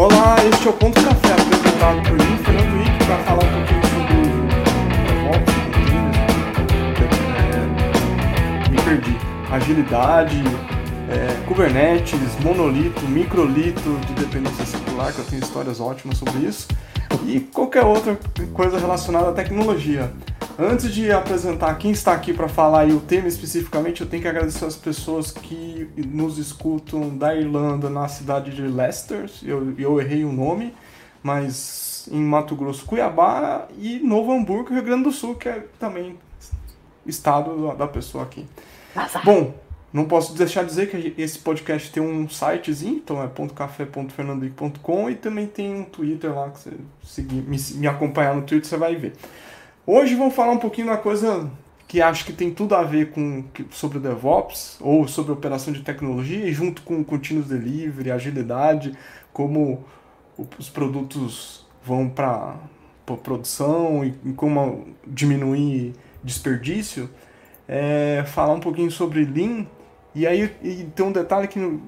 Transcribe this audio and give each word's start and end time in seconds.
Olá, 0.00 0.36
este 0.48 0.68
é 0.68 0.70
o 0.70 0.74
Ponto 0.74 0.94
Café, 1.02 1.32
apresentado 1.32 2.00
por 2.02 2.12
mim, 2.12 2.38
Fernando 2.44 2.78
Wick, 2.78 3.04
para 3.04 3.18
falar 3.24 3.42
um 3.42 3.50
pouquinho 3.50 3.82
sobre 3.90 4.14
me 8.70 8.80
perdi, 8.84 9.16
agilidade, 9.50 10.40
é, 11.10 11.44
Kubernetes, 11.48 12.38
monolito, 12.44 13.04
microlito 13.08 13.98
de 14.06 14.12
dependência 14.12 14.64
circular, 14.66 15.12
que 15.12 15.18
eu 15.18 15.24
tenho 15.24 15.42
histórias 15.42 15.80
ótimas 15.80 16.16
sobre 16.16 16.46
isso, 16.46 16.68
e 17.26 17.40
qualquer 17.40 17.84
outra 17.84 18.16
coisa 18.54 18.78
relacionada 18.78 19.30
à 19.30 19.32
tecnologia. 19.32 20.12
Antes 20.60 20.92
de 20.92 21.12
apresentar 21.12 21.72
quem 21.76 21.92
está 21.92 22.12
aqui 22.12 22.34
para 22.34 22.48
falar 22.48 22.84
e 22.88 22.92
o 22.92 22.98
tema 22.98 23.28
especificamente, 23.28 24.00
eu 24.00 24.08
tenho 24.08 24.20
que 24.20 24.28
agradecer 24.28 24.64
as 24.64 24.74
pessoas 24.74 25.30
que 25.30 25.88
nos 25.96 26.36
escutam 26.36 27.16
da 27.16 27.32
Irlanda, 27.32 27.88
na 27.88 28.08
cidade 28.08 28.50
de 28.50 28.62
Leicester. 28.62 29.30
Eu, 29.44 29.72
eu 29.78 30.00
errei 30.00 30.24
o 30.24 30.32
nome, 30.32 30.74
mas 31.22 32.08
em 32.10 32.20
Mato 32.20 32.56
Grosso, 32.56 32.84
Cuiabá 32.84 33.68
e 33.78 34.00
Novo 34.00 34.32
Hamburgo, 34.32 34.74
Rio 34.74 34.82
Grande 34.82 35.04
do 35.04 35.12
Sul, 35.12 35.36
que 35.36 35.48
é 35.48 35.64
também 35.78 36.18
estado 37.06 37.72
da 37.76 37.86
pessoa 37.86 38.24
aqui. 38.24 38.44
Nossa. 38.96 39.20
Bom, 39.20 39.54
não 39.92 40.06
posso 40.06 40.34
deixar 40.34 40.64
de 40.64 40.70
dizer 40.70 40.90
que 40.90 41.22
esse 41.22 41.38
podcast 41.38 41.88
tem 41.92 42.02
um 42.02 42.28
sitezinho, 42.28 42.96
então 42.96 43.22
é 43.22 43.30
.café.fernandoic.com 43.54 45.08
e 45.08 45.14
também 45.14 45.46
tem 45.46 45.72
um 45.72 45.84
Twitter 45.84 46.34
lá 46.34 46.50
que 46.50 46.58
você 46.58 46.72
seguir, 47.04 47.42
me, 47.42 47.56
me 47.76 47.86
acompanhar 47.86 48.34
no 48.34 48.42
Twitter 48.42 48.68
você 48.68 48.76
vai 48.76 48.96
ver. 48.96 49.12
Hoje 49.90 50.14
vamos 50.14 50.34
falar 50.34 50.52
um 50.52 50.58
pouquinho 50.58 50.88
da 50.88 50.98
coisa 50.98 51.50
que 51.86 52.02
acho 52.02 52.26
que 52.26 52.32
tem 52.34 52.52
tudo 52.52 52.74
a 52.74 52.82
ver 52.82 53.10
com 53.10 53.42
sobre 53.70 53.98
DevOps 53.98 54.76
ou 54.82 55.08
sobre 55.08 55.32
operação 55.32 55.72
de 55.72 55.80
tecnologia 55.80 56.44
e 56.44 56.52
junto 56.52 56.82
com 56.82 57.02
continuous 57.02 57.48
delivery, 57.48 58.10
agilidade, 58.10 58.92
como 59.32 59.82
os 60.58 60.68
produtos 60.68 61.66
vão 61.82 62.06
para 62.06 62.56
produção 63.22 64.04
e, 64.04 64.14
e 64.26 64.32
como 64.34 64.88
diminuir 65.06 65.94
desperdício, 66.22 67.08
é, 67.66 68.24
falar 68.26 68.52
um 68.52 68.60
pouquinho 68.60 68.90
sobre 68.90 69.24
Lean. 69.24 69.66
E 70.14 70.26
aí 70.26 70.54
e 70.62 70.84
tem 70.94 71.06
um 71.06 71.12
detalhe 71.12 71.48
que 71.48 71.80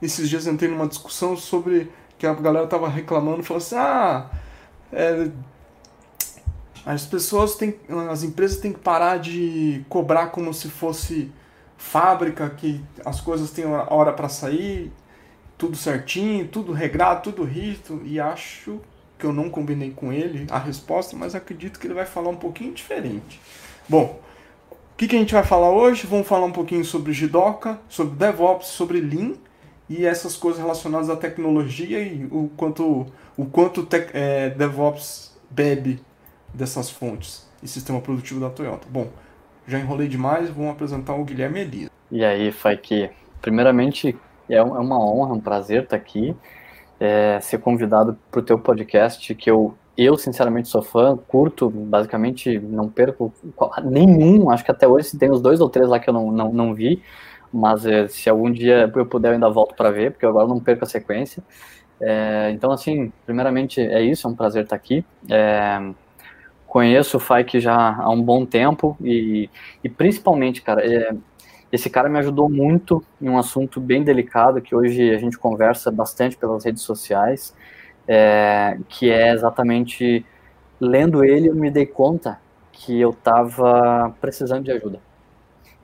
esses 0.00 0.26
dias 0.26 0.46
entrei 0.46 0.70
numa 0.70 0.88
discussão 0.88 1.36
sobre 1.36 1.92
que 2.16 2.26
a 2.26 2.32
galera 2.32 2.66
tava 2.66 2.88
reclamando, 2.88 3.42
falou 3.42 3.58
assim, 3.58 3.76
ah, 3.76 4.30
é, 4.90 5.28
as 6.84 7.06
pessoas 7.06 7.54
têm, 7.54 7.76
as 8.10 8.22
empresas 8.22 8.58
têm 8.58 8.72
que 8.72 8.80
parar 8.80 9.18
de 9.18 9.84
cobrar 9.88 10.28
como 10.28 10.52
se 10.52 10.68
fosse 10.68 11.30
fábrica, 11.76 12.48
que 12.50 12.82
as 13.04 13.20
coisas 13.20 13.50
têm 13.50 13.64
hora 13.66 14.12
para 14.12 14.28
sair, 14.28 14.92
tudo 15.56 15.76
certinho, 15.76 16.48
tudo 16.48 16.72
regrado, 16.72 17.22
tudo 17.22 17.44
rito, 17.44 18.00
e 18.04 18.18
acho 18.18 18.80
que 19.18 19.24
eu 19.24 19.32
não 19.32 19.48
combinei 19.48 19.92
com 19.92 20.12
ele 20.12 20.46
a 20.50 20.58
resposta, 20.58 21.16
mas 21.16 21.34
acredito 21.34 21.78
que 21.78 21.86
ele 21.86 21.94
vai 21.94 22.06
falar 22.06 22.30
um 22.30 22.36
pouquinho 22.36 22.72
diferente. 22.72 23.40
Bom, 23.88 24.20
o 24.70 24.96
que, 24.96 25.06
que 25.06 25.16
a 25.16 25.18
gente 25.18 25.34
vai 25.34 25.44
falar 25.44 25.70
hoje? 25.70 26.06
Vamos 26.06 26.26
falar 26.26 26.46
um 26.46 26.52
pouquinho 26.52 26.84
sobre 26.84 27.12
Jidoka, 27.12 27.78
sobre 27.88 28.14
DevOps, 28.16 28.66
sobre 28.68 29.00
Lean 29.00 29.34
e 29.88 30.04
essas 30.04 30.36
coisas 30.36 30.60
relacionadas 30.60 31.08
à 31.10 31.16
tecnologia 31.16 32.00
e 32.00 32.24
o 32.30 32.50
quanto 32.56 33.06
o 33.36 33.46
quanto 33.46 33.84
te, 33.84 34.06
é, 34.12 34.50
DevOps 34.50 35.32
bebe 35.50 36.00
dessas 36.52 36.90
fontes 36.90 37.48
e 37.62 37.68
sistema 37.68 38.00
produtivo 38.00 38.40
da 38.40 38.50
Toyota. 38.50 38.86
Bom, 38.90 39.08
já 39.66 39.78
enrolei 39.78 40.08
demais, 40.08 40.50
vamos 40.50 40.72
apresentar 40.72 41.14
o 41.14 41.24
Guilherme 41.24 41.60
Elias. 41.60 41.90
E 42.10 42.24
aí, 42.24 42.50
Faiki, 42.52 43.10
primeiramente 43.40 44.16
é, 44.48 44.56
é 44.56 44.62
uma 44.62 44.98
honra, 44.98 45.34
um 45.34 45.40
prazer 45.40 45.84
estar 45.84 45.96
aqui, 45.96 46.36
é, 47.00 47.38
ser 47.40 47.58
convidado 47.58 48.18
para 48.30 48.40
o 48.40 48.42
teu 48.42 48.58
podcast, 48.58 49.34
que 49.34 49.50
eu, 49.50 49.74
eu 49.96 50.16
sinceramente 50.16 50.68
sou 50.68 50.82
fã, 50.82 51.16
curto, 51.16 51.70
basicamente 51.70 52.58
não 52.58 52.88
perco 52.88 53.32
nenhum, 53.84 54.50
acho 54.50 54.64
que 54.64 54.70
até 54.70 54.86
hoje 54.86 55.16
tem 55.16 55.30
os 55.30 55.40
dois 55.40 55.60
ou 55.60 55.68
três 55.68 55.88
lá 55.88 55.98
que 55.98 56.10
eu 56.10 56.14
não, 56.14 56.30
não, 56.30 56.52
não 56.52 56.74
vi, 56.74 57.02
mas 57.52 57.86
é, 57.86 58.08
se 58.08 58.28
algum 58.28 58.50
dia 58.50 58.90
eu 58.94 59.06
puder 59.06 59.28
eu 59.28 59.34
ainda 59.34 59.50
volto 59.50 59.74
para 59.74 59.90
ver, 59.90 60.12
porque 60.12 60.26
agora 60.26 60.46
não 60.48 60.58
perco 60.58 60.84
a 60.84 60.88
sequência. 60.88 61.42
É, 62.00 62.50
então, 62.50 62.72
assim, 62.72 63.12
primeiramente 63.24 63.80
é 63.80 64.02
isso, 64.02 64.26
é 64.26 64.30
um 64.30 64.34
prazer 64.34 64.64
estar 64.64 64.74
aqui. 64.74 65.04
É, 65.30 65.92
conheço 66.72 67.18
o 67.18 67.20
Fike 67.20 67.60
já 67.60 67.96
há 67.98 68.08
um 68.08 68.22
bom 68.22 68.46
tempo 68.46 68.96
e, 68.98 69.50
e 69.84 69.90
principalmente, 69.90 70.62
cara, 70.62 70.82
é, 70.82 71.14
esse 71.70 71.90
cara 71.90 72.08
me 72.08 72.18
ajudou 72.18 72.48
muito 72.48 73.04
em 73.20 73.28
um 73.28 73.36
assunto 73.36 73.78
bem 73.78 74.02
delicado 74.02 74.62
que 74.62 74.74
hoje 74.74 75.14
a 75.14 75.18
gente 75.18 75.36
conversa 75.36 75.90
bastante 75.90 76.34
pelas 76.34 76.64
redes 76.64 76.80
sociais, 76.80 77.54
é, 78.08 78.78
que 78.88 79.10
é 79.10 79.34
exatamente 79.34 80.24
lendo 80.80 81.22
ele 81.22 81.50
eu 81.50 81.54
me 81.54 81.70
dei 81.70 81.84
conta 81.84 82.40
que 82.72 82.98
eu 82.98 83.10
estava 83.10 84.16
precisando 84.18 84.64
de 84.64 84.72
ajuda. 84.72 84.98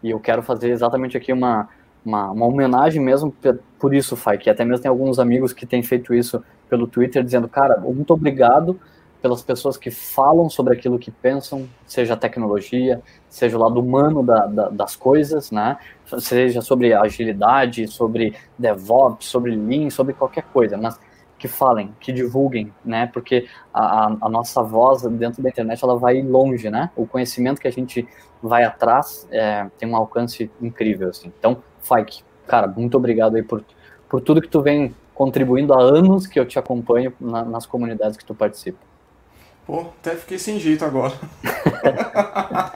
E 0.02 0.08
eu 0.08 0.18
quero 0.18 0.42
fazer 0.42 0.70
exatamente 0.70 1.18
aqui 1.18 1.34
uma, 1.34 1.68
uma, 2.02 2.30
uma 2.30 2.46
homenagem 2.46 3.02
mesmo 3.02 3.30
por 3.78 3.92
isso, 3.92 4.16
Fai, 4.16 4.36
até 4.36 4.64
mesmo 4.64 4.80
tem 4.84 4.88
alguns 4.88 5.18
amigos 5.18 5.52
que 5.52 5.66
têm 5.66 5.82
feito 5.82 6.14
isso 6.14 6.42
pelo 6.66 6.86
Twitter, 6.86 7.22
dizendo, 7.22 7.46
cara, 7.46 7.78
muito 7.78 8.10
obrigado 8.14 8.80
pelas 9.20 9.42
pessoas 9.42 9.76
que 9.76 9.90
falam 9.90 10.48
sobre 10.48 10.74
aquilo 10.74 10.98
que 10.98 11.10
pensam, 11.10 11.68
seja 11.86 12.14
a 12.14 12.16
tecnologia, 12.16 13.02
seja 13.28 13.56
o 13.56 13.60
lado 13.60 13.80
humano 13.80 14.22
da, 14.22 14.46
da, 14.46 14.68
das 14.68 14.94
coisas, 14.94 15.50
né? 15.50 15.76
seja 16.18 16.62
sobre 16.62 16.94
agilidade, 16.94 17.86
sobre 17.88 18.34
DevOps, 18.58 19.26
sobre 19.26 19.54
Lean, 19.54 19.90
sobre 19.90 20.14
qualquer 20.14 20.44
coisa, 20.44 20.76
mas 20.76 20.98
que 21.38 21.46
falem, 21.46 21.94
que 22.00 22.12
divulguem, 22.12 22.72
né? 22.84 23.08
Porque 23.12 23.46
a, 23.72 24.06
a, 24.20 24.28
nossa 24.28 24.60
voz 24.60 25.02
dentro 25.02 25.40
da 25.40 25.48
internet 25.48 25.82
ela 25.84 25.96
vai 25.96 26.20
longe, 26.20 26.68
né? 26.68 26.90
O 26.96 27.06
conhecimento 27.06 27.60
que 27.60 27.68
a 27.68 27.70
gente 27.70 28.06
vai 28.42 28.64
atrás 28.64 29.26
é, 29.30 29.68
tem 29.78 29.88
um 29.88 29.94
alcance 29.94 30.50
incrível, 30.60 31.08
assim. 31.08 31.32
Então, 31.38 31.62
Fike, 31.80 32.24
cara, 32.46 32.66
muito 32.66 32.96
obrigado 32.96 33.36
aí 33.36 33.42
por, 33.42 33.64
por 34.08 34.20
tudo 34.20 34.42
que 34.42 34.48
tu 34.48 34.60
vem 34.60 34.94
contribuindo 35.14 35.72
há 35.74 35.80
anos 35.80 36.26
que 36.26 36.38
eu 36.38 36.46
te 36.46 36.58
acompanho 36.58 37.12
na, 37.20 37.44
nas 37.44 37.66
comunidades 37.66 38.16
que 38.16 38.24
tu 38.24 38.34
participa. 38.34 38.87
Pô, 39.68 39.80
até 40.00 40.16
fiquei 40.16 40.38
sem 40.38 40.58
jeito 40.58 40.82
agora. 40.82 41.12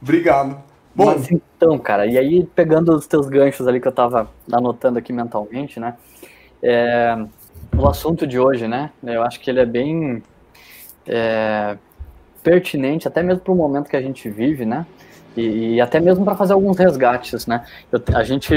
Obrigado. 0.00 0.62
Bom, 0.94 1.06
Mas 1.06 1.28
então, 1.28 1.76
cara, 1.76 2.06
e 2.06 2.16
aí 2.16 2.46
pegando 2.54 2.94
os 2.94 3.04
teus 3.04 3.28
ganchos 3.28 3.66
ali 3.66 3.80
que 3.80 3.88
eu 3.88 3.92
tava 3.92 4.30
anotando 4.52 4.96
aqui 4.96 5.12
mentalmente, 5.12 5.80
né? 5.80 5.96
É, 6.62 7.16
o 7.76 7.88
assunto 7.88 8.28
de 8.28 8.38
hoje, 8.38 8.68
né? 8.68 8.92
Eu 9.02 9.24
acho 9.24 9.40
que 9.40 9.50
ele 9.50 9.58
é 9.58 9.66
bem 9.66 10.22
é, 11.04 11.76
pertinente, 12.44 13.08
até 13.08 13.20
mesmo 13.20 13.40
para 13.40 13.52
o 13.52 13.56
momento 13.56 13.90
que 13.90 13.96
a 13.96 14.00
gente 14.00 14.30
vive, 14.30 14.64
né? 14.64 14.86
E, 15.36 15.74
e 15.74 15.80
até 15.80 15.98
mesmo 15.98 16.24
para 16.24 16.36
fazer 16.36 16.52
alguns 16.52 16.78
resgates, 16.78 17.44
né? 17.44 17.66
Eu, 17.90 18.00
a 18.14 18.22
gente, 18.22 18.54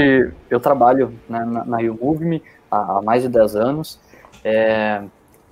eu 0.48 0.60
trabalho 0.60 1.12
né, 1.28 1.44
na, 1.44 1.64
na 1.64 1.80
YouMove 1.80 2.40
há, 2.70 2.98
há 2.98 3.02
mais 3.02 3.24
de 3.24 3.28
10 3.28 3.56
anos. 3.56 3.98
É, 4.44 5.02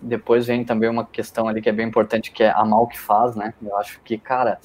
depois 0.00 0.46
vem 0.46 0.64
também 0.64 0.88
uma 0.88 1.04
questão 1.04 1.48
ali 1.48 1.60
que 1.62 1.68
é 1.68 1.72
bem 1.72 1.86
importante, 1.86 2.30
que 2.30 2.42
é 2.42 2.50
amar 2.50 2.80
o 2.80 2.86
que 2.86 2.98
faz, 2.98 3.34
né? 3.34 3.54
Eu 3.62 3.76
acho 3.76 4.00
que, 4.02 4.18
cara, 4.18 4.58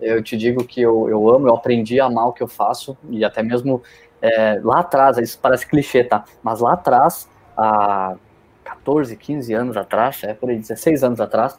eu 0.00 0.22
te 0.22 0.36
digo 0.36 0.64
que 0.64 0.80
eu, 0.80 1.08
eu 1.08 1.28
amo, 1.28 1.48
eu 1.48 1.54
aprendi 1.54 2.00
a 2.00 2.06
amar 2.06 2.28
o 2.28 2.32
que 2.32 2.42
eu 2.42 2.48
faço, 2.48 2.96
e 3.08 3.24
até 3.24 3.42
mesmo 3.42 3.82
é, 4.20 4.60
lá 4.62 4.80
atrás, 4.80 5.18
isso 5.18 5.38
parece 5.40 5.66
clichê, 5.66 6.04
tá? 6.04 6.24
Mas 6.42 6.60
lá 6.60 6.74
atrás, 6.74 7.28
há 7.56 8.16
14, 8.64 9.16
15 9.16 9.54
anos 9.54 9.76
atrás, 9.76 10.22
é 10.24 10.34
por 10.34 10.50
aí, 10.50 10.58
16 10.58 11.02
anos 11.04 11.20
atrás, 11.20 11.56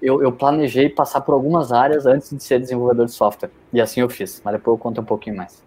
eu, 0.00 0.22
eu, 0.22 0.30
planejei 0.30 0.90
passar 0.90 1.22
por 1.22 1.32
algumas 1.32 1.72
áreas 1.72 2.04
antes 2.04 2.30
de 2.30 2.42
ser 2.42 2.60
desenvolvedor 2.60 3.06
de 3.06 3.12
software. 3.12 3.50
E 3.72 3.80
assim 3.80 4.00
eu 4.00 4.10
fiz, 4.10 4.42
mas 4.44 4.52
depois 4.52 4.74
eu 4.74 4.78
conto 4.78 5.00
um 5.00 5.04
pouquinho 5.04 5.36
mais. 5.36 5.64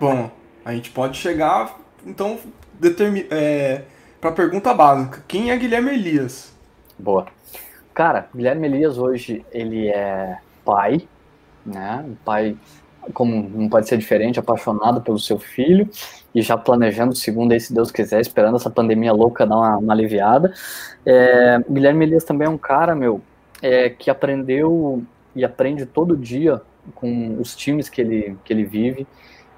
Bom, 0.00 0.30
a 0.64 0.72
gente 0.72 0.90
pode 0.90 1.18
chegar, 1.18 1.78
então, 2.06 2.38
determinar. 2.80 3.26
É 3.30 3.82
para 4.20 4.30
a 4.30 4.32
pergunta 4.32 4.74
básica. 4.74 5.22
Quem 5.26 5.50
é 5.50 5.56
Guilherme 5.56 5.92
Elias? 5.92 6.54
Boa. 6.98 7.26
Cara, 7.94 8.28
Guilherme 8.34 8.66
Elias 8.66 8.98
hoje 8.98 9.44
ele 9.52 9.88
é 9.88 10.38
pai, 10.64 11.00
né? 11.64 12.04
Um 12.06 12.14
pai, 12.24 12.56
como 13.14 13.48
não 13.48 13.68
pode 13.68 13.88
ser 13.88 13.98
diferente, 13.98 14.38
apaixonado 14.38 15.00
pelo 15.00 15.18
seu 15.18 15.38
filho 15.38 15.88
e 16.34 16.42
já 16.42 16.56
planejando 16.56 17.14
segundo 17.14 17.52
aí, 17.52 17.60
se 17.60 17.72
Deus 17.72 17.90
quiser, 17.90 18.20
esperando 18.20 18.56
essa 18.56 18.70
pandemia 18.70 19.12
louca 19.12 19.46
dar 19.46 19.56
uma, 19.56 19.76
uma 19.78 19.92
aliviada. 19.92 20.52
É, 21.04 21.58
Guilherme 21.68 22.04
Elias 22.04 22.24
também 22.24 22.46
é 22.46 22.50
um 22.50 22.58
cara, 22.58 22.94
meu, 22.94 23.20
é, 23.62 23.88
que 23.90 24.10
aprendeu 24.10 25.02
e 25.34 25.44
aprende 25.44 25.86
todo 25.86 26.16
dia 26.16 26.60
com 26.94 27.36
os 27.40 27.54
times 27.54 27.88
que 27.88 28.00
ele, 28.00 28.36
que 28.44 28.52
ele 28.52 28.64
vive. 28.64 29.06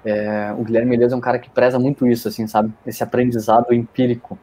É, 0.03 0.53
o 0.57 0.63
Guilherme 0.63 0.95
Elias 0.95 1.13
é 1.13 1.15
um 1.15 1.21
cara 1.21 1.37
que 1.39 1.49
preza 1.49 1.77
muito 1.77 2.07
isso, 2.07 2.27
assim, 2.27 2.47
sabe? 2.47 2.73
Esse 2.85 3.03
aprendizado 3.03 3.73
empírico 3.73 4.37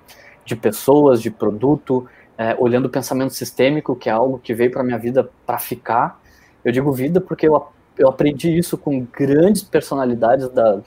de 0.45 0.55
pessoas, 0.57 1.21
de 1.21 1.31
produto, 1.31 2.07
é, 2.37 2.57
olhando 2.59 2.87
o 2.87 2.91
pensamento 2.91 3.35
sistêmico, 3.35 3.97
que 3.97 4.09
é 4.09 4.13
algo 4.13 4.39
que 4.39 4.55
veio 4.55 4.71
para 4.71 4.83
minha 4.83 4.99
vida 4.99 5.29
para 5.45 5.59
ficar. 5.59 6.21
Eu 6.65 6.73
digo 6.73 6.93
vida 6.93 7.21
porque 7.21 7.49
eu, 7.49 7.67
eu 7.99 8.09
aprendi 8.09 8.57
isso 8.57 8.79
com 8.79 9.07
grandes 9.13 9.63
personalidades 9.63 10.49
da, 10.49 10.81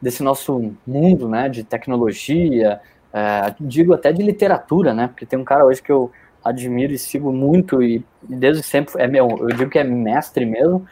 desse 0.00 0.22
nosso 0.22 0.72
mundo, 0.86 1.28
né? 1.28 1.48
De 1.48 1.64
tecnologia, 1.64 2.80
é, 3.12 3.54
digo 3.60 3.92
até 3.94 4.12
de 4.12 4.22
literatura, 4.22 4.94
né? 4.94 5.08
Porque 5.08 5.26
tem 5.26 5.38
um 5.38 5.44
cara 5.44 5.64
hoje 5.64 5.82
que 5.82 5.90
eu 5.90 6.12
admiro 6.44 6.92
e 6.92 6.98
sigo 6.98 7.32
muito 7.32 7.82
e 7.82 8.04
desde 8.22 8.62
sempre 8.62 8.94
é 9.02 9.06
meu, 9.06 9.28
eu 9.40 9.48
digo 9.48 9.70
que 9.70 9.78
é 9.78 9.84
mestre 9.84 10.46
mesmo, 10.46 10.86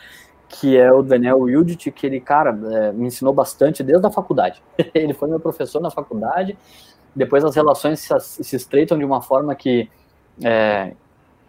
que 0.49 0.77
é 0.77 0.91
o 0.93 1.03
Daniel 1.03 1.41
Wildit, 1.41 1.91
que 1.91 2.06
ele, 2.06 2.21
cara, 2.21 2.59
é, 2.73 2.93
me 2.93 3.06
ensinou 3.06 3.33
bastante 3.33 3.83
desde 3.83 4.06
a 4.06 4.11
faculdade. 4.11 4.62
ele 4.95 5.12
foi 5.12 5.29
meu 5.29 5.39
professor 5.39 5.81
na 5.81 5.91
faculdade, 5.91 6.56
depois 7.15 7.45
as 7.45 7.55
relações 7.55 8.00
se, 8.00 8.21
se 8.21 8.56
estreitam 8.56 8.97
de 8.97 9.05
uma 9.05 9.21
forma 9.21 9.55
que 9.55 9.91
é, 10.43 10.93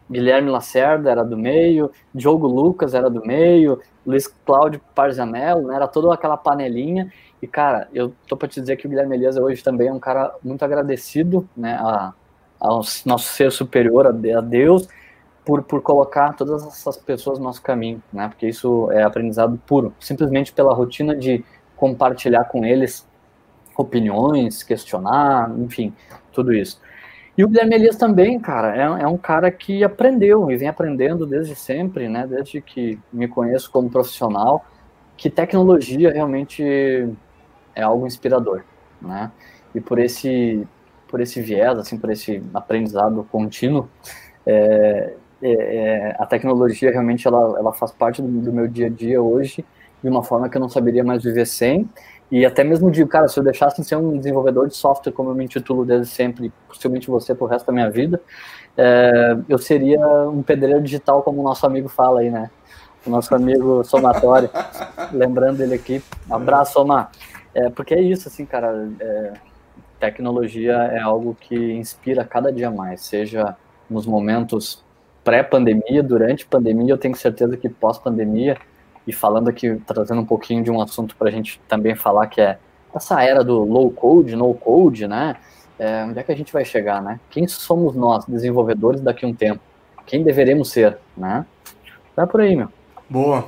Guilherme 0.09 0.49
Lacerda 0.49 1.11
era 1.11 1.23
do 1.23 1.37
meio, 1.37 1.91
Diogo 2.13 2.47
Lucas 2.47 2.93
era 2.93 3.09
do 3.09 3.21
meio, 3.25 3.79
Luiz 4.05 4.27
Cláudio 4.27 4.81
Parzanello, 4.95 5.67
né, 5.67 5.75
era 5.75 5.87
toda 5.87 6.13
aquela 6.13 6.35
panelinha, 6.35 7.11
e 7.41 7.47
cara, 7.47 7.87
eu 7.93 8.11
tô 8.27 8.35
para 8.35 8.47
te 8.47 8.59
dizer 8.59 8.75
que 8.75 8.87
o 8.87 8.89
Guilherme 8.89 9.15
Elias 9.15 9.37
hoje 9.37 9.63
também 9.63 9.87
é 9.87 9.93
um 9.93 9.99
cara 9.99 10.33
muito 10.43 10.65
agradecido, 10.65 11.47
né, 11.55 11.77
a, 11.79 12.13
ao 12.59 12.81
nosso 13.05 13.33
ser 13.33 13.51
superior, 13.51 14.07
a 14.07 14.41
Deus, 14.41 14.87
por, 15.49 15.63
por 15.63 15.81
colocar 15.81 16.33
todas 16.33 16.63
essas 16.63 16.95
pessoas 16.95 17.39
no 17.39 17.45
nosso 17.45 17.59
caminho, 17.59 18.03
né? 18.13 18.27
Porque 18.27 18.47
isso 18.47 18.91
é 18.91 19.01
aprendizado 19.01 19.59
puro, 19.65 19.91
simplesmente 19.99 20.53
pela 20.53 20.75
rotina 20.75 21.15
de 21.15 21.43
compartilhar 21.75 22.43
com 22.43 22.63
eles 22.63 23.07
opiniões, 23.75 24.61
questionar, 24.61 25.51
enfim, 25.57 25.91
tudo 26.31 26.53
isso. 26.53 26.79
E 27.35 27.43
o 27.43 27.47
Guilherme 27.47 27.73
Elias 27.73 27.95
também, 27.95 28.39
cara, 28.39 28.77
é, 28.77 29.01
é, 29.01 29.07
um 29.07 29.17
cara 29.17 29.49
que 29.49 29.83
aprendeu 29.83 30.51
e 30.51 30.55
vem 30.55 30.67
aprendendo 30.67 31.25
desde 31.25 31.55
sempre, 31.55 32.07
né? 32.07 32.27
Desde 32.27 32.61
que 32.61 32.99
me 33.11 33.27
conheço 33.27 33.71
como 33.71 33.89
profissional, 33.89 34.63
que 35.17 35.31
tecnologia 35.31 36.11
realmente 36.11 36.63
é 37.73 37.81
algo 37.81 38.05
inspirador, 38.05 38.61
né? 39.01 39.31
E 39.73 39.81
por 39.81 39.97
esse 39.97 40.67
por 41.07 41.19
esse 41.19 41.41
viés, 41.41 41.75
assim, 41.79 41.97
por 41.97 42.11
esse 42.11 42.43
aprendizado 42.53 43.27
contínuo, 43.31 43.89
é, 44.45 45.15
é, 45.41 45.51
é, 45.51 46.15
a 46.19 46.25
tecnologia 46.25 46.91
realmente 46.91 47.27
ela, 47.27 47.57
ela 47.57 47.73
faz 47.73 47.91
parte 47.91 48.21
do, 48.21 48.27
do, 48.27 48.51
meu 48.51 48.67
dia 48.67 48.87
a 48.87 48.89
dia 48.89 49.21
hoje 49.21 49.63
de 50.01 50.09
uma 50.09 50.23
forma 50.23 50.49
que 50.49 50.57
eu 50.57 50.61
não 50.61 50.69
saberia 50.69 51.03
mais 51.03 51.23
viver 51.23 51.45
sem. 51.45 51.89
E 52.31 52.45
até 52.45 52.63
mesmo 52.63 52.91
digo, 52.91 53.09
cara, 53.09 53.27
se 53.27 53.39
eu 53.39 53.43
deixasse 53.43 53.81
de 53.81 53.87
ser 53.87 53.95
um 53.95 54.17
desenvolvedor 54.17 54.67
de 54.67 54.75
software, 54.75 55.11
como 55.11 55.31
eu 55.31 55.35
me 55.35 55.43
intitulo 55.43 55.83
desde 55.83 56.07
sempre, 56.07 56.51
possivelmente 56.67 57.09
você 57.09 57.33
pro 57.33 57.47
resto 57.47 57.65
da 57.65 57.73
minha 57.73 57.89
vida, 57.89 58.21
é, 58.77 59.37
eu 59.49 59.57
seria 59.57 59.99
um 60.29 60.43
pedreiro 60.43 60.81
digital, 60.81 61.23
como 61.23 61.41
o 61.41 61.43
nosso 61.43 61.65
amigo 61.65 61.89
fala 61.89 62.21
aí, 62.21 62.29
né? 62.29 62.49
O 63.05 63.09
nosso 63.09 63.33
amigo 63.33 63.83
Somatório, 63.83 64.49
lembrando 65.11 65.61
ele 65.61 65.73
aqui. 65.73 66.03
Abraço, 66.29 66.73
Somar. 66.73 67.11
É, 67.53 67.69
porque 67.69 67.95
é 67.95 68.01
isso, 68.01 68.27
assim, 68.27 68.45
cara, 68.45 68.87
é, 68.99 69.33
tecnologia 69.99 70.73
é 70.73 70.99
algo 70.99 71.35
que 71.39 71.55
inspira 71.73 72.23
cada 72.23 72.51
dia 72.51 72.69
mais, 72.69 73.01
seja 73.01 73.55
nos 73.89 74.05
momentos 74.05 74.83
pré-pandemia, 75.29 76.01
durante 76.01 76.43
pandemia, 76.43 76.91
eu 76.91 76.97
tenho 76.97 77.15
certeza 77.15 77.55
que 77.55 77.69
pós-pandemia, 77.69 78.57
e 79.05 79.13
falando 79.13 79.47
aqui, 79.47 79.79
trazendo 79.85 80.21
um 80.21 80.25
pouquinho 80.25 80.63
de 80.63 80.71
um 80.71 80.81
assunto 80.81 81.15
para 81.15 81.29
a 81.29 81.31
gente 81.31 81.61
também 81.67 81.93
falar, 81.93 82.25
que 82.25 82.41
é 82.41 82.57
essa 82.95 83.21
era 83.21 83.43
do 83.43 83.63
low 83.63 83.91
code, 83.91 84.35
no 84.35 84.51
code, 84.55 85.07
né? 85.07 85.35
É, 85.77 86.03
onde 86.03 86.17
é 86.17 86.23
que 86.23 86.31
a 86.31 86.35
gente 86.35 86.51
vai 86.51 86.65
chegar, 86.65 86.99
né? 86.99 87.19
Quem 87.29 87.47
somos 87.47 87.95
nós, 87.95 88.25
desenvolvedores, 88.25 89.01
daqui 89.01 89.23
a 89.23 89.27
um 89.27 89.33
tempo? 89.33 89.61
Quem 90.03 90.23
deveremos 90.23 90.71
ser, 90.71 90.97
né? 91.15 91.45
Vai 92.15 92.25
por 92.25 92.41
aí, 92.41 92.55
meu. 92.55 92.69
Boa. 93.07 93.45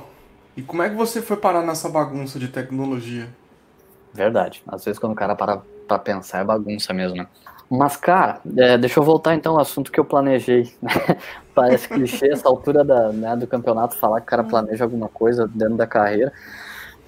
E 0.56 0.62
como 0.62 0.84
é 0.84 0.88
que 0.88 0.94
você 0.94 1.20
foi 1.20 1.36
parar 1.36 1.62
nessa 1.62 1.88
bagunça 1.88 2.38
de 2.38 2.46
tecnologia? 2.46 3.28
Verdade. 4.14 4.62
Às 4.68 4.84
vezes 4.84 5.00
quando 5.00 5.14
o 5.14 5.16
cara 5.16 5.34
para 5.34 5.60
pra 5.88 5.98
pensar 5.98 6.42
é 6.42 6.44
bagunça 6.44 6.94
mesmo, 6.94 7.16
né? 7.16 7.26
Mas, 7.74 7.96
cara, 7.96 8.38
é, 8.58 8.76
deixa 8.76 9.00
eu 9.00 9.02
voltar 9.02 9.34
então 9.34 9.54
ao 9.54 9.60
assunto 9.60 9.90
que 9.90 9.98
eu 9.98 10.04
planejei. 10.04 10.70
Né? 10.82 10.90
Parece 11.54 11.88
clichê 11.88 12.28
essa 12.30 12.46
altura 12.46 12.84
da, 12.84 13.10
né, 13.10 13.34
do 13.34 13.46
campeonato 13.46 13.96
falar 13.96 14.20
que 14.20 14.26
o 14.26 14.28
cara 14.28 14.44
planeja 14.44 14.84
alguma 14.84 15.08
coisa 15.08 15.48
dentro 15.48 15.76
da 15.76 15.86
carreira, 15.86 16.30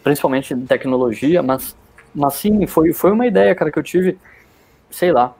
principalmente 0.02 0.55
de 0.55 0.66
tecnologia, 0.66 1.43
mas, 1.43 1.76
mas 2.14 2.32
sim, 2.34 2.66
foi, 2.66 2.94
foi 2.94 3.12
uma 3.12 3.26
ideia, 3.26 3.55
cara, 3.55 3.70
que 3.70 3.78
eu 3.78 3.82
tive, 3.82 4.19
sei 4.90 5.12
lá, 5.12 5.34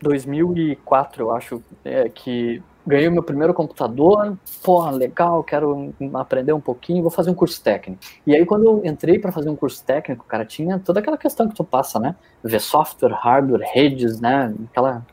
2004, 0.00 1.24
eu 1.24 1.30
acho, 1.30 1.62
é, 1.84 2.08
que 2.08 2.62
ganhei 2.86 3.08
o 3.08 3.12
meu 3.12 3.22
primeiro 3.22 3.52
computador, 3.54 4.36
pô, 4.62 4.88
legal, 4.90 5.44
quero 5.44 5.94
aprender 6.14 6.52
um 6.52 6.60
pouquinho, 6.60 7.02
vou 7.02 7.10
fazer 7.10 7.30
um 7.30 7.34
curso 7.34 7.62
técnico. 7.62 8.02
E 8.26 8.34
aí 8.34 8.44
quando 8.44 8.64
eu 8.64 8.82
entrei 8.84 9.18
para 9.18 9.32
fazer 9.32 9.48
um 9.50 9.56
curso 9.56 9.84
técnico, 9.84 10.24
cara, 10.24 10.44
tinha 10.44 10.78
toda 10.78 11.00
aquela 11.00 11.18
questão 11.18 11.48
que 11.48 11.54
tu 11.54 11.64
passa, 11.64 11.98
né? 11.98 12.16
Ver 12.42 12.60
software, 12.60 13.12
hardware, 13.12 13.68
redes, 13.72 14.20
né? 14.20 14.54
Aquela 14.70 15.04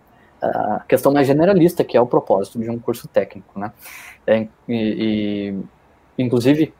questão 0.87 1.11
mais 1.11 1.25
generalista 1.25 1.83
que 1.83 1.97
é 1.97 2.01
o 2.01 2.05
propósito 2.05 2.59
de 2.59 2.69
um 2.69 2.77
curso 2.77 3.07
técnico, 3.07 3.59
né? 3.59 3.71
É, 4.25 4.47
e, 4.67 5.57
e, 6.17 6.23
inclusive 6.23 6.73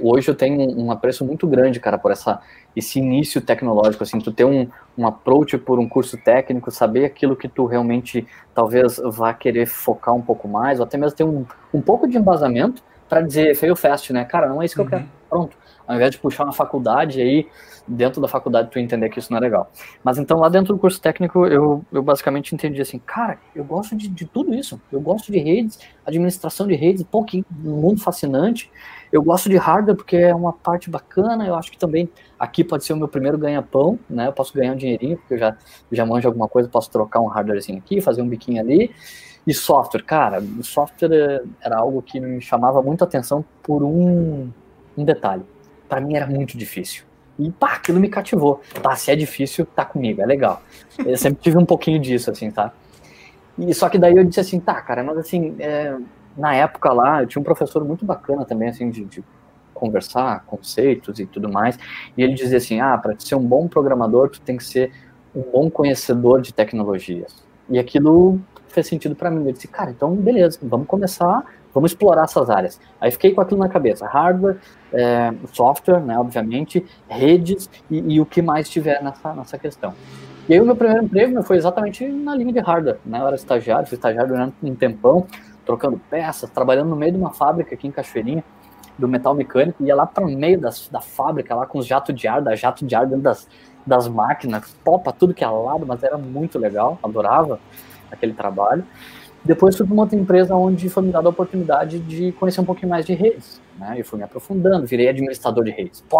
hoje 0.00 0.30
eu 0.30 0.34
tenho 0.34 0.78
um 0.78 0.90
apreço 0.90 1.24
muito 1.24 1.46
grande, 1.46 1.80
cara, 1.80 1.98
por 1.98 2.10
essa 2.12 2.40
esse 2.78 2.98
início 2.98 3.40
tecnológico, 3.40 4.02
assim, 4.02 4.18
tu 4.18 4.32
ter 4.32 4.44
um, 4.44 4.68
um 4.96 5.06
approach 5.06 5.58
por 5.58 5.78
um 5.78 5.88
curso 5.88 6.16
técnico, 6.16 6.70
saber 6.70 7.04
aquilo 7.04 7.36
que 7.36 7.48
tu 7.48 7.66
realmente 7.66 8.26
talvez 8.54 9.00
vá 9.04 9.34
querer 9.34 9.66
focar 9.66 10.14
um 10.14 10.22
pouco 10.22 10.48
mais, 10.48 10.80
ou 10.80 10.86
até 10.86 10.96
mesmo 10.96 11.16
ter 11.16 11.24
um, 11.24 11.44
um 11.72 11.80
pouco 11.80 12.08
de 12.08 12.16
embasamento 12.16 12.82
para 13.08 13.20
dizer 13.22 13.54
fail 13.54 13.74
fast, 13.74 14.12
né? 14.12 14.24
Cara, 14.24 14.48
não 14.48 14.60
é 14.60 14.66
isso 14.66 14.74
que 14.74 14.80
uhum. 14.80 14.86
eu 14.86 14.90
quero. 14.90 15.08
Pronto. 15.28 15.56
Ao 15.86 15.94
invés 15.94 16.10
de 16.10 16.18
puxar 16.18 16.44
uma 16.44 16.52
faculdade 16.52 17.20
aí, 17.20 17.46
dentro 17.86 18.20
da 18.20 18.28
faculdade 18.28 18.70
tu 18.70 18.78
entender 18.78 19.08
que 19.08 19.18
isso 19.18 19.32
não 19.32 19.38
é 19.38 19.40
legal. 19.40 19.70
Mas 20.04 20.18
então 20.18 20.38
lá 20.38 20.48
dentro 20.50 20.74
do 20.74 20.78
curso 20.78 21.00
técnico 21.00 21.46
eu, 21.46 21.82
eu 21.90 22.02
basicamente 22.02 22.54
entendi 22.54 22.80
assim, 22.80 22.98
cara, 22.98 23.38
eu 23.54 23.64
gosto 23.64 23.96
de, 23.96 24.08
de 24.08 24.26
tudo 24.26 24.54
isso. 24.54 24.80
Eu 24.92 25.00
gosto 25.00 25.32
de 25.32 25.38
redes, 25.38 25.78
administração 26.04 26.66
de 26.66 26.74
redes, 26.74 27.02
pô, 27.02 27.24
que 27.24 27.44
mundo 27.50 28.00
fascinante. 28.00 28.70
Eu 29.12 29.22
gosto 29.22 29.48
de 29.48 29.56
hardware 29.56 29.96
porque 29.96 30.16
é 30.16 30.34
uma 30.34 30.52
parte 30.52 30.90
bacana. 30.90 31.46
Eu 31.46 31.54
acho 31.54 31.70
que 31.70 31.78
também 31.78 32.08
aqui 32.38 32.62
pode 32.62 32.84
ser 32.84 32.92
o 32.92 32.96
meu 32.96 33.08
primeiro 33.08 33.38
ganha-pão, 33.38 33.98
né? 34.08 34.26
Eu 34.26 34.32
posso 34.32 34.52
ganhar 34.54 34.72
um 34.72 34.76
dinheirinho, 34.76 35.16
porque 35.16 35.34
eu 35.34 35.38
já, 35.38 35.56
já 35.90 36.04
manjo 36.04 36.28
alguma 36.28 36.48
coisa, 36.48 36.68
posso 36.68 36.90
trocar 36.90 37.20
um 37.20 37.26
hardwarezinho 37.26 37.78
aqui, 37.78 38.00
fazer 38.00 38.22
um 38.22 38.28
biquinho 38.28 38.60
ali. 38.60 38.94
E 39.46 39.54
software, 39.54 40.02
cara, 40.02 40.40
o 40.40 40.62
software 40.62 41.42
era 41.62 41.78
algo 41.78 42.02
que 42.02 42.20
me 42.20 42.40
chamava 42.40 42.82
muito 42.82 43.02
atenção 43.02 43.44
por 43.62 43.82
um, 43.82 44.50
um 44.96 45.04
detalhe. 45.04 45.42
Para 45.88 46.00
mim 46.00 46.14
era 46.14 46.26
muito 46.26 46.58
difícil. 46.58 47.04
E 47.38 47.50
pá, 47.50 47.74
aquilo 47.74 47.98
me 47.98 48.08
cativou. 48.08 48.60
Tá, 48.82 48.94
se 48.94 49.10
é 49.10 49.16
difícil, 49.16 49.64
tá 49.64 49.84
comigo, 49.84 50.20
é 50.20 50.26
legal. 50.26 50.60
Eu 50.98 51.16
sempre 51.16 51.40
tive 51.40 51.56
um 51.56 51.64
pouquinho 51.64 51.98
disso, 51.98 52.30
assim, 52.30 52.50
tá? 52.50 52.72
E 53.58 53.72
só 53.72 53.88
que 53.88 53.96
daí 53.96 54.16
eu 54.16 54.24
disse 54.24 54.40
assim, 54.40 54.60
tá, 54.60 54.80
cara, 54.82 55.02
mas 55.02 55.16
assim, 55.18 55.56
é, 55.58 55.96
na 56.38 56.54
época 56.54 56.92
lá, 56.92 57.22
eu 57.22 57.26
tinha 57.26 57.40
um 57.40 57.44
professor 57.44 57.84
muito 57.84 58.04
bacana 58.04 58.44
também, 58.44 58.68
assim, 58.68 58.88
de, 58.88 59.04
de 59.04 59.24
conversar, 59.74 60.44
conceitos 60.46 61.18
e 61.18 61.26
tudo 61.26 61.50
mais, 61.50 61.78
e 62.16 62.22
ele 62.22 62.34
dizia 62.34 62.58
assim, 62.58 62.80
ah, 62.80 62.96
para 62.98 63.14
ser 63.18 63.34
um 63.34 63.44
bom 63.44 63.68
programador, 63.68 64.28
tu 64.30 64.40
tem 64.40 64.56
que 64.56 64.64
ser 64.64 64.92
um 65.34 65.42
bom 65.42 65.70
conhecedor 65.70 66.40
de 66.40 66.52
tecnologias. 66.52 67.44
E 67.68 67.78
aquilo 67.78 68.40
fez 68.68 68.86
sentido 68.86 69.14
para 69.14 69.30
mim. 69.30 69.46
Eu 69.46 69.52
disse, 69.52 69.68
cara, 69.68 69.90
então 69.90 70.14
beleza, 70.14 70.58
vamos 70.62 70.86
começar, 70.86 71.44
vamos 71.74 71.92
explorar 71.92 72.24
essas 72.24 72.50
áreas. 72.50 72.80
Aí 73.00 73.10
fiquei 73.10 73.32
com 73.32 73.40
aquilo 73.40 73.60
na 73.60 73.68
cabeça, 73.68 74.06
hardware, 74.06 74.56
é, 74.92 75.32
software, 75.52 76.00
né, 76.00 76.18
obviamente, 76.18 76.84
redes 77.08 77.68
e, 77.90 78.14
e, 78.14 78.20
o 78.20 78.26
que 78.26 78.42
mais 78.42 78.68
tiver 78.68 79.02
nessa, 79.02 79.34
nessa 79.34 79.58
questão. 79.58 79.94
E 80.48 80.54
aí 80.54 80.60
o 80.60 80.64
meu 80.64 80.74
primeiro 80.74 81.04
emprego 81.04 81.42
foi 81.42 81.58
exatamente 81.58 82.06
na 82.06 82.34
linha 82.34 82.52
de 82.52 82.60
hardware, 82.60 82.98
né, 83.04 83.20
eu 83.20 83.26
era 83.26 83.36
estagiário, 83.36 83.86
fui 83.86 83.96
estagiário 83.96 84.30
durante 84.30 84.54
um 84.62 84.74
tempão, 84.74 85.26
trocando 85.68 86.00
peças, 86.08 86.48
trabalhando 86.48 86.88
no 86.88 86.96
meio 86.96 87.12
de 87.12 87.18
uma 87.18 87.30
fábrica 87.30 87.74
aqui 87.74 87.86
em 87.86 87.90
Cachoeirinha, 87.90 88.42
do 88.96 89.06
metal 89.06 89.34
mecânico, 89.34 89.84
ia 89.84 89.94
lá 89.94 90.06
para 90.06 90.24
o 90.24 90.26
meio 90.26 90.58
das, 90.58 90.88
da 90.88 91.02
fábrica, 91.02 91.54
lá 91.54 91.66
com 91.66 91.78
os 91.78 91.86
jatos 91.86 92.14
de 92.14 92.26
ar, 92.26 92.40
da 92.40 92.56
jato 92.56 92.86
de 92.86 92.94
ar 92.94 93.06
dentro 93.06 93.22
das, 93.22 93.46
das 93.86 94.08
máquinas, 94.08 94.74
topa 94.82 95.12
tudo 95.12 95.34
que 95.34 95.44
é 95.44 95.46
lado, 95.46 95.84
mas 95.86 96.02
era 96.02 96.16
muito 96.16 96.58
legal, 96.58 96.98
adorava 97.02 97.60
aquele 98.10 98.32
trabalho. 98.32 98.82
Depois 99.44 99.76
fui 99.76 99.84
para 99.84 99.92
uma 99.92 100.04
outra 100.04 100.18
empresa 100.18 100.54
onde 100.56 100.88
foi 100.88 101.02
me 101.02 101.12
dada 101.12 101.28
a 101.28 101.30
oportunidade 101.30 101.98
de 101.98 102.32
conhecer 102.32 102.62
um 102.62 102.64
pouquinho 102.64 102.88
mais 102.88 103.04
de 103.04 103.12
redes, 103.12 103.60
né? 103.78 103.94
Eu 103.98 104.04
fui 104.06 104.18
me 104.18 104.24
aprofundando, 104.24 104.86
virei 104.86 105.08
administrador 105.08 105.62
de 105.64 105.70
redes. 105.70 106.02
Pô, 106.08 106.18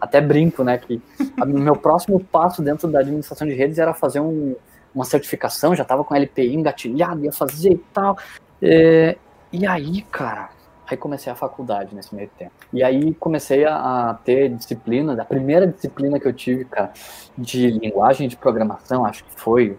até 0.00 0.20
brinco, 0.20 0.64
né, 0.64 0.76
que 0.76 1.00
o 1.40 1.46
meu 1.46 1.76
próximo 1.76 2.18
passo 2.18 2.60
dentro 2.62 2.88
da 2.88 2.98
administração 2.98 3.46
de 3.46 3.54
redes 3.54 3.78
era 3.78 3.94
fazer 3.94 4.18
um, 4.18 4.56
uma 4.92 5.04
certificação, 5.04 5.74
já 5.76 5.82
estava 5.82 6.02
com 6.02 6.14
LPI 6.16 6.54
engatilhado, 6.54 7.24
ia 7.24 7.32
fazer 7.32 7.72
e 7.72 7.84
tal. 7.92 8.16
É, 8.62 9.16
e 9.52 9.66
aí, 9.66 10.02
cara, 10.02 10.50
aí 10.88 10.96
comecei 10.96 11.32
a 11.32 11.36
faculdade 11.36 11.94
nesse 11.94 12.14
meio 12.14 12.30
tempo. 12.38 12.52
E 12.72 12.82
aí 12.82 13.14
comecei 13.14 13.64
a, 13.64 14.10
a, 14.10 14.14
ter 14.14 14.48
disciplina, 14.50 15.20
a 15.20 15.24
primeira 15.24 15.66
disciplina 15.66 16.18
que 16.18 16.26
eu 16.26 16.32
tive, 16.32 16.64
cara, 16.64 16.92
de 17.36 17.70
linguagem 17.70 18.28
de 18.28 18.36
programação, 18.36 19.04
acho 19.04 19.24
que 19.24 19.30
foi, 19.40 19.76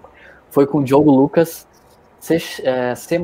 foi 0.50 0.68
com 0.68 0.80
o 0.80 0.84
Diogo 0.84 1.12
Lucas, 1.12 1.68
C, 2.20 2.38
é, 2.64 2.96
C++. 2.96 3.20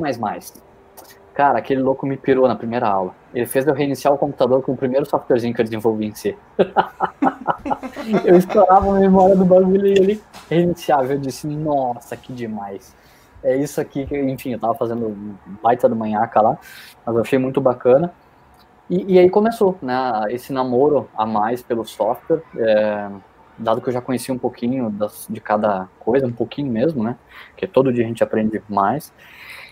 Cara, 1.34 1.58
aquele 1.58 1.82
louco 1.82 2.06
me 2.06 2.16
pirou 2.16 2.46
na 2.46 2.54
primeira 2.54 2.86
aula. 2.86 3.12
Ele 3.34 3.44
fez 3.44 3.66
eu 3.66 3.74
reiniciar 3.74 4.14
o 4.14 4.18
computador 4.18 4.62
com 4.62 4.72
o 4.72 4.76
primeiro 4.76 5.04
softwarezinho 5.04 5.52
que 5.52 5.60
eu 5.60 5.64
desenvolvi 5.64 6.06
em 6.06 6.14
C. 6.14 6.36
eu 8.24 8.36
estourava 8.36 8.96
a 8.96 9.00
memória 9.00 9.34
do 9.34 9.44
bagulho 9.44 9.84
e 9.84 9.92
ele 9.92 10.22
reiniciava. 10.48 11.12
Eu 11.12 11.18
disse, 11.18 11.48
nossa, 11.48 12.16
que 12.16 12.32
demais. 12.32 12.94
É 13.44 13.54
isso 13.54 13.78
aqui 13.78 14.06
que, 14.06 14.18
enfim, 14.18 14.54
eu 14.54 14.58
tava 14.58 14.74
fazendo 14.74 15.38
baita 15.62 15.86
do 15.86 15.94
manhaca 15.94 16.40
lá, 16.40 16.58
mas 17.04 17.14
eu 17.14 17.20
achei 17.20 17.38
muito 17.38 17.60
bacana. 17.60 18.10
E, 18.88 19.14
e, 19.14 19.18
aí 19.18 19.28
começou, 19.28 19.78
né, 19.82 19.94
esse 20.30 20.52
namoro 20.52 21.08
a 21.16 21.26
mais 21.26 21.62
pelo 21.62 21.84
software, 21.84 22.42
é, 22.56 23.10
dado 23.58 23.80
que 23.80 23.88
eu 23.88 23.92
já 23.92 24.00
conhecia 24.00 24.34
um 24.34 24.38
pouquinho 24.38 24.90
das, 24.90 25.26
de 25.28 25.40
cada 25.40 25.88
coisa, 26.00 26.26
um 26.26 26.32
pouquinho 26.32 26.70
mesmo, 26.72 27.04
né, 27.04 27.16
que 27.56 27.66
todo 27.66 27.92
dia 27.92 28.04
a 28.04 28.08
gente 28.08 28.24
aprende 28.24 28.62
mais. 28.68 29.12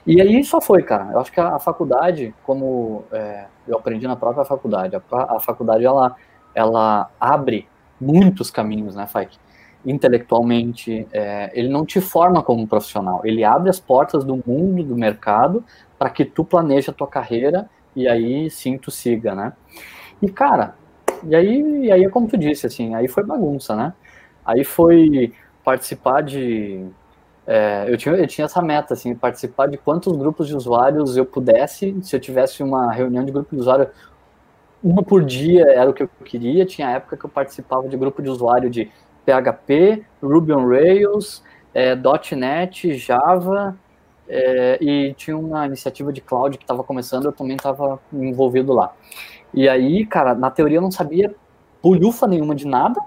E 0.07 0.21
aí 0.21 0.43
só 0.45 0.61
foi, 0.61 0.83
cara. 0.83 1.13
Eu 1.13 1.21
acho 1.21 1.33
que 1.33 1.41
a, 1.41 1.57
a 1.57 1.59
faculdade, 1.59 2.35
como 2.43 3.05
é, 3.11 3.47
eu 3.67 3.77
aprendi 3.77 4.07
na 4.07 4.17
própria 4.17 4.45
faculdade, 4.45 4.97
a, 4.97 5.03
a, 5.37 5.41
faculdade 5.41 5.85
ela, 5.85 6.17
ela 6.55 7.11
abre 7.21 7.69
muitos 8.01 8.51
caminhos, 8.51 8.95
né, 8.95 9.07
Faik? 9.07 9.39
Intelectualmente, 9.85 11.07
é, 11.13 11.51
ele 11.55 11.69
não 11.69 11.85
te 11.85 12.01
forma 12.01 12.43
como 12.43 12.67
profissional, 12.67 13.21
ele 13.25 13.43
abre 13.43 13.69
as 13.69 13.81
portas 13.81 14.25
do 14.25 14.41
mundo, 14.47 14.85
do 14.85 14.97
mercado, 14.97 15.65
para 15.99 16.09
que 16.11 16.25
tu 16.25 16.45
planeje 16.45 16.91
a 16.91 16.93
tua 16.93 17.09
carreira 17.09 17.69
e 17.95 18.09
aí 18.09 18.49
sim 18.51 18.79
tu 18.79 18.91
siga, 18.91 19.35
né? 19.35 19.53
E 20.21 20.29
cara, 20.29 20.75
e 21.25 21.35
aí, 21.35 21.87
e 21.87 21.93
aí 21.93 22.05
é 22.05 22.09
como 22.09 22.29
tu 22.29 22.37
disse, 22.37 22.67
assim, 22.67 22.95
aí 22.95 23.09
foi 23.09 23.25
bagunça, 23.25 23.75
né? 23.75 23.93
Aí 24.45 24.65
foi 24.65 25.33
participar 25.65 26.23
de 26.23 26.87
é, 27.47 27.87
eu, 27.89 27.97
tinha, 27.97 28.15
eu 28.15 28.27
tinha 28.27 28.45
essa 28.45 28.63
meta, 28.63 28.95
assim, 28.95 29.15
participar 29.15 29.67
de 29.67 29.77
quantos 29.77 30.17
grupos 30.17 30.47
de 30.47 30.55
usuários 30.55 31.17
eu 31.17 31.27
pudesse, 31.27 31.97
se 32.03 32.15
eu 32.15 32.21
tivesse 32.21 32.63
uma 32.63 32.93
reunião 32.93 33.25
de 33.25 33.33
grupo 33.33 33.55
de 33.55 33.61
usuário, 33.61 33.89
uma 34.83 35.03
por 35.03 35.25
dia 35.25 35.65
era 35.65 35.91
o 35.91 35.93
que 35.93 36.03
eu 36.03 36.11
queria, 36.25 36.65
tinha 36.67 36.91
época 36.91 37.17
que 37.17 37.25
eu 37.25 37.31
participava 37.31 37.89
de 37.89 37.97
grupo 37.97 38.23
de 38.23 38.29
usuário 38.29 38.71
de 38.71 38.91
PHP, 39.25 40.05
Ruby 40.23 40.53
on 40.53 40.67
Rails, 40.67 41.43
é, 41.75 41.97
.NET, 42.37 42.95
Java, 42.95 43.77
é, 44.29 44.79
e 44.81 45.15
tinha 45.15 45.37
uma 45.37 45.67
iniciativa 45.67 46.13
de 46.13 46.21
cloud 46.21 46.57
que 46.57 46.65
estava 46.65 46.83
começando, 46.83 47.27
eu 47.27 47.33
também 47.33 47.57
estava 47.57 48.01
envolvido 48.13 48.73
lá. 48.73 48.95
E 49.53 49.69
aí, 49.69 50.07
cara, 50.07 50.35
na 50.35 50.51
teoria 50.51 50.79
eu 50.79 50.83
não 50.83 50.91
sabia 50.91 51.35
bolhufa 51.83 52.27
nenhuma 52.27 52.55
de 52.55 52.67
nada, 52.67 53.01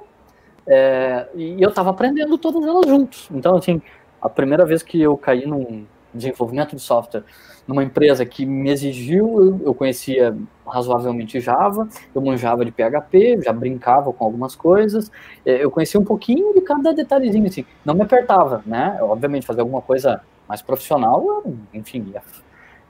é, 0.67 1.27
e 1.36 1.62
eu 1.62 1.69
estava 1.69 1.91
aprendendo 1.91 2.38
todas 2.38 2.63
elas 2.63 2.88
juntos. 2.88 3.29
Então, 3.31 3.55
assim, 3.55 3.81
a 4.22 4.29
primeira 4.29 4.65
vez 4.65 4.84
que 4.84 5.01
eu 5.01 5.15
caí 5.17 5.45
num 5.45 5.86
desenvolvimento 6.15 6.75
de 6.75 6.81
software 6.81 7.24
numa 7.67 7.84
empresa 7.84 8.25
que 8.25 8.45
me 8.45 8.69
exigiu, 8.69 9.60
eu, 9.63 9.74
conhecia 9.74 10.36
razoavelmente 10.67 11.39
Java, 11.39 11.88
eu 12.13 12.22
manjava 12.22 12.63
de 12.63 12.72
PHP, 12.72 13.41
já 13.43 13.51
brincava 13.51 14.13
com 14.13 14.24
algumas 14.24 14.55
coisas, 14.55 15.12
é, 15.45 15.63
eu 15.63 15.72
conhecia 15.72 16.00
um 16.00 16.03
pouquinho 16.03 16.53
de 16.53 16.62
cada 16.62 16.93
detalhezinho, 16.93 17.48
assim, 17.48 17.65
não 17.84 17.95
me 17.95 18.03
apertava, 18.03 18.62
né? 18.65 18.98
obviamente, 19.01 19.45
fazer 19.45 19.62
alguma 19.62 19.81
coisa 19.81 20.22
mais 20.48 20.62
profissional, 20.62 21.43
enfim, 21.74 22.13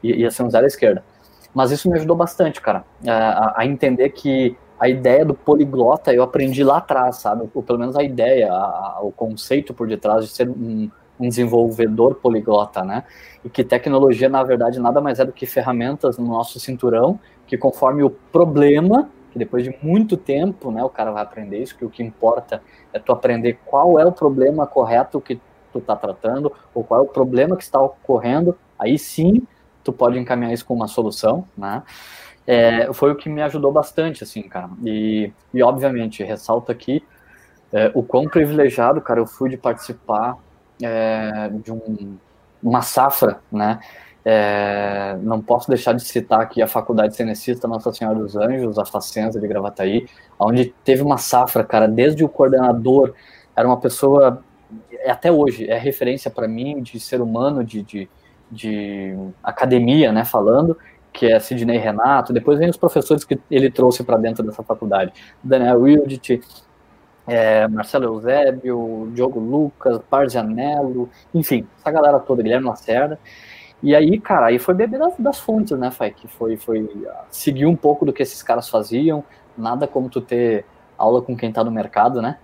ia, 0.03 0.15
ia 0.15 0.31
ser 0.31 0.43
um 0.43 0.49
zero 0.49 0.65
à 0.65 0.67
esquerda. 0.67 1.03
Mas 1.53 1.71
isso 1.71 1.89
me 1.89 1.95
ajudou 1.95 2.17
bastante, 2.17 2.59
cara, 2.59 2.83
a, 3.07 3.61
a 3.61 3.65
entender 3.65 4.09
que 4.09 4.57
a 4.77 4.89
ideia 4.89 5.23
do 5.23 5.33
poliglota 5.33 6.13
eu 6.13 6.21
aprendi 6.21 6.63
lá 6.65 6.77
atrás, 6.77 7.17
sabe? 7.17 7.49
Ou 7.53 7.63
pelo 7.63 7.79
menos 7.79 7.95
a 7.95 8.03
ideia, 8.03 8.51
a, 8.51 8.99
o 9.01 9.11
conceito 9.11 9.73
por 9.73 9.87
detrás 9.87 10.25
de 10.25 10.31
ser 10.31 10.49
um 10.49 10.89
um 11.19 11.29
desenvolvedor 11.29 12.15
poliglota, 12.15 12.83
né? 12.83 13.03
E 13.43 13.49
que 13.49 13.63
tecnologia, 13.63 14.27
na 14.27 14.43
verdade, 14.43 14.79
nada 14.79 14.99
mais 14.99 15.19
é 15.19 15.25
do 15.25 15.31
que 15.31 15.45
ferramentas 15.45 16.17
no 16.17 16.25
nosso 16.27 16.59
cinturão, 16.59 17.19
que 17.47 17.57
conforme 17.57 18.03
o 18.03 18.09
problema, 18.09 19.09
que 19.31 19.39
depois 19.39 19.63
de 19.63 19.75
muito 19.81 20.17
tempo, 20.17 20.71
né, 20.71 20.83
o 20.83 20.89
cara 20.89 21.11
vai 21.11 21.23
aprender 21.23 21.61
isso, 21.61 21.77
que 21.77 21.85
o 21.85 21.89
que 21.89 22.03
importa 22.03 22.61
é 22.91 22.99
tu 22.99 23.11
aprender 23.11 23.59
qual 23.65 23.99
é 23.99 24.05
o 24.05 24.11
problema 24.11 24.65
correto 24.65 25.21
que 25.21 25.39
tu 25.71 25.79
está 25.79 25.95
tratando, 25.95 26.51
ou 26.73 26.83
qual 26.83 27.01
é 27.01 27.03
o 27.03 27.07
problema 27.07 27.55
que 27.55 27.63
está 27.63 27.79
ocorrendo, 27.81 28.57
aí 28.79 28.97
sim 28.97 29.41
tu 29.83 29.93
pode 29.93 30.17
encaminhar 30.17 30.53
isso 30.53 30.65
com 30.65 30.73
uma 30.73 30.87
solução, 30.87 31.47
né? 31.57 31.83
É, 32.47 32.93
foi 32.93 33.11
o 33.11 33.15
que 33.15 33.27
me 33.27 33.41
ajudou 33.41 33.71
bastante, 33.71 34.23
assim, 34.23 34.43
cara. 34.43 34.69
E, 34.83 35.31
e 35.53 35.63
obviamente, 35.63 36.23
ressalto 36.23 36.71
aqui 36.71 37.03
é, 37.71 37.91
o 37.93 38.03
quão 38.03 38.25
privilegiado, 38.25 39.01
cara, 39.01 39.19
eu 39.19 39.27
fui 39.27 39.49
de 39.49 39.57
participar 39.57 40.37
é, 40.81 41.49
de 41.63 41.71
um, 41.71 42.17
uma 42.61 42.81
safra, 42.81 43.39
né? 43.51 43.79
É, 44.27 45.15
não 45.21 45.39
posso 45.39 45.69
deixar 45.69 45.93
de 45.93 46.03
citar 46.03 46.41
aqui 46.41 46.59
a 46.59 46.67
Faculdade 46.67 47.15
Cenecista 47.15 47.67
Nossa 47.67 47.93
Senhora 47.93 48.17
dos 48.17 48.35
Anjos, 48.35 48.79
a 48.79 48.85
Facenza 48.85 49.39
de 49.39 49.47
Gravataí, 49.47 50.07
onde 50.39 50.73
teve 50.83 51.03
uma 51.03 51.17
safra, 51.17 51.63
cara, 51.63 51.87
desde 51.87 52.23
o 52.23 52.29
coordenador, 52.29 53.13
era 53.55 53.67
uma 53.67 53.79
pessoa, 53.79 54.43
é 54.91 55.11
até 55.11 55.31
hoje, 55.31 55.69
é 55.69 55.77
referência 55.77 56.31
para 56.31 56.47
mim 56.47 56.81
de 56.81 56.99
ser 56.99 57.21
humano, 57.21 57.63
de, 57.63 57.83
de, 57.83 58.09
de 58.49 59.15
academia, 59.43 60.11
né, 60.11 60.25
falando, 60.25 60.75
que 61.13 61.31
é 61.31 61.39
Sidney 61.39 61.77
Renato, 61.77 62.33
depois 62.33 62.57
vem 62.57 62.69
os 62.69 62.77
professores 62.77 63.23
que 63.23 63.39
ele 63.49 63.69
trouxe 63.69 64.03
para 64.03 64.17
dentro 64.17 64.43
dessa 64.43 64.63
faculdade, 64.63 65.13
Daniel 65.43 65.81
Wildit, 65.81 66.41
é, 67.27 67.67
Marcelo 67.67 68.05
Eusébio, 68.05 69.11
Diogo 69.13 69.39
Lucas, 69.39 69.99
Parzianello, 70.09 71.09
enfim, 71.33 71.67
essa 71.79 71.91
galera 71.91 72.19
toda, 72.19 72.43
Guilherme 72.43 72.67
Lacerda. 72.67 73.19
E 73.81 73.95
aí, 73.95 74.19
cara, 74.19 74.47
aí 74.47 74.57
foi 74.57 74.73
beber 74.73 74.99
das, 74.99 75.13
das 75.17 75.39
fontes, 75.39 75.77
né, 75.77 75.91
Fai? 75.91 76.11
Que 76.11 76.27
foi, 76.27 76.57
foi 76.57 76.89
seguir 77.29 77.65
um 77.65 77.75
pouco 77.75 78.05
do 78.05 78.13
que 78.13 78.23
esses 78.23 78.41
caras 78.41 78.69
faziam. 78.69 79.23
Nada 79.57 79.87
como 79.87 80.09
tu 80.09 80.21
ter 80.21 80.65
aula 80.97 81.21
com 81.21 81.35
quem 81.35 81.51
tá 81.51 81.63
no 81.63 81.71
mercado, 81.71 82.21
né? 82.21 82.37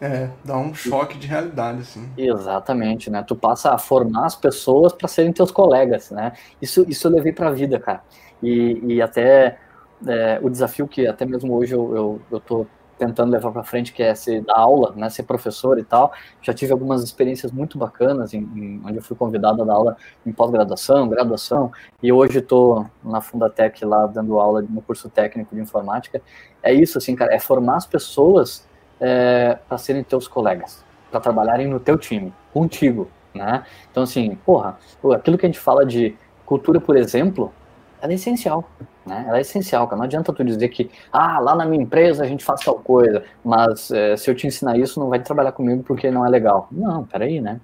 É, 0.00 0.28
dá 0.44 0.56
um 0.58 0.74
choque 0.74 1.16
de 1.16 1.26
realidade, 1.26 1.80
assim. 1.80 2.08
Exatamente, 2.16 3.10
né? 3.10 3.22
Tu 3.26 3.34
passa 3.34 3.72
a 3.72 3.78
formar 3.78 4.26
as 4.26 4.36
pessoas 4.36 4.92
para 4.92 5.08
serem 5.08 5.32
teus 5.32 5.50
colegas, 5.50 6.10
né? 6.10 6.32
Isso, 6.60 6.84
isso 6.88 7.06
eu 7.06 7.12
levei 7.12 7.32
pra 7.32 7.50
vida, 7.50 7.80
cara. 7.80 8.02
E, 8.42 8.80
e 8.86 9.02
até 9.02 9.58
é, 10.06 10.38
o 10.42 10.50
desafio 10.50 10.86
que 10.86 11.06
até 11.06 11.24
mesmo 11.24 11.54
hoje 11.54 11.74
eu, 11.74 11.96
eu, 11.96 12.20
eu 12.30 12.40
tô 12.40 12.66
tentando 12.98 13.30
levar 13.30 13.52
para 13.52 13.62
frente, 13.62 13.92
que 13.92 14.02
é 14.02 14.14
ser 14.14 14.42
dar 14.42 14.56
aula, 14.56 14.92
né, 14.96 15.08
ser 15.10 15.22
professor 15.24 15.78
e 15.78 15.84
tal. 15.84 16.12
Já 16.42 16.52
tive 16.52 16.72
algumas 16.72 17.02
experiências 17.02 17.52
muito 17.52 17.78
bacanas, 17.78 18.32
em, 18.32 18.40
em 18.40 18.82
onde 18.84 18.96
eu 18.96 19.02
fui 19.02 19.16
convidado 19.16 19.62
a 19.62 19.64
dar 19.64 19.74
aula 19.74 19.96
em 20.24 20.32
pós-graduação, 20.32 21.08
graduação, 21.08 21.70
e 22.02 22.12
hoje 22.12 22.38
estou 22.38 22.86
na 23.04 23.20
Fundatec 23.20 23.84
lá 23.84 24.06
dando 24.06 24.38
aula 24.38 24.62
no 24.62 24.80
curso 24.80 25.08
técnico 25.08 25.54
de 25.54 25.60
informática. 25.60 26.22
É 26.62 26.72
isso, 26.72 26.98
assim, 26.98 27.14
cara, 27.14 27.34
é 27.34 27.38
formar 27.38 27.76
as 27.76 27.86
pessoas 27.86 28.66
é, 29.00 29.58
para 29.68 29.78
serem 29.78 30.02
teus 30.02 30.26
colegas, 30.26 30.84
para 31.10 31.20
trabalharem 31.20 31.66
no 31.66 31.78
teu 31.78 31.98
time, 31.98 32.32
contigo, 32.52 33.08
né? 33.34 33.64
Então, 33.90 34.02
assim, 34.02 34.36
porra, 34.44 34.78
aquilo 35.14 35.36
que 35.36 35.46
a 35.46 35.48
gente 35.48 35.60
fala 35.60 35.84
de 35.84 36.16
cultura, 36.44 36.80
por 36.80 36.96
exemplo, 36.96 37.52
ela 38.00 38.12
é 38.12 38.14
essencial, 38.14 38.64
né? 39.06 39.24
Ela 39.28 39.38
é 39.38 39.40
essencial, 39.40 39.86
cara. 39.86 39.98
Não 39.98 40.04
adianta 40.04 40.32
tu 40.32 40.44
dizer 40.44 40.68
que, 40.68 40.90
ah, 41.12 41.38
lá 41.38 41.54
na 41.54 41.64
minha 41.64 41.82
empresa 41.82 42.24
a 42.24 42.26
gente 42.26 42.44
faz 42.44 42.60
tal 42.60 42.74
coisa, 42.74 43.24
mas 43.44 43.90
é, 43.90 44.16
se 44.16 44.30
eu 44.30 44.34
te 44.34 44.46
ensinar 44.46 44.76
isso, 44.76 44.98
não 44.98 45.08
vai 45.08 45.20
trabalhar 45.20 45.52
comigo 45.52 45.82
porque 45.82 46.10
não 46.10 46.26
é 46.26 46.28
legal. 46.28 46.68
Não, 46.70 47.04
peraí, 47.04 47.40
né? 47.40 47.60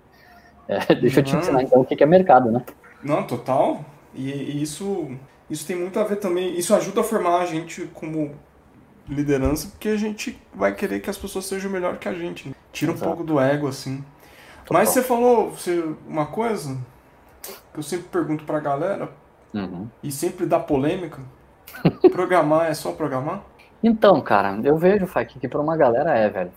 É, 0.69 0.95
deixa 0.95 1.21
eu 1.21 1.25
te 1.25 1.37
ensinar 1.37 1.63
então 1.63 1.81
o 1.81 1.85
que 1.85 2.03
é 2.03 2.07
mercado, 2.07 2.51
né? 2.51 2.63
Não, 3.03 3.25
total. 3.25 3.85
E, 4.15 4.31
e, 4.31 4.63
isso, 4.63 5.11
isso 5.51 5.67
tem 5.67 5.77
muito 5.77 5.99
a 5.99 6.05
ver 6.05 6.17
também. 6.17 6.57
Isso 6.57 6.75
ajuda 6.75 7.01
a 7.01 7.05
formar 7.05 7.41
a 7.41 7.47
gente 7.47 7.91
como 7.93 8.31
liderança, 9.09 9.69
porque 9.69 9.89
a 9.89 9.97
gente 9.97 10.41
vai 10.55 10.75
querer 10.75 11.01
que 11.01 11.11
as 11.11 11.19
pessoas 11.19 11.47
sejam 11.47 11.71
melhor 11.71 11.99
que 11.99 12.09
a 12.09 12.15
gente. 12.15 12.49
Né? 12.49 12.55
Tira 12.73 12.93
Exato. 12.93 13.05
um 13.05 13.09
pouco 13.09 13.25
do 13.25 13.41
ego, 13.41 13.67
assim. 13.67 14.05
Total. 14.65 14.81
Mas 14.81 14.91
você 14.91 15.03
falou 15.03 15.51
você, 15.51 15.85
uma 16.07 16.27
coisa 16.27 16.79
que 17.73 17.81
eu 17.81 17.83
sempre 17.83 18.07
pergunto 18.09 18.45
pra 18.45 18.61
galera, 18.61 19.11
Uhum. 19.55 19.89
E 20.03 20.11
sempre 20.11 20.47
dá 20.47 20.59
polêmica. 20.59 21.21
programar 22.11 22.71
é 22.71 22.75
só 22.75 22.93
programar? 22.93 23.43
Então, 23.83 24.21
cara, 24.21 24.59
eu 24.63 24.77
vejo, 24.77 25.07
Fak, 25.07 25.39
que 25.39 25.49
pra 25.49 25.61
uma 25.61 25.77
galera 25.77 26.17
é, 26.17 26.29
velho. 26.29 26.53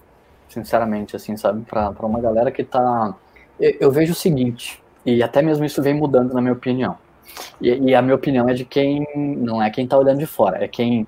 Sinceramente, 0.48 1.16
assim, 1.16 1.36
sabe? 1.36 1.62
Pra, 1.66 1.92
pra 1.92 2.06
uma 2.06 2.20
galera 2.20 2.52
que 2.52 2.64
tá. 2.64 3.16
Eu, 3.60 3.76
eu 3.80 3.92
vejo 3.92 4.14
o 4.14 4.16
seguinte, 4.16 4.82
e 5.06 5.24
até 5.24 5.42
mesmo 5.42 5.66
isso 5.66 5.82
vem 5.82 5.94
mudando 5.94 6.34
na 6.34 6.42
minha 6.42 6.54
opinião. 6.54 6.98
E, 7.60 7.70
e, 7.70 7.96
a 7.96 8.02
minha 8.02 8.16
opinião 8.16 8.48
é 8.48 8.54
de 8.54 8.64
quem 8.64 9.06
não 9.16 9.62
é 9.62 9.70
quem 9.70 9.88
tá 9.88 9.98
olhando 9.98 10.20
de 10.20 10.26
fora, 10.26 10.64
é 10.64 10.68
quem, 10.68 11.08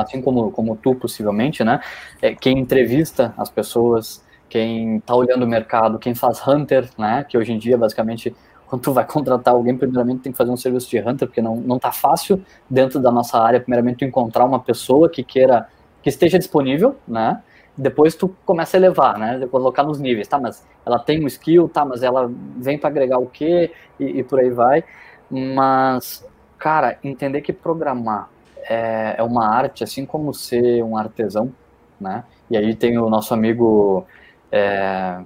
assim 0.00 0.22
como, 0.22 0.50
como 0.50 0.76
tu 0.76 0.94
possivelmente, 0.94 1.64
né? 1.64 1.80
É 2.22 2.34
quem 2.34 2.58
entrevista 2.58 3.34
as 3.36 3.50
pessoas, 3.50 4.24
quem 4.48 5.00
tá 5.00 5.14
olhando 5.14 5.44
o 5.44 5.48
mercado, 5.48 5.98
quem 5.98 6.14
faz 6.14 6.46
hunter, 6.46 6.88
né? 6.96 7.24
Que 7.28 7.36
hoje 7.36 7.52
em 7.52 7.58
dia 7.58 7.76
basicamente 7.76 8.34
quando 8.68 8.82
tu 8.82 8.92
vai 8.92 9.04
contratar 9.06 9.54
alguém, 9.54 9.76
primeiramente 9.76 10.22
tem 10.22 10.32
que 10.32 10.38
fazer 10.38 10.50
um 10.50 10.56
serviço 10.56 10.90
de 10.90 10.98
hunter, 10.98 11.28
porque 11.28 11.40
não, 11.40 11.56
não 11.56 11.78
tá 11.78 11.92
fácil 11.92 12.42
dentro 12.68 13.00
da 13.00 13.10
nossa 13.12 13.38
área, 13.38 13.60
primeiramente 13.60 13.98
tu 13.98 14.04
encontrar 14.04 14.44
uma 14.44 14.60
pessoa 14.60 15.08
que 15.08 15.22
queira, 15.22 15.68
que 16.02 16.08
esteja 16.08 16.38
disponível, 16.38 16.96
né? 17.06 17.42
Depois 17.76 18.14
tu 18.14 18.34
começa 18.44 18.76
a 18.76 18.78
elevar, 18.78 19.18
né? 19.18 19.46
Colocar 19.50 19.82
nos 19.82 20.00
níveis, 20.00 20.26
tá? 20.26 20.38
Mas 20.38 20.66
ela 20.84 20.98
tem 20.98 21.22
um 21.22 21.26
skill, 21.26 21.68
tá? 21.68 21.84
Mas 21.84 22.02
ela 22.02 22.30
vem 22.56 22.78
para 22.78 22.88
agregar 22.88 23.18
o 23.18 23.26
quê? 23.26 23.70
E, 24.00 24.20
e 24.20 24.24
por 24.24 24.40
aí 24.40 24.50
vai. 24.50 24.82
Mas, 25.30 26.26
cara, 26.58 26.98
entender 27.04 27.42
que 27.42 27.52
programar 27.52 28.30
é, 28.68 29.16
é 29.18 29.22
uma 29.22 29.46
arte, 29.46 29.84
assim 29.84 30.06
como 30.06 30.32
ser 30.32 30.82
um 30.82 30.96
artesão, 30.96 31.52
né? 32.00 32.24
E 32.50 32.56
aí 32.56 32.74
tem 32.74 32.98
o 32.98 33.10
nosso 33.10 33.34
amigo 33.34 34.06
é, 34.50 35.20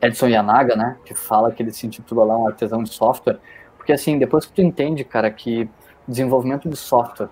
Edson 0.00 0.28
Yanaga, 0.28 0.76
né? 0.76 0.96
Que 1.04 1.14
fala 1.14 1.52
que 1.52 1.62
ele 1.62 1.72
se 1.72 1.86
intitula 1.86 2.24
lá 2.24 2.36
um 2.36 2.46
artesão 2.46 2.82
de 2.82 2.90
software. 2.90 3.38
Porque 3.76 3.92
assim, 3.92 4.18
depois 4.18 4.46
que 4.46 4.52
tu 4.52 4.62
entende, 4.62 5.04
cara, 5.04 5.30
que 5.30 5.68
desenvolvimento 6.06 6.68
de 6.68 6.76
software 6.76 7.28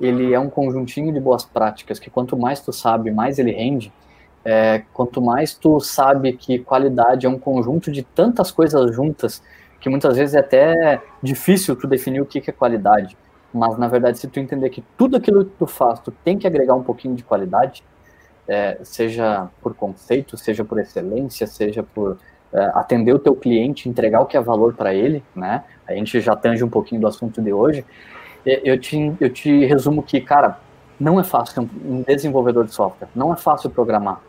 ele 0.00 0.34
é 0.34 0.38
um 0.38 0.50
conjuntinho 0.50 1.12
de 1.12 1.20
boas 1.20 1.44
práticas 1.44 1.98
que 1.98 2.10
quanto 2.10 2.36
mais 2.36 2.60
tu 2.60 2.72
sabe, 2.72 3.10
mais 3.10 3.38
ele 3.38 3.52
rende. 3.52 3.92
É, 4.44 4.82
quanto 4.92 5.22
mais 5.22 5.54
tu 5.54 5.78
sabe 5.78 6.32
que 6.32 6.58
qualidade 6.58 7.26
é 7.26 7.28
um 7.28 7.38
conjunto 7.38 7.92
de 7.92 8.02
tantas 8.02 8.50
coisas 8.50 8.92
juntas 8.92 9.40
que 9.80 9.88
muitas 9.88 10.16
vezes 10.16 10.34
é 10.34 10.40
até 10.40 11.00
difícil 11.22 11.76
tu 11.76 11.86
definir 11.86 12.20
o 12.20 12.26
que, 12.26 12.40
que 12.40 12.50
é 12.50 12.52
qualidade. 12.52 13.16
Mas 13.54 13.78
na 13.78 13.86
verdade, 13.86 14.18
se 14.18 14.26
tu 14.26 14.40
entender 14.40 14.70
que 14.70 14.82
tudo 14.96 15.16
aquilo 15.16 15.44
que 15.44 15.52
tu 15.58 15.66
faz, 15.66 16.00
tu 16.00 16.10
tem 16.10 16.38
que 16.38 16.46
agregar 16.46 16.74
um 16.74 16.82
pouquinho 16.82 17.14
de 17.14 17.22
qualidade, 17.22 17.84
é, 18.48 18.78
seja 18.82 19.48
por 19.60 19.74
conceito, 19.74 20.36
seja 20.36 20.64
por 20.64 20.78
excelência, 20.78 21.46
seja 21.46 21.82
por 21.82 22.18
é, 22.52 22.70
atender 22.74 23.14
o 23.14 23.18
teu 23.18 23.34
cliente, 23.34 23.88
entregar 23.88 24.20
o 24.20 24.26
que 24.26 24.36
é 24.36 24.40
valor 24.40 24.74
para 24.74 24.94
ele, 24.94 25.22
né? 25.34 25.64
A 25.86 25.94
gente 25.94 26.20
já 26.20 26.36
tange 26.36 26.62
um 26.62 26.68
pouquinho 26.68 27.00
do 27.00 27.06
assunto 27.06 27.40
de 27.40 27.52
hoje 27.52 27.84
eu 28.44 28.78
te, 28.78 29.12
eu 29.20 29.30
te 29.30 29.64
resumo 29.64 30.02
que, 30.02 30.20
cara, 30.20 30.58
não 30.98 31.18
é 31.18 31.24
fácil 31.24 31.68
um 31.84 32.02
desenvolvedor 32.02 32.64
de 32.64 32.72
software, 32.72 33.08
não 33.14 33.32
é 33.32 33.36
fácil 33.36 33.70
programar. 33.70 34.20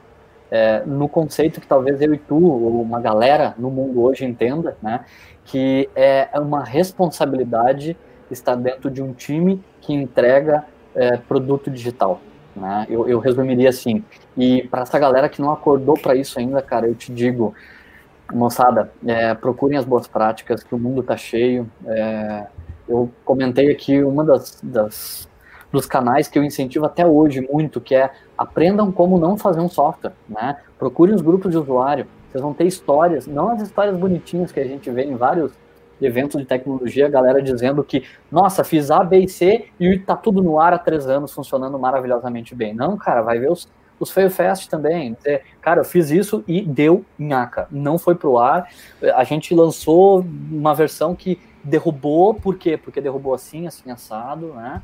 É, 0.51 0.83
no 0.85 1.09
conceito 1.09 1.59
que 1.59 1.65
talvez 1.65 1.99
eu 1.99 2.13
e 2.13 2.17
tu, 2.17 2.35
ou 2.35 2.81
uma 2.81 2.99
galera 2.99 3.55
no 3.57 3.71
mundo 3.71 4.03
hoje 4.03 4.23
entenda, 4.23 4.77
né, 4.81 5.03
que 5.45 5.89
é 5.95 6.29
uma 6.35 6.63
responsabilidade 6.63 7.97
estar 8.29 8.55
dentro 8.55 8.89
de 8.89 9.01
um 9.01 9.13
time 9.13 9.63
que 9.81 9.93
entrega 9.93 10.63
é, 10.95 11.17
produto 11.17 11.71
digital. 11.71 12.21
Né? 12.55 12.85
Eu, 12.89 13.07
eu 13.07 13.19
resumiria 13.19 13.69
assim. 13.69 14.03
E 14.37 14.67
para 14.69 14.83
essa 14.83 14.99
galera 14.99 15.29
que 15.29 15.41
não 15.41 15.51
acordou 15.51 15.95
para 15.95 16.15
isso 16.15 16.39
ainda, 16.39 16.61
cara, 16.61 16.87
eu 16.87 16.95
te 16.95 17.11
digo, 17.11 17.53
moçada, 18.31 18.91
é, 19.05 19.33
procurem 19.33 19.77
as 19.77 19.85
boas 19.85 20.07
práticas, 20.07 20.63
que 20.63 20.73
o 20.73 20.79
mundo 20.79 21.03
tá 21.03 21.17
cheio. 21.17 21.69
É, 21.85 22.47
eu 22.87 23.09
comentei 23.23 23.71
aqui 23.71 24.03
uma 24.03 24.23
das, 24.23 24.59
das 24.61 25.27
dos 25.73 25.87
canais 25.87 26.27
que 26.27 26.37
eu 26.37 26.43
incentivo 26.43 26.85
até 26.85 27.03
hoje 27.03 27.41
muito, 27.41 27.81
que 27.81 27.95
é 27.95 28.11
aprendam 28.37 28.91
como 28.91 29.17
não 29.17 29.35
fazer 29.35 29.59
um 29.59 29.67
software, 29.67 30.13
né? 30.29 30.57
Procurem 30.77 31.15
os 31.15 31.21
grupos 31.21 31.51
de 31.51 31.57
usuário, 31.57 32.05
vocês 32.29 32.43
vão 32.43 32.53
ter 32.53 32.65
histórias, 32.65 33.25
não 33.25 33.49
as 33.49 33.61
histórias 33.61 33.97
bonitinhas 33.97 34.51
que 34.51 34.59
a 34.59 34.63
gente 34.63 34.89
vê 34.91 35.03
em 35.03 35.15
vários 35.15 35.51
eventos 36.03 36.39
de 36.39 36.45
tecnologia, 36.45 37.05
a 37.05 37.09
galera 37.09 37.41
dizendo 37.41 37.83
que, 37.83 38.03
nossa, 38.31 38.63
fiz 38.63 38.91
A, 38.91 39.03
B 39.03 39.19
e 39.19 39.29
C 39.29 39.67
e 39.79 39.97
tá 39.97 40.15
tudo 40.15 40.41
no 40.41 40.59
ar 40.59 40.73
há 40.73 40.77
três 40.77 41.07
anos, 41.07 41.33
funcionando 41.33 41.77
maravilhosamente 41.79 42.53
bem. 42.53 42.73
Não, 42.73 42.97
cara, 42.97 43.21
vai 43.21 43.39
ver 43.39 43.51
os, 43.51 43.69
os 43.99 44.11
Fail 44.11 44.29
Fast 44.29 44.69
também. 44.69 45.13
Dizer, 45.13 45.43
cara, 45.61 45.81
eu 45.81 45.85
fiz 45.85 46.11
isso 46.11 46.43
e 46.47 46.61
deu 46.61 47.05
nhaca. 47.17 47.67
Não 47.71 47.97
foi 47.97 48.15
pro 48.15 48.37
ar. 48.37 48.69
A 49.15 49.23
gente 49.23 49.53
lançou 49.53 50.25
uma 50.51 50.73
versão 50.73 51.15
que 51.15 51.39
derrubou, 51.63 52.33
por 52.33 52.57
quê? 52.57 52.77
Porque 52.77 52.99
derrubou 52.99 53.33
assim, 53.33 53.67
assim, 53.67 53.89
assado, 53.89 54.53
né? 54.53 54.81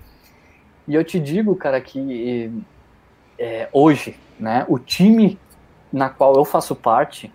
E 0.87 0.95
eu 0.95 1.03
te 1.03 1.19
digo, 1.19 1.55
cara, 1.55 1.79
que 1.79 2.51
é, 3.37 3.69
hoje, 3.71 4.17
né, 4.39 4.65
o 4.67 4.79
time 4.79 5.37
na 5.91 6.09
qual 6.09 6.35
eu 6.35 6.45
faço 6.45 6.75
parte, 6.75 7.31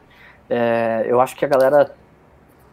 é, 0.49 1.05
eu 1.07 1.21
acho 1.21 1.37
que 1.37 1.45
a 1.45 1.49
galera 1.49 1.95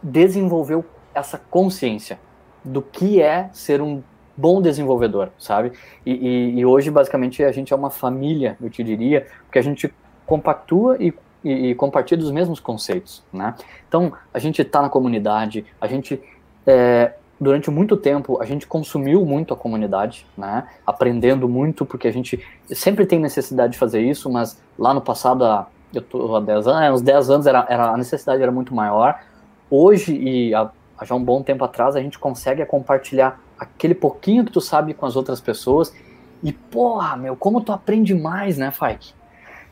desenvolveu 0.02 0.84
essa 1.14 1.38
consciência 1.38 2.18
do 2.64 2.80
que 2.80 3.20
é 3.20 3.48
ser 3.52 3.80
um 3.80 4.02
bom 4.36 4.62
desenvolvedor, 4.62 5.30
sabe? 5.38 5.72
E, 6.06 6.12
e, 6.12 6.58
e, 6.60 6.66
hoje, 6.66 6.90
basicamente, 6.90 7.42
a 7.42 7.52
gente 7.52 7.72
é 7.72 7.76
uma 7.76 7.90
família, 7.90 8.56
eu 8.60 8.70
te 8.70 8.82
diria, 8.82 9.26
porque 9.44 9.58
a 9.58 9.62
gente 9.62 9.92
compactua 10.24 10.96
e, 10.98 11.12
e 11.44 11.74
compartilha 11.74 12.22
os 12.22 12.30
mesmos 12.30 12.60
conceitos, 12.60 13.22
né? 13.32 13.54
Então, 13.88 14.12
a 14.32 14.38
gente 14.38 14.62
está 14.62 14.80
na 14.80 14.88
comunidade, 14.88 15.66
a 15.80 15.86
gente 15.86 16.20
é, 16.66 17.12
durante 17.42 17.70
muito 17.70 17.96
tempo 17.96 18.40
a 18.40 18.44
gente 18.44 18.66
consumiu 18.68 19.26
muito 19.26 19.52
a 19.52 19.56
comunidade, 19.56 20.26
né? 20.38 20.68
Aprendendo 20.86 21.48
muito, 21.48 21.84
porque 21.84 22.06
a 22.06 22.12
gente 22.12 22.40
sempre 22.68 23.04
tem 23.04 23.18
necessidade 23.18 23.72
de 23.72 23.78
fazer 23.78 24.00
isso, 24.00 24.30
mas 24.30 24.60
lá 24.78 24.94
no 24.94 25.00
passado, 25.00 25.44
há, 25.44 25.66
eu 25.92 26.00
tô 26.00 26.36
há 26.36 26.40
10 26.40 26.66
anos, 26.68 26.82
é, 26.82 26.92
uns 26.92 27.02
10 27.02 27.30
anos 27.30 27.46
era, 27.46 27.66
era, 27.68 27.90
a 27.90 27.96
necessidade 27.96 28.40
era 28.42 28.52
muito 28.52 28.72
maior. 28.74 29.20
Hoje, 29.68 30.14
e 30.14 30.54
há 30.54 30.70
já 31.04 31.14
um 31.14 31.22
bom 31.22 31.42
tempo 31.42 31.64
atrás, 31.64 31.96
a 31.96 32.00
gente 32.00 32.18
consegue 32.18 32.64
compartilhar 32.66 33.40
aquele 33.58 33.94
pouquinho 33.94 34.44
que 34.44 34.52
tu 34.52 34.60
sabe 34.60 34.94
com 34.94 35.06
as 35.06 35.16
outras 35.16 35.40
pessoas. 35.40 35.94
E, 36.42 36.52
porra, 36.52 37.16
meu, 37.16 37.36
como 37.36 37.60
tu 37.60 37.72
aprende 37.72 38.14
mais, 38.14 38.58
né, 38.58 38.70
Fike? 38.70 39.14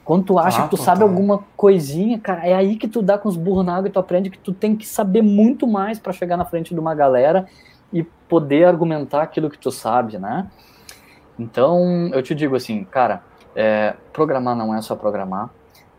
Quando 0.05 0.25
tu 0.25 0.39
acha 0.39 0.61
ah, 0.61 0.63
que 0.65 0.71
tu 0.71 0.77
sabe 0.77 1.03
alguma 1.03 1.45
coisinha, 1.57 2.19
cara, 2.19 2.47
é 2.47 2.55
aí 2.55 2.77
que 2.77 2.89
tu 2.89 3.03
dá 3.03 3.19
com 3.19 3.29
os 3.29 3.37
burros 3.37 3.65
na 3.65 3.77
água 3.77 3.89
e 3.89 3.93
tu 3.93 3.99
aprende 3.99 4.31
que 4.31 4.39
tu 4.39 4.53
tem 4.53 4.75
que 4.75 4.87
saber 4.87 5.23
muito 5.23 5.67
mais 5.67 5.99
para 5.99 6.13
chegar 6.13 6.37
na 6.37 6.45
frente 6.45 6.75
de 6.75 6.81
uma 6.81 6.95
galera 6.95 7.47
e 7.93 8.03
poder 8.03 8.65
argumentar 8.65 9.23
aquilo 9.23 9.51
que 9.51 9.59
tu 9.59 9.71
sabe, 9.71 10.19
né? 10.19 10.49
Então, 11.39 12.09
eu 12.13 12.23
te 12.23 12.35
digo 12.35 12.57
assim, 12.57 12.85
cara, 12.85 13.23
é, 13.55 13.95
programar 14.13 14.57
não 14.57 14.75
é 14.75 14.81
só 14.81 14.97
programar. 14.97 15.51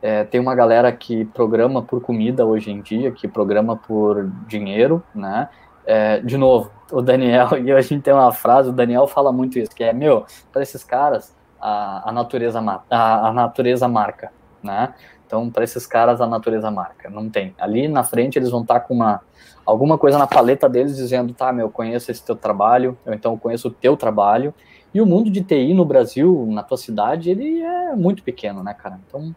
É, 0.01 0.23
tem 0.23 0.41
uma 0.41 0.55
galera 0.55 0.91
que 0.91 1.25
programa 1.25 1.81
por 1.81 2.01
comida 2.01 2.45
hoje 2.45 2.71
em 2.71 2.81
dia, 2.81 3.11
que 3.11 3.27
programa 3.27 3.75
por 3.77 4.29
dinheiro, 4.47 5.03
né? 5.13 5.49
É, 5.85 6.19
de 6.19 6.37
novo, 6.37 6.71
o 6.91 7.01
Daniel, 7.01 7.49
e 7.63 7.71
a 7.71 7.81
gente 7.81 8.01
tem 8.01 8.13
uma 8.13 8.31
frase, 8.31 8.69
o 8.69 8.73
Daniel 8.73 9.07
fala 9.07 9.31
muito 9.31 9.59
isso, 9.59 9.71
que 9.75 9.83
é, 9.83 9.93
meu, 9.93 10.25
para 10.51 10.61
esses 10.61 10.83
caras, 10.83 11.35
a, 11.59 12.09
a 12.09 12.11
natureza 12.11 12.59
a, 12.89 13.27
a 13.27 13.33
natureza 13.33 13.87
marca, 13.87 14.31
né? 14.63 14.93
Então, 15.31 15.49
para 15.49 15.63
esses 15.63 15.87
caras, 15.87 16.19
a 16.19 16.27
natureza 16.27 16.69
marca. 16.69 17.09
Não 17.09 17.29
tem. 17.29 17.55
Ali 17.57 17.87
na 17.87 18.03
frente, 18.03 18.37
eles 18.37 18.49
vão 18.49 18.63
estar 18.63 18.73
tá 18.73 18.79
com 18.81 18.93
uma, 18.93 19.21
alguma 19.65 19.97
coisa 19.97 20.17
na 20.17 20.27
paleta 20.27 20.67
deles 20.67 20.97
dizendo: 20.97 21.33
tá, 21.33 21.53
meu, 21.53 21.69
conheço 21.69 22.11
esse 22.11 22.21
teu 22.21 22.35
trabalho, 22.35 22.97
ou 23.05 23.13
então 23.13 23.37
conheço 23.37 23.69
o 23.69 23.71
teu 23.71 23.95
trabalho. 23.95 24.53
E 24.93 24.99
o 24.99 25.05
mundo 25.05 25.29
de 25.29 25.41
TI 25.41 25.73
no 25.73 25.85
Brasil, 25.85 26.45
na 26.49 26.63
tua 26.63 26.75
cidade, 26.75 27.29
ele 27.29 27.61
é 27.61 27.95
muito 27.95 28.23
pequeno, 28.23 28.61
né, 28.61 28.73
cara? 28.73 28.99
Então, 29.07 29.33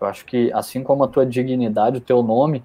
eu 0.00 0.06
acho 0.06 0.24
que 0.24 0.52
assim 0.52 0.82
como 0.82 1.04
a 1.04 1.08
tua 1.08 1.26
dignidade, 1.26 1.98
o 1.98 2.00
teu 2.00 2.22
nome, 2.22 2.62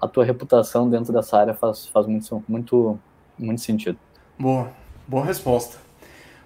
a 0.00 0.06
tua 0.06 0.24
reputação 0.24 0.88
dentro 0.88 1.12
dessa 1.12 1.38
área 1.38 1.54
faz, 1.54 1.86
faz 1.86 2.06
muito, 2.06 2.42
muito, 2.48 2.98
muito 3.38 3.60
sentido. 3.60 3.98
Boa, 4.38 4.70
boa 5.06 5.24
resposta. 5.24 5.78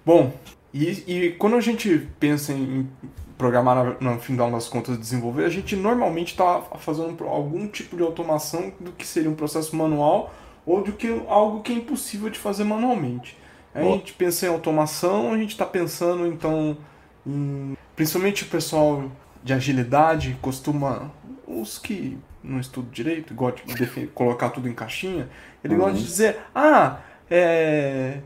Bom, 0.05 0.31
e, 0.73 1.03
e 1.07 1.31
quando 1.33 1.55
a 1.55 1.61
gente 1.61 2.07
pensa 2.19 2.51
em 2.51 2.89
programar 3.37 3.97
no 4.01 4.19
final 4.19 4.49
das 4.51 4.67
contas 4.67 4.97
desenvolver, 4.97 5.45
a 5.45 5.49
gente 5.49 5.75
normalmente 5.75 6.29
está 6.29 6.61
fazendo 6.79 7.23
algum 7.25 7.67
tipo 7.67 7.95
de 7.95 8.03
automação 8.03 8.71
do 8.79 8.91
que 8.91 9.05
seria 9.05 9.29
um 9.29 9.35
processo 9.35 9.75
manual 9.75 10.33
ou 10.65 10.81
do 10.81 10.93
que 10.93 11.21
algo 11.27 11.61
que 11.61 11.71
é 11.71 11.75
impossível 11.75 12.29
de 12.29 12.39
fazer 12.39 12.63
manualmente. 12.63 13.37
a 13.73 13.81
gente 13.81 14.13
pensa 14.13 14.45
em 14.45 14.49
automação, 14.49 15.33
a 15.33 15.37
gente 15.37 15.51
está 15.51 15.65
pensando 15.65 16.25
então 16.27 16.77
em, 17.25 17.75
principalmente 17.95 18.43
o 18.43 18.47
pessoal 18.47 19.11
de 19.43 19.53
agilidade 19.53 20.37
costuma 20.41 21.11
os 21.47 21.77
que 21.77 22.17
não 22.43 22.59
estudam 22.59 22.91
direito, 22.91 23.33
gostam 23.33 23.65
de 23.75 24.07
colocar 24.13 24.49
tudo 24.49 24.67
em 24.67 24.73
caixinha, 24.73 25.29
ele 25.63 25.75
uhum. 25.75 25.81
gosta 25.81 25.97
de 25.97 26.03
dizer, 26.03 26.39
ah, 26.53 26.99
é, 27.29 28.19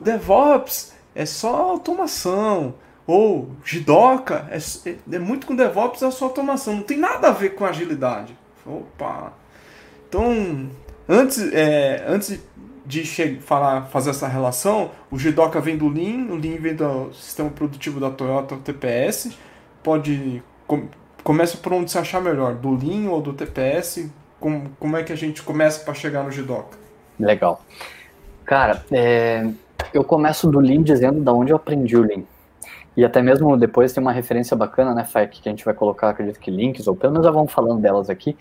DevOps 0.00 0.92
é 1.14 1.24
só 1.24 1.70
automação. 1.70 2.74
Ou 3.06 3.50
Jidoka 3.62 4.48
é, 4.50 4.58
é, 5.12 5.18
muito 5.18 5.46
com 5.46 5.54
DevOps, 5.54 6.02
é 6.02 6.10
só 6.10 6.26
automação. 6.26 6.76
Não 6.76 6.82
tem 6.82 6.96
nada 6.96 7.28
a 7.28 7.32
ver 7.32 7.50
com 7.50 7.64
agilidade. 7.64 8.36
Opa! 8.64 9.32
Então, 10.08 10.70
antes, 11.06 11.52
é, 11.52 12.04
antes 12.08 12.40
de 12.86 13.04
falar, 13.40 13.86
fazer 13.86 14.10
essa 14.10 14.26
relação, 14.26 14.90
o 15.10 15.18
Jidoka 15.18 15.60
vem 15.60 15.76
do 15.76 15.88
Lean, 15.88 16.26
o 16.30 16.36
Lean 16.36 16.56
vem 16.58 16.74
do 16.74 17.12
sistema 17.12 17.50
produtivo 17.50 18.00
da 18.00 18.10
Toyota, 18.10 18.54
o 18.54 18.58
TPS. 18.58 19.32
Pode. 19.82 20.42
Com, 20.66 20.88
começa 21.22 21.56
por 21.56 21.72
onde 21.72 21.90
se 21.90 21.98
achar 21.98 22.20
melhor, 22.20 22.54
do 22.54 22.70
Lean 22.70 23.10
ou 23.10 23.20
do 23.20 23.32
TPS. 23.32 24.10
Como, 24.40 24.70
como 24.78 24.96
é 24.96 25.02
que 25.02 25.12
a 25.12 25.16
gente 25.16 25.42
começa 25.42 25.84
para 25.84 25.94
chegar 25.94 26.22
no 26.22 26.30
Jidoka? 26.30 26.76
Legal. 27.18 27.62
Cara, 28.44 28.84
é, 28.92 29.48
eu 29.92 30.04
começo 30.04 30.50
do 30.50 30.60
Lean 30.60 30.82
dizendo 30.82 31.20
da 31.20 31.32
onde 31.32 31.52
eu 31.52 31.56
aprendi 31.56 31.96
o 31.96 32.02
Lean. 32.02 32.24
E 32.96 33.04
até 33.04 33.20
mesmo 33.20 33.56
depois 33.56 33.92
tem 33.92 34.00
uma 34.00 34.12
referência 34.12 34.56
bacana, 34.56 34.94
né, 34.94 35.04
Fike, 35.04 35.42
que 35.42 35.48
a 35.48 35.52
gente 35.52 35.64
vai 35.64 35.74
colocar, 35.74 36.10
acredito 36.10 36.38
que 36.38 36.50
links, 36.50 36.86
ou 36.86 36.94
pelo 36.94 37.12
menos 37.12 37.26
já 37.26 37.32
vamos 37.32 37.52
falando 37.52 37.80
delas 37.80 38.08
aqui, 38.08 38.36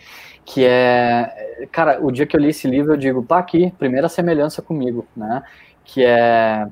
que 0.46 0.64
é, 0.64 1.68
cara, 1.72 2.00
o 2.00 2.12
dia 2.12 2.28
que 2.28 2.36
eu 2.36 2.40
li 2.40 2.50
esse 2.50 2.68
livro, 2.68 2.94
eu 2.94 2.98
digo, 2.98 3.24
tá 3.24 3.40
aqui, 3.40 3.74
primeira 3.80 4.08
semelhança 4.08 4.62
comigo, 4.62 5.08
né, 5.18 5.42
que 5.84 6.04
é, 6.06 6.68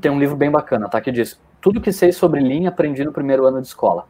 tem 0.00 0.10
um 0.10 0.18
livro 0.18 0.34
bem 0.34 0.50
bacana, 0.50 0.88
tá, 0.88 1.00
que 1.00 1.12
diz, 1.12 1.40
tudo 1.60 1.80
que 1.80 1.92
sei 1.92 2.10
sobre 2.10 2.40
Lean 2.40 2.68
aprendi 2.68 3.04
no 3.04 3.12
primeiro 3.12 3.46
ano 3.46 3.60
de 3.60 3.68
escola, 3.68 4.06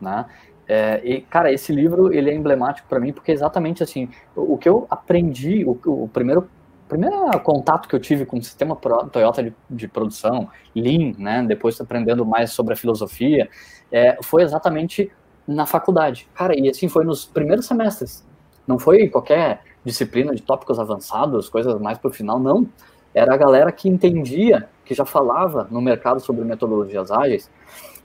né, 0.00 0.26
é, 0.66 1.00
e, 1.04 1.20
cara, 1.20 1.52
esse 1.52 1.72
livro, 1.72 2.12
ele 2.12 2.30
é 2.30 2.34
emblemático 2.34 2.88
para 2.88 2.98
mim, 2.98 3.12
porque 3.12 3.30
é 3.30 3.34
exatamente 3.34 3.82
assim, 3.82 4.08
o, 4.34 4.54
o 4.54 4.58
que 4.58 4.68
eu 4.68 4.86
aprendi, 4.90 5.64
o, 5.64 5.78
o 5.86 6.08
primeiro 6.08 6.48
primeiro 6.88 7.26
contato 7.40 7.88
que 7.88 7.94
eu 7.94 7.98
tive 7.98 8.26
com 8.26 8.38
o 8.38 8.42
sistema 8.42 8.76
Toyota 8.76 9.42
de, 9.42 9.54
de 9.70 9.88
produção, 9.88 10.48
Lean, 10.76 11.12
né, 11.18 11.42
depois 11.42 11.80
aprendendo 11.80 12.24
mais 12.24 12.52
sobre 12.52 12.74
a 12.74 12.76
filosofia, 12.76 13.48
é, 13.90 14.18
foi 14.22 14.42
exatamente 14.42 15.10
na 15.46 15.66
faculdade. 15.66 16.28
Cara, 16.34 16.58
e 16.58 16.68
assim 16.68 16.88
foi 16.88 17.04
nos 17.04 17.24
primeiros 17.24 17.66
semestres. 17.66 18.24
Não 18.66 18.78
foi 18.78 19.08
qualquer 19.08 19.62
disciplina 19.84 20.34
de 20.34 20.42
tópicos 20.42 20.78
avançados, 20.78 21.48
coisas 21.48 21.80
mais 21.80 21.98
para 21.98 22.10
o 22.10 22.12
final, 22.12 22.38
não. 22.38 22.68
Era 23.14 23.34
a 23.34 23.36
galera 23.36 23.70
que 23.70 23.88
entendia, 23.88 24.68
que 24.84 24.94
já 24.94 25.04
falava 25.04 25.68
no 25.70 25.80
mercado 25.80 26.20
sobre 26.20 26.44
metodologias 26.44 27.10
ágeis 27.10 27.50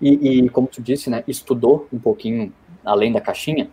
e, 0.01 0.43
e 0.43 0.49
como 0.49 0.67
tu 0.67 0.81
disse, 0.81 1.09
né, 1.09 1.23
estudou 1.27 1.87
um 1.91 1.99
pouquinho 1.99 2.53
além 2.85 3.11
da 3.11 3.19
caixinha 3.19 3.69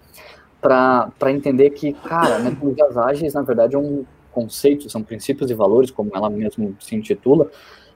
para 0.60 1.30
entender 1.30 1.70
que, 1.70 1.92
cara, 1.92 2.38
metodologias 2.38 2.96
ágeis, 2.96 3.34
na 3.34 3.42
verdade, 3.42 3.76
é 3.76 3.78
um 3.78 4.04
conceito, 4.32 4.90
são 4.90 5.02
princípios 5.02 5.50
e 5.50 5.54
valores, 5.54 5.90
como 5.90 6.10
ela 6.14 6.28
mesmo 6.28 6.76
se 6.80 6.96
intitula, 6.96 7.50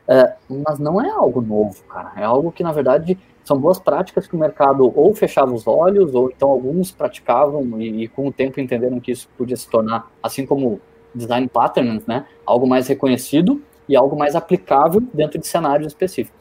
é, 0.06 0.34
mas 0.48 0.78
não 0.78 1.00
é 1.00 1.10
algo 1.10 1.40
novo, 1.40 1.82
cara. 1.84 2.12
É 2.16 2.24
algo 2.24 2.50
que, 2.50 2.62
na 2.62 2.72
verdade, 2.72 3.18
são 3.44 3.58
boas 3.58 3.78
práticas 3.78 4.26
que 4.26 4.36
o 4.36 4.38
mercado 4.38 4.92
ou 4.96 5.14
fechava 5.14 5.52
os 5.52 5.66
olhos, 5.66 6.14
ou 6.14 6.30
então 6.30 6.48
alguns 6.48 6.90
praticavam 6.90 7.80
e, 7.80 8.04
e, 8.04 8.08
com 8.08 8.26
o 8.26 8.32
tempo 8.32 8.60
entenderam 8.60 9.00
que 9.00 9.12
isso 9.12 9.28
podia 9.36 9.56
se 9.56 9.68
tornar, 9.68 10.10
assim 10.22 10.46
como 10.46 10.80
design 11.14 11.48
patterns, 11.48 12.06
né, 12.06 12.26
algo 12.46 12.66
mais 12.66 12.86
reconhecido 12.88 13.62
e 13.88 13.96
algo 13.96 14.16
mais 14.16 14.36
aplicável 14.36 15.02
dentro 15.12 15.38
de 15.38 15.46
cenários 15.46 15.88
específicos. 15.88 16.40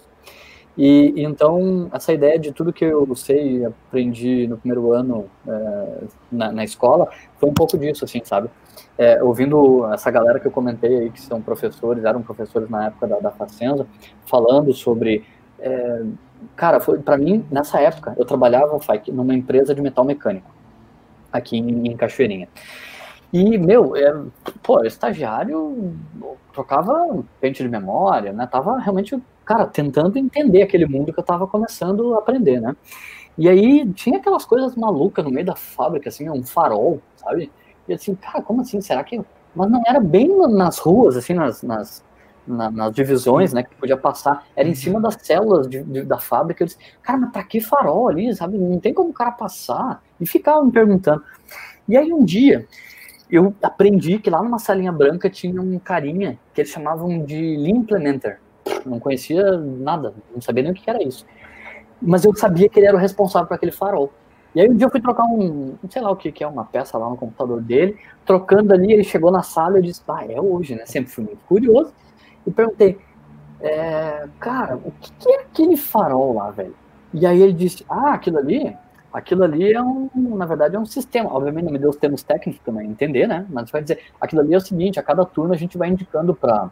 E, 0.82 1.14
então, 1.18 1.90
essa 1.92 2.14
ideia 2.14 2.40
de 2.40 2.54
tudo 2.54 2.72
que 2.72 2.86
eu 2.86 3.14
sei 3.14 3.58
e 3.58 3.66
aprendi 3.66 4.48
no 4.48 4.58
primeiro 4.58 4.94
ano 4.94 5.26
é, 5.46 6.04
na, 6.32 6.54
na, 6.54 6.64
escola 6.64 7.10
foi 7.38 7.50
um 7.50 7.54
pouco 7.54 7.78
disso, 7.78 8.06
assim, 8.06 8.22
sabe? 8.24 8.50
É, 8.98 9.22
ouvindo 9.22 9.86
essa 9.94 10.10
galera 10.10 10.40
que 10.40 10.48
eu 10.48 10.52
comentei 10.52 11.00
aí, 11.00 11.10
que 11.10 11.20
são 11.20 11.42
professores, 11.42 12.06
eram 12.06 12.22
professores 12.22 12.70
na 12.70 12.88
época 12.88 13.08
da, 13.08 13.20
da 13.20 13.30
Facenza, 13.30 13.86
falando 14.26 14.74
sobre. 14.74 15.26
É, 15.60 16.04
cara, 16.56 16.80
foi 16.80 17.00
para 17.00 17.18
mim, 17.18 17.46
nessa 17.52 17.82
época, 17.82 18.16
eu 18.18 18.24
trabalhava 18.24 18.80
numa 19.10 19.34
empresa 19.34 19.76
de 19.76 19.82
metal 19.82 20.06
mecânico, 20.06 20.50
aqui 21.30 21.58
em, 21.58 21.88
em 21.90 21.98
Cachoeirinha. 21.98 22.48
E, 23.32 23.58
meu, 23.58 23.96
é, 23.96 24.24
pô, 24.64 24.84
estagiário 24.84 25.96
trocava 26.52 27.24
pente 27.40 27.62
de 27.62 27.70
memória, 27.70 28.34
né? 28.34 28.48
Tava 28.48 28.80
realmente 28.80 29.18
cara, 29.50 29.66
tentando 29.66 30.16
entender 30.20 30.62
aquele 30.62 30.86
mundo 30.86 31.12
que 31.12 31.20
eu 31.20 31.24
tava 31.24 31.48
começando 31.48 32.14
a 32.14 32.20
aprender, 32.20 32.62
né? 32.62 32.76
E 33.36 33.50
aí 33.50 33.92
tinha 33.94 34.20
aquelas 34.20 34.46
coisas 34.46 34.76
malucas 34.76 35.26
no 35.26 35.32
meio 35.32 35.46
da 35.46 35.56
fábrica, 35.56 36.10
assim, 36.10 36.30
um 36.30 36.44
farol, 36.44 37.02
sabe? 37.16 37.52
E 37.88 37.94
assim, 37.94 38.14
cara, 38.14 38.44
como 38.44 38.62
assim? 38.62 38.80
Será 38.80 39.04
que. 39.04 39.20
Mas 39.56 39.72
não 39.72 39.82
era 39.88 40.00
bem 40.00 40.28
nas 40.50 40.78
ruas, 40.78 41.18
assim, 41.18 41.34
nas, 41.34 41.64
nas, 41.64 42.06
na, 42.46 42.70
nas 42.70 42.94
divisões, 42.94 43.52
né, 43.52 43.64
que 43.64 43.74
podia 43.76 43.98
passar, 43.98 44.46
era 44.56 44.70
em 44.70 44.76
cima 44.76 45.02
das 45.02 45.18
células 45.20 45.68
de, 45.68 45.82
de, 45.82 46.04
da 46.04 46.20
fábrica. 46.20 46.62
Eu 46.64 46.68
disse, 46.68 46.78
cara, 47.02 47.18
mas 47.18 47.32
pra 47.32 47.44
que 47.44 47.60
farol 47.60 48.08
ali, 48.08 48.36
sabe? 48.36 48.56
Não 48.56 48.80
tem 48.80 48.94
como 48.94 49.10
o 49.10 49.14
cara 49.14 49.32
passar. 49.32 50.04
E 50.22 50.28
ficava 50.28 50.64
me 50.64 50.72
perguntando. 50.72 51.24
E 51.88 51.98
aí 51.98 52.14
um 52.14 52.24
dia 52.24 52.68
eu 53.30 53.54
aprendi 53.62 54.20
que 54.20 54.30
lá 54.30 54.42
numa 54.42 54.60
salinha 54.60 54.92
branca 54.92 55.30
tinha 55.30 55.62
um 55.62 55.78
carinha 55.80 56.40
que 56.54 56.62
eles 56.62 56.72
chamavam 56.72 57.24
de 57.24 57.58
Lean 57.58 57.78
Implementer 57.78 58.40
não 58.86 59.00
conhecia 59.00 59.58
nada, 59.58 60.14
não 60.34 60.42
sabia 60.42 60.64
nem 60.64 60.72
o 60.72 60.76
que 60.76 60.90
era 60.90 61.02
isso. 61.02 61.26
Mas 62.02 62.24
eu 62.24 62.36
sabia 62.36 62.70
que 62.70 62.80
ele 62.80 62.88
era 62.88 62.96
o 62.96 63.00
responsável 63.00 63.48
por 63.48 63.56
aquele 63.56 63.72
farol. 63.72 64.12
E 64.56 64.62
aí 64.62 64.70
um 64.70 64.76
dia 64.76 64.88
eu 64.88 64.92
fui 64.92 65.02
trocar 65.02 65.26
um, 65.26 65.76
sei 65.90 66.02
lá 66.02 66.10
o 66.12 66.16
que, 66.16 66.32
que 66.32 66.44
é, 66.44 66.48
uma 66.48 66.66
peça 66.66 66.98
lá 66.98 67.10
no 67.10 67.18
computador 67.18 67.62
dele, 67.62 67.98
trocando 68.26 68.74
ali, 68.74 68.92
ele 68.92 69.04
chegou 69.04 69.32
na 69.32 69.44
sala 69.44 69.76
e 69.76 69.80
eu 69.80 69.84
disse, 69.84 70.02
ah, 70.08 70.26
é 70.26 70.40
hoje, 70.40 70.76
né? 70.76 70.86
Sempre 70.86 71.12
fui 71.12 71.24
muito 71.24 71.44
curioso. 71.46 71.94
E 72.48 72.52
perguntei, 72.52 72.98
é, 73.62 74.28
cara, 74.40 74.78
o 74.78 74.92
que, 75.00 75.12
que 75.14 75.30
é 75.30 75.42
aquele 75.42 75.78
farol 75.78 76.34
lá, 76.34 76.50
velho? 76.52 76.76
E 77.14 77.26
aí 77.26 77.42
ele 77.42 77.54
disse, 77.54 77.86
ah, 77.90 78.14
aquilo 78.14 78.38
ali, 78.38 78.76
aquilo 79.12 79.44
ali 79.44 79.74
é 79.74 79.82
um, 79.82 80.10
na 80.16 80.46
verdade, 80.46 80.76
é 80.76 80.80
um 80.80 80.86
sistema. 80.86 81.34
Obviamente 81.34 81.66
não 81.66 81.72
me 81.72 81.80
deu 81.80 81.90
os 81.90 81.98
termos 81.98 82.24
técnicos 82.24 82.62
também 82.64 82.88
entender, 82.88 83.28
né? 83.28 83.46
Mas 83.50 83.72
vai 83.72 83.82
dizer, 83.82 84.00
aquilo 84.20 84.42
ali 84.42 84.54
é 84.54 84.58
o 84.58 84.62
seguinte, 84.62 85.00
a 85.00 85.04
cada 85.04 85.26
turno 85.26 85.54
a 85.54 85.58
gente 85.58 85.78
vai 85.78 85.90
indicando 85.90 86.34
para 86.34 86.70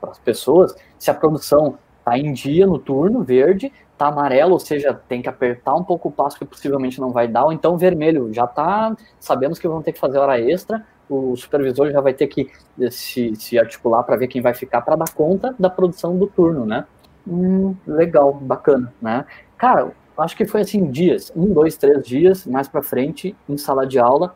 para 0.00 0.10
as 0.10 0.18
pessoas 0.18 0.74
se 0.98 1.10
a 1.10 1.14
produção 1.14 1.78
está 1.98 2.16
em 2.18 2.32
dia 2.32 2.66
no 2.66 2.78
turno, 2.78 3.24
verde, 3.24 3.72
está 3.92 4.06
amarelo, 4.06 4.52
ou 4.52 4.60
seja, 4.60 4.94
tem 5.08 5.20
que 5.20 5.28
apertar 5.28 5.74
um 5.74 5.82
pouco 5.82 6.08
o 6.08 6.12
passo 6.12 6.38
que 6.38 6.44
possivelmente 6.44 7.00
não 7.00 7.10
vai 7.10 7.26
dar, 7.26 7.44
ou 7.44 7.52
então 7.52 7.76
vermelho, 7.76 8.32
já 8.32 8.44
está, 8.44 8.94
sabemos 9.18 9.58
que 9.58 9.66
vão 9.66 9.82
ter 9.82 9.92
que 9.92 9.98
fazer 9.98 10.18
hora 10.18 10.40
extra, 10.40 10.86
o 11.08 11.36
supervisor 11.36 11.90
já 11.90 12.00
vai 12.00 12.14
ter 12.14 12.26
que 12.26 12.50
se, 12.90 13.34
se 13.36 13.58
articular 13.58 14.02
para 14.02 14.16
ver 14.16 14.28
quem 14.28 14.40
vai 14.40 14.54
ficar 14.54 14.82
para 14.82 14.96
dar 14.96 15.12
conta 15.14 15.54
da 15.58 15.70
produção 15.70 16.16
do 16.16 16.26
turno, 16.26 16.64
né? 16.64 16.84
Hum, 17.26 17.74
legal, 17.86 18.32
bacana, 18.34 18.92
né? 19.00 19.24
Cara, 19.56 19.92
acho 20.18 20.36
que 20.36 20.46
foi 20.46 20.62
assim, 20.62 20.90
dias, 20.90 21.32
um, 21.34 21.52
dois, 21.52 21.76
três 21.76 22.06
dias, 22.06 22.46
mais 22.46 22.68
para 22.68 22.82
frente, 22.82 23.34
em 23.48 23.56
sala 23.56 23.86
de 23.86 23.98
aula, 23.98 24.34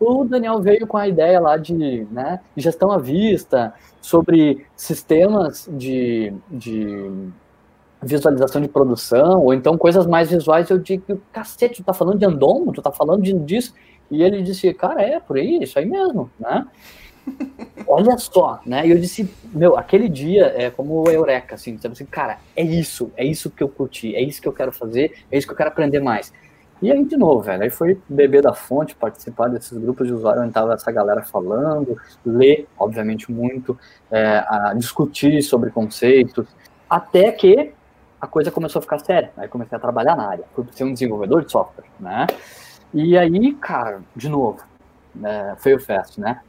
o 0.00 0.24
Daniel 0.24 0.60
veio 0.60 0.86
com 0.86 0.96
a 0.96 1.06
ideia 1.06 1.38
lá 1.38 1.58
de 1.58 1.74
né, 2.10 2.40
gestão 2.56 2.90
à 2.90 2.98
vista, 2.98 3.74
sobre 4.00 4.64
sistemas 4.74 5.68
de, 5.70 6.32
de 6.50 7.10
visualização 8.02 8.62
de 8.62 8.68
produção, 8.68 9.42
ou 9.42 9.52
então 9.52 9.76
coisas 9.76 10.06
mais 10.06 10.30
visuais. 10.30 10.70
Eu 10.70 10.78
digo, 10.78 11.20
cacete, 11.30 11.82
tu 11.82 11.84
tá 11.84 11.92
falando 11.92 12.18
de 12.18 12.24
Andomo? 12.24 12.72
Tu 12.72 12.80
tá 12.80 12.90
falando 12.90 13.22
disso? 13.44 13.74
E 14.10 14.22
ele 14.22 14.42
disse, 14.42 14.72
cara, 14.72 15.02
é 15.02 15.20
por 15.20 15.36
aí, 15.36 15.62
isso 15.62 15.78
aí 15.78 15.84
mesmo, 15.84 16.30
né? 16.38 16.66
Olha 17.86 18.16
só, 18.18 18.60
né? 18.64 18.86
E 18.86 18.90
eu 18.90 18.98
disse, 18.98 19.28
meu, 19.52 19.76
aquele 19.76 20.08
dia 20.08 20.54
é 20.56 20.70
como 20.70 21.02
o 21.02 21.10
Eureka, 21.10 21.56
assim, 21.56 21.76
sabe 21.78 21.92
assim, 21.92 22.06
cara, 22.06 22.38
é 22.54 22.62
isso, 22.62 23.10
é 23.16 23.24
isso 23.24 23.50
que 23.50 23.62
eu 23.62 23.68
curti, 23.68 24.14
é 24.14 24.22
isso 24.22 24.40
que 24.40 24.46
eu 24.46 24.52
quero 24.52 24.70
fazer, 24.70 25.24
é 25.30 25.36
isso 25.36 25.46
que 25.46 25.52
eu 25.52 25.56
quero 25.56 25.70
aprender 25.70 26.00
mais. 26.00 26.32
E 26.82 26.90
aí, 26.90 27.04
de 27.04 27.16
novo, 27.16 27.42
velho, 27.42 27.62
aí 27.62 27.68
foi 27.68 28.00
beber 28.08 28.42
da 28.42 28.54
fonte, 28.54 28.94
participar 28.94 29.48
desses 29.48 29.76
grupos 29.76 30.06
de 30.06 30.14
usuários 30.14 30.44
onde 30.44 30.52
tava 30.52 30.72
essa 30.72 30.90
galera 30.90 31.22
falando, 31.22 32.00
ler, 32.24 32.66
obviamente, 32.78 33.30
muito, 33.30 33.78
é, 34.10 34.42
discutir 34.76 35.42
sobre 35.42 35.70
conceitos, 35.70 36.46
até 36.88 37.30
que 37.32 37.72
a 38.20 38.26
coisa 38.26 38.50
começou 38.50 38.78
a 38.78 38.82
ficar 38.82 38.98
séria. 39.00 39.30
Aí 39.36 39.48
comecei 39.48 39.76
a 39.76 39.80
trabalhar 39.80 40.16
na 40.16 40.28
área, 40.28 40.44
fui 40.54 40.64
ser 40.72 40.84
um 40.84 40.92
desenvolvedor 40.92 41.44
de 41.44 41.52
software, 41.52 41.86
né? 41.98 42.26
E 42.94 43.16
aí, 43.16 43.52
cara, 43.54 44.00
de 44.16 44.28
novo, 44.28 44.60
é, 45.22 45.54
foi 45.58 45.74
o 45.74 45.80
fest, 45.80 46.18
né? 46.18 46.40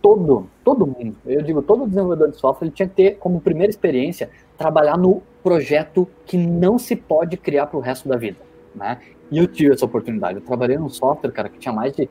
Todo, 0.00 0.48
todo 0.64 0.86
mundo, 0.86 1.16
eu 1.26 1.42
digo, 1.42 1.60
todo 1.60 1.86
desenvolvedor 1.86 2.30
de 2.30 2.36
software 2.36 2.68
ele 2.68 2.74
tinha 2.74 2.88
que 2.88 2.94
ter 2.94 3.16
como 3.18 3.40
primeira 3.40 3.70
experiência 3.70 4.30
trabalhar 4.56 4.96
no 4.96 5.22
projeto 5.42 6.08
que 6.24 6.36
não 6.36 6.78
se 6.78 6.94
pode 6.94 7.36
criar 7.36 7.66
para 7.66 7.78
o 7.78 7.80
resto 7.80 8.08
da 8.08 8.16
vida, 8.16 8.38
né? 8.74 8.98
E 9.30 9.38
eu 9.38 9.46
tive 9.46 9.72
essa 9.72 9.84
oportunidade. 9.84 10.36
Eu 10.36 10.44
trabalhei 10.44 10.78
num 10.78 10.88
software, 10.88 11.32
cara, 11.32 11.48
que 11.48 11.58
tinha 11.58 11.72
mais 11.72 11.94
de 11.94 12.08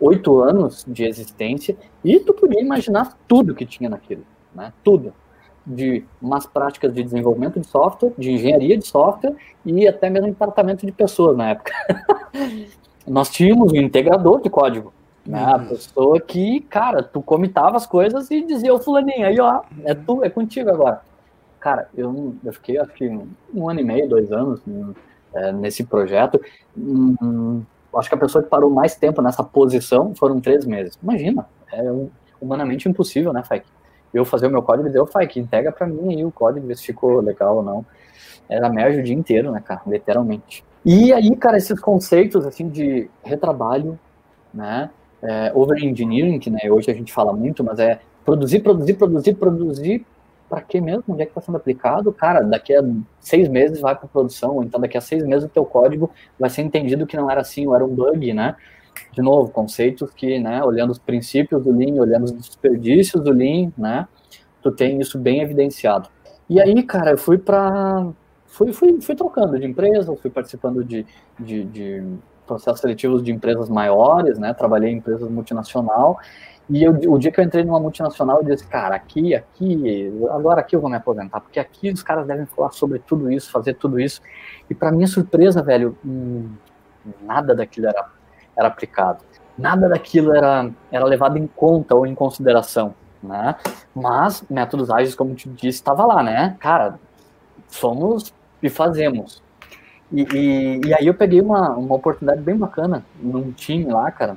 oito 0.00 0.40
anos 0.40 0.84
de 0.88 1.04
existência 1.04 1.76
e 2.02 2.18
tu 2.20 2.32
podia 2.32 2.60
imaginar 2.60 3.16
tudo 3.28 3.54
que 3.54 3.66
tinha 3.66 3.90
naquilo, 3.90 4.24
né? 4.54 4.72
Tudo. 4.82 5.12
De 5.66 6.04
umas 6.20 6.46
práticas 6.46 6.92
de 6.92 7.02
desenvolvimento 7.02 7.60
de 7.60 7.66
software, 7.66 8.12
de 8.16 8.32
engenharia 8.32 8.78
de 8.78 8.86
software 8.86 9.34
e 9.64 9.86
até 9.86 10.08
mesmo 10.08 10.28
departamento 10.28 10.86
de 10.86 10.92
pessoas 10.92 11.36
na 11.36 11.50
época. 11.50 11.72
Nós 13.06 13.30
tínhamos 13.30 13.72
um 13.72 13.76
integrador 13.76 14.40
de 14.40 14.48
código, 14.48 14.92
né? 15.26 15.44
A 15.44 15.58
pessoa 15.58 16.20
que, 16.20 16.60
cara, 16.62 17.02
tu 17.02 17.22
comitava 17.22 17.76
as 17.76 17.86
coisas 17.86 18.30
e 18.30 18.44
dizia, 18.44 18.72
ô 18.74 18.78
fulaninho, 18.78 19.26
aí 19.26 19.38
ó, 19.40 19.62
é 19.84 19.94
tu, 19.94 20.24
é 20.24 20.30
contigo 20.30 20.70
agora. 20.70 21.02
Cara, 21.58 21.88
eu, 21.94 22.34
eu 22.42 22.52
fiquei 22.52 22.78
acho 22.78 22.92
que 22.92 23.06
um 23.52 23.68
ano 23.68 23.80
e 23.80 23.84
meio, 23.84 24.08
dois 24.08 24.32
anos, 24.32 24.60
é, 25.34 25.52
nesse 25.52 25.84
projeto. 25.84 26.40
Hum, 26.76 27.62
acho 27.94 28.08
que 28.08 28.14
a 28.14 28.18
pessoa 28.18 28.42
que 28.42 28.48
parou 28.48 28.70
mais 28.70 28.96
tempo 28.96 29.20
nessa 29.20 29.42
posição 29.42 30.14
foram 30.14 30.40
três 30.40 30.64
meses. 30.64 30.98
Imagina, 31.02 31.46
é 31.72 31.82
humanamente 32.40 32.88
impossível, 32.88 33.32
né, 33.32 33.42
Fike? 33.42 33.66
Eu 34.12 34.24
fazer 34.24 34.46
o 34.46 34.50
meu 34.50 34.62
código 34.62 34.88
e 34.88 34.90
dizer, 34.90 35.00
ô 35.00 35.06
Fike, 35.06 35.38
entrega 35.38 35.70
para 35.70 35.86
mim 35.86 36.14
aí 36.14 36.24
o 36.24 36.32
código, 36.32 36.66
ver 36.66 36.76
se 36.76 36.86
ficou 36.86 37.20
legal 37.20 37.56
ou 37.56 37.62
não. 37.62 37.84
Era 38.48 38.68
merge 38.68 39.00
o 39.00 39.02
dia 39.02 39.14
inteiro, 39.14 39.52
né, 39.52 39.60
cara, 39.64 39.82
literalmente. 39.86 40.64
E 40.84 41.12
aí, 41.12 41.36
cara, 41.36 41.58
esses 41.58 41.78
conceitos, 41.78 42.46
assim, 42.46 42.68
de 42.68 43.08
retrabalho, 43.22 43.98
né, 44.52 44.90
é, 45.22 45.52
over-engineering, 45.54 46.38
que 46.38 46.50
né, 46.50 46.60
hoje 46.70 46.90
a 46.90 46.94
gente 46.94 47.12
fala 47.12 47.32
muito, 47.32 47.62
mas 47.62 47.78
é 47.78 48.00
produzir, 48.24 48.60
produzir, 48.60 48.94
produzir, 48.94 49.34
produzir 49.34 50.06
para 50.48 50.60
que 50.62 50.80
mesmo? 50.80 51.04
Onde 51.08 51.22
é 51.22 51.24
que 51.24 51.30
está 51.30 51.40
sendo 51.40 51.56
aplicado? 51.56 52.12
Cara, 52.12 52.42
daqui 52.42 52.74
a 52.74 52.82
seis 53.20 53.48
meses 53.48 53.80
vai 53.80 53.94
para 53.94 54.08
produção, 54.08 54.56
ou 54.56 54.64
então 54.64 54.80
daqui 54.80 54.98
a 54.98 55.00
seis 55.00 55.24
meses 55.24 55.44
o 55.44 55.48
teu 55.48 55.64
código 55.64 56.10
vai 56.38 56.50
ser 56.50 56.62
entendido 56.62 57.06
que 57.06 57.16
não 57.16 57.30
era 57.30 57.40
assim, 57.40 57.68
ou 57.68 57.74
era 57.74 57.84
um 57.84 57.94
bug, 57.94 58.32
né? 58.34 58.56
De 59.12 59.22
novo, 59.22 59.50
conceitos 59.50 60.10
que, 60.10 60.40
né, 60.40 60.62
olhando 60.64 60.90
os 60.90 60.98
princípios 60.98 61.62
do 61.62 61.70
Lean, 61.70 61.94
olhando 61.94 62.24
os 62.24 62.32
desperdícios 62.32 63.22
do 63.22 63.30
Lean, 63.30 63.72
né, 63.78 64.06
tu 64.60 64.72
tem 64.72 65.00
isso 65.00 65.18
bem 65.18 65.40
evidenciado. 65.40 66.08
E 66.48 66.60
aí, 66.60 66.82
cara, 66.82 67.12
eu 67.12 67.18
fui 67.18 67.38
para 67.38 68.08
fui, 68.46 68.72
fui, 68.72 69.00
fui 69.00 69.14
trocando 69.14 69.58
de 69.58 69.66
empresa, 69.66 70.14
fui 70.16 70.30
participando 70.30 70.84
de, 70.84 71.06
de, 71.38 71.64
de 71.64 72.04
processos 72.50 72.80
seletivos 72.80 73.22
de 73.22 73.30
empresas 73.30 73.68
maiores, 73.68 74.38
né, 74.38 74.52
trabalhei 74.52 74.90
em 74.90 74.96
empresas 74.96 75.28
multinacional, 75.30 76.18
E 76.72 76.84
eu, 76.84 76.92
o 76.92 77.18
dia 77.18 77.32
que 77.32 77.40
eu 77.40 77.44
entrei 77.44 77.64
numa 77.64 77.80
multinacional, 77.80 78.38
eu 78.38 78.44
disse, 78.44 78.64
cara, 78.64 78.94
aqui, 78.94 79.34
aqui, 79.34 80.12
agora 80.30 80.60
aqui 80.60 80.76
eu 80.76 80.80
vou 80.80 80.88
me 80.88 80.96
aposentar, 80.96 81.40
porque 81.40 81.58
aqui 81.58 81.90
os 81.90 82.00
caras 82.00 82.24
devem 82.28 82.46
falar 82.46 82.70
sobre 82.70 83.00
tudo 83.00 83.30
isso, 83.30 83.50
fazer 83.50 83.74
tudo 83.74 83.98
isso. 83.98 84.20
E 84.68 84.74
para 84.74 84.92
minha 84.92 85.08
surpresa, 85.08 85.62
velho, 85.62 85.96
hum, 86.04 86.48
nada 87.22 87.56
daquilo 87.56 87.88
era, 87.88 88.06
era 88.56 88.68
aplicado. 88.68 89.24
Nada 89.58 89.88
daquilo 89.88 90.32
era, 90.32 90.70
era 90.92 91.04
levado 91.04 91.36
em 91.36 91.46
conta 91.48 91.94
ou 91.96 92.06
em 92.06 92.14
consideração, 92.14 92.94
né? 93.20 93.56
Mas 93.92 94.44
métodos 94.48 94.90
ágeis, 94.90 95.16
como 95.16 95.34
te 95.34 95.48
disse, 95.48 95.78
estava 95.78 96.06
lá, 96.06 96.22
né? 96.22 96.56
Cara, 96.60 97.00
somos 97.68 98.32
e 98.62 98.68
fazemos. 98.70 99.42
E, 100.12 100.22
e, 100.22 100.80
e, 100.86 100.94
aí 100.94 101.06
eu 101.06 101.14
peguei 101.14 101.40
uma, 101.40 101.70
uma 101.76 101.94
oportunidade 101.94 102.42
bem 102.42 102.56
bacana 102.56 103.04
num 103.20 103.52
time 103.52 103.86
lá, 103.86 104.10
cara, 104.10 104.36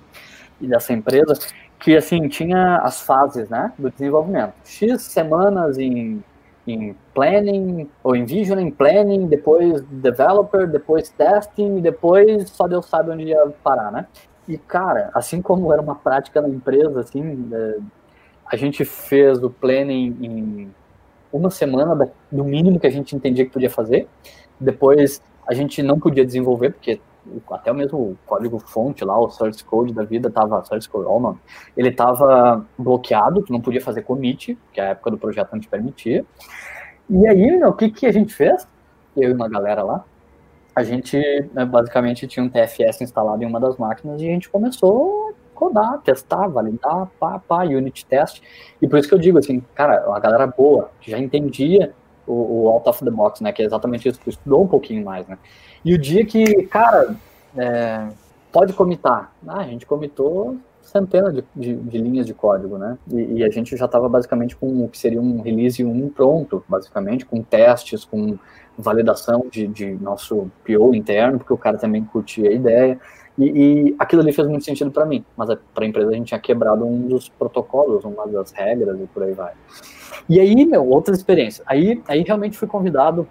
e 0.62 0.68
dessa 0.68 0.94
empresa, 0.94 1.34
que 1.80 1.98
assim 1.98 2.28
tinha 2.28 2.78
as 2.78 3.02
fases 3.02 3.50
né, 3.50 3.74
do 3.78 3.90
desenvolvimento. 3.90 4.54
X 4.64 5.02
semanas 5.02 5.78
em, 5.78 6.24
em 6.68 6.96
planning, 7.14 7.90
ou 8.04 8.16
em 8.16 8.24
visioning, 8.24 8.72
planning, 8.72 9.28
depois 9.28 9.82
developer, 9.90 10.68
depois 10.68 11.10
testing, 11.10 11.82
depois 11.82 12.50
só 12.50 12.68
Deus 12.68 12.86
sabe 12.86 13.12
onde 13.12 13.24
ia 13.24 13.52
parar, 13.64 13.92
né? 13.92 14.06
E, 14.48 14.58
cara, 14.58 15.10
assim 15.14 15.42
como 15.42 15.72
era 15.74 15.82
uma 15.82 15.96
prática 15.96 16.42
na 16.42 16.50
empresa, 16.50 17.00
assim, 17.00 17.50
é, 17.52 17.78
a 18.46 18.56
gente 18.56 18.86
fez 18.86 19.42
o 19.42 19.50
planning 19.50 20.18
em 20.22 20.72
uma 21.32 21.50
semana 21.50 22.10
do 22.32 22.44
mínimo 22.44 22.80
que 22.80 22.86
a 22.86 22.92
gente 22.92 23.16
entendia 23.16 23.46
que 23.46 23.52
podia 23.52 23.70
fazer. 23.70 24.08
Depois 24.60 25.22
a 25.48 25.54
gente 25.54 25.82
não 25.84 26.00
podia 26.00 26.26
desenvolver, 26.26 26.72
porque 26.72 27.00
até 27.52 27.72
o 27.72 27.76
mesmo 27.76 28.18
código 28.26 28.60
fonte 28.60 29.06
lá, 29.06 29.18
o 29.18 29.30
source 29.30 29.64
code 29.64 29.94
da 29.94 30.04
vida 30.04 30.30
tava, 30.30 30.64
source 30.66 30.90
code, 30.90 31.06
não, 31.06 31.38
ele 31.76 31.92
tava 31.92 32.66
bloqueado, 32.78 33.42
tu 33.42 33.54
não 33.54 33.62
podia 33.62 33.82
fazer 33.82 34.02
commit, 34.02 34.58
que 34.72 34.82
a 34.82 34.90
época 34.90 35.12
do 35.12 35.18
projeto 35.18 35.54
não 35.54 35.60
te 35.60 35.68
permitia. 35.68 36.26
E 37.10 37.28
aí, 37.28 37.58
meu, 37.58 37.70
o 37.70 37.74
que 37.74 37.90
que 37.90 38.06
a 38.06 38.12
gente 38.12 38.34
fez? 38.34 38.68
Eu 39.16 39.30
e 39.30 39.34
uma 39.34 39.48
galera 39.48 39.84
lá, 39.84 40.04
a 40.76 40.84
gente 40.84 41.18
né, 41.54 41.66
basicamente 41.66 42.28
tinha 42.28 42.44
um 42.44 42.50
TFS 42.50 43.02
instalado 43.02 43.44
em 43.44 43.46
uma 43.46 43.60
das 43.60 43.78
máquinas 43.78 44.22
e 44.22 44.28
a 44.28 44.32
gente 44.32 44.50
começou 44.50 45.30
a 45.30 45.60
rodar, 45.60 46.02
testar, 46.02 46.48
validar, 46.48 47.08
pá, 47.20 47.40
pá, 47.40 47.64
unit 47.64 48.06
test. 48.06 48.42
E 48.82 48.88
por 48.88 48.98
isso 48.98 49.08
que 49.08 49.14
eu 49.14 49.20
digo 49.20 49.38
assim, 49.38 49.64
cara, 49.76 50.04
a 50.14 50.20
galera 50.20 50.48
boa, 50.48 50.90
que 51.00 51.12
já 51.12 51.20
entendia 51.20 51.94
o, 52.28 52.66
o 52.66 52.70
out 52.70 52.88
of 52.90 53.04
the 53.04 53.12
box, 53.12 53.42
né, 53.44 53.52
que 53.52 53.62
é 53.62 53.66
exatamente 53.66 54.08
isso, 54.08 54.20
tu 54.20 54.30
estudou 54.30 54.64
um 54.64 54.68
pouquinho 54.68 55.04
mais, 55.04 55.28
né. 55.28 55.38
E 55.84 55.94
o 55.94 55.98
dia 55.98 56.26
que, 56.26 56.64
cara, 56.68 57.16
é, 57.58 58.08
pode 58.52 58.74
comitar. 58.74 59.34
Ah, 59.48 59.60
a 59.60 59.68
gente 59.68 59.86
comitou 59.86 60.58
centenas 60.82 61.34
de, 61.34 61.44
de, 61.56 61.76
de, 61.76 61.98
linhas 61.98 62.26
de 62.26 62.34
código, 62.34 62.78
né? 62.78 62.98
E, 63.12 63.38
e 63.38 63.44
a 63.44 63.50
gente 63.50 63.76
já 63.76 63.86
estava 63.86 64.08
basicamente 64.08 64.56
com 64.56 64.84
o 64.84 64.90
que 64.90 64.98
seria 64.98 65.22
um 65.22 65.42
release 65.42 65.84
1 65.84 66.10
pronto, 66.10 66.64
basicamente, 66.68 67.26
com 67.26 67.42
testes, 67.42 68.06
com 68.06 68.38
validação 68.78 69.46
de, 69.52 69.68
de 69.68 69.94
nosso 69.96 70.52
PO 70.66 70.94
interno, 70.94 71.40
porque 71.40 71.54
o 71.54 71.58
cara 71.58 71.78
também 71.78 72.04
curtia 72.04 72.50
a 72.50 72.54
ideia. 72.54 73.00
E, 73.38 73.46
e 73.46 73.96
aquilo 73.98 74.22
ali 74.22 74.32
fez 74.32 74.48
muito 74.48 74.64
sentido 74.64 74.92
para 74.92 75.06
mim, 75.06 75.26
mas 75.36 75.50
para 75.74 75.84
a 75.84 75.88
empresa 75.88 76.12
a 76.12 76.14
gente 76.14 76.28
tinha 76.28 76.40
quebrado 76.40 76.86
um 76.86 77.08
dos 77.08 77.30
protocolos, 77.30 78.06
uma 78.06 78.28
das 78.28 78.52
regras 78.52 79.00
e 79.00 79.08
por 79.08 79.24
aí 79.24 79.34
vai. 79.34 79.54
E 80.30 80.40
aí, 80.40 80.66
meu, 80.66 80.88
outras 80.88 81.18
experiências. 81.18 81.66
Aí, 81.68 82.02
aí 82.08 82.22
realmente 82.22 82.58
fui 82.58 82.68
convidado 82.68 83.28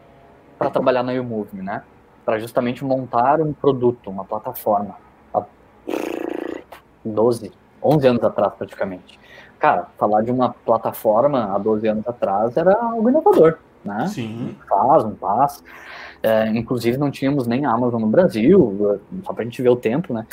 para 0.58 0.70
trabalhar 0.70 1.02
na 1.02 1.12
YouMove, 1.12 1.62
né? 1.62 1.82
para 2.24 2.38
justamente 2.38 2.84
montar 2.84 3.40
um 3.40 3.52
produto, 3.52 4.08
uma 4.10 4.24
plataforma. 4.24 4.96
Há 5.34 5.42
12, 7.04 7.52
11 7.82 8.06
anos 8.06 8.24
atrás, 8.24 8.52
praticamente. 8.54 9.18
Cara, 9.58 9.88
falar 9.98 10.22
de 10.22 10.30
uma 10.30 10.50
plataforma 10.50 11.54
há 11.54 11.58
12 11.58 11.86
anos 11.86 12.06
atrás 12.06 12.56
era 12.56 12.74
algo 12.74 13.08
inovador, 13.08 13.58
né? 13.84 14.06
Sim. 14.08 14.56
Faz, 14.68 15.04
um 15.04 15.14
faz. 15.16 15.64
É, 16.22 16.48
inclusive 16.50 16.96
não 16.96 17.10
tínhamos 17.10 17.46
nem 17.48 17.66
Amazon 17.66 18.00
no 18.00 18.06
Brasil, 18.06 19.00
só 19.24 19.32
para 19.32 19.42
a 19.42 19.44
gente 19.44 19.60
ver 19.60 19.70
o 19.70 19.76
tempo, 19.76 20.14
né? 20.14 20.24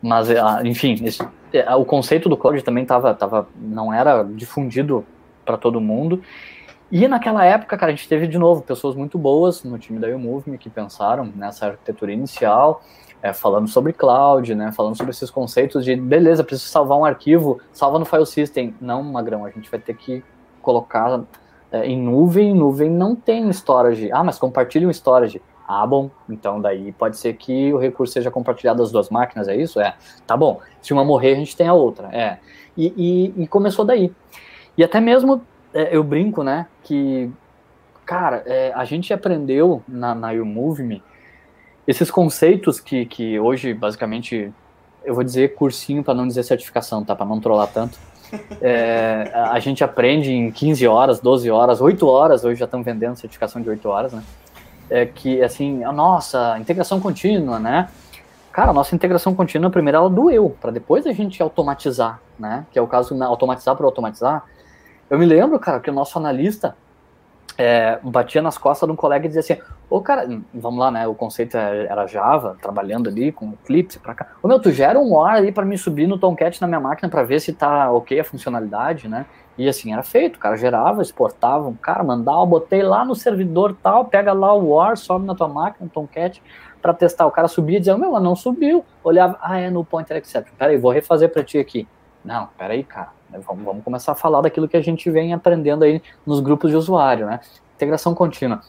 Mas, 0.00 0.30
é, 0.30 0.40
enfim, 0.64 0.96
esse, 1.04 1.22
é, 1.52 1.74
o 1.74 1.84
conceito 1.84 2.28
do 2.28 2.36
cloud 2.36 2.62
também 2.62 2.84
tava, 2.84 3.14
tava, 3.14 3.46
não 3.54 3.92
era 3.92 4.22
difundido 4.22 5.04
para 5.44 5.56
todo 5.58 5.80
mundo. 5.80 6.22
E 6.90 7.06
naquela 7.08 7.44
época, 7.44 7.76
cara, 7.76 7.92
a 7.92 7.94
gente 7.94 8.08
teve 8.08 8.26
de 8.26 8.38
novo 8.38 8.62
pessoas 8.62 8.94
muito 8.94 9.18
boas 9.18 9.64
no 9.64 9.78
time 9.78 9.98
da 9.98 10.06
YouMove 10.06 10.56
que 10.58 10.70
pensaram 10.70 11.30
nessa 11.34 11.66
arquitetura 11.66 12.12
inicial, 12.12 12.82
é, 13.22 13.32
falando 13.32 13.68
sobre 13.68 13.92
cloud, 13.92 14.54
né, 14.54 14.70
falando 14.72 14.96
sobre 14.96 15.10
esses 15.10 15.30
conceitos 15.30 15.84
de, 15.84 15.96
beleza, 15.96 16.44
preciso 16.44 16.70
salvar 16.70 16.98
um 16.98 17.04
arquivo, 17.04 17.60
salva 17.72 17.98
no 17.98 18.04
file 18.04 18.26
system. 18.26 18.74
Não, 18.80 19.02
Magrão, 19.02 19.44
a 19.44 19.50
gente 19.50 19.70
vai 19.70 19.80
ter 19.80 19.96
que 19.96 20.22
colocar 20.62 21.22
é, 21.74 21.86
em 21.86 22.00
nuvem, 22.00 22.54
nuvem 22.54 22.88
não 22.88 23.16
tem 23.16 23.50
storage. 23.50 24.08
Ah, 24.12 24.22
mas 24.22 24.38
compartilha 24.38 24.86
um 24.86 24.90
storage. 24.92 25.42
Ah, 25.66 25.84
bom, 25.84 26.08
então 26.28 26.60
daí 26.60 26.92
pode 26.92 27.16
ser 27.16 27.32
que 27.34 27.72
o 27.72 27.78
recurso 27.78 28.12
seja 28.12 28.30
compartilhado 28.30 28.78
das 28.78 28.92
duas 28.92 29.10
máquinas, 29.10 29.48
é 29.48 29.56
isso? 29.56 29.80
É, 29.80 29.96
tá 30.24 30.36
bom. 30.36 30.60
Se 30.80 30.92
uma 30.92 31.04
morrer, 31.04 31.32
a 31.32 31.36
gente 31.36 31.56
tem 31.56 31.66
a 31.66 31.74
outra, 31.74 32.08
é. 32.12 32.38
E, 32.76 33.32
e, 33.36 33.42
e 33.42 33.46
começou 33.48 33.84
daí. 33.84 34.12
E 34.78 34.84
até 34.84 35.00
mesmo 35.00 35.42
é, 35.72 35.96
eu 35.96 36.04
brinco, 36.04 36.44
né, 36.44 36.66
que, 36.84 37.28
cara, 38.06 38.44
é, 38.46 38.72
a 38.72 38.84
gente 38.84 39.12
aprendeu 39.12 39.82
na, 39.88 40.14
na 40.14 40.32
Me 40.32 41.02
esses 41.88 42.08
conceitos 42.08 42.78
que, 42.78 43.04
que 43.04 43.40
hoje, 43.40 43.74
basicamente, 43.74 44.52
eu 45.04 45.12
vou 45.12 45.24
dizer 45.24 45.54
cursinho 45.54 46.04
para 46.04 46.14
não 46.14 46.28
dizer 46.28 46.44
certificação, 46.44 47.04
tá? 47.04 47.16
Para 47.16 47.26
não 47.26 47.40
trollar 47.40 47.66
tanto. 47.66 47.98
É, 48.60 49.30
a 49.34 49.58
gente 49.58 49.84
aprende 49.84 50.32
em 50.32 50.50
15 50.50 50.86
horas, 50.86 51.20
12 51.20 51.50
horas, 51.50 51.80
8 51.80 52.06
horas, 52.06 52.44
hoje 52.44 52.58
já 52.58 52.64
estão 52.64 52.82
vendendo 52.82 53.16
certificação 53.16 53.60
de 53.60 53.68
8 53.68 53.88
horas, 53.88 54.12
né? 54.12 54.22
É 54.90 55.06
que, 55.06 55.42
assim, 55.42 55.82
a 55.84 55.92
nossa 55.92 56.58
integração 56.58 57.00
contínua, 57.00 57.58
né? 57.58 57.88
Cara, 58.52 58.70
a 58.70 58.74
nossa 58.74 58.94
integração 58.94 59.34
contínua, 59.34 59.70
primeiro 59.70 59.98
ela 59.98 60.10
doeu, 60.10 60.56
para 60.60 60.70
depois 60.70 61.06
a 61.06 61.12
gente 61.12 61.42
automatizar, 61.42 62.20
né? 62.38 62.64
Que 62.70 62.78
é 62.78 62.82
o 62.82 62.86
caso, 62.86 63.20
automatizar 63.22 63.74
por 63.76 63.84
automatizar. 63.84 64.44
Eu 65.10 65.18
me 65.18 65.26
lembro, 65.26 65.58
cara, 65.58 65.80
que 65.80 65.90
o 65.90 65.92
nosso 65.92 66.16
analista 66.18 66.76
é, 67.56 67.98
batia 68.02 68.42
nas 68.42 68.58
costas 68.58 68.86
de 68.86 68.92
um 68.92 68.96
colega 68.96 69.26
e 69.26 69.28
dizia 69.28 69.40
assim: 69.40 69.62
Ô, 69.88 70.00
cara, 70.00 70.26
vamos 70.52 70.80
lá, 70.80 70.90
né? 70.90 71.06
O 71.06 71.14
conceito 71.14 71.56
é, 71.56 71.86
era 71.86 72.06
Java, 72.06 72.56
trabalhando 72.60 73.08
ali 73.08 73.30
com 73.30 73.52
Eclipse 73.52 73.98
pra 73.98 74.14
cá. 74.14 74.28
Ô, 74.42 74.48
meu, 74.48 74.60
tu 74.60 74.70
gera 74.70 74.98
um 74.98 75.14
OR 75.14 75.30
ali 75.30 75.52
para 75.52 75.64
me 75.64 75.78
subir 75.78 76.06
no 76.06 76.18
Tomcat 76.18 76.60
na 76.60 76.66
minha 76.66 76.80
máquina 76.80 77.08
para 77.08 77.22
ver 77.22 77.40
se 77.40 77.52
tá 77.52 77.90
ok 77.92 78.18
a 78.18 78.24
funcionalidade, 78.24 79.08
né? 79.08 79.26
E 79.56 79.68
assim 79.68 79.92
era 79.92 80.02
feito, 80.02 80.36
o 80.36 80.38
cara 80.40 80.56
gerava, 80.56 81.00
exportava, 81.00 81.68
um 81.68 81.74
cara 81.74 82.02
mandava, 82.02 82.44
botei 82.44 82.82
lá 82.82 83.04
no 83.04 83.14
servidor 83.14 83.76
tal, 83.80 84.06
pega 84.06 84.32
lá 84.32 84.52
o 84.52 84.70
OR, 84.70 84.96
sobe 84.96 85.24
na 85.24 85.34
tua 85.34 85.46
máquina, 85.46 85.88
Tomcat, 85.92 86.42
para 86.82 86.92
testar. 86.92 87.26
O 87.26 87.30
cara 87.30 87.48
subia 87.48 87.76
e 87.76 87.80
dizia: 87.80 87.96
Meu, 87.96 88.18
não 88.20 88.34
subiu. 88.34 88.84
Olhava, 89.02 89.38
ah, 89.40 89.58
é 89.58 89.70
no 89.70 89.84
Pointer 89.84 90.16
Exception. 90.16 90.54
Peraí, 90.58 90.76
vou 90.76 90.90
refazer 90.90 91.30
para 91.30 91.44
ti 91.44 91.58
aqui. 91.58 91.86
Não, 92.24 92.48
peraí, 92.58 92.82
cara? 92.82 93.08
Vamos, 93.46 93.64
vamos 93.64 93.84
começar 93.84 94.12
a 94.12 94.14
falar 94.14 94.40
daquilo 94.40 94.68
que 94.68 94.76
a 94.76 94.82
gente 94.82 95.10
vem 95.10 95.32
aprendendo 95.32 95.84
aí 95.84 96.02
nos 96.26 96.40
grupos 96.40 96.70
de 96.70 96.76
usuário, 96.76 97.26
né? 97.26 97.40
Integração 97.76 98.14
contínua. 98.14 98.60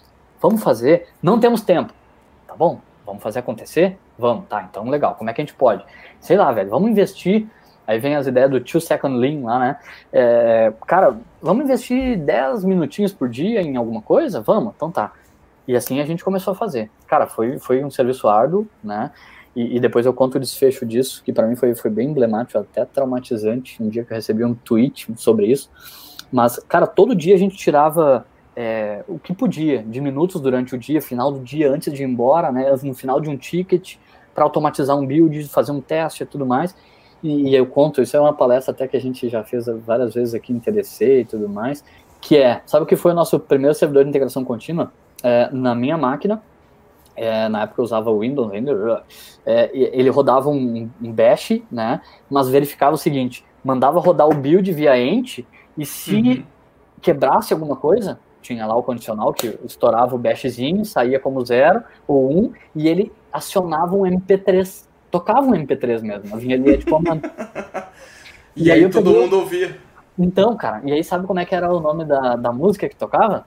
Vamos 0.42 0.64
fazer, 0.64 1.08
não 1.22 1.40
temos 1.40 1.62
tempo. 1.62 1.94
Tá 2.48 2.56
bom? 2.56 2.80
Vamos 3.06 3.22
fazer 3.22 3.40
acontecer? 3.40 3.98
Vamos, 4.18 4.46
tá, 4.48 4.68
então 4.70 4.90
legal. 4.90 5.16
Como 5.16 5.30
é 5.30 5.34
que 5.34 5.42
a 5.42 5.46
gente 5.46 5.54
pode? 5.54 5.84
Sei 6.20 6.36
lá, 6.36 6.52
velho, 6.52 6.70
vamos 6.70 6.90
investir. 6.90 7.48
Aí 7.88 8.00
vem 8.00 8.16
as 8.16 8.26
ideias 8.26 8.50
do 8.50 8.60
two 8.60 8.82
second 8.82 9.16
lean 9.16 9.44
lá, 9.44 9.60
né? 9.60 9.78
É, 10.12 10.74
cara, 10.88 11.16
vamos 11.40 11.66
investir 11.66 12.18
10 12.18 12.64
minutinhos 12.64 13.14
por 13.14 13.30
dia 13.30 13.62
em 13.62 13.76
alguma 13.76 14.02
coisa? 14.02 14.42
Vamos, 14.42 14.74
então 14.76 14.90
tá. 14.90 15.12
E 15.68 15.76
assim 15.76 16.00
a 16.00 16.06
gente 16.06 16.24
começou 16.24 16.54
a 16.54 16.56
fazer. 16.56 16.90
Cara, 17.08 17.28
foi, 17.28 17.60
foi 17.60 17.84
um 17.84 17.92
serviço 17.92 18.28
árduo, 18.28 18.68
né? 18.84 19.12
E, 19.56 19.78
e, 19.78 19.80
depois 19.80 20.06
eu 20.06 20.14
conto 20.14 20.36
o 20.36 20.40
desfecho 20.40 20.86
disso, 20.86 21.24
que 21.24 21.32
para 21.32 21.48
mim 21.48 21.56
foi, 21.56 21.74
foi 21.76 21.90
bem 21.90 22.10
emblemático, 22.10 22.60
até 22.60 22.84
traumatizante, 22.84 23.82
um 23.82 23.88
dia 23.88 24.04
que 24.04 24.12
eu 24.12 24.16
recebi 24.16 24.44
um 24.44 24.54
tweet 24.54 25.08
sobre 25.16 25.48
isso. 25.48 25.70
Mas, 26.32 26.60
cara, 26.68 26.86
todo 26.86 27.16
dia 27.16 27.36
a 27.36 27.38
gente 27.38 27.56
tirava 27.56 28.26
é, 28.56 29.04
o 29.08 29.18
que 29.18 29.34
podia, 29.34 29.84
de 29.84 30.02
minutos 30.02 30.42
durante 30.42 30.76
o 30.76 30.78
dia, 30.78 31.02
final 31.02 31.32
do 31.32 31.40
dia, 31.40 31.72
antes 31.72 31.94
de 31.94 32.04
ir 32.04 32.06
embora, 32.06 32.52
né, 32.52 32.74
no 32.84 32.94
final 32.94 33.22
de 33.22 33.30
um 33.30 33.38
ticket, 33.38 33.96
para 34.34 34.44
automatizar 34.44 34.98
um 34.98 35.06
build, 35.06 35.48
fazer 35.48 35.72
um 35.72 35.80
teste 35.80 36.24
e 36.24 36.26
tudo 36.26 36.46
mais. 36.46 36.76
E, 37.24 37.50
e 37.50 37.56
eu 37.56 37.66
conto, 37.66 38.02
isso 38.02 38.18
é 38.18 38.20
uma 38.20 38.34
palestra 38.34 38.74
até 38.74 38.88
que 38.88 38.98
a 38.98 39.02
gente 39.02 39.30
já 39.30 39.44
fez 39.44 39.68
várias 39.86 40.14
vezes 40.14 40.34
aqui 40.34 40.52
em 40.52 40.60
TDC 40.60 41.22
e 41.22 41.26
tudo 41.26 41.48
mais, 41.48 41.84
que 42.20 42.38
é, 42.38 42.62
sabe 42.66 42.84
o 42.84 42.86
que 42.86 42.96
foi 42.96 43.12
o 43.12 43.16
nosso 43.16 43.40
primeiro 43.40 43.74
servidor 43.74 44.04
de 44.04 44.10
integração 44.10 44.44
contínua? 44.44 44.92
É, 45.24 45.50
na 45.52 45.74
minha 45.74 45.98
máquina, 45.98 46.42
é, 47.16 47.48
na 47.50 47.64
época 47.64 47.82
eu 47.82 47.86
usava 47.86 48.12
o 48.12 48.20
Windows 48.20 48.52
ainda, 48.52 49.04
é, 49.46 49.70
ele 49.74 50.10
rodava 50.10 50.50
um, 50.50 50.90
um, 51.02 51.12
bash, 51.12 51.62
né, 51.72 52.02
mas 52.30 52.50
verificava 52.50 52.96
o 52.96 52.98
seguinte, 52.98 53.46
mandava 53.64 54.00
rodar 54.00 54.28
o 54.28 54.34
build 54.34 54.72
via 54.72 54.98
ent, 54.98 55.40
e 55.78 55.86
se 55.86 56.16
uhum. 56.16 56.44
quebrasse 57.02 57.54
alguma 57.54 57.76
coisa, 57.76 58.20
tinha 58.42 58.66
lá 58.66 58.76
o 58.76 58.84
condicional 58.84 59.34
que 59.34 59.58
estourava 59.66 60.16
o 60.16 60.20
bashzinho, 60.20 60.86
saía 60.86 61.20
como 61.20 61.44
zero 61.44 61.84
ou 62.08 62.32
um, 62.32 62.54
e 62.76 62.88
ele 62.88 63.12
acionava 63.34 63.96
um 63.96 64.04
MP3, 64.04 64.86
tocava 65.10 65.42
um 65.42 65.52
MP3 65.52 66.02
mesmo, 66.02 66.38
vinha 66.38 66.56
ali 66.56 66.78
de 66.78 66.86
comando. 66.86 67.30
E, 68.56 68.68
e 68.68 68.72
aí, 68.72 68.86
aí 68.86 68.90
todo 68.90 69.06
peguei... 69.06 69.22
mundo 69.22 69.40
ouvia. 69.40 69.78
Então, 70.18 70.56
cara, 70.56 70.82
e 70.86 70.94
aí 70.94 71.04
sabe 71.04 71.28
como 71.28 71.40
é 71.40 71.46
que 71.46 71.54
era 71.54 71.70
o 71.74 71.80
nome 71.80 72.06
da, 72.06 72.38
da 72.38 72.52
música 72.52 72.88
que 72.88 72.96
tocava? 72.96 73.46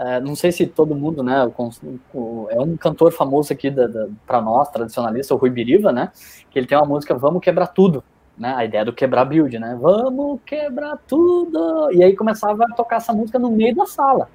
É, 0.00 0.18
não 0.18 0.34
sei 0.34 0.50
se 0.50 0.66
todo 0.66 0.94
mundo, 0.94 1.22
né, 1.22 1.44
o, 1.44 1.70
o, 2.14 2.46
é 2.48 2.58
um 2.58 2.74
cantor 2.74 3.12
famoso 3.12 3.52
aqui 3.52 3.70
da, 3.70 3.86
da 3.86 4.08
para 4.26 4.40
nós, 4.40 4.70
tradicionalista, 4.70 5.34
o 5.34 5.36
Rui 5.36 5.50
Biriva, 5.50 5.92
né, 5.92 6.10
que 6.50 6.58
ele 6.58 6.66
tem 6.66 6.78
uma 6.78 6.86
música 6.86 7.14
Vamos 7.14 7.42
Quebrar 7.42 7.66
Tudo, 7.66 8.02
né, 8.38 8.54
a 8.56 8.64
ideia 8.64 8.82
do 8.82 8.94
quebrar 8.94 9.26
build, 9.26 9.58
né, 9.58 9.76
Vamos 9.78 10.40
quebrar 10.46 10.96
tudo, 11.06 11.90
e 11.92 12.02
aí 12.02 12.16
começava 12.16 12.64
a 12.64 12.74
tocar 12.74 12.96
essa 12.96 13.12
música 13.12 13.38
no 13.38 13.50
meio 13.50 13.76
da 13.76 13.84
sala. 13.84 14.30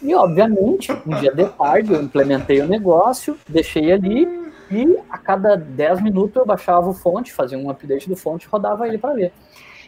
E, 0.00 0.14
obviamente, 0.14 0.92
um 1.04 1.18
dia 1.18 1.34
de 1.34 1.46
tarde 1.46 1.92
eu 1.92 2.00
implementei 2.00 2.60
o 2.60 2.68
negócio, 2.68 3.36
deixei 3.48 3.90
ali, 3.90 4.28
e 4.70 4.98
a 5.10 5.18
cada 5.18 5.56
10 5.56 6.00
minutos 6.00 6.36
eu 6.36 6.46
baixava 6.46 6.88
o 6.88 6.94
fonte, 6.94 7.32
fazia 7.32 7.58
um 7.58 7.68
update 7.68 8.08
do 8.08 8.14
fonte 8.14 8.46
rodava 8.46 8.86
ele 8.86 8.98
para 8.98 9.14
ver. 9.14 9.32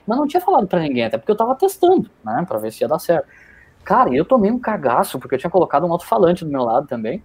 Mas 0.04 0.18
não 0.18 0.26
tinha 0.26 0.40
falado 0.40 0.66
para 0.66 0.80
ninguém, 0.80 1.04
até 1.04 1.18
porque 1.18 1.30
eu 1.30 1.36
tava 1.36 1.54
testando, 1.54 2.10
né, 2.24 2.44
para 2.48 2.58
ver 2.58 2.72
se 2.72 2.82
ia 2.82 2.88
dar 2.88 2.98
certo. 2.98 3.28
Cara, 3.84 4.14
eu 4.14 4.24
tomei 4.24 4.50
um 4.50 4.58
cagaço, 4.58 5.18
porque 5.18 5.34
eu 5.34 5.38
tinha 5.38 5.50
colocado 5.50 5.86
um 5.86 5.92
alto-falante 5.92 6.44
do 6.44 6.50
meu 6.50 6.62
lado 6.62 6.86
também. 6.86 7.22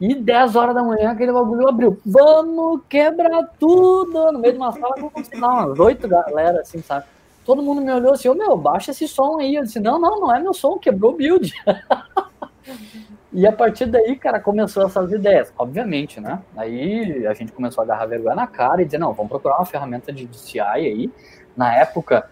E 0.00 0.16
10 0.16 0.56
horas 0.56 0.74
da 0.74 0.82
manhã 0.82 1.12
aquele 1.12 1.32
bagulho 1.32 1.68
abriu. 1.68 2.00
Vamos 2.04 2.80
quebrar 2.88 3.48
tudo! 3.58 4.32
No 4.32 4.40
meio 4.40 4.54
de 4.54 4.58
uma 4.58 4.72
sala, 4.72 4.96
não, 4.98 5.66
umas 5.66 5.78
oito 5.78 6.08
galera, 6.08 6.60
assim, 6.60 6.82
sabe? 6.82 7.06
Todo 7.44 7.62
mundo 7.62 7.80
me 7.80 7.92
olhou 7.92 8.12
assim, 8.12 8.28
ô 8.28 8.34
meu, 8.34 8.56
baixa 8.56 8.90
esse 8.90 9.06
som 9.06 9.38
aí. 9.38 9.54
Eu 9.54 9.62
disse, 9.62 9.78
não, 9.78 10.00
não, 10.00 10.20
não 10.20 10.34
é 10.34 10.40
meu 10.40 10.52
som, 10.52 10.76
quebrou 10.76 11.12
o 11.12 11.16
build. 11.16 11.52
e 13.32 13.46
a 13.46 13.52
partir 13.52 13.86
daí, 13.86 14.16
cara, 14.16 14.40
começou 14.40 14.84
essas 14.84 15.12
ideias, 15.12 15.52
obviamente, 15.56 16.20
né? 16.20 16.40
Aí 16.56 17.24
a 17.24 17.34
gente 17.34 17.52
começou 17.52 17.82
a 17.82 17.84
agarrar 17.84 18.06
vergonha 18.06 18.34
na 18.34 18.46
cara 18.48 18.82
e 18.82 18.84
dizer, 18.84 18.98
não, 18.98 19.12
vamos 19.12 19.30
procurar 19.30 19.58
uma 19.58 19.66
ferramenta 19.66 20.12
de 20.12 20.28
CI 20.36 20.58
aí. 20.60 21.12
Na 21.56 21.76
época, 21.76 22.28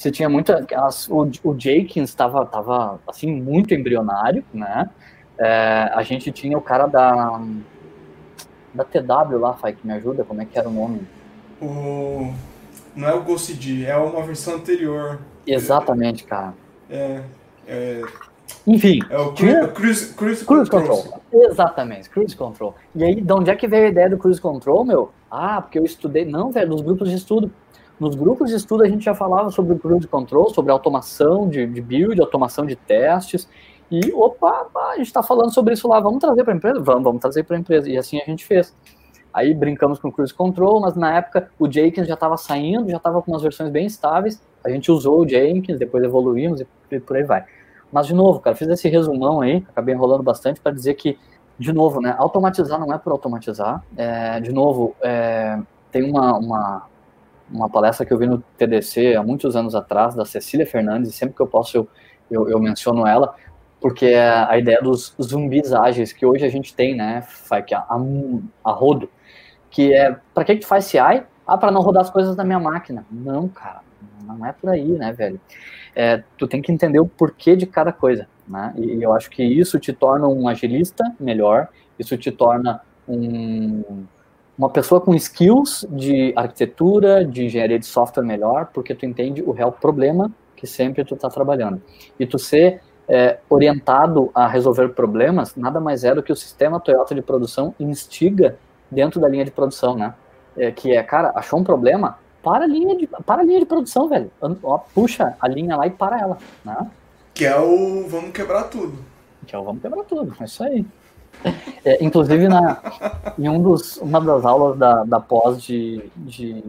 você 0.00 0.10
tinha 0.10 0.30
muita. 0.30 0.66
As, 0.76 1.06
o, 1.08 1.30
o 1.44 1.58
Jenkins 1.58 2.08
estava 2.08 2.46
tava, 2.46 2.98
assim, 3.06 3.30
muito 3.30 3.74
embrionário, 3.74 4.42
né? 4.52 4.88
É, 5.38 5.90
a 5.92 6.02
gente 6.02 6.32
tinha 6.32 6.56
o 6.56 6.62
cara 6.62 6.86
da. 6.86 7.38
Da 8.72 8.84
TW 8.84 9.36
lá, 9.38 9.52
Fai, 9.52 9.74
que 9.74 9.86
me 9.86 9.92
ajuda, 9.92 10.24
como 10.24 10.40
é 10.40 10.46
que 10.46 10.58
era 10.58 10.70
o 10.70 10.72
nome? 10.72 11.02
O. 11.60 12.32
Não 12.96 13.08
é 13.08 13.14
o 13.14 13.22
GhostD, 13.22 13.84
é 13.84 13.96
uma 13.96 14.22
versão 14.22 14.54
anterior. 14.54 15.18
Exatamente, 15.46 16.24
cara. 16.24 16.54
É. 16.88 17.20
é... 17.66 18.02
Enfim. 18.66 19.00
É 19.10 19.18
o 19.18 19.34
tinha... 19.34 19.68
Cruise, 19.68 20.14
cruise, 20.14 20.44
cruise 20.44 20.70
control. 20.70 21.02
control. 21.02 21.20
Exatamente, 21.32 22.08
Cruise 22.08 22.34
Control. 22.34 22.74
E 22.94 23.04
aí, 23.04 23.20
de 23.20 23.32
onde 23.32 23.50
é 23.50 23.56
que 23.56 23.68
veio 23.68 23.86
a 23.86 23.88
ideia 23.88 24.08
do 24.08 24.18
Cruise 24.18 24.40
Control, 24.40 24.84
meu? 24.84 25.12
Ah, 25.30 25.60
porque 25.60 25.78
eu 25.78 25.84
estudei. 25.84 26.24
Não, 26.24 26.50
velho, 26.50 26.70
nos 26.70 26.80
grupos 26.80 27.10
de 27.10 27.16
estudo. 27.16 27.52
Nos 28.00 28.14
grupos 28.14 28.48
de 28.48 28.56
estudo 28.56 28.82
a 28.82 28.88
gente 28.88 29.04
já 29.04 29.14
falava 29.14 29.50
sobre 29.50 29.74
o 29.74 29.78
cruise 29.78 30.08
control, 30.08 30.48
sobre 30.48 30.72
automação 30.72 31.46
de, 31.46 31.66
de 31.66 31.82
build, 31.82 32.18
automação 32.18 32.64
de 32.64 32.74
testes. 32.74 33.46
E, 33.90 34.10
opa, 34.14 34.68
a 34.74 34.96
gente 34.96 35.08
está 35.08 35.22
falando 35.22 35.52
sobre 35.52 35.74
isso 35.74 35.86
lá, 35.86 36.00
vamos 36.00 36.18
trazer 36.18 36.42
para 36.42 36.54
a 36.54 36.56
empresa? 36.56 36.80
Vamos, 36.80 37.04
vamos 37.04 37.20
trazer 37.20 37.42
para 37.42 37.56
a 37.56 37.60
empresa. 37.60 37.90
E 37.90 37.98
assim 37.98 38.18
a 38.18 38.24
gente 38.24 38.46
fez. 38.46 38.74
Aí 39.34 39.52
brincamos 39.52 39.98
com 39.98 40.08
o 40.08 40.12
Cruise 40.12 40.32
Control, 40.32 40.80
mas 40.80 40.96
na 40.96 41.14
época 41.14 41.50
o 41.58 41.70
Jenkins 41.70 42.06
já 42.06 42.14
estava 42.14 42.38
saindo, 42.38 42.90
já 42.90 42.96
estava 42.96 43.20
com 43.20 43.30
umas 43.32 43.42
versões 43.42 43.70
bem 43.70 43.84
estáveis. 43.84 44.40
A 44.64 44.70
gente 44.70 44.90
usou 44.90 45.20
o 45.20 45.28
Jenkins, 45.28 45.78
depois 45.78 46.02
evoluímos 46.02 46.62
e 46.90 47.00
por 47.00 47.16
aí 47.18 47.22
vai. 47.22 47.44
Mas, 47.92 48.06
de 48.06 48.14
novo, 48.14 48.40
cara, 48.40 48.56
fiz 48.56 48.68
esse 48.68 48.88
resumão 48.88 49.42
aí, 49.42 49.64
acabei 49.68 49.94
enrolando 49.94 50.22
bastante 50.22 50.60
para 50.60 50.72
dizer 50.72 50.94
que, 50.94 51.18
de 51.58 51.72
novo, 51.72 52.00
né, 52.00 52.14
automatizar 52.16 52.78
não 52.80 52.92
é 52.94 52.98
por 52.98 53.12
automatizar. 53.12 53.84
É, 53.96 54.40
de 54.40 54.52
novo, 54.52 54.94
é, 55.02 55.58
tem 55.90 56.08
uma, 56.08 56.38
uma, 56.38 56.86
uma 57.52 57.68
palestra 57.68 58.06
que 58.06 58.12
eu 58.12 58.18
vi 58.18 58.26
no 58.26 58.42
TDC 58.56 59.14
há 59.16 59.22
muitos 59.22 59.56
anos 59.56 59.74
atrás, 59.74 60.14
da 60.14 60.24
Cecília 60.24 60.66
Fernandes, 60.66 61.10
e 61.10 61.12
sempre 61.12 61.34
que 61.34 61.42
eu 61.42 61.46
posso 61.46 61.76
eu, 61.76 61.88
eu, 62.30 62.48
eu 62.48 62.60
menciono 62.60 63.06
ela, 63.06 63.34
porque 63.80 64.06
é 64.06 64.28
a 64.28 64.58
ideia 64.58 64.80
dos 64.80 65.14
zumbis 65.20 65.72
ágeis 65.72 66.12
que 66.12 66.24
hoje 66.24 66.44
a 66.44 66.48
gente 66.48 66.74
tem, 66.74 66.94
né, 66.94 67.24
a, 67.50 67.56
a, 67.56 68.00
a 68.64 68.72
rodo, 68.72 69.10
que 69.70 69.92
é, 69.92 70.16
para 70.34 70.44
que 70.44 70.54
que 70.54 70.60
tu 70.60 70.66
faz 70.66 70.84
CI? 70.84 71.24
Ah, 71.46 71.58
para 71.58 71.72
não 71.72 71.80
rodar 71.80 72.02
as 72.02 72.10
coisas 72.10 72.36
da 72.36 72.44
minha 72.44 72.60
máquina. 72.60 73.04
Não, 73.10 73.48
cara, 73.48 73.80
não 74.22 74.46
é 74.46 74.52
por 74.52 74.70
aí, 74.70 74.86
né, 74.86 75.12
velho? 75.12 75.40
É, 75.94 76.22
tu 76.38 76.46
tem 76.46 76.62
que 76.62 76.70
entender 76.70 77.00
o 77.00 77.06
porquê 77.06 77.56
de 77.56 77.66
cada 77.66 77.92
coisa, 77.92 78.28
né, 78.46 78.72
e 78.76 79.02
eu 79.02 79.12
acho 79.12 79.30
que 79.30 79.42
isso 79.42 79.78
te 79.78 79.92
torna 79.92 80.28
um 80.28 80.46
agilista 80.46 81.04
melhor, 81.18 81.68
isso 81.98 82.16
te 82.16 82.30
torna 82.30 82.80
um 83.08 84.04
uma 84.60 84.68
pessoa 84.68 85.00
com 85.00 85.14
skills 85.14 85.86
de 85.88 86.34
arquitetura, 86.36 87.24
de 87.24 87.46
engenharia 87.46 87.78
de 87.78 87.86
software 87.86 88.22
melhor, 88.22 88.68
porque 88.74 88.94
tu 88.94 89.06
entende 89.06 89.40
o 89.42 89.52
real 89.52 89.72
problema 89.72 90.30
que 90.54 90.66
sempre 90.66 91.02
tu 91.02 91.14
está 91.14 91.30
trabalhando. 91.30 91.80
E 92.18 92.26
tu 92.26 92.38
ser 92.38 92.82
é, 93.08 93.38
orientado 93.48 94.30
a 94.34 94.46
resolver 94.46 94.90
problemas, 94.90 95.56
nada 95.56 95.80
mais 95.80 96.04
é 96.04 96.14
do 96.14 96.22
que 96.22 96.30
o 96.30 96.36
sistema 96.36 96.78
Toyota 96.78 97.14
de 97.14 97.22
produção 97.22 97.74
instiga 97.80 98.58
dentro 98.90 99.18
da 99.18 99.26
linha 99.26 99.46
de 99.46 99.50
produção, 99.50 99.96
né? 99.96 100.12
É, 100.54 100.70
que 100.70 100.94
é, 100.94 101.02
cara, 101.02 101.32
achou 101.34 101.58
um 101.58 101.64
problema, 101.64 102.18
para 102.42 102.64
a 102.64 102.68
linha 102.68 102.94
de, 102.94 103.06
para 103.06 103.40
a 103.40 103.44
linha 103.44 103.60
de 103.60 103.66
produção, 103.66 104.10
velho. 104.10 104.30
Ó, 104.62 104.76
puxa 104.76 105.38
a 105.40 105.48
linha 105.48 105.74
lá 105.74 105.86
e 105.86 105.90
para 105.90 106.20
ela, 106.20 106.36
né? 106.62 106.86
Que 107.32 107.46
é 107.46 107.58
o 107.58 108.06
vamos 108.06 108.32
quebrar 108.32 108.64
tudo. 108.64 108.98
Que 109.46 109.56
é 109.56 109.58
o 109.58 109.64
vamos 109.64 109.80
quebrar 109.80 110.04
tudo, 110.04 110.36
é 110.38 110.44
isso 110.44 110.62
aí. 110.62 110.84
É, 111.84 112.04
inclusive, 112.04 112.46
na, 112.48 112.78
em 113.38 113.48
um 113.48 113.62
dos, 113.62 113.96
uma 113.98 114.20
das 114.20 114.44
aulas 114.44 114.78
da, 114.78 115.04
da 115.04 115.18
pós 115.18 115.62
de, 115.62 116.10
de, 116.16 116.62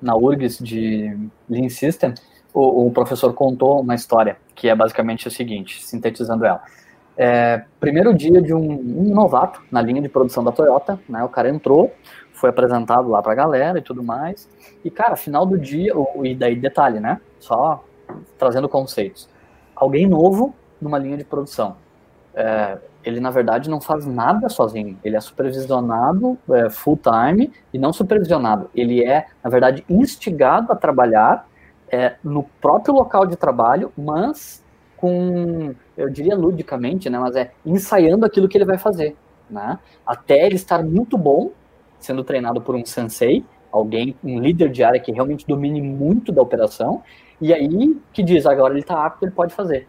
na 0.00 0.14
URGS 0.14 0.58
de 0.58 1.16
Lean 1.48 1.68
System, 1.68 2.14
o, 2.52 2.86
o, 2.86 2.90
professor 2.90 3.32
contou 3.32 3.80
uma 3.80 3.94
história 3.94 4.36
que 4.54 4.68
é 4.68 4.74
basicamente 4.74 5.26
o 5.26 5.30
seguinte, 5.30 5.82
sintetizando 5.82 6.44
ela. 6.44 6.62
É, 7.16 7.64
primeiro 7.80 8.14
dia 8.14 8.40
de 8.40 8.54
um, 8.54 8.70
um, 8.72 9.14
novato 9.14 9.60
na 9.70 9.80
linha 9.82 10.02
de 10.02 10.08
produção 10.08 10.44
da 10.44 10.52
Toyota, 10.52 11.00
né, 11.08 11.24
o 11.24 11.28
cara 11.28 11.48
entrou, 11.48 11.92
foi 12.32 12.50
apresentado 12.50 13.08
lá 13.08 13.22
para 13.22 13.32
a 13.32 13.34
galera 13.34 13.78
e 13.78 13.82
tudo 13.82 14.02
mais, 14.02 14.48
e 14.84 14.90
cara, 14.90 15.16
final 15.16 15.44
do 15.44 15.58
dia, 15.58 15.96
o, 15.96 16.24
e 16.24 16.34
daí 16.34 16.54
detalhe, 16.54 17.00
né, 17.00 17.20
só 17.40 17.82
trazendo 18.38 18.68
conceitos, 18.68 19.28
alguém 19.74 20.06
novo 20.06 20.54
numa 20.80 20.98
linha 20.98 21.16
de 21.16 21.24
produção, 21.24 21.76
é, 22.34 22.78
ele 23.04 23.20
na 23.20 23.30
verdade 23.30 23.70
não 23.70 23.80
faz 23.80 24.06
nada 24.06 24.48
sozinho. 24.48 24.98
Ele 25.04 25.16
é 25.16 25.20
supervisionado 25.20 26.38
é, 26.50 26.68
full 26.68 26.98
time 26.98 27.52
e 27.72 27.78
não 27.78 27.92
supervisionado. 27.92 28.70
Ele 28.74 29.04
é, 29.04 29.26
na 29.42 29.50
verdade, 29.50 29.84
instigado 29.88 30.72
a 30.72 30.76
trabalhar 30.76 31.46
é, 31.90 32.16
no 32.22 32.42
próprio 32.60 32.94
local 32.94 33.26
de 33.26 33.36
trabalho, 33.36 33.92
mas 33.96 34.62
com, 34.96 35.74
eu 35.96 36.10
diria 36.10 36.36
ludicamente, 36.36 37.08
né, 37.08 37.18
mas 37.18 37.36
é 37.36 37.52
ensaiando 37.64 38.26
aquilo 38.26 38.48
que 38.48 38.58
ele 38.58 38.64
vai 38.64 38.76
fazer, 38.76 39.16
né? 39.48 39.78
Até 40.04 40.44
ele 40.44 40.56
estar 40.56 40.82
muito 40.82 41.16
bom, 41.16 41.52
sendo 42.00 42.24
treinado 42.24 42.60
por 42.60 42.74
um 42.74 42.84
sensei, 42.84 43.44
alguém, 43.70 44.16
um 44.24 44.40
líder 44.40 44.70
de 44.70 44.82
área 44.82 45.00
que 45.00 45.12
realmente 45.12 45.46
domine 45.46 45.80
muito 45.80 46.32
da 46.32 46.42
operação, 46.42 47.02
e 47.40 47.54
aí 47.54 47.96
que 48.12 48.22
diz, 48.22 48.44
agora 48.44 48.74
ele 48.74 48.80
está 48.80 49.06
apto, 49.06 49.24
ele 49.24 49.32
pode 49.32 49.54
fazer. 49.54 49.86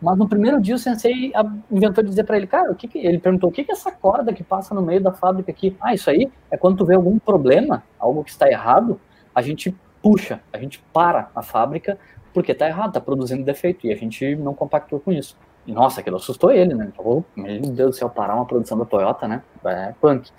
Mas 0.00 0.16
no 0.16 0.28
primeiro 0.28 0.60
dia 0.60 0.74
o 0.74 0.78
sensei 0.78 1.32
inventou 1.70 2.04
dizer 2.04 2.24
para 2.24 2.36
ele, 2.36 2.46
cara, 2.46 2.70
o 2.70 2.74
que, 2.74 2.86
que 2.86 2.98
ele 2.98 3.18
perguntou, 3.18 3.50
o 3.50 3.52
que, 3.52 3.64
que 3.64 3.72
é 3.72 3.74
essa 3.74 3.90
corda 3.90 4.32
que 4.32 4.44
passa 4.44 4.74
no 4.74 4.82
meio 4.82 5.00
da 5.00 5.12
fábrica 5.12 5.50
aqui? 5.50 5.76
Ah, 5.80 5.92
isso 5.92 6.08
aí 6.08 6.30
é 6.50 6.56
quando 6.56 6.78
tu 6.78 6.86
vê 6.86 6.94
algum 6.94 7.18
problema, 7.18 7.82
algo 7.98 8.22
que 8.22 8.30
está 8.30 8.48
errado, 8.48 9.00
a 9.34 9.42
gente 9.42 9.74
puxa, 10.00 10.40
a 10.52 10.58
gente 10.58 10.82
para 10.92 11.30
a 11.34 11.42
fábrica 11.42 11.98
porque 12.32 12.52
está 12.52 12.68
errado, 12.68 12.88
está 12.88 13.00
produzindo 13.00 13.42
defeito 13.42 13.86
e 13.86 13.92
a 13.92 13.96
gente 13.96 14.36
não 14.36 14.54
compactou 14.54 15.00
com 15.00 15.10
isso. 15.10 15.36
E 15.66 15.72
nossa, 15.72 16.00
aquilo 16.00 16.16
assustou 16.16 16.50
ele, 16.50 16.74
né? 16.74 16.90
Falou, 16.96 17.24
meu 17.36 17.60
Deus 17.60 17.90
do 17.90 17.92
céu, 17.92 18.08
parar 18.08 18.34
uma 18.36 18.46
produção 18.46 18.78
da 18.78 18.84
Toyota, 18.84 19.26
né? 19.26 19.42
É 19.64 19.92
punk. 20.00 20.30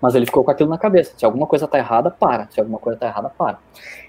Mas 0.00 0.14
ele 0.14 0.26
ficou 0.26 0.44
com 0.44 0.50
aquilo 0.50 0.68
na 0.68 0.78
cabeça. 0.78 1.14
Se 1.16 1.24
alguma 1.24 1.46
coisa 1.46 1.64
está 1.64 1.78
errada, 1.78 2.10
para. 2.10 2.48
Se 2.50 2.60
alguma 2.60 2.78
coisa 2.78 2.96
está 2.96 3.06
errada, 3.06 3.30
para. 3.30 3.58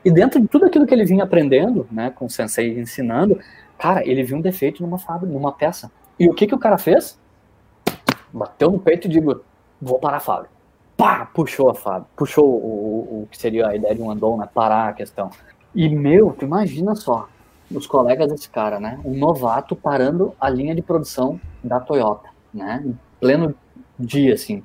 E 0.04 0.12
dentro 0.12 0.40
de 0.40 0.48
tudo 0.48 0.66
aquilo 0.66 0.86
que 0.86 0.94
ele 0.94 1.06
vinha 1.06 1.24
aprendendo, 1.24 1.88
né, 1.92 2.12
com 2.12 2.26
o 2.26 2.30
sensei 2.30 2.80
ensinando, 2.80 3.40
Cara, 3.80 4.06
ele 4.06 4.24
viu 4.24 4.38
um 4.38 4.42
defeito 4.42 4.84
numa 4.84 5.00
fábrica, 5.00 5.34
numa 5.34 5.54
peça. 5.54 5.90
E 6.20 6.30
o 6.30 6.34
que 6.34 6.46
que 6.46 6.54
o 6.54 6.60
cara 6.60 6.78
fez? 6.78 7.18
Bateu 8.32 8.70
no 8.70 8.78
peito 8.78 9.08
e 9.08 9.10
digo, 9.10 9.42
vou 9.82 9.98
parar 9.98 10.18
a 10.18 10.20
fábrica. 10.20 10.54
Pá, 10.98 11.26
puxou 11.34 11.70
a 11.70 11.74
fábrica, 11.74 12.10
puxou 12.14 12.46
o, 12.46 12.50
o, 12.50 13.24
o, 13.24 13.28
que 13.32 13.38
seria 13.38 13.70
a 13.70 13.76
ideia 13.76 13.96
de 13.96 14.02
um 14.02 14.12
andon, 14.12 14.36
né? 14.36 14.50
Parar 14.54 14.90
a 14.90 14.94
questão. 14.94 15.30
E, 15.74 15.88
meu, 15.88 16.36
tu 16.38 16.44
imagina 16.44 16.94
só, 16.94 17.30
os 17.72 17.88
colegas 17.88 18.30
desse 18.30 18.50
cara, 18.50 18.82
né? 18.82 19.00
Um 19.06 19.18
novato 19.18 19.78
parando 19.78 20.36
a 20.42 20.50
linha 20.50 20.76
de 20.76 20.82
produção 20.82 21.40
da 21.64 21.80
Toyota, 21.80 22.30
né? 22.54 22.84
Em 22.86 23.00
pleno 23.18 23.56
dia, 23.98 24.34
assim. 24.34 24.62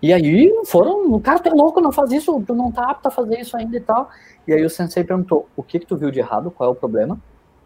E 0.00 0.14
aí 0.14 0.50
foram, 0.64 1.12
o 1.12 1.20
cara, 1.20 1.42
é 1.44 1.50
louco, 1.50 1.78
não 1.78 1.92
faz 1.92 2.10
isso, 2.10 2.42
tu 2.46 2.54
não 2.54 2.72
tá 2.72 2.90
apto 2.90 3.08
a 3.08 3.10
fazer 3.10 3.38
isso 3.38 3.54
ainda 3.54 3.76
e 3.76 3.80
tal. 3.80 4.08
E 4.48 4.52
aí 4.54 4.64
o 4.64 4.70
sensei 4.70 5.04
perguntou, 5.04 5.46
o 5.54 5.62
que 5.62 5.78
que 5.78 5.86
tu 5.86 5.96
viu 5.96 6.10
de 6.10 6.20
errado, 6.20 6.50
qual 6.50 6.70
é 6.70 6.72
o 6.72 6.76
problema? 6.76 7.20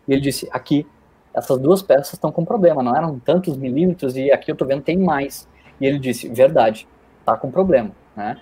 E 0.07 0.13
ele 0.13 0.21
disse: 0.21 0.49
aqui, 0.53 0.87
essas 1.35 1.59
duas 1.59 1.83
peças 1.83 2.15
estão 2.15 2.33
com 2.33 2.45
problema, 2.45 2.83
não 2.83 2.97
eram 2.97 3.19
tantos 3.19 3.57
milímetros 3.57 4.17
e 4.17 4.31
aqui 4.31 4.51
eu 4.51 4.57
tô 4.57 4.65
vendo 4.65 4.83
tem 4.83 4.99
mais. 4.99 5.49
E 5.81 5.87
ele 5.87 5.99
disse: 5.99 6.29
verdade, 6.29 6.87
tá 7.25 7.37
com 7.37 7.51
problema, 7.51 7.91
né? 8.17 8.41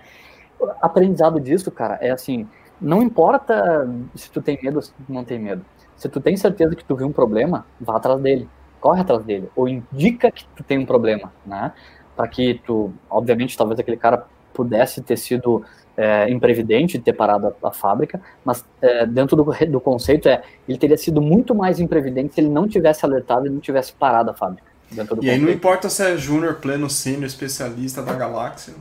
O 0.58 0.70
aprendizado 0.80 1.40
disso, 1.40 1.70
cara, 1.70 1.98
é 2.00 2.10
assim: 2.10 2.48
não 2.80 3.02
importa 3.02 3.88
se 4.14 4.30
tu 4.30 4.40
tem 4.40 4.58
medo 4.62 4.76
ou 4.76 4.82
se 4.82 4.92
tu 4.92 5.02
não 5.08 5.24
tem 5.24 5.38
medo. 5.38 5.64
Se 5.96 6.08
tu 6.08 6.20
tem 6.20 6.36
certeza 6.36 6.76
que 6.76 6.84
tu 6.84 6.94
viu 6.94 7.06
um 7.06 7.12
problema, 7.12 7.66
vá 7.80 7.96
atrás 7.96 8.20
dele, 8.20 8.48
corre 8.80 9.00
atrás 9.00 9.22
dele, 9.24 9.50
ou 9.56 9.68
indica 9.68 10.30
que 10.30 10.44
tu 10.54 10.62
tem 10.62 10.78
um 10.78 10.86
problema, 10.86 11.32
né? 11.44 11.72
Para 12.16 12.28
que 12.28 12.60
tu, 12.64 12.92
obviamente, 13.10 13.56
talvez 13.56 13.78
aquele 13.78 13.96
cara 13.96 14.26
pudesse 14.54 15.02
ter 15.02 15.16
sido 15.16 15.64
é, 15.98 16.30
imprevidente 16.30 16.96
de 16.96 17.02
ter 17.02 17.12
parado 17.12 17.48
a, 17.48 17.68
a 17.68 17.72
fábrica, 17.72 18.20
mas 18.44 18.64
é, 18.80 19.04
dentro 19.04 19.36
do, 19.36 19.44
do 19.66 19.80
conceito 19.80 20.28
é, 20.28 20.42
ele 20.68 20.78
teria 20.78 20.96
sido 20.96 21.20
muito 21.20 21.56
mais 21.56 21.80
imprevidente 21.80 22.34
se 22.34 22.40
ele 22.40 22.48
não 22.48 22.68
tivesse 22.68 23.04
alertado 23.04 23.48
e 23.48 23.50
não 23.50 23.58
tivesse 23.58 23.92
parado 23.92 24.30
a 24.30 24.34
fábrica. 24.34 24.68
Dentro 24.90 25.16
do 25.16 25.22
e 25.22 25.26
conceito. 25.26 25.34
aí 25.34 25.40
não 25.40 25.52
importa 25.52 25.90
se 25.90 26.02
é 26.04 26.16
júnior, 26.16 26.54
pleno, 26.54 26.88
sênior, 26.88 27.24
especialista 27.24 28.00
da 28.00 28.14
galáxia. 28.14 28.74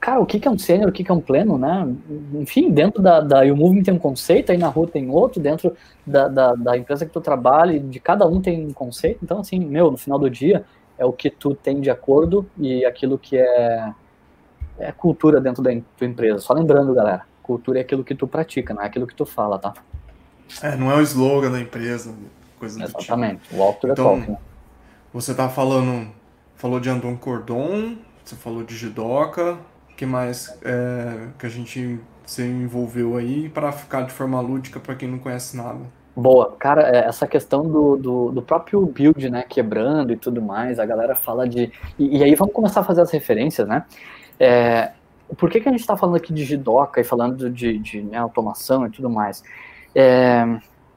Cara, 0.00 0.18
o 0.20 0.24
que 0.24 0.48
é 0.48 0.50
um 0.50 0.58
sênior, 0.58 0.88
o 0.88 0.92
que 0.92 1.08
é 1.08 1.14
um 1.14 1.20
pleno, 1.20 1.58
né? 1.58 1.86
Enfim, 2.34 2.70
dentro 2.70 3.02
da, 3.02 3.20
da 3.20 3.44
movement 3.54 3.82
tem 3.82 3.94
um 3.94 3.98
conceito, 3.98 4.50
aí 4.50 4.56
na 4.56 4.68
rua 4.68 4.88
tem 4.88 5.10
outro, 5.10 5.40
dentro 5.40 5.76
da, 6.06 6.28
da, 6.28 6.54
da 6.54 6.76
empresa 6.78 7.04
que 7.04 7.12
tu 7.12 7.20
trabalha, 7.20 7.78
de 7.78 8.00
cada 8.00 8.26
um 8.26 8.40
tem 8.40 8.66
um 8.66 8.72
conceito. 8.72 9.18
Então, 9.22 9.40
assim, 9.40 9.60
meu, 9.60 9.90
no 9.90 9.98
final 9.98 10.18
do 10.18 10.30
dia, 10.30 10.64
é 10.96 11.04
o 11.04 11.12
que 11.12 11.28
tu 11.28 11.54
tem 11.54 11.80
de 11.80 11.90
acordo 11.90 12.46
e 12.58 12.86
aquilo 12.86 13.18
que 13.18 13.36
é, 13.36 13.92
é 14.78 14.92
cultura 14.92 15.40
dentro 15.40 15.62
da 15.62 15.70
tua 15.96 16.06
empresa. 16.06 16.38
Só 16.38 16.52
lembrando, 16.54 16.94
galera, 16.94 17.22
cultura 17.42 17.78
é 17.78 17.82
aquilo 17.82 18.04
que 18.04 18.14
tu 18.14 18.26
pratica, 18.26 18.74
não 18.74 18.82
é 18.82 18.86
aquilo 18.86 19.06
que 19.06 19.14
tu 19.14 19.24
fala, 19.24 19.58
tá? 19.58 19.74
É, 20.62 20.76
não 20.76 20.90
é 20.90 20.96
o 20.96 21.00
slogan 21.00 21.50
da 21.50 21.60
empresa, 21.60 22.14
coisa 22.58 22.78
do 22.78 22.86
tipo. 22.86 22.98
Exatamente, 22.98 23.54
walk 23.54 23.80
to 23.80 23.86
the 23.86 23.92
então, 23.92 24.04
talk, 24.16 24.30
né? 24.30 24.38
Você 25.12 25.34
tá 25.34 25.48
falando, 25.48 26.10
falou 26.54 26.78
de 26.78 26.88
Andon 26.90 27.16
Cordon, 27.16 27.96
você 28.24 28.36
falou 28.36 28.62
de 28.62 28.76
Jidoka, 28.76 29.58
o 29.90 29.94
que 29.96 30.04
mais 30.04 30.58
é, 30.62 31.28
que 31.38 31.46
a 31.46 31.48
gente 31.48 31.98
se 32.26 32.42
envolveu 32.42 33.16
aí 33.16 33.48
para 33.48 33.72
ficar 33.72 34.02
de 34.02 34.12
forma 34.12 34.40
lúdica 34.40 34.80
para 34.80 34.94
quem 34.94 35.08
não 35.08 35.18
conhece 35.18 35.56
nada? 35.56 35.80
Boa, 36.14 36.56
cara, 36.58 36.82
é, 36.82 37.06
essa 37.06 37.26
questão 37.26 37.62
do, 37.62 37.96
do, 37.96 38.32
do, 38.32 38.42
próprio 38.42 38.80
build, 38.86 39.28
né, 39.28 39.44
quebrando 39.46 40.12
e 40.12 40.16
tudo 40.16 40.40
mais, 40.40 40.78
a 40.78 40.86
galera 40.86 41.14
fala 41.14 41.46
de. 41.46 41.70
E, 41.98 42.18
e 42.18 42.24
aí 42.24 42.34
vamos 42.34 42.54
começar 42.54 42.80
a 42.80 42.84
fazer 42.84 43.02
as 43.02 43.10
referências, 43.10 43.68
né? 43.68 43.84
É, 44.38 44.92
por 45.36 45.50
que, 45.50 45.60
que 45.60 45.68
a 45.68 45.72
gente 45.72 45.80
está 45.80 45.96
falando 45.96 46.16
aqui 46.16 46.32
de 46.32 46.44
Jidoka 46.44 47.00
e 47.00 47.04
falando 47.04 47.50
de, 47.50 47.78
de 47.78 48.02
né, 48.02 48.18
automação 48.18 48.86
e 48.86 48.90
tudo 48.90 49.10
mais? 49.10 49.42
É, 49.94 50.44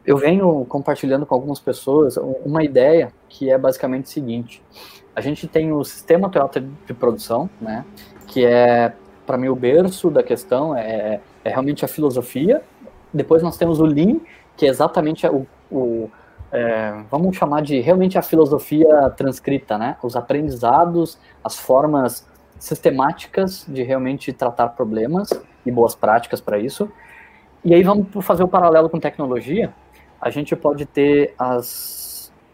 eu 0.06 0.18
venho 0.18 0.66
compartilhando 0.66 1.26
com 1.26 1.34
algumas 1.34 1.60
pessoas 1.60 2.18
uma 2.46 2.64
ideia 2.64 3.12
que 3.28 3.50
é 3.50 3.58
basicamente 3.58 4.06
o 4.06 4.10
seguinte: 4.10 4.62
a 5.16 5.22
gente 5.22 5.48
tem 5.48 5.72
o 5.72 5.84
sistema 5.84 6.30
Toyota 6.30 6.64
de 6.86 6.94
produção, 6.94 7.50
né, 7.62 7.86
que 8.28 8.46
é, 8.46 8.94
para 9.26 9.38
mim, 9.38 9.48
o 9.48 9.56
berço 9.56 10.10
da 10.10 10.24
questão, 10.24 10.76
é, 10.76 11.22
é, 11.44 11.50
realmente 11.50 11.86
a 11.86 11.88
filosofia. 11.88 12.64
Depois 13.14 13.44
nós 13.44 13.58
temos 13.58 13.80
o 13.80 13.86
Lean, 13.86 14.20
que 14.58 14.66
é 14.66 14.70
exatamente 14.70 15.28
o, 15.28 15.46
o 15.72 16.10
é, 16.52 17.04
vamos 17.12 17.38
chamar 17.38 17.62
de 17.62 17.80
realmente 17.80 18.18
a 18.18 18.22
filosofia 18.24 19.10
transcrita, 19.12 19.78
né, 19.78 19.98
os 20.02 20.16
aprendizados, 20.16 21.20
as 21.44 21.60
formas 21.60 22.28
sistemáticas 22.60 23.66
de 23.68 23.82
realmente 23.84 24.32
tratar 24.34 24.70
problemas 24.70 25.30
e 25.66 25.72
boas 25.72 25.95
práticas 25.95 26.41
para 26.41 26.60
isso. 26.60 26.91
E 27.64 27.74
aí 27.74 27.84
vamos 27.84 28.07
fazer 28.22 28.43
o 28.43 28.47
paralelo 28.47 28.89
com 28.89 28.99
tecnologia. 28.99 29.74
A 30.22 30.30
gente 30.30 30.55
pode 30.55 30.86
ter 30.86 31.34
as 31.38 32.10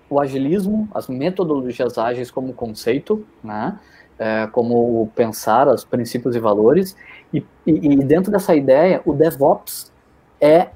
o 0.08 0.20
agilismo, 0.20 0.88
as 0.94 1.08
metodologias 1.08 1.98
ágeis 1.98 2.30
como 2.30 2.54
conceito, 2.54 3.26
né? 3.44 3.80
É, 4.18 4.48
como 4.48 5.12
pensar 5.14 5.68
os 5.68 5.84
princípios 5.84 6.38
e 6.38 6.40
valores, 6.40 6.96
e, 7.34 7.44
e, 7.68 7.94
e, 7.94 7.98
dentro 7.98 8.32
dessa 8.32 8.56
ideia, 8.56 9.02
o 9.04 9.12
DevOps 9.12 9.92
é 10.40 10.70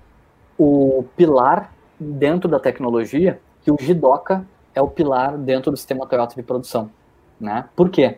o 0.58 1.06
pilar 1.16 1.74
dentro 1.98 2.50
da 2.50 2.60
tecnologia, 2.60 3.40
que 3.64 3.72
o 3.72 3.78
Jidoka 3.80 4.46
é 4.76 4.82
o 4.82 4.90
pilar 4.90 5.38
dentro 5.38 5.72
do 5.72 5.78
sistema 5.78 6.06
Toyota 6.06 6.36
de 6.36 6.44
produção. 6.44 6.92
Né? 7.40 7.64
Por 7.78 7.90
quê? 7.90 8.18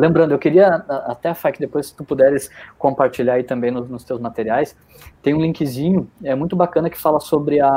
Lembrando, 0.00 0.32
eu 0.32 0.38
queria 0.38 0.66
até, 0.88 1.34
Fai, 1.34 1.52
que 1.52 1.60
depois 1.60 1.88
se 1.88 1.94
tu 1.94 2.02
puderes 2.02 2.50
compartilhar 2.78 3.34
aí 3.34 3.42
também 3.42 3.70
nos, 3.70 3.86
nos 3.86 4.02
teus 4.02 4.18
materiais, 4.18 4.74
tem 5.22 5.34
um 5.34 5.40
linkzinho, 5.42 6.10
é 6.24 6.34
muito 6.34 6.56
bacana 6.56 6.88
que 6.88 6.96
fala 6.96 7.20
sobre 7.20 7.60
a, 7.60 7.68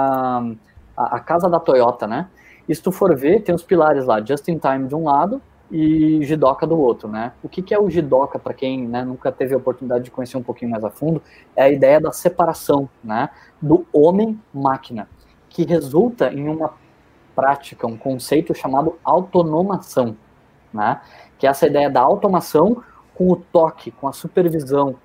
a, 0.95 1.17
a 1.17 1.19
casa 1.19 1.49
da 1.49 1.59
Toyota, 1.59 2.07
né? 2.07 2.29
E 2.67 2.73
se 2.73 2.81
tu 2.81 2.93
for 2.93 3.13
ver, 3.13 3.43
tem 3.43 3.53
os 3.53 3.61
pilares 3.61 4.05
lá, 4.05 4.23
Just 4.23 4.47
in 4.47 4.57
Time 4.57 4.87
de 4.87 4.95
um 4.95 5.03
lado 5.03 5.41
e 5.69 6.23
Jidoka 6.23 6.65
do 6.65 6.79
outro, 6.79 7.09
né? 7.09 7.33
O 7.43 7.49
que, 7.49 7.61
que 7.61 7.73
é 7.73 7.79
o 7.79 7.89
Jidoka, 7.89 8.39
para 8.39 8.53
quem 8.53 8.87
né, 8.87 9.03
nunca 9.03 9.29
teve 9.29 9.53
a 9.53 9.57
oportunidade 9.57 10.05
de 10.05 10.11
conhecer 10.11 10.37
um 10.37 10.43
pouquinho 10.43 10.71
mais 10.71 10.85
a 10.85 10.89
fundo, 10.89 11.21
é 11.57 11.63
a 11.63 11.69
ideia 11.69 11.99
da 11.99 12.13
separação, 12.13 12.87
né? 13.03 13.29
Do 13.61 13.85
homem-máquina, 13.91 15.09
que 15.49 15.65
resulta 15.65 16.31
em 16.31 16.47
uma 16.47 16.73
prática, 17.35 17.85
um 17.85 17.97
conceito 17.97 18.53
chamado 18.55 18.97
autonomação, 19.03 20.15
né? 20.73 21.01
Que 21.43 21.47
é 21.47 21.49
essa 21.49 21.67
ideia 21.67 21.89
da 21.89 21.99
automação 21.99 22.81
com 23.13 23.29
o 23.29 23.35
toque, 23.35 23.91
com 23.91 24.07
a 24.07 24.13
supervisão, 24.13 24.95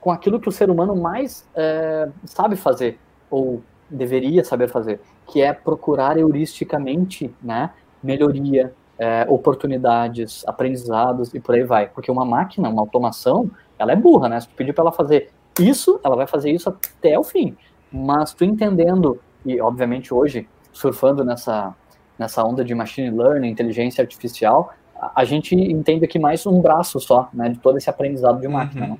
com 0.00 0.10
aquilo 0.10 0.40
que 0.40 0.48
o 0.48 0.50
ser 0.50 0.68
humano 0.68 0.96
mais 0.96 1.48
é, 1.54 2.08
sabe 2.24 2.56
fazer, 2.56 2.98
ou 3.30 3.62
deveria 3.88 4.42
saber 4.42 4.68
fazer, 4.68 5.00
que 5.24 5.40
é 5.40 5.52
procurar 5.52 6.18
heuristicamente, 6.18 7.32
né, 7.40 7.70
melhoria, 8.02 8.74
é, 8.98 9.24
oportunidades, 9.28 10.44
aprendizados 10.48 11.32
e 11.32 11.38
por 11.38 11.54
aí 11.54 11.62
vai. 11.62 11.86
Porque 11.86 12.10
uma 12.10 12.24
máquina, 12.24 12.68
uma 12.68 12.82
automação, 12.82 13.48
ela 13.78 13.92
é 13.92 13.96
burra, 13.96 14.28
né? 14.28 14.40
Se 14.40 14.48
tu 14.48 14.56
pedir 14.56 14.72
para 14.72 14.82
ela 14.82 14.92
fazer 14.92 15.30
isso, 15.60 16.00
ela 16.02 16.16
vai 16.16 16.26
fazer 16.26 16.50
isso 16.50 16.68
até 16.68 17.16
o 17.16 17.22
fim. 17.22 17.56
Mas 17.92 18.34
tu 18.34 18.44
entendendo, 18.44 19.20
e 19.46 19.60
obviamente 19.60 20.12
hoje, 20.12 20.48
surfando 20.72 21.24
nessa, 21.24 21.72
nessa 22.18 22.42
onda 22.42 22.64
de 22.64 22.74
machine 22.74 23.16
learning, 23.16 23.48
inteligência 23.48 24.02
artificial, 24.02 24.74
a, 25.14 25.24
gente 25.24 25.54
entende 25.54 26.04
aqui 26.04 26.18
mais 26.18 26.46
um 26.46 26.60
braço 26.60 27.00
só, 27.00 27.28
né, 27.32 27.48
de 27.48 27.58
todo 27.58 27.78
esse 27.78 27.90
aprendizado 27.90 28.40
de 28.40 28.48
máquina, 28.48 28.86
uhum. 28.86 28.92
né? 28.92 28.98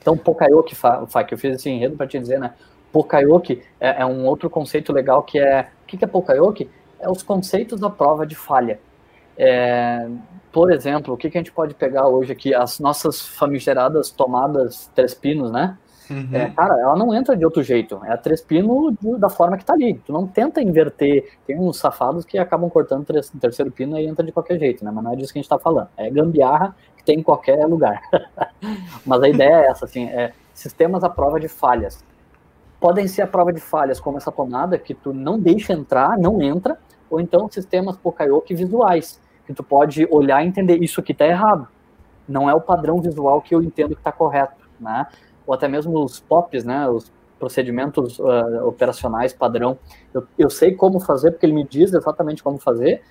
Então, 0.00 0.16
Pokayoke, 0.16 0.74
que 0.74 1.34
eu 1.34 1.38
fiz 1.38 1.56
esse 1.56 1.70
enredo 1.70 1.96
para 1.96 2.06
te 2.06 2.18
dizer, 2.18 2.38
né? 2.40 2.54
Pokayoke 2.92 3.62
é, 3.80 4.02
é, 4.02 4.06
um 4.06 4.26
outro 4.26 4.50
conceito 4.50 4.92
legal 4.92 5.22
que 5.22 5.38
é. 5.38 5.68
O 5.82 5.86
que 5.86 6.04
é 6.04 6.08
Pokayoke? 6.08 6.68
É 6.98 7.08
os 7.08 7.22
conceitos 7.22 7.80
da 7.80 7.88
prova 7.88 8.26
de 8.26 8.34
falha. 8.34 8.80
É, 9.36 10.08
por 10.52 10.70
exemplo, 10.70 11.14
o 11.14 11.16
que, 11.16 11.30
que 11.30 11.38
a 11.38 11.40
gente 11.40 11.52
pode 11.52 11.74
pegar 11.74 12.06
hoje 12.08 12.32
aqui? 12.32 12.54
As 12.54 12.78
nossas 12.78 13.22
famigeradas 13.22 14.10
tomadas 14.10 14.90
três 14.94 15.14
pinos, 15.14 15.50
né? 15.50 15.78
Uhum. 16.10 16.28
É, 16.32 16.50
cara, 16.50 16.78
ela 16.80 16.96
não 16.96 17.14
entra 17.14 17.36
de 17.36 17.44
outro 17.44 17.62
jeito. 17.62 18.00
É 18.04 18.12
a 18.12 18.16
três 18.16 18.40
pino 18.40 18.96
da 19.18 19.28
forma 19.28 19.56
que 19.56 19.64
tá 19.64 19.72
ali. 19.72 19.94
Tu 19.94 20.12
não 20.12 20.26
tenta 20.26 20.60
inverter. 20.60 21.38
Tem 21.46 21.58
uns 21.58 21.78
safados 21.78 22.24
que 22.24 22.38
acabam 22.38 22.68
cortando 22.70 23.08
o 23.08 23.38
terceiro 23.38 23.70
pino 23.70 23.98
e 23.98 24.06
entra 24.06 24.24
de 24.24 24.32
qualquer 24.32 24.58
jeito, 24.58 24.84
né? 24.84 24.90
Mas 24.92 25.04
não 25.04 25.12
é 25.12 25.16
disso 25.16 25.32
que 25.32 25.38
a 25.38 25.42
gente 25.42 25.48
tá 25.48 25.58
falando. 25.58 25.88
É 25.96 26.10
gambiarra 26.10 26.74
que 26.96 27.04
tem 27.04 27.18
em 27.18 27.22
qualquer 27.22 27.64
lugar. 27.66 28.00
Mas 29.06 29.22
a 29.22 29.28
ideia 29.28 29.64
é 29.64 29.66
essa, 29.66 29.84
assim, 29.84 30.06
é 30.06 30.32
sistemas 30.52 31.02
à 31.02 31.08
prova 31.08 31.40
de 31.40 31.48
falhas 31.48 32.04
podem 32.82 33.06
ser 33.06 33.22
a 33.22 33.28
prova 33.28 33.52
de 33.52 33.60
falhas, 33.60 34.00
como 34.00 34.18
essa 34.18 34.32
tomada, 34.32 34.76
que 34.76 34.92
tu 34.92 35.14
não 35.14 35.38
deixa 35.38 35.72
entrar, 35.72 36.18
não 36.18 36.42
entra, 36.42 36.76
ou 37.08 37.20
então 37.20 37.48
sistemas 37.48 37.96
Pokayoke 37.96 38.52
visuais, 38.56 39.20
que 39.46 39.54
tu 39.54 39.62
pode 39.62 40.04
olhar 40.10 40.44
e 40.44 40.48
entender, 40.48 40.82
isso 40.82 41.00
aqui 41.00 41.12
está 41.12 41.24
errado. 41.24 41.68
Não 42.28 42.50
é 42.50 42.54
o 42.54 42.60
padrão 42.60 43.00
visual 43.00 43.40
que 43.40 43.54
eu 43.54 43.62
entendo 43.62 43.94
que 43.94 44.00
está 44.00 44.10
correto, 44.10 44.56
né? 44.80 45.06
Ou 45.46 45.54
até 45.54 45.68
mesmo 45.68 46.02
os 46.02 46.20
POPs, 46.20 46.64
né? 46.64 46.88
Os 46.88 47.10
procedimentos 47.38 48.18
uh, 48.20 48.66
operacionais 48.66 49.32
padrão. 49.32 49.76
Eu, 50.14 50.24
eu 50.38 50.48
sei 50.48 50.74
como 50.76 51.00
fazer, 51.00 51.32
porque 51.32 51.44
ele 51.44 51.52
me 51.52 51.64
diz 51.64 51.92
exatamente 51.92 52.42
como 52.42 52.58
fazer, 52.58 53.02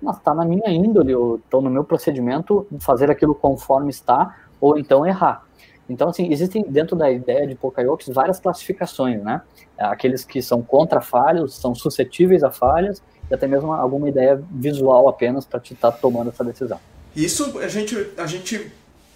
mas 0.00 0.18
está 0.18 0.32
na 0.32 0.44
minha 0.44 0.70
índole, 0.70 1.14
ou 1.14 1.36
estou 1.36 1.60
no 1.60 1.68
meu 1.68 1.82
procedimento, 1.82 2.64
fazer 2.78 3.10
aquilo 3.10 3.34
conforme 3.34 3.90
está, 3.90 4.36
ou 4.60 4.78
então 4.78 5.04
errar. 5.04 5.44
Então, 5.88 6.08
assim, 6.08 6.32
existem 6.32 6.62
dentro 6.62 6.94
da 6.94 7.10
ideia 7.10 7.46
de 7.46 7.54
Pokayokis 7.56 8.08
várias 8.14 8.38
classificações, 8.38 9.22
né? 9.22 9.42
Aqueles 9.76 10.24
que 10.24 10.40
são 10.40 10.62
contra 10.62 11.00
falhas, 11.00 11.54
são 11.54 11.74
suscetíveis 11.74 12.44
a 12.44 12.50
falhas, 12.50 13.02
e 13.28 13.34
até 13.34 13.46
mesmo 13.48 13.72
alguma 13.72 14.08
ideia 14.08 14.40
visual 14.50 15.08
apenas 15.08 15.44
para 15.44 15.58
te 15.58 15.74
estar 15.74 15.90
tá 15.90 15.98
tomando 15.98 16.30
essa 16.30 16.44
decisão. 16.44 16.78
Isso 17.16 17.58
a 17.58 17.68
gente, 17.68 18.10
a 18.16 18.26
gente 18.26 18.72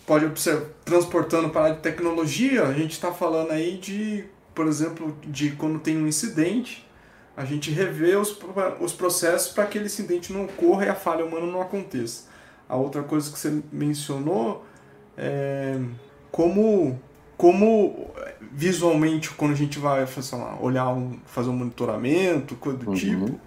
pode 0.06 0.24
observar, 0.24 0.66
transportando 0.84 1.50
para 1.50 1.72
a 1.72 1.74
tecnologia, 1.74 2.64
a 2.64 2.72
gente 2.72 2.92
está 2.92 3.12
falando 3.12 3.50
aí 3.50 3.76
de, 3.76 4.24
por 4.54 4.66
exemplo, 4.66 5.16
de 5.26 5.50
quando 5.50 5.78
tem 5.80 5.96
um 5.96 6.06
incidente, 6.06 6.86
a 7.36 7.44
gente 7.44 7.70
revê 7.70 8.16
os, 8.16 8.38
os 8.80 8.92
processos 8.92 9.52
para 9.52 9.64
que 9.64 9.70
aquele 9.70 9.86
incidente 9.86 10.32
não 10.32 10.44
ocorra 10.44 10.86
e 10.86 10.88
a 10.88 10.94
falha 10.94 11.24
humana 11.24 11.46
não 11.46 11.60
aconteça. 11.60 12.24
A 12.68 12.76
outra 12.76 13.02
coisa 13.02 13.30
que 13.30 13.38
você 13.38 13.62
mencionou 13.70 14.64
é 15.16 15.78
como 16.30 16.98
como 17.36 18.10
visualmente 18.52 19.30
quando 19.30 19.52
a 19.52 19.56
gente 19.56 19.78
vai 19.78 20.06
lá, 20.32 20.58
olhar 20.58 20.88
um, 20.88 21.18
fazer 21.26 21.50
um 21.50 21.52
monitoramento, 21.52 22.54
coisa 22.56 22.78
do 22.78 22.90
uhum. 22.90 22.94
tipo, 22.94 23.40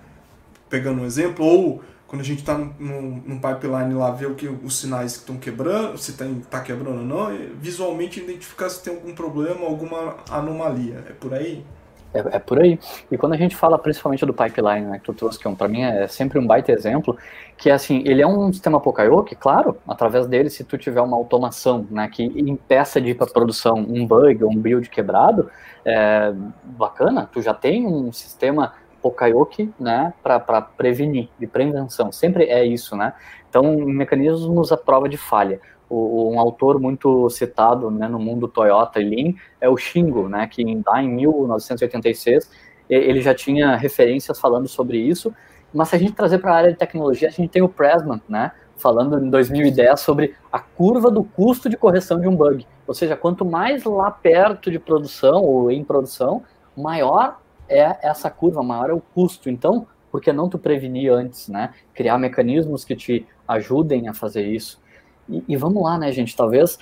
pegando 0.69 1.01
um 1.01 1.05
exemplo, 1.05 1.43
ou 1.43 1.83
quando 2.09 2.23
a 2.23 2.25
gente 2.25 2.39
está 2.39 2.57
no, 2.57 3.39
pipeline 3.39 3.93
lá, 3.93 4.09
ver 4.09 4.25
o 4.25 4.33
que 4.33 4.47
os 4.47 4.79
sinais 4.79 5.13
que 5.13 5.19
estão 5.19 5.37
quebrando, 5.37 5.95
se 5.99 6.09
está 6.09 6.59
quebrando 6.59 6.97
ou 6.97 7.05
não, 7.05 7.27
visualmente 7.61 8.19
identificar 8.19 8.67
se 8.67 8.83
tem 8.83 8.95
algum 8.95 9.13
problema, 9.13 9.63
alguma 9.63 10.15
anomalia. 10.27 11.03
É 11.07 11.13
por 11.13 11.35
aí? 11.35 11.63
É, 12.11 12.19
é, 12.37 12.39
por 12.39 12.59
aí. 12.59 12.79
E 13.11 13.17
quando 13.17 13.33
a 13.33 13.37
gente 13.37 13.55
fala 13.55 13.77
principalmente 13.77 14.25
do 14.25 14.33
pipeline, 14.33 14.87
né, 14.87 14.97
que 14.97 15.05
tu 15.05 15.13
trouxe, 15.13 15.37
que 15.37 15.47
é 15.47 15.51
para 15.53 15.67
mim 15.67 15.83
é 15.83 16.07
sempre 16.07 16.39
um 16.39 16.47
baita 16.47 16.71
exemplo, 16.71 17.15
que 17.55 17.69
é 17.69 17.73
assim, 17.73 18.01
ele 18.03 18.23
é 18.23 18.27
um 18.27 18.51
sistema 18.51 18.79
Pokayoke, 18.79 19.35
claro, 19.35 19.77
através 19.87 20.25
dele, 20.25 20.49
se 20.49 20.63
tu 20.63 20.79
tiver 20.79 21.01
uma 21.01 21.15
automação 21.15 21.85
né, 21.91 22.09
que 22.11 22.23
impeça 22.23 22.99
de 22.99 23.11
ir 23.11 23.15
para 23.15 23.27
produção 23.27 23.77
um 23.77 24.07
bug 24.07 24.43
ou 24.43 24.49
um 24.49 24.57
build 24.57 24.89
quebrado, 24.89 25.51
é, 25.85 26.33
bacana, 26.63 27.29
tu 27.31 27.39
já 27.39 27.53
tem 27.53 27.85
um 27.85 28.11
sistema 28.11 28.73
Pokayoke 29.01 29.71
né, 29.79 30.13
para 30.21 30.61
prevenir, 30.61 31.29
de 31.39 31.47
prevenção, 31.47 32.11
sempre 32.11 32.45
é 32.45 32.65
isso, 32.65 32.95
né? 32.95 33.13
Então, 33.49 33.77
mecanismos 33.77 34.71
à 34.71 34.77
prova 34.77 35.09
de 35.09 35.17
falha 35.17 35.59
o, 35.89 36.31
um 36.31 36.39
autor 36.39 36.79
muito 36.79 37.29
citado 37.29 37.89
né, 37.89 38.07
no 38.07 38.19
mundo 38.19 38.47
Toyota 38.47 39.01
e 39.01 39.09
Lean 39.09 39.33
é 39.59 39.67
o 39.67 39.75
Shingo, 39.75 40.29
né, 40.29 40.47
que 40.47 40.63
lá 40.85 41.01
em 41.01 41.09
1986 41.09 42.49
ele 42.87 43.21
já 43.21 43.33
tinha 43.35 43.75
referências 43.75 44.39
falando 44.39 44.67
sobre 44.67 44.97
isso, 44.97 45.33
mas 45.73 45.89
se 45.89 45.95
a 45.95 45.99
gente 45.99 46.13
trazer 46.13 46.39
para 46.39 46.53
a 46.53 46.55
área 46.55 46.71
de 46.71 46.77
tecnologia, 46.77 47.27
a 47.27 47.31
gente 47.31 47.49
tem 47.49 47.61
o 47.61 47.69
Pressman, 47.69 48.21
né, 48.27 48.51
falando 48.77 49.23
em 49.23 49.29
2010 49.29 49.99
sobre 49.99 50.35
a 50.51 50.59
curva 50.59 51.11
do 51.11 51.23
custo 51.23 51.69
de 51.69 51.77
correção 51.77 52.19
de 52.19 52.27
um 52.27 52.35
bug. 52.35 52.65
Ou 52.87 52.93
seja, 52.93 53.15
quanto 53.15 53.45
mais 53.45 53.83
lá 53.83 54.09
perto 54.09 54.71
de 54.71 54.79
produção 54.79 55.43
ou 55.43 55.69
em 55.69 55.83
produção, 55.83 56.41
maior 56.75 57.39
é 57.69 57.97
essa 58.01 58.29
curva, 58.29 58.63
maior 58.63 58.89
é 58.89 58.93
o 58.93 59.01
custo. 59.01 59.49
Então, 59.49 59.87
por 60.11 60.21
que 60.21 60.33
não 60.33 60.49
tu 60.49 60.57
prevenir 60.57 61.11
antes, 61.11 61.47
né? 61.47 61.73
Criar 61.93 62.17
mecanismos 62.17 62.83
que 62.83 62.95
te 62.95 63.25
ajudem 63.47 64.07
a 64.07 64.13
fazer 64.13 64.45
isso. 64.45 64.81
E, 65.29 65.43
e 65.47 65.55
vamos 65.55 65.83
lá, 65.83 65.97
né, 65.97 66.11
gente? 66.11 66.35
Talvez, 66.35 66.79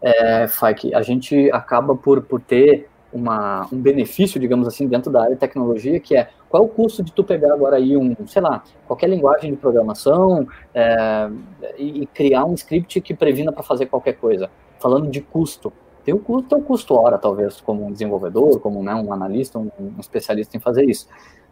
é, 0.00 0.48
Fike, 0.48 0.94
a 0.94 1.02
gente 1.02 1.50
acaba 1.52 1.94
por, 1.94 2.22
por 2.22 2.40
ter 2.40 2.88
uma, 3.12 3.68
um 3.72 3.80
benefício, 3.80 4.40
digamos 4.40 4.66
assim, 4.66 4.86
dentro 4.86 5.10
da 5.10 5.22
área 5.22 5.34
de 5.34 5.40
tecnologia, 5.40 5.98
que 6.00 6.16
é 6.16 6.28
qual 6.48 6.62
é 6.62 6.66
o 6.66 6.68
custo 6.68 7.02
de 7.02 7.12
tu 7.12 7.22
pegar 7.22 7.52
agora 7.52 7.76
aí 7.76 7.96
um, 7.96 8.14
sei 8.26 8.40
lá, 8.40 8.62
qualquer 8.86 9.08
linguagem 9.08 9.50
de 9.50 9.56
programação 9.56 10.46
é, 10.74 11.28
e, 11.76 12.02
e, 12.02 12.06
criar 12.06 12.44
um 12.44 12.54
script 12.54 13.00
que 13.00 13.14
previna 13.14 13.52
para 13.52 13.62
fazer 13.62 13.86
qualquer 13.86 14.14
coisa. 14.14 14.50
Falando 14.78 15.10
de 15.10 15.20
custo, 15.20 15.72
tem 16.10 16.14
o 16.14 16.18
custo, 16.18 16.48
tem 16.48 16.58
o 16.58 16.62
custo 16.62 16.94
hora, 16.94 17.18
talvez, 17.18 17.60
como 17.60 17.86
um 17.86 17.92
desenvolvedor, 17.92 18.58
como 18.60 18.82
né, 18.82 18.94
um 18.94 19.12
analista, 19.12 19.58
um, 19.58 19.70
um 19.78 20.00
especialista 20.00 20.56
em 20.56 20.60
fazer 20.60 20.84
isso 20.84 21.06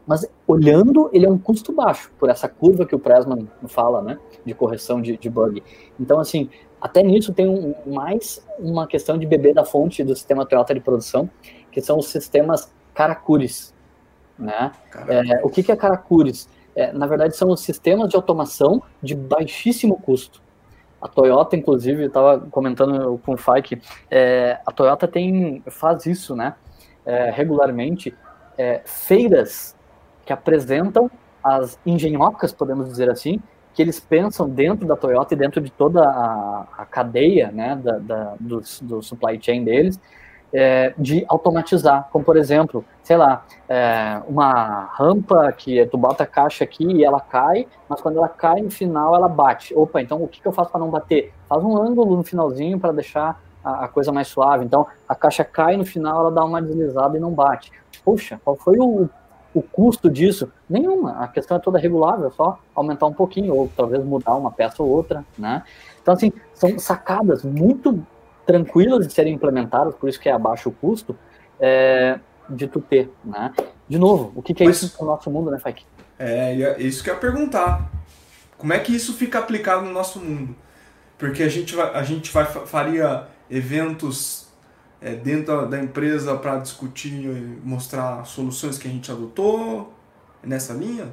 mas 0.09 0.27
olhando, 0.47 1.11
ele 1.13 1.27
é 1.27 1.31
um 1.31 1.37
custo 1.37 1.71
baixo, 1.71 2.11
por 2.19 2.31
essa 2.31 2.49
curva 2.49 2.87
que 2.87 2.95
o 2.95 2.99
Pressman 2.99 3.47
fala, 3.69 4.01
né, 4.01 4.19
de 4.43 4.55
correção 4.55 5.03
de, 5.03 5.19
de 5.19 5.29
bug. 5.29 5.63
Então, 6.01 6.19
assim, 6.19 6.49
até 6.81 7.03
nisso 7.03 7.35
tem 7.35 7.47
um, 7.47 7.75
mais 7.85 8.43
uma 8.59 8.87
questão 8.87 9.19
de 9.19 9.27
beber 9.27 9.53
da 9.53 9.67
fonte 9.67 10.03
do 10.03 10.17
sistema 10.17 10.47
Toyota 10.47 10.73
de 10.73 10.81
produção, 10.81 11.29
que 11.71 11.83
são 11.83 11.99
os 11.99 12.09
sistemas 12.09 12.73
Karakuris, 12.95 13.75
né? 14.39 14.73
É, 15.09 15.45
o 15.45 15.51
que, 15.51 15.63
que 15.63 15.71
é 15.71 15.77
Karakuris? 15.77 16.49
É, 16.75 16.91
na 16.91 17.07
verdade, 17.07 17.37
são 17.37 17.51
os 17.51 17.61
sistemas 17.61 18.09
de 18.09 18.17
automação 18.17 18.83
de 19.03 19.15
baixíssimo 19.15 20.01
custo. 20.01 20.41
A 21.01 21.09
Toyota, 21.09 21.57
inclusive, 21.57 22.07
estava 22.07 22.41
comentando 22.51 23.19
com 23.25 23.35
o 23.35 23.37
Fai 23.37 23.63
que 23.63 23.81
é, 24.11 24.59
a 24.67 24.73
Toyota 24.73 25.07
tem, 25.07 25.63
faz 25.67 26.07
isso, 26.07 26.35
né, 26.35 26.55
é, 27.07 27.31
regularmente, 27.31 28.15
é, 28.57 28.83
feiras 28.85 29.77
que 30.27 30.33
apresentam 30.33 31.11
as 31.43 31.79
engenhocas, 31.87 32.53
podemos 32.53 32.89
dizer 32.89 33.09
assim, 33.09 33.41
que 33.73 33.83
eles 33.83 34.01
pensam 34.01 34.49
dentro 34.49 34.87
da 34.87 34.97
Toyota 34.97 35.35
e 35.35 35.37
dentro 35.37 35.61
de 35.61 35.71
toda 35.71 36.03
a, 36.03 36.67
a 36.79 36.85
cadeia 36.85 37.53
né, 37.53 37.81
da, 37.83 37.99
da 37.99 38.35
do, 38.41 38.61
do, 38.83 39.03
supply 39.03 39.39
chain 39.41 39.63
deles, 39.63 40.01
é, 40.53 40.95
de 40.97 41.25
automatizar, 41.29 42.09
como 42.11 42.25
por 42.25 42.37
exemplo, 42.37 42.85
sei 43.03 43.17
lá, 43.17 43.45
é, 43.69 44.21
uma 44.27 44.85
rampa 44.95 45.53
que 45.53 45.85
tu 45.87 45.99
bota 45.99 46.25
a 46.25 46.27
caixa 46.27 46.65
aqui 46.65 46.85
e 46.85 47.05
ela 47.05 47.21
cai, 47.21 47.67
mas 47.89 48.01
quando 48.01 48.17
ela 48.19 48.29
cai 48.29 48.61
no 48.61 48.71
final 48.71 49.15
ela 49.15 49.29
bate. 49.29 49.75
Opa, 49.75 50.01
então 50.01 50.23
o 50.23 50.29
que, 50.29 50.41
que 50.41 50.49
eu 50.49 50.53
faço 50.53 50.71
para 50.71 50.81
não 50.81 50.91
bater? 50.91 51.33
Faz 51.49 51.63
um 51.63 51.77
ângulo 51.77 52.17
no 52.17 52.23
finalzinho 52.23 52.79
para 52.79 52.93
deixar 52.93 53.41
a, 53.63 53.85
a, 53.85 53.89
coisa 53.89 54.11
mais 54.13 54.29
suave. 54.29 54.65
Então 54.65 54.87
a 55.09 55.15
caixa 55.15 55.45
cai 55.45 55.77
no 55.77 55.85
final, 55.85 56.21
ela 56.21 56.31
dá 56.31 56.45
uma 56.45 56.63
deslizada 56.63 57.17
e 57.17 57.21
não 57.21 57.33
bate. 57.33 57.73
Puxa, 58.05 58.41
qual 58.45 58.57
foi 58.57 58.79
o 58.79 59.09
o 59.55 59.63
custo 59.63 60.11
disso? 60.11 60.53
Nenhuma. 60.69 61.13
A 61.23 61.29
questão 61.29 61.57
é 61.57 61.61
toda 61.61 61.79
regulável, 61.79 62.31
só 62.31 62.59
aumentar 62.75 63.07
um 63.07 63.13
pouquinho, 63.13 63.55
ou 63.55 63.71
talvez 63.75 64.05
mudar 64.05 64.35
uma 64.37 64.51
peça 64.51 64.83
ou 64.83 64.89
outra, 64.89 65.25
né? 65.39 65.63
Então, 66.01 66.15
assim, 66.15 66.33
são 66.55 66.79
sacadas 66.79 67.43
muito 67.43 68.01
tranquilas 68.49 69.07
de 69.07 69.13
serem 69.13 69.35
implementadas, 69.35 69.95
por 69.95 70.09
isso 70.09 70.19
que 70.19 70.27
é 70.27 70.33
abaixo 70.33 70.71
o 70.71 70.73
custo, 70.73 71.15
é, 71.61 72.19
de 72.49 72.67
tu 72.67 72.81
ter, 72.81 73.13
né? 73.23 73.53
De 73.87 73.99
novo, 73.99 74.33
o 74.35 74.41
que, 74.41 74.55
que 74.55 74.63
é 74.63 74.67
Mas, 74.67 74.83
isso 74.83 74.97
para 74.97 75.05
o 75.05 75.07
nosso 75.07 75.31
mundo, 75.31 75.51
né, 75.51 75.59
Fike? 75.59 75.85
É, 76.19 76.59
é, 76.59 76.81
isso 76.81 77.05
que 77.05 77.11
eu 77.11 77.15
ia 77.15 77.21
perguntar. 77.21 77.91
Como 78.57 78.73
é 78.73 78.79
que 78.79 78.97
isso 78.97 79.13
fica 79.13 79.39
aplicado 79.39 79.85
no 79.85 79.93
nosso 79.93 80.19
mundo? 80.19 80.57
Porque 81.19 81.43
a 81.43 81.49
gente, 81.49 81.75
vai, 81.75 81.95
a 81.95 82.03
gente 82.03 82.33
vai, 82.33 82.47
faria 82.47 83.27
eventos 83.51 84.49
é, 84.99 85.15
dentro 85.15 85.67
da 85.67 85.79
empresa 85.79 86.35
para 86.35 86.57
discutir 86.57 87.27
e 87.27 87.61
mostrar 87.63 88.25
soluções 88.25 88.79
que 88.79 88.89
a 88.89 88.91
gente 88.91 89.13
adotou 89.13 89.93
nessa 90.43 90.73
linha? 90.73 91.09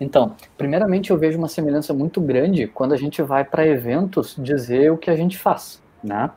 Então, 0.00 0.36
primeiramente 0.56 1.10
eu 1.10 1.18
vejo 1.18 1.36
uma 1.36 1.48
semelhança 1.48 1.92
muito 1.92 2.20
grande 2.20 2.68
quando 2.68 2.92
a 2.92 2.96
gente 2.96 3.20
vai 3.22 3.42
para 3.44 3.66
eventos 3.66 4.36
dizer 4.38 4.92
o 4.92 4.96
que 4.96 5.10
a 5.10 5.16
gente 5.16 5.36
faz, 5.36 5.82
né? 6.02 6.30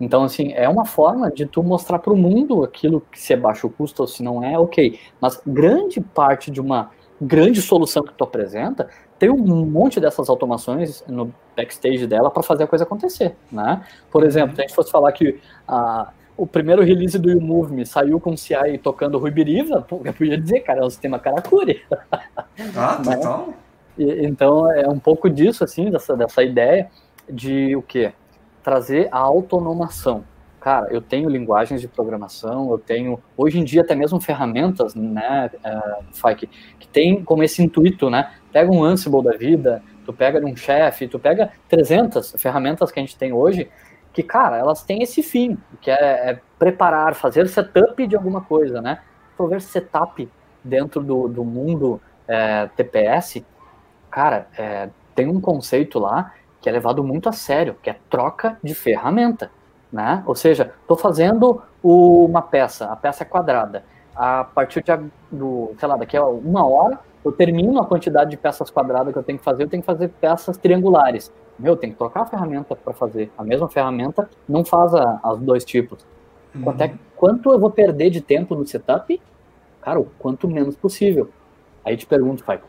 Então, 0.00 0.24
assim, 0.24 0.52
é 0.52 0.68
uma 0.68 0.84
forma 0.84 1.30
de 1.30 1.46
tu 1.46 1.62
mostrar 1.62 1.98
para 1.98 2.12
o 2.12 2.16
mundo 2.16 2.62
aquilo 2.62 3.00
que 3.10 3.20
se 3.20 3.32
é 3.32 3.36
baixo 3.36 3.68
custo 3.68 4.02
ou 4.02 4.08
se 4.08 4.22
não 4.22 4.42
é, 4.42 4.58
ok. 4.58 4.98
Mas 5.20 5.40
grande 5.46 6.00
parte 6.00 6.50
de 6.50 6.60
uma 6.60 6.90
grande 7.20 7.62
solução 7.62 8.02
que 8.02 8.12
tu 8.12 8.24
apresenta 8.24 8.88
tem 9.18 9.30
um 9.30 9.64
monte 9.64 9.98
dessas 9.98 10.28
automações 10.28 11.02
no 11.08 11.32
backstage 11.56 12.06
dela 12.06 12.30
para 12.30 12.42
fazer 12.42 12.64
a 12.64 12.66
coisa 12.66 12.84
acontecer, 12.84 13.34
né? 13.50 13.82
Por 14.10 14.22
exemplo, 14.22 14.54
se 14.54 14.60
a 14.60 14.66
gente 14.66 14.74
fosse 14.74 14.90
falar 14.90 15.12
que 15.12 15.40
a 15.66 16.10
o 16.36 16.46
primeiro 16.46 16.82
release 16.82 17.18
do 17.18 17.30
You 17.30 17.40
Move 17.40 17.72
Me 17.72 17.86
saiu 17.86 18.20
com 18.20 18.32
o 18.32 18.36
CI 18.36 18.78
tocando 18.82 19.18
Ruibiriva, 19.18 19.86
eu 19.90 20.12
podia 20.12 20.38
dizer, 20.38 20.60
cara, 20.60 20.80
é 20.80 20.84
um 20.84 20.90
sistema 20.90 21.18
Karakuri. 21.18 21.82
Ah, 22.76 23.00
né? 23.04 23.16
total. 23.16 23.54
Então, 23.98 24.70
é 24.70 24.86
um 24.86 24.98
pouco 24.98 25.30
disso, 25.30 25.64
assim, 25.64 25.90
dessa, 25.90 26.14
dessa 26.14 26.42
ideia 26.42 26.90
de 27.30 27.74
o 27.74 27.80
quê? 27.80 28.12
Trazer 28.66 29.08
a 29.12 29.18
autonomação. 29.18 30.24
Cara, 30.60 30.88
eu 30.90 31.00
tenho 31.00 31.28
linguagens 31.28 31.80
de 31.80 31.86
programação, 31.86 32.68
eu 32.72 32.78
tenho, 32.78 33.22
hoje 33.36 33.60
em 33.60 33.62
dia, 33.62 33.82
até 33.82 33.94
mesmo 33.94 34.20
ferramentas, 34.20 34.92
né, 34.96 35.48
uh, 35.64 36.34
que, 36.34 36.48
que 36.76 36.88
tem 36.88 37.22
como 37.22 37.44
esse 37.44 37.62
intuito, 37.62 38.10
né? 38.10 38.34
Pega 38.52 38.68
um 38.68 38.82
Ansible 38.82 39.22
da 39.22 39.36
vida, 39.36 39.80
tu 40.04 40.12
pega 40.12 40.44
um 40.44 40.56
chefe, 40.56 41.06
tu 41.06 41.16
pega 41.16 41.52
300 41.68 42.32
ferramentas 42.42 42.90
que 42.90 42.98
a 42.98 43.02
gente 43.04 43.16
tem 43.16 43.32
hoje, 43.32 43.70
que, 44.12 44.24
cara, 44.24 44.56
elas 44.56 44.82
têm 44.82 45.00
esse 45.00 45.22
fim, 45.22 45.56
que 45.80 45.88
é, 45.88 46.30
é 46.30 46.40
preparar, 46.58 47.14
fazer 47.14 47.46
setup 47.46 48.04
de 48.04 48.16
alguma 48.16 48.40
coisa, 48.40 48.82
né? 48.82 48.98
For 49.36 49.48
ver 49.48 49.60
setup 49.60 50.28
dentro 50.64 51.04
do, 51.04 51.28
do 51.28 51.44
mundo 51.44 52.00
é, 52.26 52.68
TPS, 52.74 53.44
cara, 54.10 54.48
é, 54.58 54.88
tem 55.14 55.28
um 55.28 55.40
conceito 55.40 56.00
lá 56.00 56.34
que 56.66 56.70
é 56.70 56.72
levado 56.72 57.04
muito 57.04 57.28
a 57.28 57.32
sério, 57.32 57.76
que 57.80 57.88
é 57.88 57.96
troca 58.10 58.58
de 58.60 58.74
ferramenta, 58.74 59.52
né? 59.92 60.24
Ou 60.26 60.34
seja, 60.34 60.72
estou 60.80 60.96
fazendo 60.96 61.62
o, 61.80 62.24
uma 62.24 62.42
peça, 62.42 62.86
a 62.86 62.96
peça 62.96 63.22
é 63.22 63.24
quadrada. 63.24 63.84
A 64.16 64.42
partir 64.42 64.82
de, 64.82 64.92
do, 65.30 65.70
sei 65.78 65.88
lá, 65.88 65.96
daqui 65.96 66.16
a 66.16 66.24
uma 66.24 66.66
hora, 66.66 66.98
eu 67.24 67.30
termino 67.30 67.80
a 67.80 67.86
quantidade 67.86 68.30
de 68.30 68.36
peças 68.36 68.68
quadradas 68.68 69.12
que 69.12 69.18
eu 69.20 69.22
tenho 69.22 69.38
que 69.38 69.44
fazer, 69.44 69.62
eu 69.62 69.68
tenho 69.68 69.80
que 69.80 69.86
fazer 69.86 70.08
peças 70.08 70.56
triangulares 70.56 71.32
meu, 71.56 71.76
tem 71.76 71.90
que 71.90 71.96
trocar 71.96 72.22
a 72.22 72.26
ferramenta 72.26 72.74
para 72.74 72.92
fazer. 72.92 73.30
A 73.38 73.44
mesma 73.44 73.68
ferramenta 73.68 74.28
não 74.48 74.64
faz 74.64 74.92
a, 74.92 75.20
as 75.22 75.38
dois 75.38 75.64
tipos. 75.64 76.04
Uhum. 76.52 76.62
Quanto, 76.62 76.80
é, 76.82 76.94
quanto 77.14 77.52
eu 77.52 77.60
vou 77.60 77.70
perder 77.70 78.10
de 78.10 78.20
tempo 78.20 78.56
no 78.56 78.66
setup? 78.66 79.22
Cara, 79.80 80.00
o 80.00 80.06
quanto 80.18 80.48
menos 80.48 80.76
possível. 80.76 81.30
Aí 81.84 81.96
te 81.96 82.04
pergunto, 82.04 82.44
pai, 82.44 82.60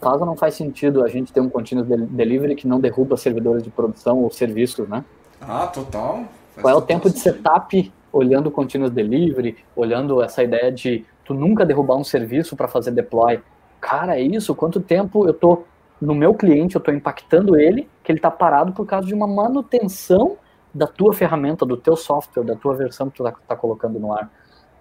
faz 0.00 0.20
ou 0.20 0.26
não 0.26 0.36
faz 0.36 0.54
sentido 0.54 1.04
a 1.04 1.08
gente 1.08 1.32
ter 1.32 1.40
um 1.40 1.48
continuous 1.48 1.88
delivery 2.10 2.54
que 2.54 2.66
não 2.66 2.80
derruba 2.80 3.16
servidores 3.16 3.62
de 3.62 3.70
produção 3.70 4.18
ou 4.18 4.30
serviços, 4.30 4.88
né? 4.88 5.04
Ah, 5.40 5.66
total. 5.66 6.24
Faz 6.54 6.62
Qual 6.62 6.74
é 6.74 6.76
o 6.76 6.82
tempo 6.82 7.08
sentido. 7.08 7.32
de 7.32 7.38
setup 7.38 7.92
olhando 8.12 8.48
o 8.48 8.50
continuous 8.50 8.92
delivery, 8.92 9.56
olhando 9.76 10.22
essa 10.22 10.42
ideia 10.42 10.72
de 10.72 11.04
tu 11.24 11.34
nunca 11.34 11.64
derrubar 11.64 11.96
um 11.96 12.04
serviço 12.04 12.56
para 12.56 12.66
fazer 12.66 12.90
deploy? 12.90 13.40
Cara, 13.80 14.18
é 14.18 14.22
isso? 14.22 14.54
Quanto 14.54 14.80
tempo 14.80 15.26
eu 15.26 15.32
tô 15.32 15.64
no 16.00 16.14
meu 16.14 16.34
cliente, 16.34 16.74
eu 16.74 16.78
estou 16.78 16.94
impactando 16.94 17.58
ele, 17.58 17.88
que 18.02 18.10
ele 18.10 18.18
está 18.18 18.30
parado 18.30 18.72
por 18.72 18.86
causa 18.86 19.06
de 19.06 19.14
uma 19.14 19.26
manutenção 19.26 20.36
da 20.72 20.86
tua 20.86 21.12
ferramenta, 21.12 21.66
do 21.66 21.76
teu 21.76 21.96
software, 21.96 22.44
da 22.44 22.54
tua 22.54 22.74
versão 22.74 23.10
que 23.10 23.16
tu 23.16 23.26
está 23.26 23.38
tá 23.46 23.56
colocando 23.56 23.98
no 23.98 24.12
ar. 24.12 24.30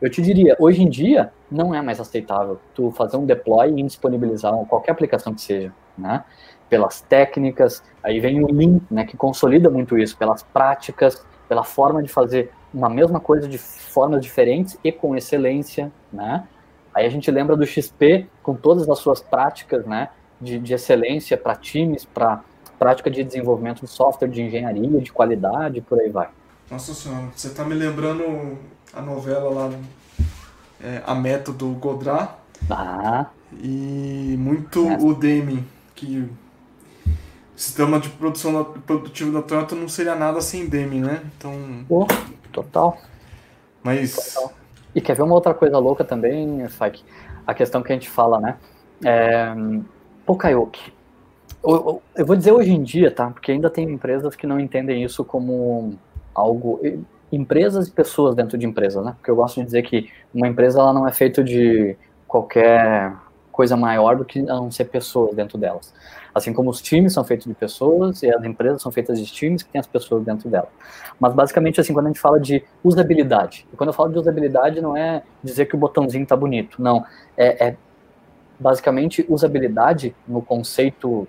Eu 0.01 0.09
te 0.09 0.21
diria, 0.21 0.55
hoje 0.59 0.81
em 0.81 0.89
dia, 0.89 1.31
não 1.51 1.75
é 1.75 1.81
mais 1.81 1.99
aceitável 1.99 2.59
tu 2.73 2.89
fazer 2.91 3.17
um 3.17 3.25
deploy 3.25 3.77
e 3.77 3.83
disponibilizar 3.83 4.53
qualquer 4.65 4.91
aplicação 4.91 5.33
que 5.33 5.41
seja, 5.41 5.73
né? 5.97 6.23
Pelas 6.69 7.01
técnicas, 7.01 7.83
aí 8.01 8.19
vem 8.19 8.41
o 8.43 8.47
Lean, 8.51 8.79
né, 8.89 9.03
que 9.03 9.17
consolida 9.17 9.69
muito 9.69 9.97
isso, 9.97 10.15
pelas 10.15 10.43
práticas, 10.43 11.25
pela 11.49 11.63
forma 11.63 12.01
de 12.01 12.09
fazer 12.09 12.51
uma 12.73 12.89
mesma 12.89 13.19
coisa 13.19 13.47
de 13.47 13.57
formas 13.57 14.21
diferentes 14.21 14.77
e 14.83 14.91
com 14.91 15.15
excelência, 15.15 15.91
né? 16.13 16.47
Aí 16.93 17.05
a 17.05 17.09
gente 17.09 17.29
lembra 17.29 17.57
do 17.57 17.65
XP 17.65 18.27
com 18.41 18.55
todas 18.55 18.89
as 18.89 18.99
suas 18.99 19.19
práticas, 19.19 19.85
né, 19.85 20.09
de, 20.39 20.59
de 20.59 20.73
excelência 20.73 21.37
para 21.37 21.55
times, 21.55 22.05
para 22.05 22.41
prática 22.77 23.11
de 23.11 23.23
desenvolvimento 23.23 23.81
de 23.81 23.87
software, 23.87 24.29
de 24.29 24.41
engenharia, 24.41 25.01
de 25.01 25.11
qualidade, 25.11 25.81
por 25.81 25.99
aí 25.99 26.09
vai. 26.09 26.29
Nossa 26.71 26.93
senhora, 26.93 27.27
você 27.35 27.47
está 27.47 27.65
me 27.65 27.73
lembrando 27.73 28.57
a 28.93 29.01
novela 29.01 29.49
lá, 29.49 29.71
é, 30.81 31.01
A 31.05 31.15
Método 31.15 31.67
Godrat. 31.73 32.31
Ah. 32.69 33.27
E 33.61 34.35
muito 34.37 34.87
é. 34.87 34.97
o 34.97 35.13
Deming, 35.13 35.65
que 35.95 36.19
o 36.19 36.29
sistema 37.55 37.99
de 37.99 38.09
produção 38.09 38.63
produtivo 38.85 39.31
da 39.31 39.41
Toyota 39.41 39.75
não 39.75 39.87
seria 39.87 40.15
nada 40.15 40.41
sem 40.41 40.67
Deming, 40.67 41.01
né? 41.01 41.21
Então. 41.37 41.85
Oh, 41.89 42.05
total. 42.51 42.97
Mas. 43.83 44.15
Total. 44.15 44.53
E 44.93 45.01
quer 45.01 45.15
ver 45.15 45.23
uma 45.23 45.35
outra 45.35 45.53
coisa 45.53 45.77
louca 45.77 46.03
também, 46.03 46.67
Fike? 46.67 47.03
A 47.45 47.53
questão 47.53 47.81
que 47.81 47.91
a 47.91 47.95
gente 47.95 48.09
fala, 48.09 48.39
né? 48.39 48.57
É, 49.03 49.53
Pokayoke. 50.25 50.93
Eu, 51.63 52.01
eu 52.15 52.25
vou 52.25 52.35
dizer 52.35 52.51
hoje 52.51 52.71
em 52.71 52.81
dia, 52.81 53.11
tá? 53.11 53.29
Porque 53.29 53.51
ainda 53.51 53.69
tem 53.69 53.89
empresas 53.89 54.35
que 54.35 54.47
não 54.47 54.59
entendem 54.59 55.03
isso 55.03 55.23
como 55.23 55.97
algo 56.33 56.79
empresas 57.31 57.87
e 57.87 57.91
pessoas 57.91 58.35
dentro 58.35 58.57
de 58.57 58.65
empresas, 58.65 59.03
né? 59.03 59.13
Porque 59.17 59.29
eu 59.29 59.35
gosto 59.35 59.59
de 59.59 59.65
dizer 59.65 59.83
que 59.83 60.09
uma 60.33 60.47
empresa 60.47 60.79
ela 60.79 60.93
não 60.93 61.07
é 61.07 61.11
feita 61.11 61.43
de 61.43 61.95
qualquer 62.27 63.13
coisa 63.51 63.75
maior 63.75 64.15
do 64.15 64.23
que 64.23 64.41
não 64.41 64.71
ser 64.71 64.85
pessoas 64.85 65.35
dentro 65.35 65.57
delas. 65.57 65.93
Assim 66.33 66.53
como 66.53 66.69
os 66.69 66.81
times 66.81 67.13
são 67.13 67.23
feitos 67.23 67.45
de 67.45 67.53
pessoas 67.53 68.23
e 68.23 68.33
as 68.33 68.43
empresas 68.43 68.81
são 68.81 68.91
feitas 68.91 69.19
de 69.19 69.25
times 69.25 69.63
que 69.63 69.69
têm 69.69 69.79
as 69.79 69.87
pessoas 69.87 70.23
dentro 70.23 70.49
delas. 70.49 70.69
Mas 71.19 71.33
basicamente 71.33 71.81
assim, 71.81 71.91
quando 71.91 72.05
a 72.05 72.09
gente 72.09 72.21
fala 72.21 72.39
de 72.39 72.63
usabilidade, 72.83 73.67
e 73.73 73.75
quando 73.75 73.89
eu 73.89 73.93
falo 73.93 74.11
de 74.11 74.19
usabilidade 74.19 74.79
não 74.79 74.95
é 74.95 75.23
dizer 75.43 75.65
que 75.65 75.75
o 75.75 75.77
botãozinho 75.77 76.25
tá 76.25 76.35
bonito, 76.35 76.81
não, 76.81 77.03
é, 77.35 77.67
é 77.67 77.77
basicamente 78.59 79.25
usabilidade 79.27 80.15
no 80.27 80.41
conceito 80.41 81.27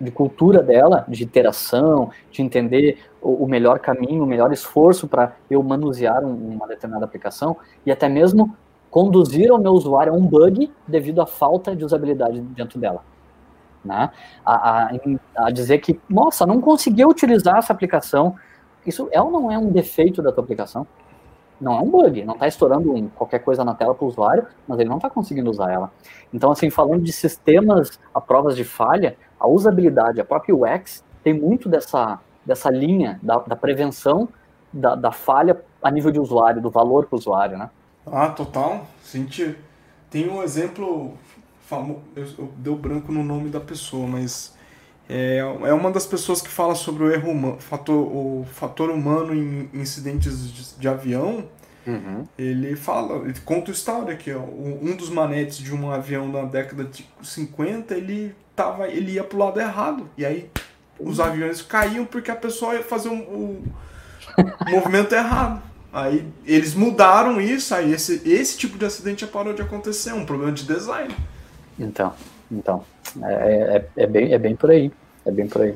de 0.00 0.10
cultura 0.10 0.62
dela, 0.62 1.04
de 1.08 1.24
interação, 1.24 2.10
de 2.30 2.42
entender 2.42 2.98
o, 3.20 3.44
o 3.44 3.48
melhor 3.48 3.78
caminho, 3.78 4.22
o 4.22 4.26
melhor 4.26 4.52
esforço 4.52 5.08
para 5.08 5.36
eu 5.50 5.62
manusear 5.62 6.24
um, 6.24 6.54
uma 6.54 6.66
determinada 6.66 7.04
aplicação 7.04 7.56
e 7.84 7.90
até 7.90 8.08
mesmo 8.08 8.56
conduzir 8.90 9.52
o 9.52 9.58
meu 9.58 9.72
usuário 9.72 10.12
a 10.12 10.16
um 10.16 10.24
bug 10.24 10.72
devido 10.86 11.20
à 11.20 11.26
falta 11.26 11.74
de 11.74 11.84
usabilidade 11.84 12.40
dentro 12.40 12.78
dela. 12.78 13.02
Né? 13.84 14.10
A, 14.44 14.86
a, 14.86 14.90
a 15.36 15.50
dizer 15.50 15.78
que, 15.78 16.00
nossa, 16.08 16.46
não 16.46 16.60
conseguiu 16.60 17.08
utilizar 17.08 17.56
essa 17.58 17.72
aplicação, 17.72 18.34
isso 18.86 19.08
é 19.12 19.20
ou 19.20 19.30
não 19.30 19.50
é 19.50 19.58
um 19.58 19.70
defeito 19.70 20.22
da 20.22 20.32
tua 20.32 20.42
aplicação? 20.42 20.86
Não 21.60 21.74
é 21.74 21.80
um 21.80 21.90
bug, 21.90 22.24
não 22.24 22.34
está 22.34 22.46
estourando 22.46 23.10
qualquer 23.16 23.40
coisa 23.40 23.64
na 23.64 23.74
tela 23.74 23.94
para 23.94 24.04
o 24.04 24.08
usuário, 24.08 24.46
mas 24.66 24.78
ele 24.78 24.88
não 24.88 24.96
está 24.96 25.10
conseguindo 25.10 25.50
usar 25.50 25.72
ela. 25.72 25.90
Então, 26.32 26.52
assim, 26.52 26.70
falando 26.70 27.02
de 27.02 27.12
sistemas 27.12 27.98
a 28.14 28.20
provas 28.20 28.56
de 28.56 28.62
falha, 28.62 29.16
a 29.38 29.46
usabilidade, 29.46 30.20
a 30.20 30.24
própria 30.24 30.54
UX, 30.54 31.04
tem 31.22 31.32
muito 31.32 31.68
dessa, 31.68 32.18
dessa 32.44 32.70
linha 32.70 33.18
da, 33.22 33.38
da 33.38 33.56
prevenção 33.56 34.28
da, 34.72 34.94
da, 34.94 35.12
falha 35.12 35.60
a 35.82 35.90
nível 35.90 36.10
de 36.10 36.18
usuário, 36.18 36.60
do 36.60 36.70
valor 36.70 37.06
para 37.06 37.16
o 37.16 37.18
usuário, 37.18 37.58
né? 37.58 37.70
Ah, 38.06 38.28
total. 38.28 38.86
Gente, 39.10 39.56
tem 40.10 40.28
um 40.28 40.42
exemplo 40.42 41.14
famoso, 41.66 42.00
eu, 42.16 42.26
eu 42.38 42.52
deu 42.56 42.76
branco 42.76 43.12
no 43.12 43.22
nome 43.22 43.50
da 43.50 43.60
pessoa, 43.60 44.06
mas 44.06 44.56
é, 45.08 45.38
é 45.38 45.72
uma 45.72 45.90
das 45.90 46.06
pessoas 46.06 46.42
que 46.42 46.48
fala 46.48 46.74
sobre 46.74 47.04
o 47.04 47.10
erro 47.10 47.30
humano, 47.30 47.60
fator, 47.60 47.96
o 47.96 48.46
fator 48.52 48.90
humano 48.90 49.34
em 49.34 49.70
incidentes 49.72 50.52
de, 50.52 50.78
de 50.78 50.88
avião. 50.88 51.44
Uhum. 51.86 52.26
Ele 52.38 52.76
fala, 52.76 53.24
ele 53.24 53.40
conta 53.40 53.70
a 53.70 53.74
história 53.74 54.14
que 54.14 54.30
ó, 54.32 54.42
um 54.42 54.94
dos 54.94 55.08
manetes 55.08 55.56
de 55.56 55.74
um 55.74 55.90
avião 55.90 56.28
na 56.28 56.44
década 56.44 56.84
de 56.84 57.06
50, 57.22 57.94
ele 57.94 58.34
tava, 58.58 58.88
ele 58.88 59.12
ia 59.12 59.22
pro 59.22 59.38
lado 59.38 59.60
errado. 59.60 60.10
E 60.18 60.26
aí 60.26 60.50
os 60.98 61.20
aviões 61.20 61.62
caíam 61.62 62.04
porque 62.04 62.30
a 62.30 62.36
pessoa 62.36 62.74
ia 62.74 62.82
fazer 62.82 63.08
um, 63.08 63.14
um 63.14 63.62
movimento 64.68 65.14
errado. 65.14 65.62
Aí 65.92 66.26
eles 66.44 66.74
mudaram 66.74 67.40
isso, 67.40 67.74
aí 67.74 67.92
esse, 67.92 68.20
esse 68.28 68.58
tipo 68.58 68.76
de 68.76 68.84
acidente 68.84 69.22
já 69.22 69.26
parou 69.26 69.54
de 69.54 69.62
acontecer, 69.62 70.10
é 70.10 70.14
um 70.14 70.26
problema 70.26 70.52
de 70.52 70.64
design. 70.64 71.14
Então, 71.78 72.12
então, 72.50 72.84
é, 73.22 73.86
é, 73.96 74.02
é, 74.02 74.06
bem, 74.06 74.32
é 74.32 74.38
bem 74.38 74.54
por 74.54 74.70
aí, 74.70 74.92
é 75.24 75.30
bem 75.30 75.46
por 75.46 75.62
aí. 75.62 75.74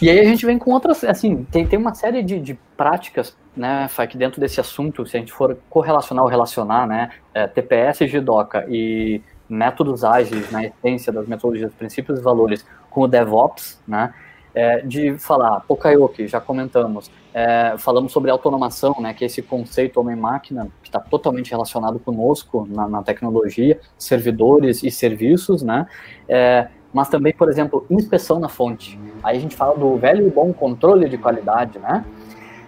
E 0.00 0.10
aí 0.10 0.18
a 0.18 0.24
gente 0.24 0.44
vem 0.44 0.58
com 0.58 0.72
outras, 0.72 1.04
assim, 1.04 1.44
tem, 1.44 1.66
tem 1.66 1.78
uma 1.78 1.94
série 1.94 2.22
de, 2.22 2.40
de 2.40 2.58
práticas, 2.76 3.34
né, 3.56 3.88
que 4.10 4.18
dentro 4.18 4.40
desse 4.40 4.60
assunto, 4.60 5.06
se 5.06 5.16
a 5.16 5.20
gente 5.20 5.32
for 5.32 5.56
correlacionar 5.70 6.24
ou 6.24 6.30
relacionar, 6.30 6.86
né, 6.86 7.10
é, 7.32 7.46
TPS, 7.46 8.00
GDOCA 8.00 8.66
e 8.68 9.22
métodos 9.48 10.04
ágeis 10.04 10.50
na 10.50 10.64
essência 10.64 11.12
das 11.12 11.26
metodologias, 11.26 11.72
princípios 11.74 12.18
e 12.18 12.22
valores 12.22 12.64
com 12.90 13.02
o 13.02 13.08
DevOps, 13.08 13.80
né? 13.86 14.12
É, 14.54 14.80
de 14.80 15.18
falar, 15.18 15.60
Pokayoke, 15.60 16.26
já 16.26 16.40
comentamos, 16.40 17.10
é, 17.34 17.74
falamos 17.76 18.10
sobre 18.10 18.30
autonomação, 18.30 18.96
né, 19.00 19.12
que 19.12 19.22
é 19.22 19.26
esse 19.26 19.42
conceito 19.42 20.00
homem-máquina, 20.00 20.68
que 20.82 20.88
está 20.88 20.98
totalmente 20.98 21.50
relacionado 21.50 21.98
conosco 21.98 22.66
na, 22.66 22.88
na, 22.88 23.02
tecnologia, 23.02 23.78
servidores 23.98 24.82
e 24.82 24.90
serviços, 24.90 25.62
né, 25.62 25.86
é, 26.26 26.68
mas 26.90 27.10
também, 27.10 27.34
por 27.34 27.50
exemplo, 27.50 27.84
inspeção 27.90 28.38
na 28.38 28.48
fonte. 28.48 28.98
Aí 29.22 29.36
a 29.36 29.40
gente 29.40 29.54
fala 29.54 29.76
do 29.76 29.94
velho 29.98 30.26
e 30.26 30.30
bom 30.30 30.50
controle 30.54 31.06
de 31.06 31.18
qualidade, 31.18 31.78
né, 31.78 32.02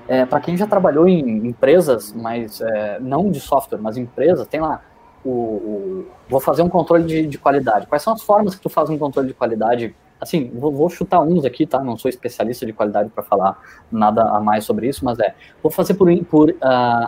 é, 0.06 0.26
para 0.26 0.40
quem 0.40 0.58
já 0.58 0.66
trabalhou 0.66 1.08
em 1.08 1.46
empresas, 1.46 2.12
mas 2.12 2.60
é, 2.60 2.98
não 3.00 3.30
de 3.30 3.40
software, 3.40 3.78
mas 3.78 3.96
empresas, 3.96 4.46
tem 4.46 4.60
lá 4.60 4.82
o, 5.24 5.30
o, 5.30 6.06
vou 6.28 6.40
fazer 6.40 6.62
um 6.62 6.68
controle 6.68 7.04
de, 7.04 7.26
de, 7.26 7.38
qualidade. 7.38 7.86
Quais 7.86 8.02
são 8.02 8.12
as 8.12 8.22
formas 8.22 8.54
que 8.54 8.60
tu 8.60 8.68
faz 8.68 8.88
um 8.90 8.98
controle 8.98 9.28
de 9.28 9.34
qualidade? 9.34 9.94
Assim, 10.20 10.50
vou, 10.54 10.72
vou 10.72 10.88
chutar 10.88 11.20
uns 11.20 11.44
aqui, 11.44 11.66
tá? 11.66 11.82
Não 11.82 11.96
sou 11.96 12.08
especialista 12.08 12.66
de 12.66 12.72
qualidade 12.72 13.08
para 13.10 13.22
falar 13.22 13.60
nada 13.90 14.22
a 14.22 14.40
mais 14.40 14.64
sobre 14.64 14.88
isso, 14.88 15.04
mas 15.04 15.18
é, 15.18 15.34
vou 15.62 15.70
fazer 15.70 15.94
por, 15.94 16.08
por 16.24 16.50
uh, 16.50 16.56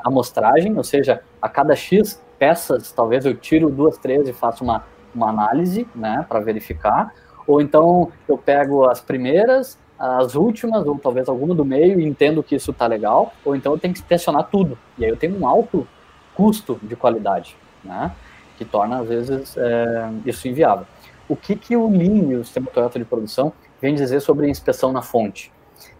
amostragem, 0.04 0.76
ou 0.76 0.84
seja, 0.84 1.22
a 1.40 1.48
cada 1.48 1.74
X 1.74 2.22
peças, 2.38 2.92
talvez 2.92 3.26
eu 3.26 3.34
tiro 3.34 3.68
duas, 3.68 3.98
três 3.98 4.28
e 4.28 4.32
faço 4.32 4.64
uma, 4.64 4.84
uma 5.14 5.28
análise, 5.28 5.86
né, 5.94 6.24
para 6.28 6.40
verificar. 6.40 7.12
Ou 7.46 7.60
então 7.60 8.12
eu 8.28 8.38
pego 8.38 8.84
as 8.84 9.00
primeiras, 9.00 9.76
as 9.98 10.34
últimas, 10.34 10.86
ou 10.86 10.98
talvez 10.98 11.28
alguma 11.28 11.54
do 11.54 11.64
meio, 11.64 12.00
e 12.00 12.06
entendo 12.06 12.42
que 12.42 12.54
isso 12.54 12.72
tá 12.72 12.86
legal, 12.86 13.32
ou 13.44 13.56
então 13.56 13.72
eu 13.72 13.78
tenho 13.78 13.92
que 13.92 14.00
inspecionar 14.00 14.48
tudo. 14.50 14.78
E 14.96 15.04
aí 15.04 15.10
eu 15.10 15.16
tenho 15.16 15.38
um 15.38 15.46
alto 15.46 15.86
custo 16.34 16.78
de 16.82 16.94
qualidade 16.94 17.56
né? 17.84 18.12
que 18.60 18.64
torna, 18.66 18.98
às 19.00 19.08
vezes, 19.08 19.56
é, 19.56 20.10
isso 20.26 20.46
inviável. 20.46 20.86
O 21.26 21.34
que, 21.34 21.56
que 21.56 21.74
o 21.74 21.88
Lean 21.88 22.38
o 22.38 22.44
sistema 22.44 22.66
Toyota 22.66 22.98
de 22.98 23.06
produção 23.06 23.54
vem 23.80 23.94
dizer 23.94 24.20
sobre 24.20 24.50
inspeção 24.50 24.92
na 24.92 25.00
fonte? 25.00 25.50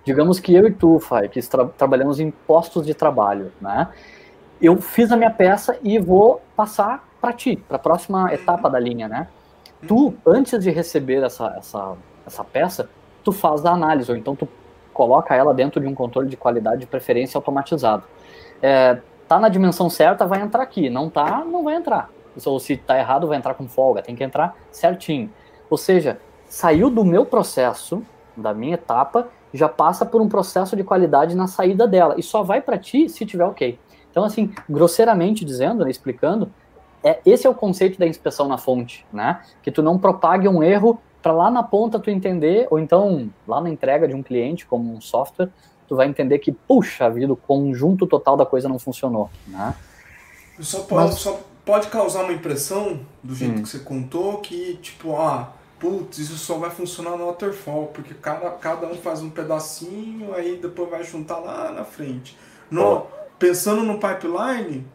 Digamos 0.04 0.38
que 0.38 0.54
eu 0.54 0.66
e 0.66 0.70
tu, 0.70 0.98
Fai, 1.00 1.26
que 1.26 1.40
tra 1.40 1.64
trabalhamos 1.64 2.20
em 2.20 2.30
postos 2.30 2.84
de 2.84 2.92
trabalho, 2.92 3.50
né? 3.62 3.88
Eu 4.60 4.76
fiz 4.76 5.10
a 5.10 5.16
minha 5.16 5.30
peça 5.30 5.78
e 5.82 5.98
vou 5.98 6.42
passar 6.54 7.08
para 7.18 7.32
ti, 7.32 7.56
para 7.56 7.76
a 7.76 7.80
próxima 7.80 8.30
etapa 8.34 8.68
da 8.68 8.78
linha, 8.78 9.08
né? 9.08 9.28
Tu, 9.88 10.12
antes 10.26 10.62
de 10.62 10.70
receber 10.70 11.22
essa, 11.22 11.54
essa, 11.56 11.96
essa 12.26 12.44
peça, 12.44 12.90
tu 13.24 13.32
faz 13.32 13.64
a 13.64 13.70
análise, 13.70 14.10
ou 14.10 14.18
então 14.18 14.36
tu 14.36 14.46
coloca 14.92 15.34
ela 15.34 15.54
dentro 15.54 15.80
de 15.80 15.86
um 15.86 15.94
controle 15.94 16.28
de 16.28 16.36
qualidade 16.36 16.82
de 16.82 16.86
preferência 16.86 17.38
automatizado. 17.38 18.04
É, 18.60 18.98
tá 19.30 19.38
na 19.38 19.48
dimensão 19.48 19.88
certa, 19.88 20.26
vai 20.26 20.42
entrar 20.42 20.60
aqui. 20.60 20.90
Não 20.90 21.08
tá, 21.08 21.44
não 21.44 21.62
vai 21.62 21.76
entrar. 21.76 22.10
Ou 22.44 22.58
se 22.58 22.76
tá 22.76 22.98
errado, 22.98 23.28
vai 23.28 23.38
entrar 23.38 23.54
com 23.54 23.68
folga. 23.68 24.02
Tem 24.02 24.16
que 24.16 24.24
entrar 24.24 24.56
certinho. 24.72 25.30
Ou 25.70 25.78
seja, 25.78 26.18
saiu 26.48 26.90
do 26.90 27.04
meu 27.04 27.24
processo, 27.24 28.02
da 28.36 28.52
minha 28.52 28.74
etapa, 28.74 29.28
já 29.54 29.68
passa 29.68 30.04
por 30.04 30.20
um 30.20 30.28
processo 30.28 30.74
de 30.74 30.82
qualidade 30.82 31.36
na 31.36 31.46
saída 31.46 31.86
dela. 31.86 32.16
E 32.18 32.24
só 32.24 32.42
vai 32.42 32.60
para 32.60 32.76
ti 32.76 33.08
se 33.08 33.24
tiver 33.24 33.44
ok. 33.44 33.78
Então, 34.10 34.24
assim, 34.24 34.52
grosseiramente 34.68 35.44
dizendo, 35.44 35.84
né, 35.84 35.90
explicando, 35.92 36.50
é, 37.04 37.20
esse 37.24 37.46
é 37.46 37.50
o 37.50 37.54
conceito 37.54 38.00
da 38.00 38.08
inspeção 38.08 38.48
na 38.48 38.58
fonte, 38.58 39.06
né? 39.12 39.42
Que 39.62 39.70
tu 39.70 39.80
não 39.80 39.96
propague 39.96 40.48
um 40.48 40.60
erro 40.60 41.00
para 41.22 41.32
lá 41.32 41.52
na 41.52 41.62
ponta 41.62 42.00
tu 42.00 42.10
entender, 42.10 42.66
ou 42.68 42.80
então 42.80 43.30
lá 43.46 43.60
na 43.60 43.70
entrega 43.70 44.08
de 44.08 44.14
um 44.14 44.24
cliente, 44.24 44.66
como 44.66 44.92
um 44.92 45.00
software, 45.00 45.50
tu 45.90 45.96
vai 45.96 46.06
entender 46.06 46.38
que, 46.38 46.52
puxa 46.52 47.10
vida, 47.10 47.32
o 47.32 47.36
conjunto 47.36 48.06
total 48.06 48.36
da 48.36 48.46
coisa 48.46 48.68
não 48.68 48.78
funcionou, 48.78 49.28
né? 49.48 49.74
Só 50.60 50.82
pode, 50.82 51.10
Mas... 51.10 51.18
só 51.18 51.42
pode 51.64 51.88
causar 51.88 52.22
uma 52.22 52.32
impressão, 52.32 53.00
do 53.24 53.34
jeito 53.34 53.58
hum. 53.58 53.62
que 53.64 53.68
você 53.68 53.80
contou, 53.80 54.38
que, 54.38 54.78
tipo, 54.80 55.16
ah, 55.16 55.52
putz, 55.80 56.18
isso 56.18 56.38
só 56.38 56.58
vai 56.58 56.70
funcionar 56.70 57.16
no 57.16 57.26
waterfall, 57.26 57.88
porque 57.88 58.14
cada, 58.14 58.50
cada 58.50 58.86
um 58.86 58.94
faz 58.94 59.20
um 59.20 59.30
pedacinho, 59.30 60.32
aí 60.32 60.60
depois 60.62 60.88
vai 60.88 61.02
juntar 61.02 61.38
lá 61.38 61.72
na 61.72 61.84
frente. 61.84 62.38
No, 62.70 62.98
oh. 62.98 63.06
Pensando 63.36 63.82
no 63.82 63.98
pipeline, 63.98 64.86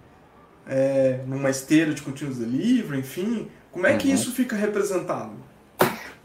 é, 0.66 1.20
numa 1.28 1.50
esteira 1.50 1.94
de 1.94 2.02
continuous 2.02 2.38
delivery, 2.38 3.00
enfim. 3.00 3.50
Como 3.70 3.86
é 3.86 3.98
que 3.98 4.08
uhum. 4.08 4.14
isso 4.14 4.32
fica 4.32 4.56
representado? 4.56 5.34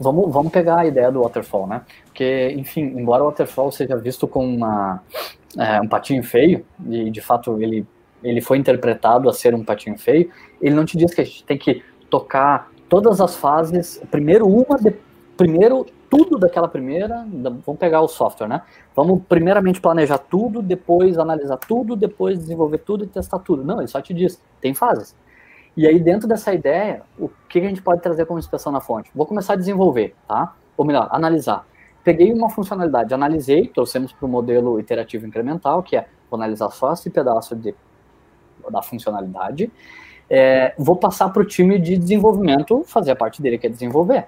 Vamos, 0.01 0.33
vamos 0.33 0.51
pegar 0.51 0.79
a 0.79 0.85
ideia 0.85 1.11
do 1.11 1.21
waterfall, 1.21 1.67
né? 1.67 1.81
Porque, 2.05 2.53
enfim, 2.57 2.81
embora 2.81 3.23
o 3.23 3.27
waterfall 3.27 3.71
seja 3.71 3.95
visto 3.95 4.27
como 4.27 4.47
uma, 4.47 5.01
é, 5.57 5.79
um 5.79 5.87
patinho 5.87 6.23
feio, 6.23 6.65
e 6.89 7.11
de 7.11 7.21
fato 7.21 7.61
ele, 7.61 7.85
ele 8.23 8.41
foi 8.41 8.57
interpretado 8.57 9.29
a 9.29 9.33
ser 9.33 9.53
um 9.53 9.63
patinho 9.63 9.97
feio, 9.97 10.29
ele 10.59 10.73
não 10.73 10.85
te 10.85 10.97
diz 10.97 11.13
que 11.13 11.21
a 11.21 11.23
gente 11.23 11.43
tem 11.43 11.57
que 11.57 11.83
tocar 12.09 12.71
todas 12.89 13.21
as 13.21 13.35
fases, 13.35 14.01
primeiro 14.09 14.47
uma, 14.47 14.77
de, 14.77 14.91
primeiro 15.37 15.85
tudo 16.09 16.37
daquela 16.37 16.67
primeira, 16.67 17.25
vamos 17.65 17.79
pegar 17.79 18.01
o 18.01 18.07
software, 18.07 18.47
né? 18.47 18.61
Vamos 18.93 19.21
primeiramente 19.29 19.79
planejar 19.79 20.17
tudo, 20.17 20.61
depois 20.61 21.17
analisar 21.17 21.55
tudo, 21.55 21.95
depois 21.95 22.37
desenvolver 22.37 22.79
tudo 22.79 23.05
e 23.05 23.07
testar 23.07 23.39
tudo. 23.39 23.63
Não, 23.63 23.79
ele 23.79 23.87
só 23.87 24.01
te 24.01 24.13
diz, 24.13 24.41
tem 24.59 24.73
fases. 24.73 25.15
E 25.75 25.87
aí, 25.87 25.99
dentro 25.99 26.27
dessa 26.27 26.53
ideia, 26.53 27.03
o 27.17 27.29
que 27.47 27.59
a 27.59 27.61
gente 27.61 27.81
pode 27.81 28.01
trazer 28.01 28.25
como 28.25 28.39
inspeção 28.39 28.71
na 28.71 28.81
fonte? 28.81 29.09
Vou 29.15 29.25
começar 29.25 29.53
a 29.53 29.55
desenvolver, 29.55 30.13
tá? 30.27 30.53
Ou 30.75 30.85
melhor, 30.85 31.07
analisar. 31.11 31.65
Peguei 32.03 32.33
uma 32.33 32.49
funcionalidade, 32.49 33.13
analisei, 33.13 33.67
trouxemos 33.67 34.11
para 34.11 34.25
o 34.25 34.29
modelo 34.29 34.79
iterativo 34.79 35.25
incremental, 35.25 35.81
que 35.81 35.95
é 35.95 36.07
vou 36.29 36.37
analisar 36.39 36.69
só 36.71 36.93
esse 36.93 37.09
pedaço 37.09 37.55
de, 37.55 37.75
da 38.69 38.81
funcionalidade. 38.81 39.71
É, 40.29 40.73
vou 40.77 40.95
passar 40.95 41.29
para 41.29 41.41
o 41.41 41.45
time 41.45 41.77
de 41.77 41.97
desenvolvimento 41.97 42.83
fazer 42.85 43.11
a 43.11 43.15
parte 43.15 43.41
dele, 43.41 43.57
que 43.57 43.67
é 43.67 43.69
desenvolver. 43.69 44.27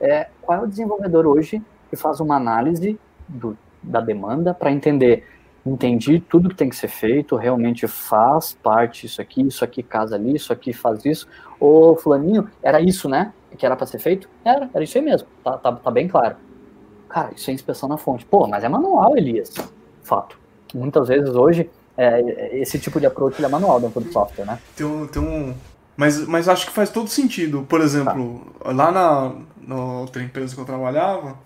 É, 0.00 0.28
qual 0.42 0.58
é 0.58 0.62
o 0.62 0.66
desenvolvedor 0.66 1.26
hoje 1.26 1.62
que 1.88 1.96
faz 1.96 2.20
uma 2.20 2.36
análise 2.36 2.98
do, 3.26 3.56
da 3.82 4.00
demanda 4.00 4.52
para 4.52 4.70
entender 4.70 5.24
entendi 5.64 6.20
tudo 6.20 6.48
que 6.48 6.54
tem 6.54 6.68
que 6.68 6.76
ser 6.76 6.88
feito, 6.88 7.36
realmente 7.36 7.86
faz 7.86 8.56
parte 8.62 9.06
isso 9.06 9.20
aqui, 9.20 9.42
isso 9.42 9.64
aqui 9.64 9.82
casa 9.82 10.14
ali, 10.14 10.36
isso 10.36 10.52
aqui 10.52 10.72
faz 10.72 11.04
isso. 11.04 11.26
Ô, 11.58 11.96
fulaninho, 11.96 12.48
era 12.62 12.80
isso, 12.80 13.08
né? 13.08 13.32
Que 13.56 13.64
era 13.64 13.76
para 13.76 13.86
ser 13.86 13.98
feito? 13.98 14.28
Era, 14.44 14.68
era 14.74 14.84
isso 14.84 14.98
aí 14.98 15.04
mesmo, 15.04 15.28
tá, 15.42 15.56
tá, 15.56 15.72
tá 15.72 15.90
bem 15.90 16.08
claro. 16.08 16.36
Cara, 17.08 17.30
isso 17.34 17.48
é 17.50 17.54
inspeção 17.54 17.88
na 17.88 17.96
fonte. 17.96 18.24
Pô, 18.24 18.46
mas 18.46 18.64
é 18.64 18.68
manual, 18.68 19.16
Elias. 19.16 19.54
Fato. 20.02 20.36
Muitas 20.74 21.06
vezes 21.08 21.30
hoje, 21.30 21.70
é, 21.96 22.58
esse 22.58 22.78
tipo 22.78 22.98
de 22.98 23.06
approach 23.06 23.42
é 23.42 23.48
manual 23.48 23.80
dentro 23.80 24.00
do 24.00 24.12
software, 24.12 24.44
né? 24.44 24.58
Tem 24.76 24.84
um, 24.84 25.06
tem 25.06 25.22
um... 25.22 25.54
Mas, 25.96 26.26
mas 26.26 26.48
acho 26.48 26.66
que 26.66 26.72
faz 26.72 26.90
todo 26.90 27.08
sentido. 27.08 27.64
Por 27.68 27.80
exemplo, 27.80 28.44
tá. 28.58 28.72
lá 28.72 28.90
na, 28.90 29.32
na 29.66 30.00
outra 30.00 30.22
empresa 30.24 30.56
que 30.56 30.60
eu 30.60 30.64
trabalhava, 30.64 31.38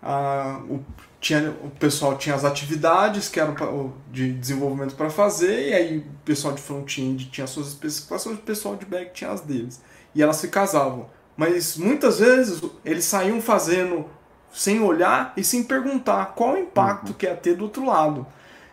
a, 0.00 0.60
o 0.70 0.80
tinha, 1.22 1.50
o 1.62 1.70
pessoal 1.70 2.18
tinha 2.18 2.34
as 2.34 2.44
atividades 2.44 3.28
que 3.28 3.38
eram 3.38 3.54
pra, 3.54 3.68
de 4.10 4.32
desenvolvimento 4.32 4.96
para 4.96 5.08
fazer, 5.08 5.68
e 5.68 5.72
aí 5.72 5.98
o 5.98 6.24
pessoal 6.24 6.52
de 6.52 6.60
front-end 6.60 7.30
tinha 7.30 7.46
suas 7.46 7.68
especificações, 7.68 8.38
o 8.38 8.42
pessoal 8.42 8.74
de 8.74 8.84
back 8.84 9.14
tinha 9.14 9.30
as 9.30 9.40
deles. 9.40 9.80
E 10.16 10.20
elas 10.20 10.36
se 10.36 10.48
casavam. 10.48 11.08
Mas 11.36 11.76
muitas 11.76 12.18
vezes 12.18 12.60
eles 12.84 13.04
saíam 13.04 13.40
fazendo 13.40 14.04
sem 14.52 14.82
olhar 14.82 15.32
e 15.36 15.44
sem 15.44 15.62
perguntar 15.62 16.34
qual 16.34 16.54
o 16.54 16.58
impacto 16.58 17.10
uhum. 17.10 17.14
que 17.14 17.24
ia 17.24 17.36
ter 17.36 17.54
do 17.54 17.64
outro 17.64 17.86
lado. 17.86 18.26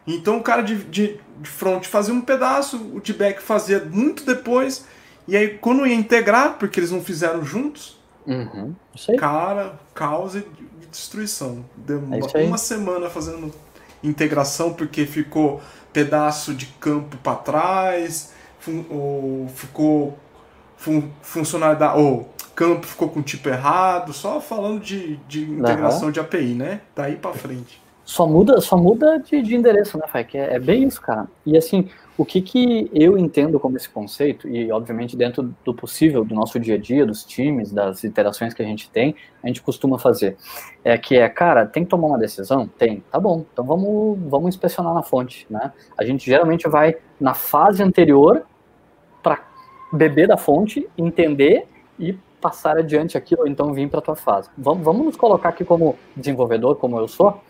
Então 0.07 0.39
o 0.39 0.43
cara 0.43 0.63
de, 0.63 0.75
de, 0.85 1.19
de 1.39 1.49
front 1.49 1.85
fazia 1.85 2.15
um 2.15 2.19
pedaço, 2.19 2.77
o 2.95 2.99
de 2.99 3.13
back 3.13 3.43
fazia 3.43 3.85
muito 3.85 4.25
depois, 4.25 4.87
e 5.27 5.37
aí 5.37 5.49
quando 5.59 5.85
ia 5.85 5.93
integrar, 5.93 6.57
porque 6.57 6.79
eles 6.79 6.89
não 6.89 7.03
fizeram 7.03 7.45
juntos, 7.45 7.95
uhum. 8.25 8.73
cara, 9.19 9.79
causa 9.93 10.43
destruição. 10.91 11.63
Deu 11.75 12.01
é 12.33 12.43
uma 12.43 12.57
semana 12.57 13.09
fazendo 13.09 13.53
integração 14.03 14.73
porque 14.73 15.05
ficou 15.05 15.61
pedaço 15.91 16.53
de 16.53 16.65
campo 16.65 17.17
para 17.17 17.35
trás, 17.35 18.33
fun, 18.59 18.85
ou 18.89 19.47
ficou 19.49 20.17
fun, 20.77 21.09
funcionalidade, 21.21 21.99
ou 21.99 22.29
campo 22.55 22.85
ficou 22.85 23.09
com 23.09 23.21
tipo 23.21 23.49
errado, 23.49 24.11
só 24.13 24.41
falando 24.41 24.81
de, 24.81 25.15
de 25.27 25.43
integração 25.43 26.05
uhum. 26.05 26.11
de 26.11 26.19
API, 26.19 26.53
né? 26.53 26.81
Daí 26.95 27.15
para 27.15 27.33
frente. 27.33 27.81
Só 28.03 28.27
muda, 28.27 28.59
só 28.59 28.75
muda 28.75 29.19
de, 29.19 29.41
de 29.41 29.55
endereço, 29.55 29.97
né, 29.97 30.05
Fai? 30.11 30.23
Que 30.23 30.37
é, 30.37 30.55
é 30.55 30.59
bem 30.59 30.83
isso, 30.83 30.99
cara. 30.99 31.27
E 31.45 31.57
assim, 31.57 31.89
o 32.19 32.25
que, 32.25 32.41
que 32.41 32.91
eu 32.93 33.17
entendo 33.17 33.57
como 33.61 33.77
esse 33.77 33.87
conceito, 33.87 34.45
e 34.49 34.69
obviamente 34.73 35.15
dentro 35.15 35.55
do 35.63 35.73
possível 35.73 36.25
do 36.25 36.35
nosso 36.35 36.59
dia 36.59 36.75
a 36.75 36.77
dia, 36.77 37.05
dos 37.05 37.23
times, 37.23 37.71
das 37.71 38.03
interações 38.03 38.53
que 38.53 38.61
a 38.61 38.65
gente 38.65 38.89
tem, 38.89 39.15
a 39.41 39.47
gente 39.47 39.61
costuma 39.61 39.97
fazer, 39.97 40.35
é 40.83 40.97
que 40.97 41.17
é, 41.17 41.29
cara, 41.29 41.65
tem 41.65 41.85
que 41.85 41.89
tomar 41.89 42.07
uma 42.07 42.17
decisão? 42.17 42.67
Tem, 42.67 43.01
tá 43.09 43.17
bom, 43.21 43.45
então 43.53 43.63
vamos, 43.63 44.19
vamos 44.29 44.49
inspecionar 44.49 44.93
na 44.93 45.01
fonte, 45.01 45.47
né? 45.49 45.71
A 45.97 46.03
gente 46.03 46.25
geralmente 46.25 46.67
vai 46.67 46.97
na 47.17 47.33
fase 47.33 47.81
anterior 47.81 48.45
para 49.23 49.41
beber 49.93 50.27
da 50.27 50.35
fonte, 50.35 50.89
entender 50.97 51.69
e 51.97 52.11
passar 52.41 52.77
adiante 52.77 53.17
aquilo, 53.17 53.43
ou 53.43 53.47
então 53.47 53.73
vir 53.73 53.89
para 53.89 53.99
a 53.99 54.01
tua 54.01 54.15
fase. 54.17 54.49
Vamos, 54.57 54.83
vamos 54.83 55.05
nos 55.05 55.15
colocar 55.15 55.47
aqui 55.47 55.63
como 55.63 55.95
desenvolvedor, 56.17 56.75
como 56.75 56.99
eu 56.99 57.07
sou, 57.07 57.41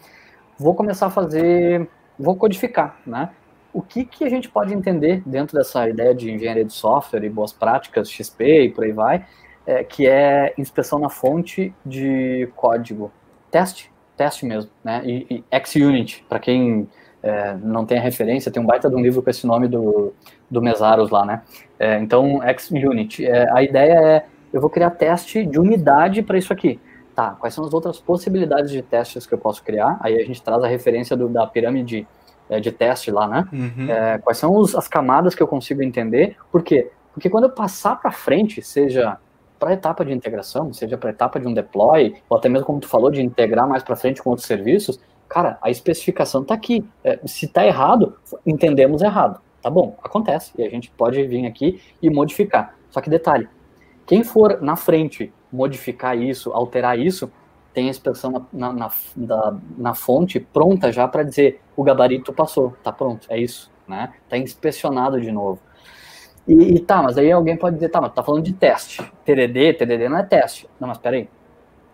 vou 0.59 0.75
começar 0.75 1.07
a 1.07 1.09
fazer, 1.09 1.89
vou 2.19 2.35
codificar, 2.35 2.99
né? 3.03 3.31
O 3.79 3.81
que, 3.81 4.03
que 4.03 4.25
a 4.25 4.29
gente 4.29 4.49
pode 4.49 4.73
entender 4.73 5.23
dentro 5.25 5.57
dessa 5.57 5.87
ideia 5.87 6.13
de 6.13 6.29
engenharia 6.29 6.65
de 6.65 6.73
software 6.73 7.23
e 7.23 7.29
boas 7.29 7.53
práticas, 7.53 8.11
XP 8.11 8.63
e 8.63 8.69
por 8.69 8.83
aí 8.83 8.91
vai, 8.91 9.25
é, 9.65 9.85
que 9.85 10.05
é 10.05 10.53
inspeção 10.57 10.99
na 10.99 11.09
fonte 11.09 11.73
de 11.85 12.49
código. 12.57 13.09
Teste, 13.49 13.89
teste 14.17 14.45
mesmo, 14.45 14.69
né? 14.83 15.01
E, 15.05 15.43
e 15.49 15.65
XUnit, 15.65 16.25
para 16.27 16.39
quem 16.39 16.89
é, 17.23 17.55
não 17.61 17.85
tem 17.85 17.97
a 17.97 18.01
referência, 18.01 18.51
tem 18.51 18.61
um 18.61 18.65
baita 18.65 18.89
de 18.89 18.95
um 18.95 19.01
livro 19.01 19.21
com 19.21 19.29
esse 19.29 19.47
nome 19.47 19.69
do, 19.69 20.13
do 20.51 20.61
Mesaros 20.61 21.09
lá, 21.09 21.25
né? 21.25 21.41
É, 21.79 21.97
então, 21.99 22.41
XUnit. 22.57 23.25
É, 23.25 23.49
a 23.53 23.63
ideia 23.63 23.93
é, 23.93 24.25
eu 24.51 24.59
vou 24.59 24.69
criar 24.69 24.89
teste 24.91 25.45
de 25.45 25.57
unidade 25.57 26.21
para 26.21 26.37
isso 26.37 26.51
aqui. 26.51 26.79
Tá, 27.15 27.31
quais 27.39 27.53
são 27.53 27.63
as 27.65 27.73
outras 27.73 27.97
possibilidades 27.97 28.71
de 28.71 28.81
testes 28.81 29.25
que 29.25 29.33
eu 29.33 29.37
posso 29.37 29.63
criar? 29.63 29.97
Aí 30.01 30.19
a 30.19 30.25
gente 30.25 30.41
traz 30.41 30.61
a 30.63 30.67
referência 30.67 31.15
do, 31.15 31.29
da 31.29 31.47
pirâmide 31.47 32.05
é, 32.49 32.59
de 32.59 32.71
teste 32.71 33.11
lá, 33.11 33.27
né? 33.27 33.47
Uhum. 33.53 33.89
É, 33.89 34.17
quais 34.17 34.37
são 34.37 34.55
os, 34.55 34.75
as 34.75 34.87
camadas 34.87 35.35
que 35.35 35.43
eu 35.43 35.47
consigo 35.47 35.83
entender? 35.83 36.35
Por 36.51 36.63
quê? 36.63 36.91
Porque 37.13 37.29
quando 37.29 37.45
eu 37.45 37.49
passar 37.49 37.95
para 37.99 38.11
frente, 38.11 38.61
seja 38.61 39.17
para 39.59 39.71
a 39.71 39.73
etapa 39.73 40.05
de 40.05 40.13
integração, 40.13 40.71
seja 40.73 40.97
para 40.97 41.09
a 41.09 41.11
etapa 41.11 41.39
de 41.39 41.47
um 41.47 41.53
deploy, 41.53 42.15
ou 42.29 42.37
até 42.37 42.47
mesmo 42.47 42.65
como 42.65 42.79
tu 42.79 42.87
falou, 42.87 43.11
de 43.11 43.21
integrar 43.21 43.67
mais 43.67 43.83
para 43.83 43.95
frente 43.95 44.23
com 44.23 44.29
outros 44.29 44.47
serviços, 44.47 44.99
cara, 45.27 45.57
a 45.61 45.69
especificação 45.69 46.41
está 46.41 46.53
aqui. 46.53 46.85
É, 47.03 47.19
se 47.25 47.45
está 47.45 47.65
errado, 47.65 48.15
entendemos 48.45 49.01
errado. 49.01 49.41
Tá 49.61 49.69
bom, 49.69 49.97
acontece. 50.01 50.53
E 50.57 50.63
a 50.63 50.69
gente 50.69 50.89
pode 50.91 51.21
vir 51.27 51.45
aqui 51.45 51.81
e 52.01 52.09
modificar. 52.09 52.73
Só 52.89 53.01
que 53.01 53.09
detalhe, 53.09 53.47
quem 54.07 54.23
for 54.23 54.61
na 54.61 54.75
frente 54.75 55.31
modificar 55.51 56.17
isso, 56.17 56.51
alterar 56.51 56.97
isso, 56.97 57.31
tem 57.73 57.87
a 57.87 57.89
inspeção 57.89 58.47
na, 58.51 58.73
na, 58.73 58.91
na, 59.15 59.59
na 59.77 59.93
fonte 59.93 60.39
pronta 60.39 60.91
já 60.91 61.07
para 61.07 61.23
dizer 61.23 61.61
o 61.75 61.83
gabarito 61.83 62.33
passou, 62.33 62.75
tá 62.83 62.91
pronto, 62.91 63.27
é 63.29 63.39
isso, 63.39 63.71
né? 63.87 64.13
Tá 64.27 64.37
inspecionado 64.37 65.19
de 65.21 65.31
novo. 65.31 65.59
E, 66.47 66.75
e, 66.75 66.79
tá, 66.79 67.03
mas 67.03 67.17
aí 67.17 67.31
alguém 67.31 67.55
pode 67.55 67.75
dizer, 67.75 67.89
tá, 67.89 68.01
mas 68.01 68.11
tá 68.11 68.23
falando 68.23 68.43
de 68.43 68.53
teste. 68.53 69.03
TDD, 69.23 69.73
TDD 69.73 70.09
não 70.09 70.17
é 70.17 70.23
teste. 70.23 70.67
Não, 70.79 70.87
mas 70.87 70.97
peraí. 70.97 71.29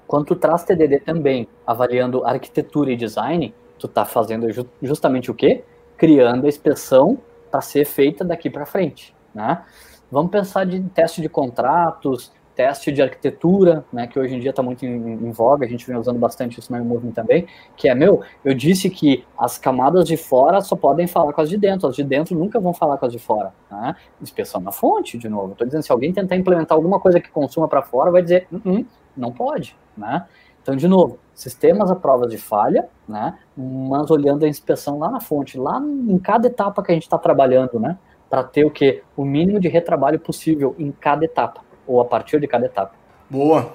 Quando 0.07 0.27
tu 0.27 0.35
traz 0.35 0.63
TDD 0.63 0.99
também, 0.99 1.47
avaliando 1.67 2.25
arquitetura 2.25 2.91
e 2.91 2.95
design, 2.95 3.53
tu 3.77 3.87
tá 3.87 4.05
fazendo 4.05 4.49
ju 4.51 4.65
justamente 4.81 5.29
o 5.29 5.33
quê? 5.33 5.63
Criando 5.97 6.45
a 6.45 6.47
inspeção 6.47 7.17
para 7.51 7.59
ser 7.59 7.85
feita 7.85 8.23
daqui 8.23 8.49
para 8.49 8.65
frente, 8.65 9.15
né? 9.33 9.63
Vamos 10.11 10.31
pensar 10.31 10.65
de 10.65 10.79
teste 10.89 11.21
de 11.21 11.27
contratos, 11.27 12.31
teste 12.55 12.91
de 12.91 13.01
arquitetura, 13.01 13.85
né, 13.91 14.07
que 14.07 14.17
hoje 14.17 14.33
em 14.33 14.39
dia 14.39 14.51
está 14.51 14.63
muito 14.63 14.85
em, 14.85 14.95
em, 14.95 15.31
voga, 15.31 15.65
a 15.65 15.69
gente 15.69 15.85
vem 15.85 15.97
usando 15.97 16.17
bastante 16.17 16.59
isso 16.59 16.71
no 16.71 16.83
Movement 16.83 17.11
também, 17.11 17.45
que 17.75 17.89
é, 17.89 17.93
meu, 17.93 18.21
eu 18.43 18.53
disse 18.53 18.89
que 18.89 19.25
as 19.37 19.57
camadas 19.57 20.07
de 20.07 20.15
fora 20.15 20.61
só 20.61 20.75
podem 20.75 21.05
falar 21.05 21.33
com 21.33 21.41
as 21.41 21.49
de 21.49 21.57
dentro, 21.57 21.87
as 21.87 21.95
de 21.95 22.03
dentro 22.03 22.37
nunca 22.37 22.59
vão 22.59 22.73
falar 22.73 22.97
com 22.97 23.05
as 23.05 23.11
de 23.11 23.19
fora, 23.19 23.53
né? 23.69 23.95
Inspeção 24.21 24.61
na 24.61 24.71
fonte, 24.71 25.17
de 25.17 25.27
novo. 25.27 25.51
Estou 25.51 25.67
dizendo, 25.67 25.83
se 25.83 25.91
alguém 25.91 26.13
tentar 26.13 26.35
implementar 26.35 26.75
alguma 26.75 26.99
coisa 26.99 27.19
que 27.19 27.29
consuma 27.29 27.67
para 27.67 27.81
fora, 27.81 28.09
vai 28.09 28.21
dizer, 28.21 28.47
uh 28.51 28.57
-uh, 28.57 28.85
não 29.15 29.31
pode, 29.31 29.75
né? 29.97 30.25
Então, 30.61 30.75
de 30.75 30.87
novo, 30.87 31.19
sistemas 31.33 31.91
a 31.91 31.95
provas 31.95 32.31
de 32.31 32.37
falha, 32.37 32.87
né? 33.07 33.37
Mas 33.55 34.09
olhando 34.09 34.45
a 34.45 34.47
inspeção 34.47 34.97
lá 34.97 35.11
na 35.11 35.19
fonte, 35.19 35.59
lá 35.59 35.79
em 35.79 36.17
cada 36.17 36.47
etapa 36.47 36.81
que 36.81 36.91
a 36.91 36.95
gente 36.95 37.03
está 37.03 37.17
trabalhando, 37.17 37.79
né? 37.79 37.97
Para 38.29 38.43
ter 38.43 38.65
o 38.65 38.71
que? 38.71 39.03
O 39.15 39.23
mínimo 39.23 39.59
de 39.59 39.67
retrabalho 39.67 40.19
possível 40.19 40.73
em 40.79 40.91
cada 40.91 41.25
etapa 41.25 41.65
ou 41.87 42.01
a 42.01 42.05
partir 42.05 42.39
de 42.39 42.47
cada 42.47 42.65
etapa. 42.65 42.93
Boa. 43.29 43.73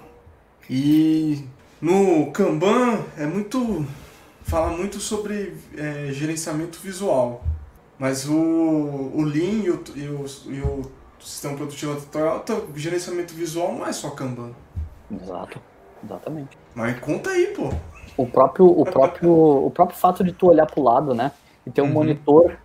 E 0.69 1.45
no 1.81 2.31
Kanban 2.33 3.05
é 3.17 3.27
muito 3.27 3.87
fala 4.43 4.71
muito 4.71 4.99
sobre 4.99 5.57
é, 5.77 6.09
gerenciamento 6.13 6.81
visual, 6.81 7.45
mas 7.99 8.29
o, 8.29 8.35
o 8.35 9.23
Lean 9.23 9.63
e 9.63 9.71
o, 9.71 9.83
e 9.95 10.09
o, 10.09 10.25
e 10.47 10.61
o 10.61 10.83
sistema 11.21 11.57
produtivo 11.57 11.97
o 11.97 12.79
gerenciamento 12.79 13.33
visual 13.33 13.73
não 13.73 13.87
é 13.87 13.93
só 13.93 14.11
Kanban. 14.11 14.51
Exato, 15.11 15.61
exatamente. 16.05 16.59
Mas 16.75 16.99
conta 16.99 17.31
aí, 17.31 17.47
pô. 17.49 17.73
O 18.17 18.27
próprio, 18.27 18.67
o 18.67 18.85
próprio, 18.85 19.33
o 19.67 19.71
próprio 19.71 19.99
fato 19.99 20.25
de 20.25 20.33
tu 20.33 20.49
olhar 20.49 20.67
para 20.67 20.81
o 20.81 20.83
lado, 20.83 21.15
né, 21.15 21.33
e 21.67 21.71
ter 21.71 21.83
um 21.83 21.87
uhum. 21.87 21.93
monitor, 21.93 22.57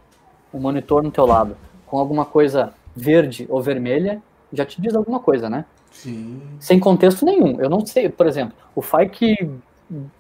um 0.53 0.59
monitor 0.59 1.03
no 1.03 1.11
teu 1.11 1.25
lado, 1.25 1.55
com 1.85 1.99
alguma 1.99 2.25
coisa 2.25 2.73
verde 2.95 3.45
ou 3.49 3.61
vermelha 3.61 4.21
já 4.55 4.65
te 4.65 4.81
diz 4.81 4.95
alguma 4.95 5.19
coisa, 5.19 5.49
né? 5.49 5.65
Sim. 5.91 6.41
Sem 6.59 6.79
contexto 6.79 7.25
nenhum. 7.25 7.59
Eu 7.59 7.69
não 7.69 7.85
sei, 7.85 8.09
por 8.09 8.27
exemplo, 8.27 8.55
o 8.75 8.81
Fai 8.81 9.07
que 9.07 9.49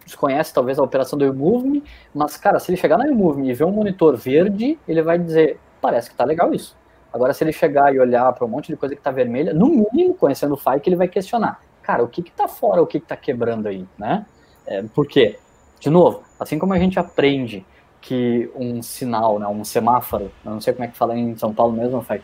desconhece 0.05 0.53
talvez 0.53 0.77
a 0.77 0.83
operação 0.83 1.17
do 1.17 1.25
Remove 1.25 1.83
mas, 2.13 2.37
cara, 2.37 2.59
se 2.59 2.69
ele 2.69 2.77
chegar 2.77 2.97
no 2.97 3.03
Remove 3.03 3.43
e 3.43 3.53
ver 3.53 3.63
um 3.63 3.71
monitor 3.71 4.15
verde, 4.15 4.77
ele 4.87 5.01
vai 5.01 5.17
dizer, 5.17 5.59
parece 5.81 6.09
que 6.09 6.15
tá 6.15 6.23
legal 6.23 6.53
isso. 6.53 6.77
Agora, 7.11 7.33
se 7.33 7.43
ele 7.43 7.51
chegar 7.51 7.93
e 7.95 7.99
olhar 7.99 8.31
para 8.33 8.45
um 8.45 8.49
monte 8.49 8.67
de 8.67 8.75
coisa 8.75 8.95
que 8.95 9.01
tá 9.01 9.09
vermelha, 9.09 9.53
no 9.53 9.67
mínimo, 9.67 10.13
conhecendo 10.15 10.53
o 10.53 10.57
Fai, 10.57 10.79
que 10.79 10.89
ele 10.89 10.95
vai 10.95 11.07
questionar, 11.07 11.61
cara, 11.81 12.03
o 12.03 12.07
que 12.07 12.21
que 12.21 12.31
tá 12.31 12.47
fora, 12.47 12.81
o 12.81 12.87
que 12.87 12.99
que 12.99 13.05
tá 13.05 13.15
quebrando 13.15 13.67
aí, 13.67 13.85
né? 13.97 14.25
É, 14.65 14.83
por 14.83 15.07
quê? 15.07 15.39
De 15.79 15.89
novo, 15.89 16.23
assim 16.39 16.59
como 16.59 16.73
a 16.73 16.79
gente 16.79 16.99
aprende 16.99 17.65
que 18.01 18.51
um 18.55 18.81
sinal, 18.81 19.39
né, 19.39 19.47
um 19.47 19.63
semáforo, 19.63 20.31
eu 20.43 20.51
não 20.51 20.61
sei 20.61 20.73
como 20.73 20.85
é 20.85 20.87
que 20.87 20.97
fala 20.97 21.17
em 21.17 21.35
São 21.37 21.53
Paulo 21.53 21.73
mesmo, 21.73 22.01
Fai, 22.01 22.21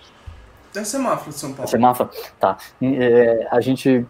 é 0.75 0.83
semáforo 0.83 1.31
de 1.31 1.37
São 1.37 1.53
Paulo. 1.53 1.69
Semáforo, 1.69 2.09
tá. 2.39 2.57
É, 2.81 3.47
a 3.51 3.59
gente 3.61 4.05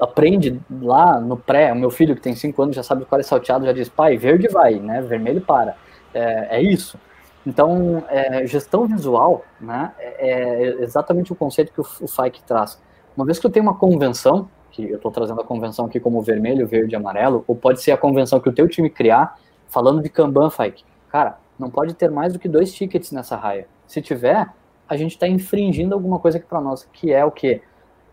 aprende 0.00 0.60
lá 0.82 1.20
no 1.20 1.36
pré, 1.36 1.72
o 1.72 1.76
meu 1.76 1.90
filho 1.90 2.14
que 2.14 2.20
tem 2.20 2.34
5 2.34 2.62
anos 2.62 2.76
já 2.76 2.82
sabe 2.82 3.04
qual 3.04 3.20
é 3.20 3.22
salteado, 3.22 3.64
já 3.64 3.72
diz, 3.72 3.88
pai, 3.88 4.16
verde 4.16 4.48
vai, 4.48 4.74
né, 4.74 5.00
vermelho 5.00 5.40
para. 5.40 5.76
É, 6.12 6.58
é 6.58 6.62
isso. 6.62 6.98
Então, 7.46 8.02
é, 8.08 8.46
gestão 8.46 8.86
visual 8.86 9.44
né, 9.60 9.92
é, 9.98 10.30
é 10.30 10.82
exatamente 10.82 11.32
o 11.32 11.36
conceito 11.36 11.72
que 11.72 11.80
o, 11.80 11.86
o 12.00 12.08
FIKE 12.08 12.42
traz. 12.44 12.80
Uma 13.16 13.26
vez 13.26 13.38
que 13.38 13.46
eu 13.46 13.50
tenho 13.50 13.64
uma 13.64 13.76
convenção, 13.76 14.48
que 14.70 14.82
eu 14.90 14.96
estou 14.96 15.10
trazendo 15.10 15.40
a 15.40 15.44
convenção 15.44 15.86
aqui 15.86 16.00
como 16.00 16.20
vermelho, 16.22 16.66
verde 16.66 16.94
e 16.94 16.96
amarelo, 16.96 17.44
ou 17.46 17.54
pode 17.54 17.82
ser 17.82 17.92
a 17.92 17.96
convenção 17.96 18.40
que 18.40 18.48
o 18.48 18.52
teu 18.52 18.68
time 18.68 18.88
criar, 18.90 19.38
falando 19.68 20.02
de 20.02 20.08
Kanban, 20.08 20.50
FIKE. 20.50 20.84
Cara, 21.08 21.38
não 21.58 21.70
pode 21.70 21.94
ter 21.94 22.10
mais 22.10 22.32
do 22.32 22.38
que 22.38 22.48
dois 22.48 22.72
tickets 22.72 23.12
nessa 23.12 23.36
raia. 23.36 23.68
Se 23.86 24.00
tiver, 24.00 24.48
a 24.88 24.96
gente 24.96 25.12
está 25.12 25.26
infringindo 25.26 25.94
alguma 25.94 26.18
coisa 26.18 26.38
aqui 26.38 26.46
para 26.46 26.60
nós, 26.60 26.88
que 26.92 27.12
é 27.12 27.24
o 27.24 27.30
que? 27.30 27.60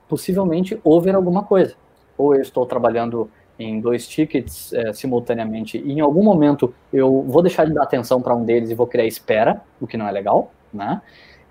Possivelmente 0.08 0.80
over 0.84 1.16
alguma 1.16 1.44
coisa. 1.44 1.76
Ou 2.18 2.36
eu 2.36 2.42
estou 2.42 2.66
trabalhando 2.66 3.30
em 3.60 3.80
dois 3.80 4.08
tickets 4.08 4.74
é, 4.74 4.92
simultaneamente 4.94 5.78
e 5.78 5.92
em 5.92 6.00
algum 6.00 6.24
momento 6.24 6.74
eu 6.92 7.22
vou 7.24 7.42
deixar 7.42 7.66
de 7.66 7.74
dar 7.74 7.84
atenção 7.84 8.22
para 8.22 8.36
um 8.36 8.44
deles 8.44 8.72
e 8.72 8.76
vou 8.76 8.88
criar 8.88 9.06
espera, 9.06 9.62
o 9.80 9.86
que 9.86 9.98
não 9.98 10.08
é 10.08 10.12
legal, 10.12 10.52
né? 10.74 11.02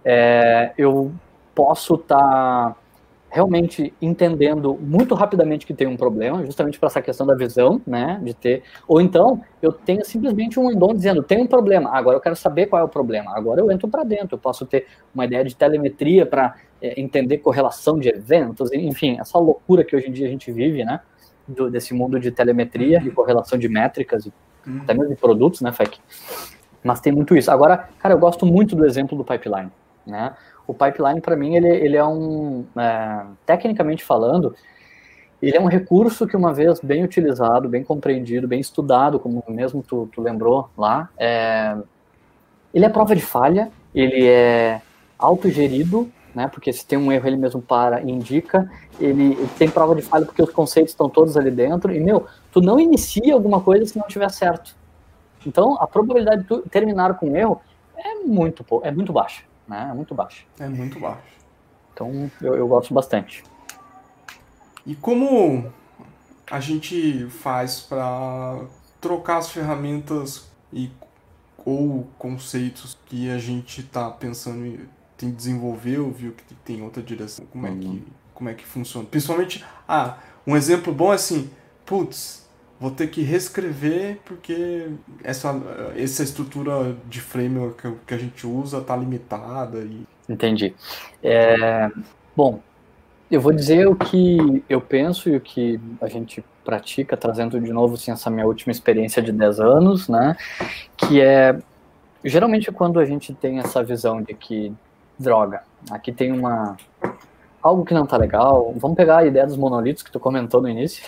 É, 0.05 0.73
eu 0.77 1.13
posso 1.55 1.95
estar 1.95 2.17
tá 2.19 2.77
realmente 3.31 3.95
entendendo 4.03 4.77
muito 4.81 5.15
rapidamente 5.15 5.65
que 5.65 5.73
tem 5.73 5.87
um 5.87 5.97
problema, 5.97 6.45
justamente 6.45 6.79
para 6.79 6.89
essa 6.89 7.01
questão 7.01 7.25
da 7.25 7.35
visão, 7.35 7.81
né, 7.87 8.21
de 8.23 8.35
ter, 8.35 8.65
ou 8.89 9.01
então 9.01 9.41
eu 9.63 9.73
tenho 9.73 10.05
simplesmente 10.05 10.59
um 10.59 10.71
endon 10.71 10.93
dizendo, 10.93 11.23
tem 11.23 11.41
um 11.41 11.47
problema, 11.47 11.91
agora 11.97 12.17
eu 12.17 12.21
quero 12.21 12.35
saber 12.35 12.67
qual 12.67 12.83
é 12.83 12.85
o 12.85 12.89
problema, 12.89 13.33
agora 13.37 13.61
eu 13.61 13.71
entro 13.71 13.89
para 13.89 14.03
dentro, 14.03 14.35
eu 14.35 14.39
posso 14.39 14.67
ter 14.67 14.87
uma 15.15 15.25
ideia 15.25 15.45
de 15.45 15.55
telemetria 15.55 16.27
para 16.27 16.57
é, 16.83 17.01
entender 17.01 17.39
correlação 17.39 18.01
de 18.01 18.09
eventos, 18.09 18.73
enfim, 18.73 19.19
essa 19.21 19.39
loucura 19.39 19.85
que 19.85 19.95
hoje 19.95 20.09
em 20.09 20.13
dia 20.13 20.27
a 20.27 20.31
gente 20.31 20.51
vive, 20.51 20.85
né, 20.85 21.01
do, 21.47 21.71
desse 21.71 21.95
mundo 21.95 22.19
de 22.19 22.33
telemetria 22.33 22.99
e 22.99 23.11
correlação 23.13 23.57
de 23.57 23.69
métricas, 23.69 24.27
e 24.27 24.33
uhum. 24.67 24.81
até 24.83 24.93
mesmo 24.93 25.15
de 25.15 25.21
produtos, 25.21 25.61
né, 25.61 25.71
FEC, 25.71 26.01
mas 26.83 27.01
tem 27.01 27.13
muito 27.13 27.37
isso. 27.37 27.51
Agora, 27.51 27.89
cara, 28.01 28.15
eu 28.15 28.19
gosto 28.19 28.45
muito 28.45 28.75
do 28.75 28.85
exemplo 28.85 29.17
do 29.17 29.25
pipeline, 29.25 29.71
né, 30.05 30.35
o 30.71 30.75
pipeline, 30.75 31.21
para 31.21 31.35
mim, 31.35 31.57
ele, 31.57 31.69
ele 31.69 31.97
é 31.97 32.05
um, 32.05 32.65
é, 32.77 33.25
tecnicamente 33.45 34.05
falando, 34.05 34.55
ele 35.43 35.57
é 35.57 35.61
um 35.61 35.67
recurso 35.67 36.27
que, 36.27 36.37
uma 36.37 36.53
vez 36.53 36.81
bem 36.81 37.03
utilizado, 37.03 37.69
bem 37.69 37.83
compreendido, 37.83 38.47
bem 38.47 38.61
estudado, 38.61 39.19
como 39.19 39.43
mesmo 39.49 39.83
tu, 39.83 40.09
tu 40.13 40.23
lembrou 40.23 40.71
lá, 40.79 41.09
é, 41.19 41.77
ele 42.73 42.85
é 42.85 42.89
prova 42.89 43.17
de 43.17 43.23
falha, 43.23 43.71
ele 43.93 44.27
é 44.27 44.81
autogerido, 45.19 46.09
né, 46.33 46.47
porque 46.47 46.73
se 46.73 46.87
tem 46.87 46.97
um 46.97 47.11
erro 47.11 47.27
ele 47.27 47.37
mesmo 47.37 47.61
para 47.61 48.01
e 48.01 48.09
indica, 48.09 48.71
ele, 49.01 49.33
ele, 49.33 49.49
tem 49.59 49.69
prova 49.69 49.97
de 49.97 50.03
falha 50.03 50.25
porque 50.25 50.43
os 50.43 50.51
conceitos 50.51 50.93
estão 50.93 51.09
todos 51.09 51.37
ali 51.37 51.51
dentro, 51.51 51.93
e, 51.93 51.99
meu, 51.99 52.27
tu 52.53 52.61
não 52.61 52.79
inicia 52.79 53.35
alguma 53.35 53.61
coisa 53.61 53.85
se 53.87 53.99
não 53.99 54.07
tiver 54.07 54.31
certo. 54.31 54.77
Então, 55.45 55.77
a 55.81 55.87
probabilidade 55.89 56.43
de 56.43 56.49
tu 56.49 56.61
terminar 56.69 57.19
com 57.19 57.31
um 57.31 57.37
erro 57.37 57.61
é 57.97 58.15
muito, 58.25 58.65
é 58.85 58.93
muito 58.93 59.13
baixa 59.13 59.50
né? 59.71 59.89
É 59.91 59.95
muito 59.95 60.15
baixo. 60.15 60.45
É 60.59 60.69
muito 60.69 60.99
baixo. 60.99 61.23
Então 61.95 62.31
eu, 62.43 62.57
eu 62.57 62.67
gosto 62.67 62.93
bastante. 62.93 63.45
E 64.85 64.95
como 64.97 65.73
a 66.51 66.59
gente 66.59 67.27
faz 67.29 67.81
para 67.81 68.65
trocar 69.01 69.39
as 69.39 69.51
ferramentas 69.51 70.51
e 70.73 70.91
ou 71.65 72.09
conceitos 72.19 72.99
que 73.07 73.31
a 73.31 73.39
gente 73.39 73.83
está 73.83 74.11
pensando 74.11 74.67
em 74.67 74.81
tem 75.17 75.31
desenvolver 75.31 75.99
ou 75.99 76.11
viu 76.11 76.33
que 76.33 76.55
tem 76.55 76.83
outra 76.83 77.03
direção? 77.03 77.45
Como 77.47 77.67
é 77.67 77.71
que 77.71 77.87
uhum. 77.87 78.03
como 78.35 78.49
é 78.49 78.55
que 78.55 78.65
funciona? 78.65 79.07
Principalmente, 79.07 79.65
ah, 79.87 80.17
um 80.47 80.57
exemplo 80.57 80.95
bom 80.95 81.13
é 81.13 81.17
assim, 81.17 81.51
putz, 81.85 82.40
vou 82.81 82.91
ter 82.91 83.09
que 83.09 83.21
reescrever 83.21 84.19
porque 84.25 84.89
essa, 85.23 85.55
essa 85.95 86.23
estrutura 86.23 86.97
de 87.09 87.21
framework 87.21 87.95
que 88.07 88.15
a 88.15 88.17
gente 88.17 88.47
usa 88.47 88.79
está 88.79 88.97
limitada. 88.97 89.81
E... 89.81 90.07
Entendi. 90.27 90.75
É, 91.23 91.91
bom, 92.35 92.61
eu 93.31 93.41
vou 93.41 93.53
dizer 93.53 93.87
o 93.87 93.95
que 93.95 94.65
eu 94.69 94.81
penso 94.81 95.29
e 95.29 95.37
o 95.37 95.41
que 95.41 95.79
a 96.01 96.09
gente 96.09 96.43
pratica, 96.65 97.17
trazendo 97.17 97.61
de 97.61 97.73
novo 97.73 97.95
assim, 97.95 98.11
essa 98.11 98.31
minha 98.31 98.47
última 98.47 98.73
experiência 98.73 99.23
de 99.23 99.31
10 99.31 99.61
anos, 99.61 100.09
né? 100.09 100.35
Que 100.97 101.21
é, 101.21 101.59
geralmente 102.25 102.73
quando 102.73 102.99
a 102.99 103.05
gente 103.05 103.35
tem 103.35 103.59
essa 103.59 103.85
visão 103.85 104.23
de 104.23 104.33
que, 104.33 104.73
droga, 105.19 105.63
aqui 105.91 106.13
tem 106.13 106.33
uma 106.33 106.77
algo 107.63 107.85
que 107.85 107.95
não 107.95 108.07
tá 108.07 108.17
legal. 108.17 108.73
Vamos 108.77 108.97
pegar 108.97 109.19
a 109.19 109.27
ideia 109.27 109.47
dos 109.47 109.57
monolitos 109.57 110.03
que 110.03 110.11
tu 110.11 110.21
comentou 110.21 110.61
no 110.61 110.69
início, 110.69 111.05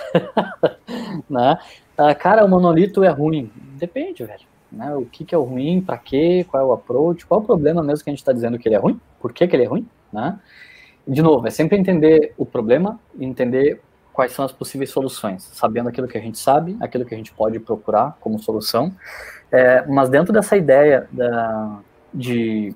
né? 1.29 1.59
Ah, 1.97 2.15
cara, 2.15 2.45
o 2.45 2.49
monolito 2.49 3.05
é 3.05 3.09
ruim. 3.09 3.51
Depende, 3.79 4.25
velho. 4.25 4.53
Né? 4.71 4.95
O 4.95 5.05
que, 5.05 5.25
que 5.25 5.35
é 5.35 5.39
o 5.39 5.43
ruim, 5.43 5.81
para 5.81 5.99
quê, 5.99 6.47
qual 6.49 6.63
é 6.63 6.67
o 6.67 6.73
approach, 6.73 7.27
qual 7.27 7.41
é 7.41 7.43
o 7.43 7.47
problema 7.47 7.83
mesmo 7.83 8.03
que 8.05 8.11
a 8.11 8.13
gente 8.13 8.21
está 8.21 8.33
dizendo 8.33 8.59
que 8.59 8.69
ele 8.69 8.75
é 8.75 8.79
ruim, 8.79 8.99
por 9.21 9.33
que, 9.33 9.47
que 9.47 9.55
ele 9.55 9.65
é 9.65 9.69
ruim, 9.69 9.87
né? 10.13 10.39
De 11.07 11.21
novo, 11.21 11.47
é 11.47 11.51
sempre 11.51 11.77
entender 11.77 12.33
o 12.39 12.47
problema 12.47 12.99
e 13.19 13.25
entender 13.25 13.81
quais 14.13 14.33
são 14.33 14.45
as 14.45 14.53
possíveis 14.53 14.91
soluções, 14.91 15.43
sabendo 15.53 15.89
aquilo 15.89 16.07
que 16.07 16.17
a 16.17 16.21
gente 16.21 16.39
sabe, 16.39 16.77
aquilo 16.81 17.05
que 17.05 17.15
a 17.15 17.17
gente 17.17 17.33
pode 17.33 17.59
procurar 17.59 18.17
como 18.21 18.39
solução. 18.39 18.95
É, 19.51 19.85
mas 19.87 20.09
dentro 20.09 20.33
dessa 20.33 20.57
ideia 20.57 21.09
da, 21.11 21.81
de 22.13 22.75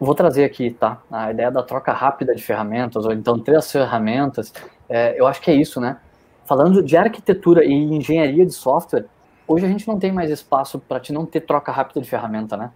Vou 0.00 0.14
trazer 0.14 0.44
aqui, 0.44 0.70
tá? 0.70 1.02
A 1.10 1.32
ideia 1.32 1.50
da 1.50 1.62
troca 1.62 1.92
rápida 1.92 2.34
de 2.34 2.42
ferramentas, 2.42 3.04
ou 3.04 3.12
então 3.12 3.38
ter 3.38 3.56
as 3.56 3.70
ferramentas, 3.70 4.52
é, 4.88 5.18
eu 5.18 5.26
acho 5.26 5.40
que 5.40 5.50
é 5.50 5.54
isso, 5.54 5.80
né? 5.80 5.98
Falando 6.44 6.82
de 6.82 6.96
arquitetura 6.96 7.64
e 7.64 7.72
engenharia 7.72 8.46
de 8.46 8.52
software, 8.52 9.06
hoje 9.46 9.66
a 9.66 9.68
gente 9.68 9.88
não 9.88 9.98
tem 9.98 10.12
mais 10.12 10.30
espaço 10.30 10.78
para 10.78 11.00
te 11.00 11.12
não 11.12 11.26
ter 11.26 11.40
troca 11.40 11.72
rápida 11.72 12.00
de 12.00 12.08
ferramenta, 12.08 12.56
né? 12.56 12.70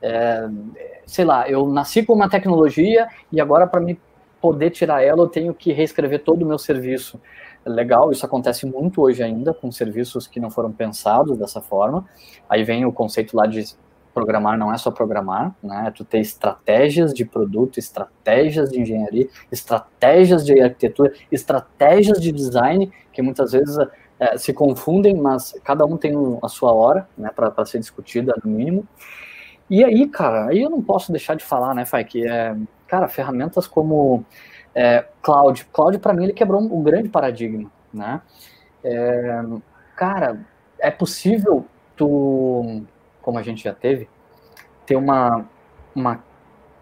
É, 0.00 0.48
sei 1.04 1.24
lá, 1.24 1.48
eu 1.48 1.66
nasci 1.66 2.04
com 2.04 2.12
uma 2.12 2.28
tecnologia 2.28 3.08
e 3.30 3.40
agora 3.40 3.66
para 3.66 3.80
me 3.80 4.00
poder 4.40 4.70
tirar 4.70 5.02
ela 5.02 5.22
eu 5.22 5.28
tenho 5.28 5.54
que 5.54 5.72
reescrever 5.72 6.22
todo 6.22 6.42
o 6.42 6.46
meu 6.46 6.58
serviço. 6.58 7.20
Legal, 7.64 8.10
isso 8.10 8.26
acontece 8.26 8.66
muito 8.66 9.00
hoje 9.02 9.22
ainda 9.22 9.54
com 9.54 9.70
serviços 9.70 10.26
que 10.26 10.40
não 10.40 10.50
foram 10.50 10.72
pensados 10.72 11.38
dessa 11.38 11.60
forma. 11.60 12.04
Aí 12.48 12.64
vem 12.64 12.84
o 12.84 12.92
conceito 12.92 13.36
lá 13.36 13.46
de 13.46 13.64
programar 14.12 14.58
não 14.58 14.72
é 14.72 14.78
só 14.78 14.90
programar, 14.90 15.54
né? 15.62 15.84
É 15.88 15.90
tu 15.90 16.04
ter 16.04 16.18
estratégias 16.18 17.12
de 17.12 17.24
produto, 17.24 17.78
estratégias 17.78 18.70
de 18.70 18.80
engenharia, 18.80 19.28
estratégias 19.50 20.44
de 20.44 20.60
arquitetura, 20.60 21.12
estratégias 21.30 22.20
de 22.20 22.30
design, 22.32 22.92
que 23.12 23.22
muitas 23.22 23.52
vezes 23.52 23.76
é, 24.18 24.36
se 24.38 24.52
confundem, 24.52 25.16
mas 25.16 25.58
cada 25.64 25.84
um 25.84 25.96
tem 25.96 26.14
a 26.42 26.48
sua 26.48 26.72
hora, 26.72 27.08
né, 27.16 27.30
para 27.34 27.64
ser 27.64 27.78
discutida 27.78 28.34
no 28.44 28.50
mínimo. 28.50 28.86
E 29.68 29.82
aí, 29.84 30.06
cara, 30.08 30.48
aí 30.48 30.62
eu 30.62 30.70
não 30.70 30.82
posso 30.82 31.10
deixar 31.10 31.34
de 31.34 31.44
falar, 31.44 31.74
né, 31.74 31.84
Fai, 31.84 32.04
que 32.04 32.26
é, 32.26 32.54
cara, 32.86 33.08
ferramentas 33.08 33.66
como 33.66 34.24
é, 34.74 35.06
Cloud. 35.22 35.64
Cloud, 35.72 35.98
para 35.98 36.12
mim, 36.12 36.24
ele 36.24 36.32
quebrou 36.32 36.60
um, 36.60 36.78
um 36.78 36.82
grande 36.82 37.08
paradigma, 37.08 37.70
né? 37.92 38.20
É, 38.84 39.42
cara, 39.96 40.40
é 40.78 40.90
possível 40.90 41.64
tu 41.96 42.82
como 43.22 43.38
a 43.38 43.42
gente 43.42 43.64
já 43.64 43.72
teve, 43.72 44.08
ter 44.84 44.96
uma, 44.96 45.46
uma 45.94 46.22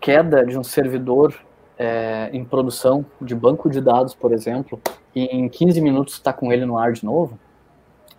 queda 0.01 0.45
de 0.45 0.59
um 0.59 0.65
servidor 0.65 1.35
é, 1.79 2.31
em 2.33 2.45
produção 2.45 3.05
de 3.21 3.35
banco 3.35 3.71
de 3.71 3.81
dados, 3.81 4.15
por 4.15 4.33
exemplo, 4.33 4.81
e 5.15 5.25
em 5.25 5.49
15 5.49 5.81
minutos 5.81 6.15
está 6.15 6.33
com 6.33 6.53
ele 6.53 6.65
no 6.65 6.79
ar 6.79 6.93
de 6.93 7.05
novo? 7.05 7.39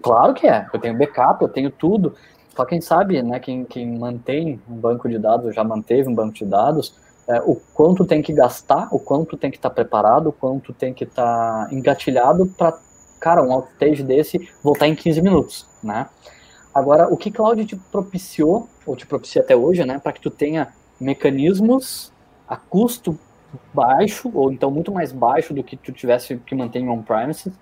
Claro 0.01 0.33
que 0.33 0.47
é. 0.47 0.67
Eu 0.73 0.79
tenho 0.79 0.97
backup, 0.97 1.41
eu 1.41 1.49
tenho 1.49 1.69
tudo. 1.69 2.15
Só 2.55 2.65
quem 2.65 2.81
sabe, 2.81 3.21
né, 3.21 3.39
quem, 3.39 3.63
quem 3.63 3.97
mantém 3.97 4.61
um 4.69 4.75
banco 4.75 5.07
de 5.07 5.17
dados, 5.17 5.55
já 5.55 5.63
manteve 5.63 6.09
um 6.09 6.15
banco 6.15 6.33
de 6.33 6.45
dados, 6.45 6.95
é, 7.27 7.39
o 7.41 7.55
quanto 7.73 8.03
tem 8.05 8.21
que 8.21 8.33
gastar, 8.33 8.89
o 8.91 8.99
quanto 8.99 9.37
tem 9.37 9.49
que 9.49 9.57
estar 9.57 9.69
tá 9.69 9.75
preparado, 9.75 10.27
o 10.27 10.33
quanto 10.33 10.73
tem 10.73 10.93
que 10.93 11.03
estar 11.03 11.67
tá 11.67 11.73
engatilhado 11.73 12.47
para, 12.57 12.77
cara, 13.19 13.41
um 13.43 13.51
outage 13.53 14.03
desse 14.03 14.49
voltar 14.61 14.87
em 14.87 14.95
15 14.95 15.21
minutos, 15.21 15.67
né? 15.83 16.07
Agora, 16.73 17.07
o 17.07 17.17
que 17.17 17.31
cloud 17.31 17.63
te 17.65 17.75
propiciou, 17.75 18.67
ou 18.85 18.95
te 18.95 19.05
propicia 19.05 19.41
até 19.41 19.55
hoje, 19.55 19.83
né, 19.85 19.99
para 19.99 20.13
que 20.13 20.21
tu 20.21 20.29
tenha 20.29 20.69
mecanismos 20.99 22.11
a 22.47 22.55
custo 22.55 23.17
baixo, 23.73 24.31
ou 24.33 24.51
então 24.51 24.71
muito 24.71 24.91
mais 24.91 25.11
baixo 25.11 25.53
do 25.53 25.63
que 25.63 25.75
tu 25.75 25.91
tivesse 25.91 26.37
que 26.37 26.55
manter 26.55 26.79
em 26.79 26.89
on-premises, 26.89 27.53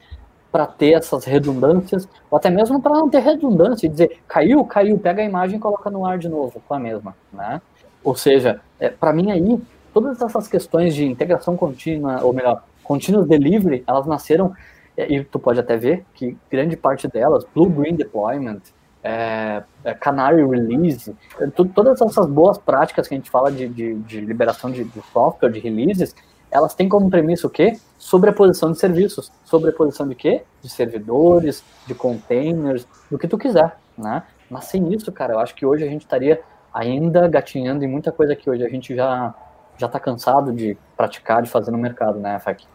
para 0.52 0.66
ter 0.66 0.94
essas 0.94 1.26
redundâncias, 1.26 2.08
ou 2.30 2.38
até 2.38 2.50
mesmo 2.50 2.82
para 2.82 2.94
não 2.94 3.10
ter 3.10 3.20
redundância 3.20 3.86
e 3.86 3.90
dizer, 3.90 4.20
caiu, 4.28 4.64
caiu, 4.66 4.98
pega 4.98 5.22
a 5.22 5.26
imagem 5.26 5.58
e 5.58 5.60
coloca 5.60 5.90
no 5.90 6.06
ar 6.06 6.18
de 6.18 6.28
novo, 6.28 6.62
com 6.68 6.74
a 6.74 6.80
mesma, 6.80 7.16
né? 7.32 7.62
Ou 8.04 8.16
seja, 8.16 8.62
é, 8.80 8.90
para 8.90 9.14
mim 9.14 9.32
aí, 9.32 9.62
todas 9.94 10.22
essas 10.22 10.48
questões 10.48 10.96
de 10.96 11.06
integração 11.06 11.56
contínua, 11.56 12.24
ou 12.24 12.34
melhor, 12.34 12.64
continuous 12.84 13.28
delivery, 13.28 13.84
elas 13.86 14.08
nasceram, 14.08 14.54
e 14.98 15.24
tu 15.24 15.40
pode 15.40 15.60
até 15.60 15.78
ver 15.78 16.04
que 16.14 16.36
grande 16.50 16.76
parte 16.76 17.08
delas, 17.08 17.46
Blue 17.54 17.70
Green 17.70 17.96
Deployment, 17.96 18.62
é, 19.04 19.64
é 19.84 19.94
Canary 19.94 20.46
Release, 20.46 21.16
é, 21.40 21.48
todas 21.48 22.02
essas 22.02 22.26
boas 22.26 22.58
práticas 22.58 23.08
que 23.08 23.14
a 23.14 23.18
gente 23.18 23.30
fala 23.30 23.52
de, 23.52 23.68
de, 23.68 23.96
de 23.96 24.22
liberação 24.22 24.70
de, 24.70 24.84
de 24.84 25.02
software, 25.14 25.50
de 25.50 25.60
releases, 25.60 26.16
elas 26.52 26.74
têm 26.74 26.90
como 26.90 27.10
premissa 27.10 27.48
o 27.48 27.50
quê? 27.50 27.80
Sobreposição 27.98 28.72
de 28.72 28.80
serviços. 28.80 29.32
Sobreposição 29.46 30.08
de 30.08 30.16
quê? 30.16 30.44
De 30.62 30.70
servidores, 30.70 31.64
de 31.86 31.94
containers, 31.94 32.88
do 33.10 33.18
que 33.18 33.28
tu 33.28 33.38
quiser, 33.38 33.78
né? 33.98 34.24
Mas 34.50 34.66
sem 34.66 34.92
isso, 34.94 35.12
cara, 35.12 35.34
eu 35.34 35.40
acho 35.40 35.54
que 35.54 35.66
hoje 35.66 35.84
a 35.84 35.88
gente 35.88 36.02
estaria 36.02 36.42
ainda 36.74 37.28
gatinhando 37.28 37.84
em 37.84 37.88
muita 37.88 38.12
coisa 38.12 38.36
que 38.36 38.50
hoje 38.50 38.64
a 38.66 38.70
gente 38.70 38.96
já 38.96 39.34
já 39.78 39.88
tá 39.88 39.98
cansado 39.98 40.52
de 40.52 40.78
praticar, 40.98 41.42
de 41.42 41.50
fazer 41.50 41.72
no 41.72 41.78
mercado, 41.78 42.20
né, 42.20 42.38
Fak? 42.40 42.68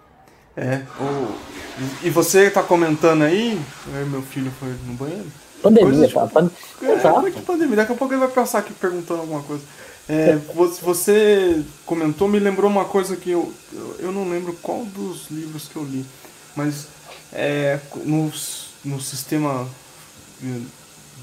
É, 0.56 0.80
o... 0.98 2.06
e 2.06 2.08
você 2.08 2.48
tá 2.48 2.62
comentando 2.62 3.22
aí, 3.22 3.60
meu 4.08 4.22
filho 4.22 4.50
foi 4.52 4.70
no 4.86 4.94
banheiro? 4.94 5.26
Pandemia, 5.64 6.08
tá? 6.10 6.26
Pan... 6.26 6.50
É, 6.82 6.92
Exato. 6.92 7.42
pandemia, 7.42 7.76
daqui 7.76 7.92
a 7.92 7.96
pouco 7.96 8.12
ele 8.12 8.20
vai 8.20 8.30
passar 8.30 8.58
aqui 8.58 8.72
perguntando 8.74 9.22
alguma 9.22 9.42
coisa. 9.42 9.62
É, 10.06 10.36
você 10.82 11.64
comentou, 11.86 12.28
me 12.28 12.38
lembrou 12.38 12.70
uma 12.70 12.84
coisa 12.84 13.16
que 13.16 13.30
eu, 13.30 13.50
eu 13.98 14.12
não 14.12 14.28
lembro 14.28 14.52
qual 14.60 14.84
dos 14.84 15.30
livros 15.30 15.66
que 15.66 15.76
eu 15.76 15.82
li, 15.82 16.04
mas 16.54 16.88
é, 17.32 17.80
no, 18.04 18.30
no 18.84 19.00
sistema 19.00 19.66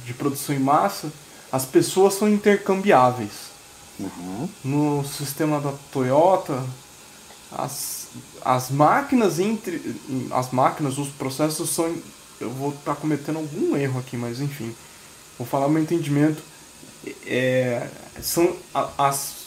de 0.03 0.13
produção 0.15 0.55
em 0.55 0.59
massa, 0.59 1.11
as 1.51 1.63
pessoas 1.63 2.15
são 2.15 2.27
intercambiáveis. 2.27 3.51
Uhum. 3.99 4.49
No 4.63 5.05
sistema 5.05 5.61
da 5.61 5.73
Toyota, 5.91 6.63
as, 7.51 8.07
as 8.43 8.71
máquinas 8.71 9.39
entre 9.39 9.95
as 10.31 10.51
máquinas, 10.51 10.97
os 10.97 11.09
processos 11.09 11.69
são. 11.69 11.95
Eu 12.41 12.49
vou 12.49 12.69
estar 12.69 12.95
tá 12.95 12.99
cometendo 12.99 13.37
algum 13.37 13.75
erro 13.75 13.99
aqui, 13.99 14.17
mas 14.17 14.39
enfim, 14.41 14.75
vou 15.37 15.47
falar 15.47 15.67
meu 15.67 15.81
entendimento 15.81 16.41
é, 17.25 17.87
são 18.21 18.55
as, 18.97 19.45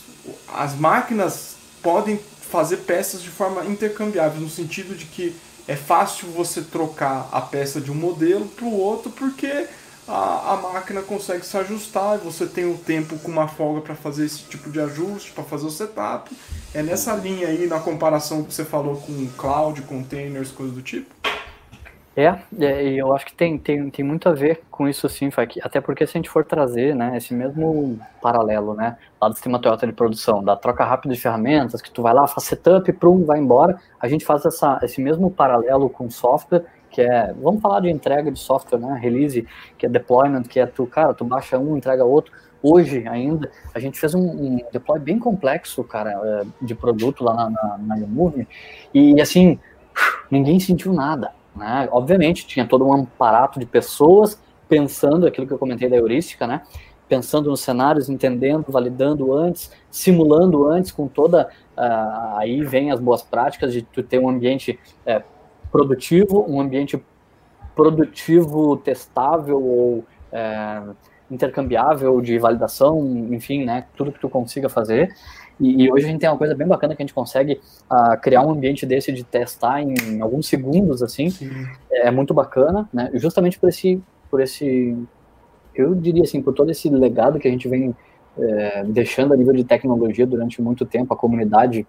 as 0.52 0.74
máquinas 0.74 1.56
podem 1.82 2.18
fazer 2.50 2.78
peças 2.78 3.22
de 3.22 3.30
forma 3.30 3.64
intercambiável, 3.64 4.40
no 4.40 4.50
sentido 4.50 4.96
de 4.96 5.04
que 5.06 5.34
é 5.66 5.76
fácil 5.76 6.28
você 6.30 6.62
trocar 6.62 7.28
a 7.32 7.40
peça 7.40 7.80
de 7.80 7.90
um 7.90 7.94
modelo 7.94 8.46
para 8.46 8.64
o 8.64 8.78
outro, 8.78 9.10
porque 9.10 9.66
a, 10.06 10.52
a 10.52 10.56
máquina 10.56 11.00
consegue 11.00 11.44
se 11.46 11.56
ajustar 11.56 12.16
e 12.16 12.24
você 12.24 12.46
tem 12.46 12.66
o 12.66 12.76
tempo 12.76 13.18
com 13.18 13.30
uma 13.30 13.48
folga 13.48 13.80
para 13.80 13.94
fazer 13.94 14.26
esse 14.26 14.40
tipo 14.42 14.70
de 14.70 14.80
ajuste, 14.80 15.32
para 15.32 15.44
fazer 15.44 15.66
o 15.66 15.70
setup. 15.70 16.30
É 16.74 16.82
nessa 16.82 17.14
linha 17.14 17.48
aí, 17.48 17.66
na 17.66 17.80
comparação 17.80 18.42
que 18.42 18.52
você 18.52 18.64
falou 18.64 18.96
com 18.96 19.26
cloud, 19.38 19.80
containers, 19.82 20.50
coisas 20.50 20.74
do 20.74 20.82
tipo? 20.82 21.14
É, 22.16 22.38
é, 22.60 22.92
eu 22.92 23.12
acho 23.12 23.26
que 23.26 23.34
tem, 23.34 23.58
tem, 23.58 23.90
tem 23.90 24.04
muito 24.04 24.28
a 24.28 24.32
ver 24.32 24.62
com 24.70 24.88
isso 24.88 25.08
sim. 25.08 25.30
Até 25.62 25.80
porque 25.80 26.06
se 26.06 26.16
a 26.16 26.18
gente 26.18 26.30
for 26.30 26.44
trazer 26.44 26.94
né, 26.94 27.16
esse 27.16 27.34
mesmo 27.34 27.98
paralelo, 28.22 28.72
né, 28.74 28.96
lá 29.20 29.28
do 29.28 29.34
sistema 29.34 29.58
Toyota 29.58 29.84
de 29.84 29.92
produção, 29.92 30.42
da 30.42 30.54
troca 30.54 30.84
rápida 30.84 31.12
de 31.12 31.20
ferramentas, 31.20 31.82
que 31.82 31.90
tu 31.90 32.02
vai 32.02 32.14
lá, 32.14 32.26
faz 32.28 32.44
setup, 32.44 32.92
prum, 32.92 33.24
vai 33.24 33.40
embora, 33.40 33.80
a 33.98 34.06
gente 34.06 34.24
faz 34.24 34.44
essa, 34.44 34.78
esse 34.82 35.00
mesmo 35.00 35.28
paralelo 35.28 35.90
com 35.90 36.08
software, 36.08 36.64
que 36.88 37.02
é, 37.02 37.34
vamos 37.36 37.60
falar 37.60 37.80
de 37.80 37.90
entrega 37.90 38.30
de 38.30 38.38
software, 38.38 38.78
né, 38.78 38.96
release, 39.02 39.44
que 39.76 39.84
é 39.84 39.88
deployment, 39.88 40.44
que 40.44 40.60
é 40.60 40.66
tu, 40.66 40.86
cara, 40.86 41.12
tu 41.12 41.24
baixa 41.24 41.58
um, 41.58 41.76
entrega 41.76 42.04
outro. 42.04 42.32
Hoje 42.62 43.08
ainda, 43.08 43.50
a 43.74 43.80
gente 43.80 43.98
fez 43.98 44.14
um, 44.14 44.20
um 44.20 44.60
deploy 44.72 45.00
bem 45.00 45.18
complexo, 45.18 45.82
cara, 45.82 46.12
é, 46.12 46.64
de 46.64 46.76
produto 46.76 47.24
lá 47.24 47.34
na, 47.34 47.50
na, 47.50 47.78
na 47.78 48.46
e 48.94 49.20
assim, 49.20 49.58
ninguém 50.30 50.60
sentiu 50.60 50.92
nada 50.92 51.32
né? 51.54 51.88
Obviamente, 51.90 52.46
tinha 52.46 52.66
todo 52.66 52.86
um 52.86 53.02
aparato 53.02 53.58
de 53.58 53.66
pessoas 53.66 54.40
pensando 54.68 55.26
aquilo 55.26 55.46
que 55.46 55.52
eu 55.52 55.58
comentei 55.58 55.88
da 55.88 55.96
heurística, 55.96 56.46
né? 56.46 56.62
pensando 57.08 57.50
nos 57.50 57.60
cenários, 57.60 58.08
entendendo, 58.08 58.64
validando 58.68 59.32
antes, 59.32 59.70
simulando 59.90 60.66
antes, 60.66 60.90
com 60.90 61.06
toda. 61.06 61.48
Uh, 61.76 62.38
aí 62.38 62.62
vem 62.62 62.90
as 62.90 63.00
boas 63.00 63.22
práticas 63.22 63.72
de 63.72 63.82
tu 63.82 64.02
ter 64.02 64.18
um 64.18 64.28
ambiente 64.28 64.78
é, 65.04 65.22
produtivo, 65.70 66.44
um 66.48 66.60
ambiente 66.60 67.02
produtivo, 67.74 68.76
testável 68.76 69.62
ou 69.62 70.04
é, 70.32 70.82
intercambiável 71.30 72.20
de 72.20 72.38
validação, 72.38 73.00
enfim, 73.32 73.64
né, 73.64 73.86
tudo 73.96 74.12
que 74.12 74.20
tu 74.20 74.28
consiga 74.28 74.68
fazer. 74.68 75.12
E, 75.60 75.84
e, 75.84 75.92
hoje 75.92 76.06
a 76.06 76.08
gente 76.08 76.20
tem 76.20 76.28
uma 76.28 76.38
coisa 76.38 76.54
bem 76.54 76.66
bacana 76.66 76.96
que 76.96 77.02
a 77.02 77.04
gente 77.04 77.14
consegue 77.14 77.60
uh, 77.90 78.20
criar 78.20 78.44
um 78.44 78.50
ambiente 78.50 78.84
desse 78.84 79.12
de 79.12 79.22
testar 79.22 79.80
em 79.80 80.20
alguns 80.20 80.48
segundos, 80.48 81.02
assim. 81.02 81.28
É, 81.90 82.08
é 82.08 82.10
muito 82.10 82.34
bacana, 82.34 82.88
né? 82.92 83.10
Justamente 83.14 83.58
por 83.58 83.68
esse, 83.68 84.02
por 84.30 84.40
esse, 84.40 84.96
eu 85.74 85.94
diria 85.94 86.24
assim, 86.24 86.42
por 86.42 86.52
todo 86.52 86.70
esse 86.70 86.88
legado 86.88 87.38
que 87.38 87.46
a 87.46 87.50
gente 87.50 87.68
vem 87.68 87.94
é, 88.36 88.82
deixando 88.84 89.32
a 89.32 89.36
nível 89.36 89.52
de 89.52 89.64
tecnologia 89.64 90.26
durante 90.26 90.60
muito 90.60 90.84
tempo. 90.84 91.14
A 91.14 91.16
comunidade 91.16 91.86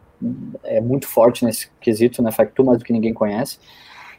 é 0.64 0.80
muito 0.80 1.08
forte 1.08 1.44
nesse 1.44 1.70
quesito, 1.82 2.22
né? 2.22 2.32
Factu 2.32 2.64
mais 2.64 2.78
do 2.78 2.86
que 2.86 2.94
ninguém 2.94 3.14
conhece. 3.14 3.58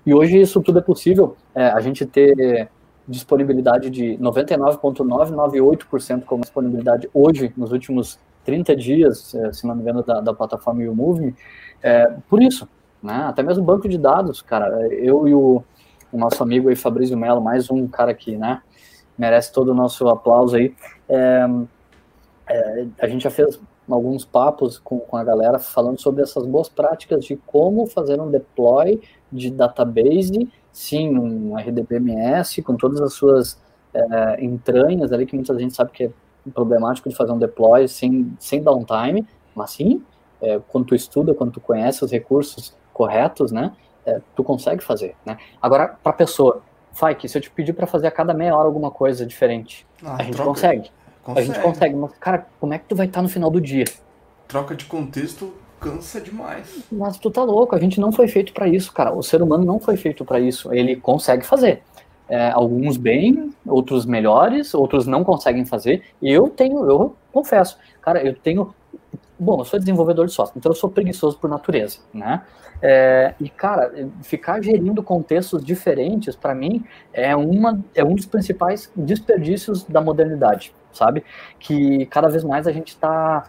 E 0.05 0.13
hoje 0.13 0.41
isso 0.41 0.61
tudo 0.61 0.81
é 0.81 0.83
possível. 0.83 1.37
É, 1.55 1.67
a 1.67 1.81
gente 1.81 2.05
ter 2.05 2.69
disponibilidade 3.09 3.89
de 3.91 4.19
99,998% 4.19 6.25
como 6.25 6.43
disponibilidade 6.43 7.09
hoje, 7.15 7.53
nos 7.57 7.71
últimos 7.71 8.19
30 8.47 8.77
dias, 8.77 9.35
eh, 9.35 9.53
se 9.53 9.67
não 9.67 9.75
me 9.75 9.83
engano, 9.83 10.03
da, 10.05 10.21
da 10.21 10.33
plataforma 10.33 10.83
YouMove, 10.83 11.35
é, 11.83 12.17
por 12.29 12.41
isso, 12.41 12.69
né? 13.03 13.25
Até 13.29 13.43
mesmo 13.43 13.65
banco 13.65 13.89
de 13.89 13.99
dados, 13.99 14.41
cara, 14.41 14.87
eu 14.95 15.27
e 15.27 15.35
o, 15.35 15.63
o 16.13 16.17
nosso 16.17 16.43
amigo 16.43 16.69
aí, 16.69 16.77
Fabrício 16.77 17.17
Mello, 17.17 17.41
mais 17.41 17.69
um 17.71 17.87
cara 17.89 18.15
que, 18.15 18.37
né, 18.37 18.63
merece 19.19 19.53
todo 19.53 19.73
o 19.73 19.75
nosso 19.75 20.09
aplauso 20.09 20.57
aí, 20.57 20.75
é, 21.09 21.47
é, 22.49 22.87
a 23.01 23.09
gente 23.09 23.25
já 23.25 23.31
fez 23.31 23.61
alguns 23.91 24.25
papos 24.25 24.79
com, 24.79 25.01
com 25.01 25.17
a 25.17 25.25
galera 25.25 25.59
falando 25.59 26.01
sobre 26.01 26.23
essas 26.23 26.47
boas 26.47 26.69
práticas 26.69 27.25
de 27.25 27.37
como 27.37 27.87
fazer 27.87 28.21
um 28.21 28.31
deploy 28.31 29.01
de 29.31 29.51
database, 29.51 30.51
sim, 30.73 31.19
um 31.19 31.57
RDBMS, 31.57 32.63
com 32.63 32.77
todas 32.77 33.01
as 33.01 33.13
suas 33.13 33.61
é, 33.93 34.45
entranhas 34.45 35.13
ali, 35.13 35.27
que 35.27 35.35
muita 35.35 35.59
gente 35.59 35.75
sabe 35.75 35.91
que 35.91 36.05
é 36.05 36.11
problemático 36.51 37.09
de 37.09 37.17
fazer 37.17 37.33
um 37.33 37.39
deploy 37.39 37.89
sem, 37.89 38.35
sem 38.39 38.63
downtime, 38.63 39.27
mas 39.55 39.71
sim, 39.71 40.03
é, 40.41 40.61
quando 40.69 40.87
tu 40.87 40.95
estuda, 40.95 41.35
quando 41.35 41.53
tu 41.53 41.61
conhece 41.61 42.05
os 42.05 42.11
recursos 42.11 42.75
corretos, 42.93 43.53
né, 43.53 43.73
é, 44.05 44.21
tu 44.35 44.45
consegue 44.45 44.83
fazer, 44.83 45.17
né. 45.25 45.37
Agora, 45.61 45.89
para 45.89 46.11
a 46.11 46.17
pessoa, 46.17 46.63
Fike, 46.93 47.29
se 47.29 47.37
eu 47.37 47.43
te 47.43 47.51
pedir 47.51 47.73
para 47.73 47.87
fazer 47.87 48.07
a 48.07 48.11
cada 48.11 48.33
meia 48.33 48.57
hora 48.57 48.67
alguma 48.67 48.91
coisa 48.91 49.27
diferente, 49.27 49.87
ah, 50.03 50.17
a 50.19 50.23
gente 50.23 50.41
consegue. 50.41 50.91
consegue. 51.23 51.41
A 51.41 51.43
gente 51.43 51.61
consegue, 51.61 51.95
mas, 51.95 52.13
cara, 52.19 52.47
como 52.59 52.73
é 52.73 52.79
que 52.79 52.87
tu 52.87 52.97
vai 52.97 53.07
estar 53.07 53.21
no 53.21 53.29
final 53.29 53.51
do 53.51 53.61
dia? 53.61 53.85
Troca 54.49 54.75
de 54.75 54.85
contexto 54.85 55.53
cansa 55.81 56.21
demais. 56.21 56.85
Mas 56.91 57.19
tu 57.19 57.31
tá 57.31 57.43
louco, 57.43 57.75
a 57.75 57.79
gente 57.79 58.01
não 58.01 58.11
foi 58.11 58.29
feito 58.29 58.53
para 58.53 58.69
isso, 58.69 58.93
cara. 58.93 59.13
O 59.13 59.23
ser 59.23 59.43
humano 59.43 59.65
não 59.65 59.79
foi 59.79 59.97
feito 59.97 60.25
para 60.25 60.41
isso. 60.41 60.73
Ele 60.73 60.97
consegue 60.97 61.45
fazer 61.45 61.83
é, 62.29 62.51
alguns 62.51 62.97
bem, 62.97 63.55
outros 63.67 64.05
melhores, 64.05 64.75
outros 64.75 65.07
não 65.07 65.23
conseguem 65.25 65.65
fazer. 65.65 66.03
E 66.21 66.31
eu 66.31 66.49
tenho, 66.49 66.85
eu 66.91 67.17
confesso, 67.33 67.79
cara, 68.01 68.23
eu 68.23 68.35
tenho. 68.35 68.75
Bom, 69.39 69.61
eu 69.61 69.65
sou 69.65 69.79
desenvolvedor 69.79 70.27
de 70.27 70.33
software, 70.33 70.59
então 70.59 70.73
eu 70.73 70.77
sou 70.77 70.91
preguiçoso 70.91 71.39
por 71.39 71.49
natureza, 71.49 71.99
né? 72.13 72.43
É, 72.81 73.35
e, 73.41 73.49
cara, 73.49 73.93
ficar 74.23 74.63
gerindo 74.63 75.03
contextos 75.03 75.65
diferentes, 75.65 76.35
para 76.35 76.55
mim, 76.55 76.85
é, 77.13 77.35
uma, 77.35 77.83
é 77.95 78.05
um 78.05 78.15
dos 78.15 78.27
principais 78.27 78.91
desperdícios 78.95 79.85
da 79.85 80.01
modernidade, 80.01 80.75
sabe? 80.93 81.25
Que 81.59 82.07
cada 82.07 82.29
vez 82.29 82.45
mais 82.45 82.67
a 82.67 82.73
gente 82.73 82.89
está 82.89 83.45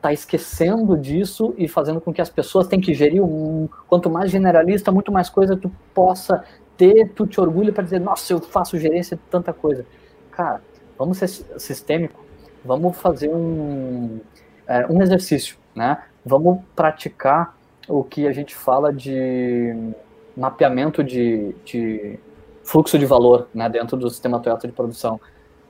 tá 0.00 0.12
esquecendo 0.12 0.96
disso 0.96 1.54
e 1.58 1.68
fazendo 1.68 2.00
com 2.00 2.12
que 2.12 2.22
as 2.22 2.30
pessoas 2.30 2.66
tenham 2.66 2.82
que 2.82 2.94
gerir 2.94 3.22
um. 3.22 3.68
Quanto 3.86 4.08
mais 4.08 4.30
generalista, 4.30 4.90
muito 4.90 5.12
mais 5.12 5.28
coisa 5.28 5.56
tu 5.56 5.70
possa 5.94 6.42
ter, 6.80 7.10
tu 7.14 7.26
te 7.26 7.38
orgulha 7.38 7.70
para 7.74 7.84
dizer, 7.84 8.00
nossa, 8.00 8.32
eu 8.32 8.40
faço 8.40 8.78
gerência 8.78 9.14
de 9.14 9.22
tanta 9.30 9.52
coisa. 9.52 9.84
Cara, 10.30 10.62
vamos 10.98 11.18
ser 11.18 11.28
sistêmico, 11.28 12.24
vamos 12.64 12.96
fazer 12.96 13.28
um, 13.28 14.18
é, 14.66 14.86
um 14.86 15.02
exercício, 15.02 15.58
né? 15.74 16.02
Vamos 16.24 16.60
praticar 16.74 17.54
o 17.86 18.02
que 18.02 18.26
a 18.26 18.32
gente 18.32 18.54
fala 18.54 18.90
de 18.90 19.92
mapeamento 20.34 21.04
de, 21.04 21.54
de 21.66 22.18
fluxo 22.64 22.98
de 22.98 23.04
valor, 23.04 23.48
né, 23.52 23.68
dentro 23.68 23.96
do 23.96 24.08
sistema 24.08 24.40
Toyota 24.40 24.66
de 24.66 24.72
produção. 24.72 25.20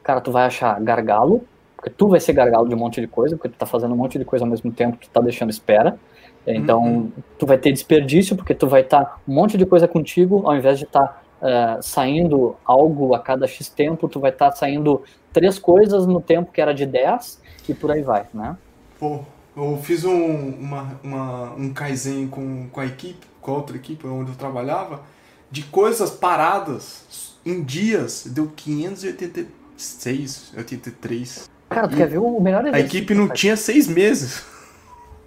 Cara, 0.04 0.20
tu 0.20 0.30
vai 0.30 0.44
achar 0.44 0.80
gargalo, 0.80 1.42
porque 1.74 1.90
tu 1.90 2.08
vai 2.08 2.20
ser 2.20 2.34
gargalo 2.34 2.68
de 2.68 2.74
um 2.74 2.78
monte 2.78 3.00
de 3.00 3.08
coisa, 3.08 3.36
porque 3.36 3.48
tu 3.48 3.58
tá 3.58 3.66
fazendo 3.66 3.94
um 3.94 3.96
monte 3.96 4.16
de 4.16 4.24
coisa 4.24 4.44
ao 4.44 4.50
mesmo 4.50 4.70
tempo, 4.70 4.96
tu 4.96 5.10
tá 5.10 5.20
deixando 5.20 5.50
espera. 5.50 5.98
Então, 6.46 6.82
uhum. 6.82 7.12
tu 7.38 7.46
vai 7.46 7.58
ter 7.58 7.72
desperdício, 7.72 8.34
porque 8.34 8.54
tu 8.54 8.66
vai 8.66 8.80
estar 8.80 9.04
tá 9.04 9.16
um 9.28 9.34
monte 9.34 9.58
de 9.58 9.66
coisa 9.66 9.86
contigo, 9.86 10.42
ao 10.44 10.56
invés 10.56 10.78
de 10.78 10.84
estar 10.84 11.06
tá, 11.06 11.78
uh, 11.78 11.82
saindo 11.82 12.56
algo 12.64 13.14
a 13.14 13.18
cada 13.18 13.46
X 13.46 13.68
tempo, 13.68 14.08
tu 14.08 14.18
vai 14.18 14.30
estar 14.30 14.50
tá 14.50 14.56
saindo 14.56 15.02
três 15.32 15.58
coisas 15.58 16.06
no 16.06 16.20
tempo 16.20 16.52
que 16.52 16.60
era 16.60 16.72
de 16.72 16.86
10 16.86 17.40
e 17.68 17.74
por 17.74 17.90
aí 17.90 18.02
vai, 18.02 18.26
né? 18.32 18.56
Pô, 18.98 19.20
eu 19.56 19.78
fiz 19.82 20.04
um, 20.04 20.50
uma, 20.50 20.98
uma, 21.02 21.52
um 21.54 21.72
Kaizen 21.72 22.28
com, 22.28 22.68
com 22.70 22.80
a 22.80 22.86
equipe, 22.86 23.26
com 23.40 23.52
a 23.52 23.54
outra 23.56 23.76
equipe 23.76 24.06
onde 24.06 24.30
eu 24.30 24.36
trabalhava, 24.36 25.02
de 25.50 25.62
coisas 25.64 26.10
paradas 26.10 27.36
em 27.44 27.62
dias, 27.62 28.26
deu 28.26 28.50
586, 28.54 30.52
83. 30.56 31.50
Cara, 31.68 31.88
tu 31.88 31.94
e 31.94 31.96
quer 31.96 32.08
ver 32.08 32.18
o 32.18 32.40
melhor 32.40 32.66
A 32.66 32.80
equipe 32.80 33.14
não 33.14 33.28
tinha 33.28 33.56
seis 33.56 33.86
meses. 33.86 34.44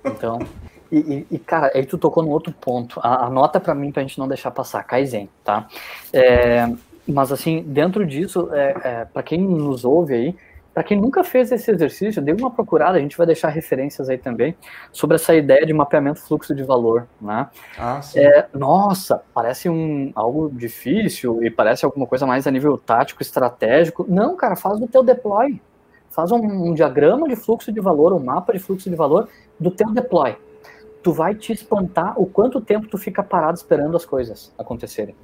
Então, 0.04 0.40
e, 0.98 1.28
e, 1.32 1.40
cara, 1.40 1.72
aí 1.74 1.86
tu 1.86 1.98
tocou 1.98 2.22
no 2.22 2.30
outro 2.30 2.54
ponto. 2.54 3.00
Anota 3.02 3.60
para 3.60 3.74
mim 3.74 3.92
pra 3.92 4.04
gente 4.04 4.20
não 4.20 4.28
deixar 4.28 4.52
passar, 4.52 4.84
Kaizen, 4.84 5.28
tá? 5.44 5.68
É, 6.12 6.70
mas 7.08 7.32
assim, 7.32 7.64
dentro 7.64 8.06
disso, 8.06 8.50
é, 8.54 8.76
é, 8.84 9.06
para 9.06 9.24
quem 9.24 9.42
nos 9.42 9.84
ouve 9.84 10.14
aí, 10.14 10.36
para 10.74 10.84
quem 10.84 11.00
nunca 11.00 11.24
fez 11.24 11.52
esse 11.52 11.70
exercício, 11.70 12.22
dê 12.22 12.32
uma 12.32 12.50
procurada, 12.50 12.98
a 12.98 13.02
gente 13.02 13.16
vai 13.16 13.28
deixar 13.28 13.50
referências 13.50 14.10
aí 14.10 14.18
também, 14.18 14.56
sobre 14.92 15.16
essa 15.16 15.36
ideia 15.36 15.66
de 15.66 15.74
mapeamento 15.74 16.22
fluxo 16.22 16.56
de 16.56 16.64
valor, 16.64 17.08
né? 17.22 17.48
Ah, 17.78 18.02
sim. 18.02 18.20
É, 18.20 18.48
nossa, 18.54 19.22
parece 19.34 19.70
um, 19.70 20.12
algo 20.16 20.50
difícil 20.52 21.44
e 21.44 21.50
parece 21.52 21.86
alguma 21.86 22.08
coisa 22.08 22.26
mais 22.26 22.48
a 22.48 22.52
nível 22.52 22.76
tático, 22.78 23.22
estratégico. 23.22 24.06
Não, 24.10 24.36
cara, 24.36 24.56
faz 24.56 24.80
o 24.82 24.88
teu 24.88 25.04
deploy. 25.04 25.62
Faz 26.10 26.32
um, 26.32 26.38
um 26.38 26.74
diagrama 26.74 27.28
de 27.28 27.36
fluxo 27.36 27.72
de 27.72 27.80
valor, 27.80 28.14
um 28.14 28.20
mapa 28.20 28.54
de 28.54 28.60
fluxo 28.60 28.90
de 28.90 28.96
valor 28.96 29.28
do 29.60 29.70
teu 29.70 29.92
deploy 29.92 30.36
tu 31.04 31.12
vai 31.12 31.36
te 31.36 31.52
espantar 31.52 32.20
o 32.20 32.26
quanto 32.26 32.62
tempo 32.62 32.88
tu 32.88 32.98
fica 32.98 33.22
parado 33.22 33.58
esperando 33.58 33.96
as 33.96 34.06
coisas 34.06 34.54
acontecerem. 34.58 35.16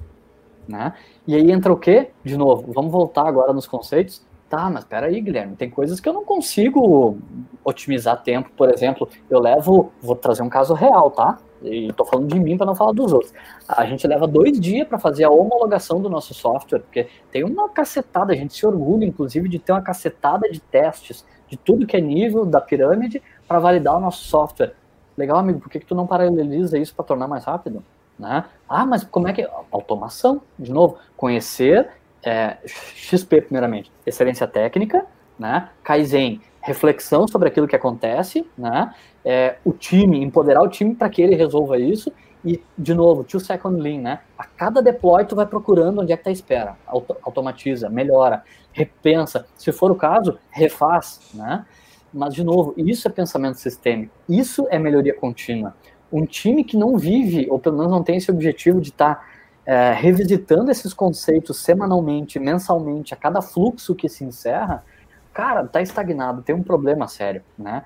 Né? 0.67 0.93
E 1.25 1.33
aí 1.33 1.51
entra 1.51 1.71
o 1.73 1.77
quê? 1.77 2.11
De 2.23 2.37
novo, 2.37 2.71
vamos 2.71 2.91
voltar 2.91 3.25
agora 3.25 3.53
nos 3.53 3.65
conceitos. 3.65 4.21
Tá, 4.49 4.67
mas 4.67 4.83
peraí, 4.83 5.21
Guilherme, 5.21 5.55
tem 5.55 5.69
coisas 5.69 5.99
que 5.99 6.09
eu 6.09 6.13
não 6.13 6.25
consigo 6.25 7.17
otimizar 7.63 8.21
tempo. 8.23 8.49
Por 8.57 8.73
exemplo, 8.73 9.07
eu 9.29 9.39
levo, 9.39 9.91
vou 10.01 10.15
trazer 10.15 10.41
um 10.41 10.49
caso 10.49 10.73
real, 10.73 11.11
tá? 11.11 11.37
E 11.61 11.93
tô 11.93 12.03
falando 12.03 12.27
de 12.27 12.39
mim 12.39 12.57
para 12.57 12.65
não 12.65 12.73
falar 12.73 12.93
dos 12.93 13.13
outros. 13.13 13.31
A 13.67 13.85
gente 13.85 14.07
leva 14.07 14.25
dois 14.25 14.59
dias 14.59 14.87
para 14.87 14.97
fazer 14.97 15.23
a 15.23 15.29
homologação 15.29 16.01
do 16.01 16.09
nosso 16.09 16.33
software, 16.33 16.79
porque 16.79 17.07
tem 17.31 17.43
uma 17.43 17.69
cacetada, 17.69 18.33
a 18.33 18.35
gente 18.35 18.55
se 18.55 18.65
orgulha, 18.65 19.05
inclusive, 19.05 19.47
de 19.47 19.59
ter 19.59 19.71
uma 19.71 19.83
cacetada 19.83 20.49
de 20.49 20.59
testes 20.59 21.23
de 21.47 21.55
tudo 21.55 21.85
que 21.85 21.97
é 21.97 22.01
nível 22.01 22.43
da 22.43 22.59
pirâmide 22.59 23.21
para 23.47 23.59
validar 23.59 23.97
o 23.97 23.99
nosso 23.99 24.23
software. 24.25 24.73
Legal, 25.19 25.37
amigo, 25.37 25.59
por 25.59 25.69
que, 25.69 25.81
que 25.81 25.85
tu 25.85 25.93
não 25.93 26.07
paraleliza 26.07 26.77
isso 26.77 26.95
para 26.95 27.03
tornar 27.03 27.27
mais 27.27 27.43
rápido? 27.43 27.83
Né? 28.17 28.45
Ah, 28.69 28.85
mas 28.85 29.03
como 29.03 29.27
é 29.27 29.33
que. 29.33 29.45
Automação, 29.69 30.41
de 30.57 30.71
novo, 30.71 30.97
conhecer 31.17 31.89
é, 32.23 32.55
XP, 32.65 33.41
primeiramente, 33.41 33.91
excelência 34.05 34.47
técnica, 34.47 35.05
né? 35.37 35.71
Kaizen, 35.83 36.39
reflexão 36.61 37.27
sobre 37.27 37.49
aquilo 37.49 37.67
que 37.67 37.75
acontece, 37.75 38.49
né? 38.57 38.95
É, 39.25 39.57
o 39.65 39.73
time, 39.73 40.23
empoderar 40.23 40.61
o 40.61 40.69
time 40.69 40.95
para 40.95 41.09
que 41.09 41.21
ele 41.21 41.35
resolva 41.35 41.77
isso. 41.77 42.13
E, 42.45 42.63
de 42.77 42.93
novo, 42.93 43.25
two 43.25 43.41
second 43.41 43.81
lean, 43.81 43.99
né? 43.99 44.21
A 44.37 44.45
cada 44.45 44.81
deploy, 44.81 45.25
tu 45.25 45.35
vai 45.35 45.45
procurando 45.45 45.99
onde 45.99 46.13
é 46.13 46.17
que 46.17 46.23
tá 46.23 46.29
a 46.29 46.33
espera. 46.33 46.77
Auto 46.87 47.17
automatiza, 47.23 47.89
melhora, 47.89 48.41
repensa. 48.71 49.45
Se 49.57 49.73
for 49.73 49.91
o 49.91 49.95
caso, 49.95 50.39
refaz, 50.49 51.19
né? 51.33 51.65
Mas, 52.13 52.33
de 52.33 52.43
novo, 52.43 52.73
isso 52.75 53.07
é 53.07 53.11
pensamento 53.11 53.57
sistêmico, 53.59 54.13
isso 54.27 54.67
é 54.69 54.79
melhoria 54.79 55.13
contínua. 55.13 55.75
Um 56.11 56.25
time 56.25 56.63
que 56.63 56.75
não 56.75 56.97
vive, 56.97 57.47
ou 57.49 57.59
pelo 57.59 57.77
menos 57.77 57.91
não 57.91 58.03
tem 58.03 58.17
esse 58.17 58.31
objetivo 58.31 58.81
de 58.81 58.89
estar 58.89 59.15
tá, 59.15 59.25
é, 59.65 59.93
revisitando 59.93 60.71
esses 60.71 60.93
conceitos 60.93 61.57
semanalmente, 61.57 62.39
mensalmente, 62.39 63.13
a 63.13 63.17
cada 63.17 63.41
fluxo 63.41 63.93
que 63.93 64.09
se 64.09 64.23
encerra, 64.23 64.83
cara, 65.31 65.67
tá 65.67 65.81
estagnado, 65.81 66.41
tem 66.41 66.55
um 66.55 66.63
problema 66.63 67.07
sério, 67.07 67.43
né? 67.57 67.83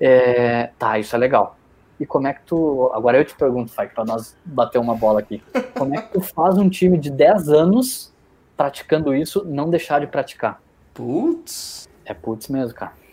É, 0.00 0.70
tá, 0.78 0.98
isso 0.98 1.14
é 1.14 1.18
legal. 1.18 1.56
E 1.98 2.04
como 2.04 2.26
é 2.26 2.34
que 2.34 2.42
tu. 2.42 2.90
Agora 2.92 3.16
eu 3.16 3.24
te 3.24 3.34
pergunto, 3.34 3.72
Fai, 3.72 3.88
para 3.88 4.04
nós 4.04 4.36
bater 4.44 4.78
uma 4.78 4.94
bola 4.94 5.20
aqui. 5.20 5.42
Como 5.78 5.94
é 5.94 6.02
que 6.02 6.12
tu 6.12 6.20
faz 6.20 6.58
um 6.58 6.68
time 6.68 6.98
de 6.98 7.10
10 7.10 7.48
anos 7.48 8.12
praticando 8.54 9.14
isso 9.14 9.44
não 9.46 9.70
deixar 9.70 10.00
de 10.00 10.06
praticar? 10.06 10.60
Putz. 10.92 11.88
É 12.04 12.12
putz 12.12 12.48
mesmo, 12.48 12.74
cara 12.74 13.05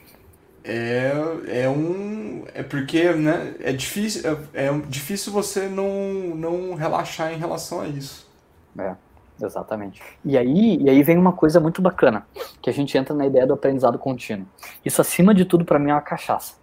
é, 0.64 1.64
é 1.64 1.70
um. 1.70 2.46
É 2.54 2.64
porque 2.64 3.12
né, 3.14 3.56
é, 3.60 3.74
difícil, 3.74 4.22
é, 4.54 4.66
é 4.66 4.80
difícil 4.88 5.32
você 5.32 5.68
não, 5.68 6.36
não 6.36 6.74
relaxar 6.74 7.34
em 7.34 7.38
relação 7.38 7.82
a 7.82 7.88
isso. 7.88 8.28
É, 8.78 8.96
exatamente. 9.42 10.02
E 10.24 10.38
aí, 10.38 10.78
e 10.82 10.90
aí 10.90 11.04
vem 11.04 11.18
uma 11.18 11.34
coisa 11.34 11.60
muito 11.60 11.82
bacana, 11.82 12.26
que 12.62 12.70
a 12.70 12.74
gente 12.74 12.98
entra 12.98 13.14
na 13.14 13.26
ideia 13.26 13.46
do 13.46 13.54
aprendizado 13.54 14.00
contínuo. 14.00 14.48
Isso, 14.86 15.02
acima 15.02 15.34
de 15.34 15.46
tudo, 15.46 15.66
para 15.66 15.78
mim, 15.78 15.92
é 15.92 15.94
uma 15.94 16.02
cachaça. 16.02 16.54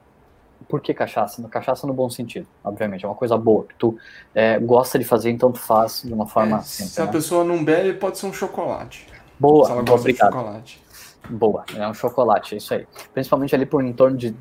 Por 0.69 0.81
que 0.81 0.95
cachaça? 0.95 1.43
Cachaça 1.49 1.87
no 1.87 1.93
bom 1.93 2.09
sentido, 2.09 2.47
obviamente. 2.63 3.05
É 3.05 3.09
uma 3.09 3.15
coisa 3.15 3.37
boa, 3.37 3.65
que 3.65 3.75
tu 3.75 3.99
é, 4.35 4.59
gosta 4.59 4.99
de 4.99 5.05
fazer, 5.05 5.31
então 5.31 5.51
tu 5.53 5.59
faz 5.59 6.03
de 6.05 6.13
uma 6.13 6.27
forma 6.27 6.59
é, 6.59 6.63
simples. 6.63 6.95
Se 6.95 7.03
a 7.03 7.07
né? 7.07 7.13
pessoa 7.13 7.45
não 7.45 7.65
bebe, 7.65 7.95
pode 7.95 8.19
ser 8.19 8.27
um 8.27 8.33
chocolate. 8.33 9.07
Boa, 9.39 9.67
se 9.67 9.73
ela 9.73 9.83
gosta 9.83 10.01
obrigado. 10.01 10.31
de 10.31 10.37
chocolate. 10.37 10.83
Boa, 11.29 11.65
é 11.77 11.87
um 11.87 11.95
chocolate, 11.95 12.55
é 12.55 12.59
isso 12.59 12.75
aí. 12.75 12.87
Principalmente 13.13 13.55
ali 13.55 13.67
por 13.67 13.85
em 13.85 13.93
torno 13.93 14.17
de 14.17 14.35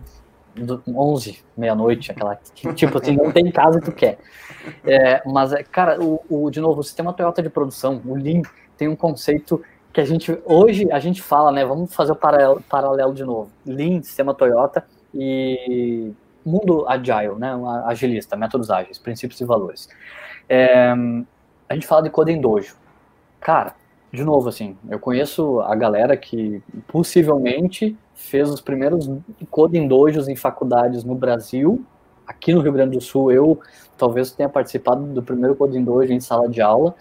11, 0.88 1.44
meia-noite, 1.56 2.12
aquela. 2.12 2.36
Tipo 2.76 2.98
assim, 2.98 3.16
não 3.16 3.32
tem 3.32 3.52
casa 3.52 3.80
que 3.80 3.86
tu 3.86 3.92
quer. 3.92 4.18
É, 4.86 5.22
mas, 5.26 5.54
é, 5.54 5.64
cara, 5.64 6.02
o, 6.02 6.22
o, 6.30 6.50
de 6.50 6.60
novo, 6.60 6.82
o 6.82 6.84
sistema 6.84 7.14
Toyota 7.14 7.42
de 7.42 7.50
produção, 7.50 8.02
o 8.06 8.16
Lean, 8.16 8.42
tem 8.78 8.88
um 8.88 8.96
conceito 8.96 9.62
que 9.94 10.02
a 10.02 10.06
gente. 10.06 10.38
Hoje 10.46 10.92
a 10.92 11.00
gente 11.00 11.22
fala, 11.22 11.52
né? 11.52 11.66
Vamos 11.66 11.94
fazer 11.94 12.12
o 12.12 12.16
paralelo, 12.16 12.62
paralelo 12.70 13.14
de 13.14 13.24
novo. 13.24 13.52
Lean, 13.66 14.02
sistema 14.02 14.34
Toyota 14.34 14.86
e 15.14 16.12
mundo 16.46 16.86
agile, 16.88 17.36
né? 17.38 17.52
Agilista, 17.86 18.36
métodos 18.36 18.70
ágeis, 18.70 18.98
princípios 18.98 19.40
e 19.40 19.46
valores. 19.46 19.90
É, 20.48 20.94
a 21.68 21.74
gente 21.74 21.86
fala 21.86 22.04
de 22.04 22.10
Coding 22.10 22.42
Dojo. 22.42 22.76
Cara, 23.40 23.76
de 24.12 24.24
novo, 24.24 24.50
assim, 24.50 24.76
eu 24.90 25.00
conheço 25.00 25.60
a 25.62 25.76
galera 25.76 26.18
que 26.18 26.62
possivelmente 26.88 27.96
fez 28.16 28.50
os 28.50 28.60
primeiros 28.60 29.10
coding 29.52 29.88
dojos 29.88 30.28
em 30.28 30.36
faculdades 30.36 31.04
no 31.04 31.14
Brasil. 31.16 31.84
Aqui 32.26 32.54
no 32.54 32.62
Rio 32.62 32.74
Grande 32.74 32.98
do 32.98 33.02
Sul, 33.02 33.32
eu 33.32 33.60
talvez 33.98 34.32
tenha 34.32 34.50
participado 34.50 35.04
do 35.04 35.22
primeiro 35.22 35.56
coding 35.56 35.84
dojo 35.84 36.12
em 36.12 36.20
sala 36.20 36.50
de 36.50 36.62
aula. 36.62 36.96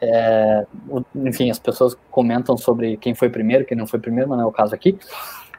É, 0.00 0.66
enfim, 1.14 1.50
as 1.50 1.58
pessoas 1.58 1.96
comentam 2.10 2.56
sobre 2.56 2.96
quem 2.96 3.14
foi 3.14 3.28
primeiro, 3.28 3.64
quem 3.64 3.76
não 3.76 3.86
foi 3.86 3.98
primeiro, 3.98 4.28
mas 4.28 4.38
não 4.38 4.44
é 4.44 4.48
o 4.48 4.52
caso 4.52 4.74
aqui. 4.74 4.98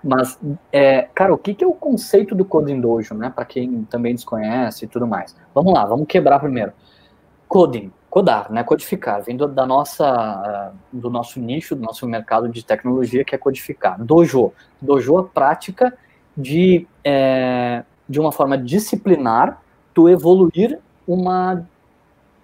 Mas, 0.04 0.40
é, 0.72 1.08
cara, 1.14 1.34
o 1.34 1.38
que, 1.38 1.54
que 1.54 1.64
é 1.64 1.68
o 1.68 1.74
conceito 1.74 2.36
do 2.36 2.46
coding 2.46 2.80
dojo, 2.80 3.14
né? 3.16 3.32
Para 3.34 3.46
quem 3.46 3.84
também 3.84 4.14
desconhece 4.14 4.86
e 4.86 4.88
tudo 4.88 5.08
mais. 5.08 5.36
Vamos 5.54 5.74
lá, 5.74 5.86
vamos 5.86 6.08
quebrar 6.08 6.40
primeiro. 6.40 6.72
Coding 7.48 7.92
codar, 8.18 8.52
né, 8.52 8.64
codificar, 8.64 9.22
vindo 9.22 9.48
da 9.48 9.64
nossa, 9.64 10.74
do 10.92 11.08
nosso 11.08 11.40
nicho, 11.40 11.76
do 11.76 11.84
nosso 11.84 12.08
mercado 12.08 12.50
de 12.50 12.66
tecnologia, 12.66 13.24
que 13.24 13.36
é 13.36 13.38
codificar. 13.38 14.04
Dojo, 14.04 14.52
dojo 14.82 15.18
é 15.18 15.22
a 15.22 15.24
prática 15.24 15.96
de, 16.36 16.88
é, 17.04 17.84
de 18.10 18.20
uma 18.20 18.32
forma 18.32 18.58
disciplinar, 18.58 19.62
tu 19.94 20.10
evoluir 20.10 20.80
uma 21.08 21.64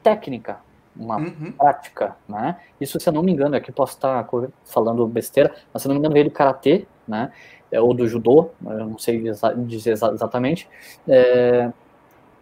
técnica, 0.03 0.59
uma 0.95 1.17
uhum. 1.17 1.51
prática, 1.57 2.15
né? 2.29 2.57
Isso, 2.79 2.99
se 2.99 3.09
eu 3.09 3.13
não 3.13 3.23
me 3.23 3.31
engano, 3.31 3.55
aqui 3.55 3.71
posso 3.71 3.93
estar 3.93 4.29
falando 4.65 5.07
besteira, 5.07 5.55
mas 5.73 5.81
se 5.81 5.87
eu 5.87 5.89
não 5.89 5.95
me 5.95 5.99
engano 6.01 6.13
veio 6.13 6.25
do 6.25 6.31
karatê, 6.31 6.85
né? 7.07 7.31
É, 7.71 7.81
ou 7.81 7.95
do 7.95 8.07
judô, 8.07 8.51
eu 8.63 8.85
não 8.89 8.99
sei 8.99 9.23
dizer 9.65 9.93
exatamente. 9.93 10.69
É, 11.07 11.71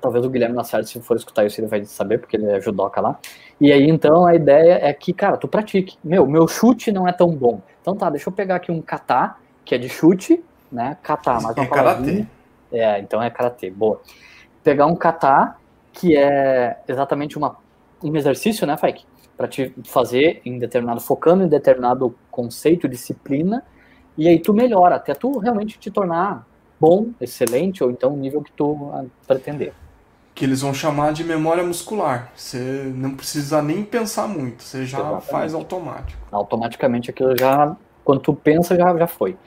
talvez 0.01 0.25
o 0.25 0.29
Guilherme 0.29 0.55
Lacerda, 0.55 0.85
se 0.85 0.99
for 1.01 1.15
escutar 1.15 1.45
isso, 1.45 1.61
ele 1.61 1.67
vai 1.67 1.85
saber, 1.85 2.17
porque 2.17 2.35
ele 2.35 2.47
é 2.47 2.59
judoca 2.59 2.99
lá. 2.99 3.19
E 3.59 3.71
aí, 3.71 3.87
então, 3.87 4.25
a 4.25 4.35
ideia 4.35 4.79
é 4.81 4.91
que, 4.91 5.13
cara, 5.13 5.37
tu 5.37 5.47
pratique. 5.47 5.97
Meu, 6.03 6.25
meu 6.25 6.47
chute 6.47 6.91
não 6.91 7.07
é 7.07 7.13
tão 7.13 7.29
bom. 7.29 7.61
Então 7.81 7.95
tá, 7.95 8.09
deixa 8.09 8.27
eu 8.27 8.33
pegar 8.33 8.55
aqui 8.55 8.71
um 8.71 8.81
kata, 8.81 9.35
que 9.63 9.75
é 9.75 9.77
de 9.77 9.87
chute, 9.87 10.43
né? 10.71 10.97
Kata, 11.03 11.39
mais 11.39 11.55
uma 11.55 11.63
é 11.63 11.67
karatê. 11.67 12.25
É, 12.71 12.99
então 12.99 13.21
é 13.21 13.29
karatê, 13.29 13.69
boa. 13.69 14.01
Pegar 14.63 14.87
um 14.87 14.95
kata, 14.95 15.55
que 15.93 16.17
é 16.17 16.79
exatamente 16.87 17.37
uma, 17.37 17.57
um 18.03 18.15
exercício, 18.15 18.65
né, 18.65 18.77
Faik? 18.77 19.05
Para 19.37 19.47
te 19.47 19.73
fazer 19.85 20.41
em 20.45 20.57
determinado, 20.57 21.01
focando 21.01 21.43
em 21.43 21.47
determinado 21.47 22.15
conceito, 22.29 22.87
disciplina, 22.87 23.63
e 24.17 24.27
aí 24.27 24.39
tu 24.39 24.53
melhora, 24.53 24.95
até 24.95 25.13
tu 25.13 25.37
realmente 25.39 25.79
te 25.79 25.89
tornar 25.89 26.45
bom, 26.79 27.09
excelente, 27.19 27.83
ou 27.83 27.91
então 27.91 28.13
o 28.13 28.17
nível 28.17 28.41
que 28.41 28.51
tu 28.51 28.89
ah, 28.93 29.03
pretender 29.27 29.73
que 30.33 30.45
eles 30.45 30.61
vão 30.61 30.73
chamar 30.73 31.13
de 31.13 31.23
memória 31.23 31.63
muscular. 31.63 32.31
Você 32.35 32.91
não 32.95 33.15
precisa 33.15 33.61
nem 33.61 33.83
pensar 33.83 34.27
muito, 34.27 34.63
você 34.63 34.85
já 34.85 34.99
Exatamente. 34.99 35.25
faz 35.27 35.53
automático. 35.53 36.21
Automaticamente 36.31 37.09
aquilo 37.11 37.37
já, 37.37 37.75
quando 38.03 38.21
tu 38.21 38.33
pensa, 38.33 38.75
já, 38.75 38.95
já 38.97 39.07
foi. 39.07 39.37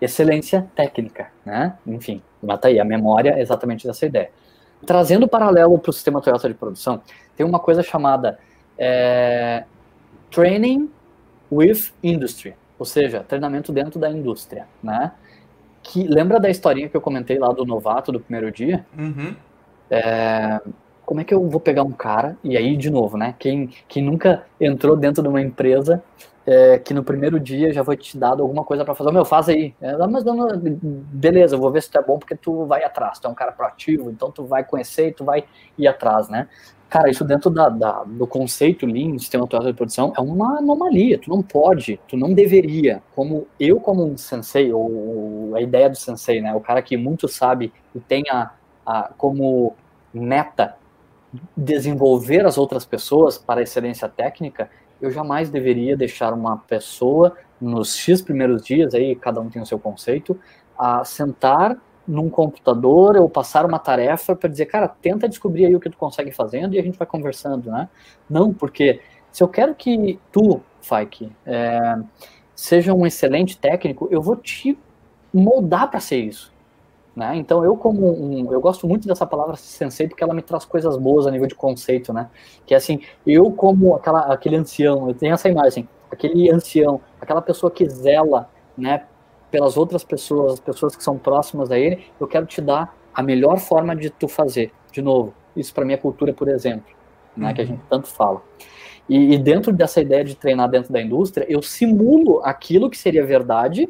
Excelência 0.00 0.68
técnica, 0.74 1.28
né? 1.44 1.76
Enfim, 1.86 2.20
mata 2.42 2.68
aí, 2.68 2.80
a 2.80 2.84
memória 2.84 3.30
é 3.30 3.40
exatamente 3.40 3.86
dessa 3.86 4.04
ideia. 4.04 4.30
trazendo 4.84 5.28
paralelo 5.28 5.78
para 5.78 5.90
o 5.90 5.92
sistema 5.92 6.20
Toyota 6.20 6.48
de 6.48 6.54
produção, 6.54 7.00
tem 7.36 7.46
uma 7.46 7.60
coisa 7.60 7.84
chamada 7.84 8.36
é, 8.76 9.64
Training 10.28 10.90
with 11.50 11.92
Industry, 12.02 12.56
ou 12.76 12.84
seja, 12.84 13.20
treinamento 13.20 13.70
dentro 13.70 14.00
da 14.00 14.10
indústria, 14.10 14.66
né? 14.82 15.12
Que 15.84 16.06
lembra 16.06 16.40
da 16.40 16.50
historinha 16.50 16.88
que 16.88 16.96
eu 16.96 17.00
comentei 17.00 17.38
lá 17.38 17.52
do 17.52 17.64
novato 17.64 18.10
do 18.10 18.18
primeiro 18.18 18.50
dia? 18.50 18.84
Uhum. 18.98 19.36
É, 19.90 20.60
como 21.04 21.20
é 21.20 21.24
que 21.24 21.34
eu 21.34 21.48
vou 21.48 21.60
pegar 21.60 21.82
um 21.82 21.92
cara 21.92 22.36
e 22.42 22.56
aí 22.56 22.76
de 22.76 22.90
novo, 22.90 23.16
né? 23.16 23.34
Quem, 23.38 23.70
quem 23.88 24.02
nunca 24.02 24.46
entrou 24.60 24.96
dentro 24.96 25.22
de 25.22 25.28
uma 25.28 25.40
empresa 25.40 26.02
é, 26.46 26.78
que 26.78 26.92
no 26.92 27.04
primeiro 27.04 27.38
dia 27.38 27.72
já 27.72 27.84
foi 27.84 27.96
te 27.96 28.16
dado 28.16 28.42
alguma 28.42 28.64
coisa 28.64 28.84
para 28.84 28.94
fazer, 28.94 29.12
meu, 29.12 29.24
faz 29.24 29.48
aí. 29.48 29.74
É, 29.80 29.96
mas 30.06 30.24
não, 30.24 30.48
beleza, 30.58 31.56
vou 31.56 31.70
ver 31.70 31.82
se 31.82 31.90
tu 31.90 31.98
é 31.98 32.02
bom 32.02 32.18
porque 32.18 32.34
tu 32.34 32.66
vai 32.66 32.84
atrás, 32.84 33.18
tu 33.18 33.26
é 33.26 33.30
um 33.30 33.34
cara 33.34 33.52
proativo, 33.52 34.10
então 34.10 34.30
tu 34.30 34.44
vai 34.44 34.64
conhecer 34.64 35.08
e 35.08 35.12
tu 35.12 35.24
vai 35.24 35.44
ir 35.78 35.86
atrás, 35.86 36.28
né? 36.28 36.48
Cara, 36.88 37.08
isso 37.08 37.24
dentro 37.24 37.48
da, 37.48 37.70
da 37.70 38.04
do 38.04 38.26
conceito 38.26 38.84
Lean, 38.84 39.18
sistema 39.18 39.44
atual 39.44 39.64
de 39.64 39.72
produção, 39.72 40.12
é 40.14 40.20
uma 40.20 40.58
anomalia. 40.58 41.18
Tu 41.18 41.30
não 41.30 41.42
pode, 41.42 41.98
tu 42.06 42.18
não 42.18 42.34
deveria, 42.34 43.02
como 43.14 43.46
eu 43.58 43.80
como 43.80 44.04
um 44.04 44.18
sensei, 44.18 44.70
ou 44.72 45.54
a 45.56 45.60
ideia 45.62 45.88
do 45.88 45.96
sensei, 45.96 46.42
né? 46.42 46.54
O 46.54 46.60
cara 46.60 46.82
que 46.82 46.94
muito 46.98 47.26
sabe 47.28 47.72
e 47.94 48.00
tem 48.00 48.24
a, 48.30 48.50
a 48.84 49.12
como 49.16 49.74
meta 50.12 50.76
desenvolver 51.56 52.44
as 52.44 52.58
outras 52.58 52.84
pessoas 52.84 53.38
para 53.38 53.62
excelência 53.62 54.08
técnica, 54.08 54.70
eu 55.00 55.10
jamais 55.10 55.50
deveria 55.50 55.96
deixar 55.96 56.32
uma 56.32 56.58
pessoa 56.58 57.36
nos 57.60 57.96
X 57.96 58.20
primeiros 58.20 58.62
dias, 58.62 58.94
aí 58.94 59.14
cada 59.16 59.40
um 59.40 59.48
tem 59.48 59.62
o 59.62 59.66
seu 59.66 59.78
conceito, 59.78 60.38
a 60.78 61.04
sentar 61.04 61.76
num 62.06 62.28
computador 62.28 63.16
ou 63.16 63.28
passar 63.28 63.64
uma 63.64 63.78
tarefa 63.78 64.34
para 64.34 64.48
dizer, 64.48 64.66
cara, 64.66 64.88
tenta 64.88 65.28
descobrir 65.28 65.66
aí 65.66 65.74
o 65.74 65.80
que 65.80 65.88
tu 65.88 65.96
consegue 65.96 66.32
fazendo 66.32 66.74
e 66.74 66.78
a 66.78 66.82
gente 66.82 66.98
vai 66.98 67.06
conversando, 67.06 67.70
né? 67.70 67.88
Não, 68.28 68.52
porque 68.52 69.00
se 69.30 69.42
eu 69.42 69.48
quero 69.48 69.74
que 69.74 70.18
tu, 70.30 70.60
Fike, 70.80 71.30
é, 71.46 71.96
seja 72.54 72.92
um 72.92 73.06
excelente 73.06 73.56
técnico, 73.56 74.08
eu 74.10 74.20
vou 74.20 74.36
te 74.36 74.76
moldar 75.32 75.90
para 75.90 76.00
ser 76.00 76.18
isso. 76.18 76.52
Né? 77.14 77.36
Então 77.36 77.62
eu 77.62 77.76
como 77.76 78.10
um, 78.10 78.50
eu 78.50 78.60
gosto 78.60 78.88
muito 78.88 79.06
dessa 79.06 79.26
palavra 79.26 79.54
sensei 79.56 80.08
porque 80.08 80.24
ela 80.24 80.32
me 80.32 80.40
traz 80.40 80.64
coisas 80.64 80.96
boas 80.96 81.26
a 81.26 81.30
nível 81.30 81.46
de 81.46 81.54
conceito, 81.54 82.10
né? 82.10 82.30
Que 82.64 82.72
é 82.72 82.76
assim, 82.78 83.00
eu 83.26 83.50
como 83.52 83.94
aquela, 83.94 84.32
aquele 84.32 84.56
ancião, 84.56 85.08
eu 85.08 85.14
tenho 85.14 85.34
essa 85.34 85.46
imagem, 85.46 85.86
aquele 86.10 86.50
ancião, 86.50 87.02
aquela 87.20 87.42
pessoa 87.42 87.70
que 87.70 87.86
zela, 87.86 88.48
né, 88.76 89.04
pelas 89.50 89.76
outras 89.76 90.02
pessoas, 90.02 90.54
as 90.54 90.60
pessoas 90.60 90.96
que 90.96 91.04
são 91.04 91.18
próximas 91.18 91.70
a 91.70 91.78
ele, 91.78 92.02
eu 92.18 92.26
quero 92.26 92.46
te 92.46 92.62
dar 92.62 92.96
a 93.14 93.22
melhor 93.22 93.58
forma 93.58 93.94
de 93.94 94.08
tu 94.08 94.26
fazer. 94.26 94.72
De 94.90 95.02
novo, 95.02 95.34
isso 95.54 95.74
para 95.74 95.84
minha 95.84 95.98
cultura, 95.98 96.32
por 96.32 96.48
exemplo, 96.48 96.94
né, 97.36 97.48
uhum. 97.48 97.54
que 97.54 97.60
a 97.60 97.64
uhum. 97.64 97.70
gente 97.72 97.82
tanto 97.90 98.08
fala. 98.08 98.42
E, 99.06 99.34
e 99.34 99.38
dentro 99.38 99.70
dessa 99.70 100.00
ideia 100.00 100.24
de 100.24 100.34
treinar 100.34 100.70
dentro 100.70 100.90
da 100.90 101.02
indústria, 101.02 101.44
eu 101.46 101.60
simulo 101.60 102.40
aquilo 102.42 102.88
que 102.88 102.96
seria 102.96 103.26
verdade, 103.26 103.86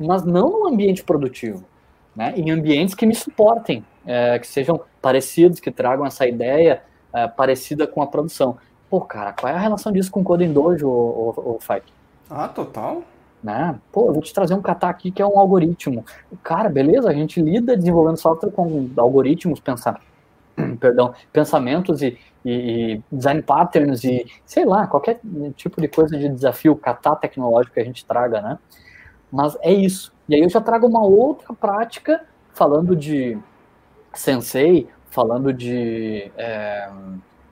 mas 0.00 0.24
não 0.24 0.60
no 0.60 0.68
ambiente 0.68 1.04
produtivo 1.04 1.70
né, 2.14 2.34
em 2.36 2.50
ambientes 2.50 2.94
que 2.94 3.06
me 3.06 3.14
suportem, 3.14 3.84
é, 4.06 4.38
que 4.38 4.46
sejam 4.46 4.80
parecidos, 5.00 5.60
que 5.60 5.70
tragam 5.70 6.04
essa 6.06 6.26
ideia 6.26 6.82
é, 7.12 7.26
parecida 7.26 7.86
com 7.86 8.02
a 8.02 8.06
produção. 8.06 8.56
Pô, 8.88 9.00
cara, 9.00 9.32
qual 9.32 9.50
é 9.50 9.56
a 9.56 9.58
relação 9.58 9.90
disso 9.90 10.10
com 10.10 10.20
o 10.20 10.24
Coding 10.24 10.52
Dojo, 10.52 10.88
ou, 10.88 11.58
Fike? 11.60 11.92
Ah, 12.28 12.48
total. 12.48 13.02
Né? 13.42 13.74
Pô, 13.90 14.06
eu 14.06 14.12
vou 14.12 14.22
te 14.22 14.32
trazer 14.32 14.54
um 14.54 14.62
kata 14.62 14.86
aqui 14.86 15.10
que 15.10 15.20
é 15.22 15.26
um 15.26 15.38
algoritmo. 15.38 16.04
Cara, 16.42 16.68
beleza, 16.68 17.08
a 17.08 17.12
gente 17.12 17.40
lida 17.40 17.76
desenvolvendo 17.76 18.18
software 18.18 18.50
com 18.50 18.90
algoritmos, 18.96 19.60
pensar, 19.60 20.00
perdão, 20.78 21.14
pensamentos 21.32 22.02
e, 22.02 22.18
e, 22.44 23.00
design 23.10 23.42
patterns 23.42 24.04
e 24.04 24.26
sei 24.44 24.64
lá, 24.64 24.86
qualquer 24.86 25.20
tipo 25.56 25.80
de 25.80 25.88
coisa 25.88 26.16
de 26.16 26.28
desafio 26.28 26.76
kata 26.76 27.16
tecnológico 27.16 27.74
que 27.74 27.80
a 27.80 27.84
gente 27.84 28.04
traga, 28.04 28.40
né? 28.40 28.58
Mas 29.32 29.56
é 29.62 29.72
isso. 29.72 30.12
E 30.28 30.34
aí 30.34 30.42
eu 30.42 30.50
já 30.50 30.60
trago 30.60 30.86
uma 30.86 31.02
outra 31.02 31.54
prática, 31.54 32.24
falando 32.52 32.94
de 32.94 33.38
sensei, 34.12 34.88
falando 35.10 35.52
de 35.52 36.30
é, 36.36 36.88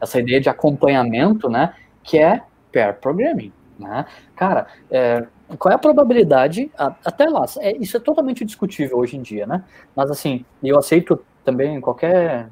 essa 0.01 0.21
ideia 0.21 0.41
de 0.41 0.49
acompanhamento, 0.49 1.49
né? 1.49 1.75
Que 2.03 2.19
é 2.19 2.43
pair 2.73 2.95
programming. 2.95 3.53
Né? 3.79 4.05
Cara, 4.37 4.67
é, 4.91 5.27
qual 5.59 5.73
é 5.73 5.75
a 5.75 5.79
probabilidade, 5.79 6.71
até 6.77 7.25
lá, 7.31 7.47
é, 7.61 7.75
isso 7.79 7.97
é 7.97 8.01
totalmente 8.01 8.45
discutível 8.45 8.99
hoje 8.99 9.17
em 9.17 9.23
dia, 9.23 9.47
né? 9.47 9.65
Mas 9.97 10.11
assim, 10.11 10.45
eu 10.63 10.79
aceito 10.79 11.19
também 11.43 11.81
qualquer 11.81 12.49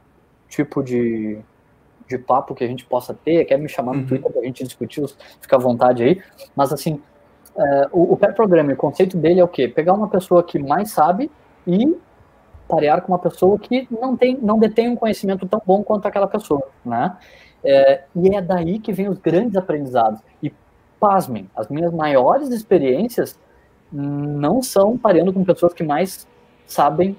tipo 0.48 0.82
de, 0.82 1.38
de 2.08 2.16
papo 2.16 2.54
que 2.54 2.64
a 2.64 2.66
gente 2.66 2.86
possa 2.86 3.12
ter, 3.12 3.44
quer 3.44 3.58
me 3.58 3.68
chamar 3.68 3.92
no 3.92 4.00
uhum. 4.00 4.06
Twitter 4.06 4.32
pra 4.32 4.42
gente 4.42 4.64
discutir, 4.64 5.04
fica 5.38 5.56
à 5.56 5.58
vontade 5.58 6.02
aí, 6.02 6.22
mas 6.56 6.72
assim, 6.72 7.00
é, 7.58 7.88
o, 7.92 8.12
o 8.12 8.16
pair 8.16 8.34
programming, 8.34 8.74
o 8.74 8.76
conceito 8.76 9.16
dele 9.16 9.40
é 9.40 9.44
o 9.44 9.48
quê? 9.48 9.66
Pegar 9.66 9.92
uma 9.92 10.08
pessoa 10.08 10.42
que 10.42 10.58
mais 10.58 10.90
sabe 10.90 11.30
e 11.66 11.96
parear 12.68 13.02
com 13.02 13.12
uma 13.12 13.18
pessoa 13.18 13.58
que 13.58 13.88
não 13.90 14.16
tem, 14.16 14.38
não 14.40 14.58
detém 14.58 14.88
um 14.88 14.96
conhecimento 14.96 15.46
tão 15.46 15.60
bom 15.66 15.82
quanto 15.82 16.06
aquela 16.06 16.28
pessoa, 16.28 16.68
né? 16.84 17.16
É, 17.64 18.04
e 18.14 18.34
é 18.34 18.40
daí 18.40 18.78
que 18.78 18.92
vem 18.92 19.08
os 19.08 19.18
grandes 19.18 19.56
aprendizados. 19.56 20.20
E 20.42 20.52
pasmem, 21.00 21.50
as 21.56 21.68
minhas 21.68 21.92
maiores 21.92 22.50
experiências 22.50 23.38
não 23.90 24.62
são 24.62 24.96
pareando 24.96 25.32
com 25.32 25.42
pessoas 25.44 25.72
que 25.72 25.82
mais 25.82 26.28
sabem 26.66 27.16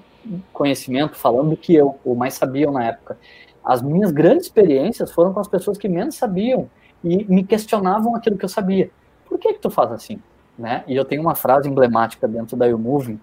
conhecimento, 0.53 1.15
falando 1.15 1.49
do 1.49 1.57
que 1.57 1.73
eu, 1.73 1.97
ou 2.05 2.15
mais 2.15 2.35
sabiam 2.35 2.71
na 2.71 2.85
época. 2.85 3.17
As 3.63 3.81
minhas 3.81 4.11
grandes 4.11 4.45
experiências 4.45 5.11
foram 5.11 5.33
com 5.33 5.39
as 5.39 5.47
pessoas 5.47 5.77
que 5.77 5.89
menos 5.89 6.15
sabiam 6.15 6.69
e 7.03 7.25
me 7.25 7.43
questionavam 7.43 8.15
aquilo 8.15 8.37
que 8.37 8.45
eu 8.45 8.49
sabia. 8.49 8.89
Por 9.25 9.37
que 9.37 9.53
que 9.53 9.59
tu 9.59 9.69
faz 9.69 9.91
assim? 9.91 10.21
Né? 10.59 10.83
E 10.85 10.95
eu 10.95 11.05
tenho 11.05 11.21
uma 11.21 11.33
frase 11.33 11.69
emblemática 11.69 12.27
dentro 12.27 12.57
da 12.57 12.65
YouMoving, 12.65 13.19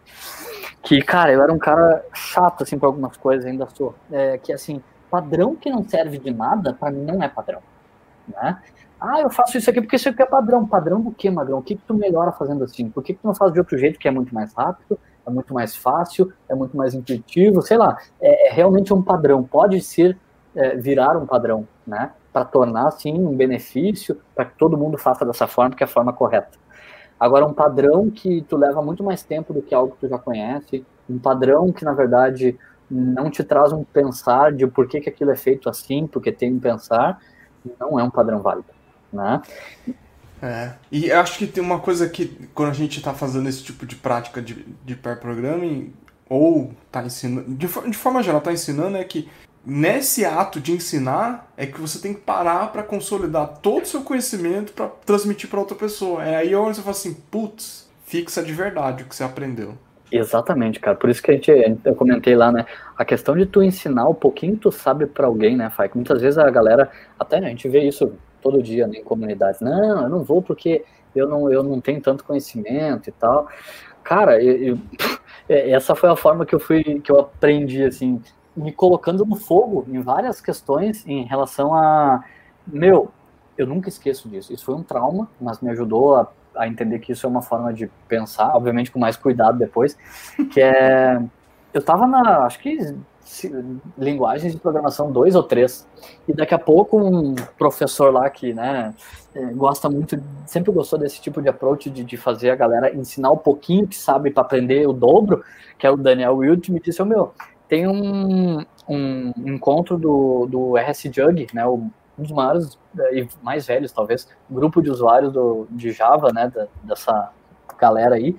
que, 0.83 1.03
cara, 1.03 1.33
eu 1.33 1.43
era 1.43 1.53
um 1.53 1.59
cara 1.59 2.05
chato, 2.15 2.63
assim, 2.63 2.79
para 2.79 2.89
algumas 2.89 3.17
coisas, 3.17 3.45
ainda 3.45 3.69
sou, 3.75 3.95
é, 4.11 4.39
que, 4.39 4.53
assim, 4.53 4.83
padrão 5.11 5.55
que 5.55 5.71
não 5.71 5.87
serve 5.87 6.19
de 6.19 6.33
nada, 6.33 6.73
para 6.73 6.91
mim 6.91 7.05
não 7.05 7.23
é 7.23 7.29
padrão, 7.29 7.61
né? 8.27 8.59
Ah, 8.99 9.21
eu 9.21 9.29
faço 9.29 9.59
isso 9.59 9.69
aqui 9.69 9.81
porque 9.83 9.97
isso 9.97 10.09
aqui 10.09 10.23
é 10.23 10.27
padrão. 10.27 10.67
Padrão 10.67 11.03
do 11.03 11.13
que, 11.13 11.31
Magrão? 11.31 11.59
O 11.59 11.63
que, 11.63 11.77
que 11.77 11.83
tu 11.87 11.93
melhora 11.95 12.33
fazendo 12.33 12.65
assim? 12.65 12.89
Por 12.89 13.03
que, 13.03 13.13
que 13.13 13.21
tu 13.21 13.27
não 13.27 13.35
faz 13.35 13.53
de 13.53 13.59
outro 13.59 13.77
jeito 13.77 13.99
que 13.99 14.09
é 14.09 14.11
muito 14.11 14.35
mais 14.35 14.55
rápido, 14.55 14.99
é 15.27 15.31
muito 15.31 15.53
mais 15.53 15.77
fácil, 15.77 16.33
é 16.49 16.55
muito 16.55 16.75
mais 16.75 16.95
intuitivo? 16.95 17.61
Sei 17.61 17.77
lá, 17.77 17.99
é, 18.19 18.49
é 18.49 18.53
realmente 18.53 18.95
um 18.95 19.03
padrão. 19.03 19.45
Pode 19.45 19.83
ser 19.83 20.17
é, 20.55 20.77
virar 20.77 21.15
um 21.19 21.27
padrão, 21.27 21.69
né? 21.87 22.13
Para 22.33 22.47
tornar, 22.47 22.89
assim, 22.89 23.13
um 23.13 23.37
benefício, 23.37 24.19
para 24.35 24.47
que 24.47 24.57
todo 24.57 24.79
mundo 24.79 24.97
faça 24.97 25.27
dessa 25.27 25.47
forma, 25.47 25.77
que 25.77 25.83
é 25.83 25.87
a 25.87 25.89
forma 25.89 26.13
correta. 26.13 26.59
Agora, 27.19 27.47
um 27.47 27.53
padrão 27.53 28.11
que 28.11 28.43
tu 28.43 28.57
leva 28.57 28.83
muito 28.83 29.03
mais 29.03 29.23
tempo 29.23 29.53
do 29.53 29.63
que 29.63 29.75
algo 29.75 29.95
que 29.95 30.01
tu 30.01 30.09
já 30.09 30.19
conhece, 30.19 30.85
um 31.09 31.19
padrão 31.19 31.73
que, 31.73 31.85
na 31.85 31.93
verdade, 31.93 32.59
não 32.91 33.31
te 33.31 33.43
traz 33.43 33.73
um 33.73 33.85
pensar 33.85 34.53
de 34.53 34.67
por 34.67 34.87
que, 34.87 35.01
que 35.01 35.09
aquilo 35.09 35.31
é 35.31 35.37
feito 35.37 35.69
assim, 35.69 36.07
porque 36.07 36.31
tem 36.31 36.53
um 36.53 36.61
pensar, 36.61 37.21
não 37.81 37.99
é 37.99 38.05
um 38.05 38.11
padrão 38.11 38.41
válido, 38.41 38.69
né? 39.13 39.41
É, 40.43 40.75
e 40.93 41.11
acho 41.11 41.39
que 41.39 41.47
tem 41.47 41.63
uma 41.63 41.81
coisa 41.81 42.09
que, 42.09 42.49
quando 42.55 42.71
a 42.71 42.75
gente 42.75 42.99
está 42.99 43.15
fazendo 43.15 43.49
esse 43.49 43.63
tipo 43.63 43.87
de 43.87 43.97
prática 43.97 44.43
de, 44.43 44.67
de 44.85 44.95
pair 44.95 45.19
programming, 45.19 45.95
ou 46.29 46.73
está 46.87 47.03
ensinando, 47.03 47.55
de, 47.55 47.67
de 47.67 47.97
forma 47.97 48.23
geral, 48.23 48.39
está 48.39 48.53
ensinando, 48.53 48.97
é 48.97 49.05
que 49.05 49.29
nesse 49.67 50.25
ato 50.25 50.61
de 50.61 50.71
ensinar 50.71 51.51
é 51.57 51.67
que 51.67 51.81
você 51.81 51.99
tem 51.99 52.15
que 52.15 52.21
parar 52.21 52.71
para 52.71 52.85
consolidar 52.85 53.59
todo 53.59 53.83
o 53.83 53.87
seu 53.87 54.03
conhecimento 54.03 54.73
para 54.73 54.87
transmitir 55.05 55.51
para 55.51 55.59
outra 55.59 55.77
pessoa. 55.77 56.25
É 56.25 56.37
aí 56.37 56.55
onde 56.55 56.77
você 56.77 56.83
fala 56.83 56.93
assim, 56.93 57.15
putz, 57.31 57.91
fixa 58.05 58.43
de 58.43 58.53
verdade 58.53 59.03
o 59.03 59.07
que 59.07 59.17
você 59.17 59.25
aprendeu. 59.25 59.75
Exatamente, 60.11 60.79
cara. 60.79 60.97
Por 60.97 61.11
isso 61.11 61.21
que 61.21 61.33
a 61.33 61.35
gente, 61.35 61.51
eu 61.85 61.95
comentei 61.97 62.37
lá, 62.37 62.53
né? 62.53 62.65
A 62.97 63.05
questão 63.05 63.37
de 63.37 63.45
tu 63.45 63.61
ensinar 63.61 64.09
o 64.09 64.15
pouquinho 64.15 64.55
que 64.55 64.61
tu 64.61 64.71
sabe 64.71 65.05
para 65.05 65.27
alguém, 65.27 65.57
né, 65.57 65.69
Fai? 65.69 65.91
Muitas 65.93 66.21
vezes 66.23 66.39
a 66.39 66.49
galera, 66.49 66.89
até 67.19 67.41
né, 67.41 67.49
a 67.49 67.51
gente 67.51 67.69
vê 67.69 67.81
isso 67.81 68.13
todo 68.41 68.63
dia 68.63 68.87
né, 68.87 68.99
em 68.99 69.03
comunidades. 69.03 69.61
Não, 69.61 70.05
eu 70.05 70.09
não 70.09 70.23
vou 70.23 70.41
porque 70.41 70.85
eu 71.15 71.29
não, 71.29 71.51
eu 71.51 71.65
não 71.65 71.81
tenho 71.81 72.01
tanto 72.01 72.23
conhecimento 72.23 73.09
e 73.09 73.13
tal. 73.13 73.49
Cara, 74.05 74.41
eu, 74.41 74.57
eu, 74.57 74.79
essa 75.49 75.97
foi 75.97 76.09
a 76.09 76.15
forma 76.15 76.47
que 76.47 76.55
eu 76.55 76.61
fui, 76.61 77.01
que 77.01 77.11
eu 77.11 77.19
aprendi, 77.19 77.83
assim, 77.83 78.23
me 78.57 78.73
colocando 78.73 79.25
no 79.25 79.37
fogo 79.37 79.85
em 79.89 80.01
várias 80.01 80.41
questões 80.41 81.07
em 81.07 81.25
relação 81.25 81.75
a. 81.75 82.25
Meu, 82.67 83.11
eu 83.57 83.67
nunca 83.67 83.89
esqueço 83.89 84.29
disso. 84.29 84.53
Isso 84.53 84.65
foi 84.65 84.75
um 84.75 84.83
trauma, 84.83 85.29
mas 85.41 85.61
me 85.61 85.71
ajudou 85.71 86.17
a, 86.17 86.29
a 86.57 86.67
entender 86.67 86.99
que 86.99 87.13
isso 87.13 87.27
é 87.27 87.29
uma 87.29 87.43
forma 87.43 87.73
de 87.73 87.91
pensar, 88.09 88.57
obviamente 88.57 88.91
com 88.91 88.99
mais 88.99 89.17
cuidado 89.17 89.59
depois, 89.59 89.97
que 90.51 90.61
é. 90.61 91.23
Eu 91.73 91.83
tava 91.83 92.07
na. 92.07 92.47
Acho 92.47 92.59
que 92.59 92.97
linguagens 93.99 94.53
de 94.53 94.59
programação 94.59 95.11
2 95.11 95.35
ou 95.35 95.43
3. 95.43 95.87
E 96.29 96.33
daqui 96.33 96.55
a 96.55 96.59
pouco 96.59 96.99
um 96.99 97.35
professor 97.59 98.13
lá 98.13 98.31
que, 98.31 98.55
né, 98.55 98.95
é, 99.35 99.45
gosta 99.47 99.89
muito, 99.91 100.23
sempre 100.47 100.73
gostou 100.73 100.99
desse 100.99 101.21
tipo 101.21 101.43
de 101.43 101.49
approach 101.49 101.91
de, 101.91 102.05
de 102.05 102.17
fazer 102.17 102.51
a 102.51 102.57
galera 102.57 102.95
ensinar 102.95 103.31
o 103.31 103.37
pouquinho 103.37 103.87
que 103.87 103.97
sabe 103.97 104.31
para 104.31 104.43
aprender 104.43 104.87
o 104.89 104.93
dobro, 104.93 105.45
que 105.79 105.87
é 105.87 105.91
o 105.91 105.97
Daniel 105.97 106.37
Wild, 106.37 106.71
me 106.73 106.81
disse, 106.81 107.03
oh, 107.03 107.05
meu, 107.05 107.35
tem 107.69 107.87
um, 107.87 108.65
um 108.89 109.33
encontro 109.47 109.99
do, 109.99 110.47
do 110.47 110.77
RS 110.77 111.03
Jug, 111.13 111.47
né, 111.53 111.67
um 111.67 111.91
dos 112.17 112.33
maiores 112.33 112.79
eh, 112.99 113.21
e 113.21 113.29
mais 113.43 113.67
velhos, 113.67 113.93
talvez, 113.93 114.29
grupo 114.51 114.81
de 114.81 114.91
usuários 114.91 115.33
do, 115.33 115.67
de 115.71 115.91
Java, 115.91 116.33
né, 116.33 116.51
da, 116.55 116.67
dessa 116.83 117.31
galera 117.79 118.15
aí, 118.15 118.37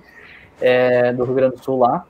é, 0.60 1.12
do 1.12 1.24
Rio 1.24 1.34
Grande 1.34 1.56
do 1.56 1.64
Sul 1.64 1.78
lá, 1.78 2.04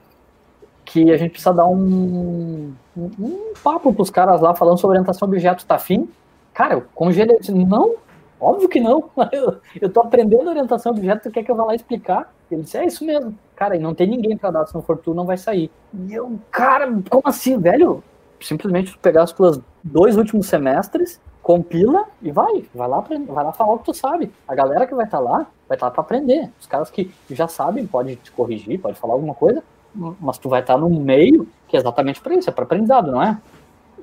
que 0.84 1.12
a 1.12 1.16
gente 1.18 1.32
precisa 1.32 1.52
dar 1.52 1.66
um, 1.66 2.72
um, 2.96 3.10
um 3.18 3.52
papo 3.62 3.94
caras 4.10 4.40
lá 4.40 4.54
falando 4.54 4.78
sobre 4.78 4.96
orientação 4.96 5.28
objeto, 5.28 5.66
tá 5.66 5.74
afim? 5.74 6.08
Cara, 6.54 6.74
eu 6.74 6.84
congelei, 6.94 7.36
eu 7.36 7.40
disse, 7.40 7.52
não, 7.52 7.96
óbvio 8.40 8.68
que 8.68 8.80
não, 8.80 9.10
eu, 9.30 9.60
eu 9.80 9.90
tô 9.90 10.00
aprendendo 10.00 10.48
orientação 10.48 10.92
objeto, 10.92 11.24
tu 11.24 11.30
quer 11.30 11.42
que 11.42 11.50
eu 11.50 11.56
vá 11.56 11.64
lá 11.64 11.74
explicar? 11.74 12.32
Ele 12.50 12.62
disse, 12.62 12.78
é 12.78 12.86
isso 12.86 13.04
mesmo, 13.04 13.38
cara, 13.58 13.74
e 13.74 13.80
não 13.80 13.92
tem 13.92 14.06
ninguém 14.06 14.36
para 14.36 14.52
dar, 14.52 14.66
se 14.66 14.74
não 14.74 14.82
for 14.82 14.96
tu, 14.96 15.12
não 15.12 15.26
vai 15.26 15.36
sair. 15.36 15.68
E 15.92 16.14
eu, 16.14 16.38
cara, 16.48 16.86
como 17.10 17.24
assim, 17.24 17.58
velho? 17.58 18.04
Simplesmente 18.40 18.92
tu 18.92 18.98
pegar 19.00 19.24
os 19.24 19.32
teus 19.32 19.60
dois 19.82 20.16
últimos 20.16 20.46
semestres, 20.46 21.20
compila 21.42 22.04
e 22.22 22.30
vai, 22.30 22.64
vai 22.72 22.86
lá, 22.86 23.00
vai 23.00 23.44
lá 23.44 23.52
falar 23.52 23.72
o 23.72 23.78
que 23.80 23.86
tu 23.86 23.94
sabe. 23.94 24.32
A 24.46 24.54
galera 24.54 24.86
que 24.86 24.94
vai 24.94 25.06
estar 25.06 25.18
tá 25.18 25.24
lá, 25.24 25.38
vai 25.68 25.74
estar 25.74 25.86
tá 25.86 25.90
para 25.90 26.02
aprender. 26.02 26.48
Os 26.60 26.68
caras 26.68 26.88
que 26.88 27.12
já 27.28 27.48
sabem, 27.48 27.84
pode 27.84 28.14
te 28.14 28.30
corrigir, 28.30 28.80
pode 28.80 28.96
falar 28.96 29.14
alguma 29.14 29.34
coisa, 29.34 29.60
mas 29.92 30.38
tu 30.38 30.48
vai 30.48 30.60
estar 30.60 30.74
tá 30.74 30.80
no 30.80 30.88
meio, 30.88 31.48
que 31.66 31.76
é 31.76 31.80
exatamente 31.80 32.20
para 32.20 32.36
isso, 32.36 32.48
é 32.48 32.52
para 32.52 32.62
aprendizado, 32.62 33.10
não 33.10 33.20
é? 33.20 33.36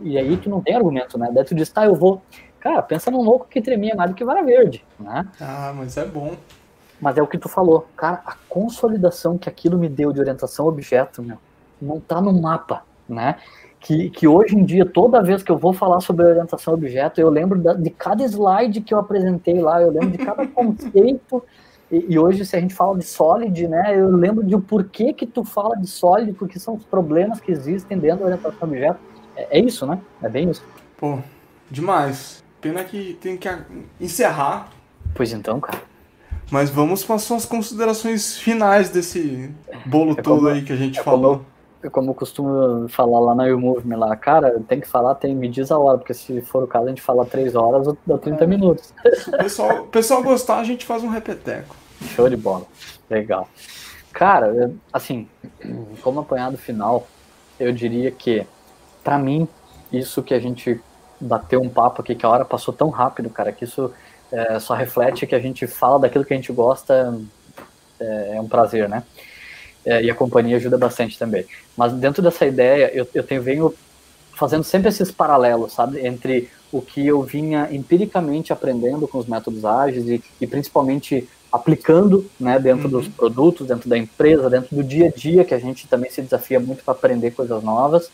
E 0.02 0.18
aí 0.18 0.36
tu 0.36 0.49
não 0.49 0.60
tem 0.60 0.76
argumento, 0.76 1.18
né? 1.18 1.30
Daí 1.34 1.45
tu 1.45 1.56
diz, 1.56 1.69
tá, 1.69 1.86
eu 1.86 1.95
vou. 1.95 2.22
Cara, 2.60 2.82
pensa 2.82 3.10
num 3.10 3.22
louco 3.22 3.48
que 3.49 3.61
tremia 3.61 3.95
mais 3.95 4.10
do 4.10 4.18
que 4.18 4.26
vara 4.26 4.44
verde, 4.44 4.84
né? 4.99 5.26
Ah, 5.40 5.72
mas 5.73 5.95
é 5.95 6.03
bom. 6.03 6.36
Mas 7.00 7.18
é 7.18 7.22
o 7.22 7.28
que 7.28 7.38
tu 7.38 7.50
falou, 7.50 7.88
cara, 7.96 8.22
a 8.26 8.36
consolidação 8.48 9.38
que 9.38 9.50
aquilo 9.50 9.78
me 9.78 9.90
deu 9.90 10.12
de 10.12 10.20
orientação 10.20 10.68
objeto, 10.68 11.22
meu, 11.22 11.38
não 11.82 12.00
tá 12.00 12.22
no 12.22 12.34
mapa, 12.34 12.84
né? 13.08 13.36
Que, 13.80 14.10
que 14.10 14.28
hoje 14.28 14.56
em 14.56 14.64
dia, 14.64 14.86
toda 14.86 15.22
vez 15.22 15.44
que 15.44 15.52
eu 15.52 15.58
vou 15.58 15.72
falar 15.72 16.00
sobre 16.00 16.26
orientação 16.26 16.74
objeto, 16.74 17.22
eu 17.22 17.30
lembro 17.30 17.60
da, 17.60 17.74
de 17.74 17.90
cada 17.90 18.24
slide 18.24 18.82
que 18.82 18.94
eu 18.94 18.98
apresentei 18.98 19.60
lá, 19.62 19.82
eu 19.82 19.92
lembro 19.92 20.10
de 20.10 20.18
cada 20.18 20.48
conceito. 20.48 21.44
E, 21.92 22.14
e, 22.14 22.18
hoje, 22.18 22.44
se 22.46 22.56
a 22.56 22.60
gente 22.60 22.74
fala 22.74 22.98
de 22.98 23.06
Solid, 23.06 23.68
né, 23.68 24.00
eu 24.00 24.10
lembro 24.10 24.44
de 24.44 24.56
o 24.56 24.62
porquê 24.62 25.14
que 25.14 25.28
tu 25.28 25.44
fala 25.44 25.76
de 25.76 25.86
Solid, 25.86 26.34
porque 26.34 26.58
são 26.58 26.74
os 26.74 26.84
problemas 26.84 27.40
que 27.40 27.52
existem 27.52 28.00
dentro 28.00 28.20
da 28.20 28.26
orientação 28.26 28.68
objeto. 28.68 29.00
É, 29.36 29.60
é 29.60 29.62
isso, 29.62 29.86
né? 29.86 30.00
É 30.24 30.30
bem 30.30 30.50
isso. 30.50 30.64
Pô, 30.98 31.20
demais. 31.70 32.44
Pena 32.60 32.84
que 32.84 33.14
tem 33.22 33.38
que 33.38 33.48
encerrar. 34.02 34.70
Pois 35.14 35.32
então, 35.32 35.60
cara. 35.60 35.95
Mas 36.52 36.70
vamos 36.70 37.04
para 37.04 37.16
as 37.16 37.24
suas 37.24 37.46
considerações 37.46 38.38
finais 38.38 38.90
desse 38.90 39.54
bolo 39.86 40.12
é 40.12 40.22
todo 40.22 40.38
como, 40.38 40.48
aí 40.50 40.64
que 40.64 40.72
a 40.72 40.76
gente 40.76 41.00
é 41.00 41.04
falou. 41.04 41.44
Como, 41.82 41.92
como 41.92 42.10
eu 42.12 42.14
costumo 42.14 42.88
falar 42.90 43.20
lá 43.20 43.36
na 43.36 43.46
YouMove 43.46 43.88
Me 43.88 43.96
lá, 43.96 44.16
cara, 44.16 44.60
tem 44.68 44.80
que 44.80 44.88
falar, 44.88 45.16
tem, 45.16 45.36
me 45.36 45.48
diz 45.48 45.72
a 45.72 45.78
hora, 45.78 45.98
porque 45.98 46.14
se 46.14 46.42
for 46.42 46.64
o 46.64 46.68
caso 46.68 46.86
a 46.86 46.90
gente 46.90 47.02
fala 47.02 47.26
3 47.26 47.56
horas 47.56 47.88
ou 47.88 47.98
dá 48.06 48.18
30 48.18 48.44
é. 48.44 48.48
minutos. 48.48 48.94
Se 49.16 49.30
o 49.34 49.38
pessoal, 49.38 49.84
pessoal 49.86 50.24
gostar, 50.24 50.60
a 50.60 50.64
gente 50.64 50.86
faz 50.86 51.04
um 51.04 51.10
repeteco. 51.10 51.76
Show 52.16 52.30
de 52.30 52.38
bola. 52.38 52.66
Legal. 53.10 53.48
Cara, 54.12 54.72
assim, 54.94 55.28
como 56.02 56.22
apanhado 56.22 56.58
final, 56.58 57.08
eu 57.60 57.72
diria 57.72 58.12
que, 58.12 58.46
para 59.04 59.18
mim, 59.18 59.48
isso 59.92 60.24
que 60.24 60.34
a 60.34 60.40
gente 60.40 60.80
bateu 61.20 61.62
um 61.62 61.70
papo 61.70 62.02
aqui, 62.02 62.16
que 62.16 62.26
a 62.26 62.30
hora 62.30 62.46
passou 62.46 62.74
tão 62.74 62.90
rápido, 62.90 63.30
cara, 63.30 63.52
que 63.52 63.64
isso 63.64 63.92
é, 64.31 64.60
só 64.60 64.73
reflete 64.73 65.27
que 65.27 65.35
a 65.35 65.39
gente 65.39 65.68
fala 65.68 65.99
daquilo 65.99 66.26
que 66.26 66.34
a 66.34 66.38
gente 66.38 66.52
gosta, 66.52 67.18
é, 67.99 68.35
é 68.35 68.41
um 68.41 68.47
prazer, 68.47 68.89
né? 68.89 69.03
É, 69.85 70.03
e 70.03 70.10
a 70.10 70.15
companhia 70.15 70.57
ajuda 70.57 70.77
bastante 70.77 71.18
também. 71.18 71.45
Mas 71.77 71.93
dentro 71.93 72.22
dessa 72.22 72.45
ideia, 72.45 72.91
eu, 72.93 73.07
eu 73.14 73.23
tenho, 73.23 73.41
venho 73.41 73.73
fazendo 74.34 74.64
sempre 74.64 74.89
esses 74.89 75.11
paralelos, 75.11 75.73
sabe? 75.73 76.06
Entre 76.06 76.49
o 76.72 76.81
que 76.81 77.06
eu 77.06 77.22
vinha 77.22 77.69
empiricamente 77.72 78.52
aprendendo 78.52 79.07
com 79.07 79.18
os 79.18 79.27
métodos 79.27 79.64
ágeis 79.64 80.07
e, 80.07 80.23
e 80.41 80.47
principalmente 80.47 81.30
aplicando 81.52 82.30
né, 82.38 82.60
dentro 82.60 82.85
uhum. 82.85 82.91
dos 82.91 83.07
produtos, 83.07 83.68
dentro 83.68 83.88
da 83.88 83.97
empresa, 83.97 84.49
dentro 84.49 84.76
do 84.76 84.84
dia 84.84 85.07
a 85.07 85.11
dia, 85.11 85.45
que 85.45 85.53
a 85.53 85.60
gente 85.60 85.88
também 85.88 86.11
se 86.11 86.22
desafia 86.22 86.60
muito 86.60 86.84
para 86.84 86.93
aprender 86.93 87.31
coisas 87.31 87.64
novas. 87.64 88.11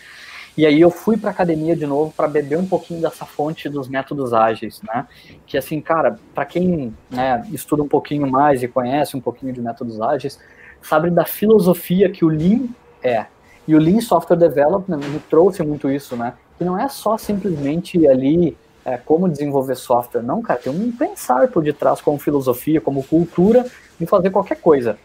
E 0.58 0.66
aí 0.66 0.82
eu 0.82 0.92
fui 0.92 1.16
para 1.16 1.30
academia 1.30 1.76
de 1.76 1.86
novo 1.86 2.14
para 2.16 2.28
beber 2.28 2.58
um 2.58 2.66
pouquinho 2.66 3.02
dessa 3.02 3.26
fonte 3.26 3.70
dos 3.70 3.88
métodos 3.88 4.34
ágeis, 4.34 4.82
né? 4.82 5.08
Que 5.46 5.58
assim, 5.58 5.80
cara, 5.80 6.20
para 6.36 6.46
quem 6.46 6.94
né, 7.10 7.48
estuda 7.52 7.82
um 7.82 7.88
pouquinho 7.88 8.30
mais 8.30 8.62
e 8.62 8.68
conhece 8.68 9.16
um 9.16 9.22
pouquinho 9.22 9.54
de 9.54 9.62
métodos 9.62 10.02
ágeis, 10.02 10.40
sabe 10.82 11.10
da 11.10 11.26
filosofia 11.26 12.10
que 12.10 12.26
o 12.26 12.28
Lean 12.28 12.68
é. 13.02 13.26
E 13.68 13.76
o 13.76 13.80
Lean 13.80 14.02
Software 14.02 14.38
Development 14.38 14.98
me 14.98 15.20
trouxe 15.20 15.64
muito 15.64 15.90
isso, 15.90 16.16
né? 16.16 16.34
Que 16.58 16.66
não 16.66 16.78
é 16.78 16.90
só 16.90 17.18
simplesmente 17.18 18.06
ali 18.08 18.58
é, 18.84 18.98
como 18.98 19.30
desenvolver 19.30 19.76
software, 19.76 20.22
não, 20.24 20.42
cara, 20.42 20.60
tem 20.60 20.74
um 20.74 20.92
pensar 20.92 21.48
por 21.48 21.64
detrás 21.64 22.02
como 22.02 22.18
filosofia, 22.18 22.82
como 22.82 23.04
cultura 23.04 23.66
de 24.00 24.06
fazer 24.06 24.32
qualquer 24.32 24.60
coisa. 24.60 24.98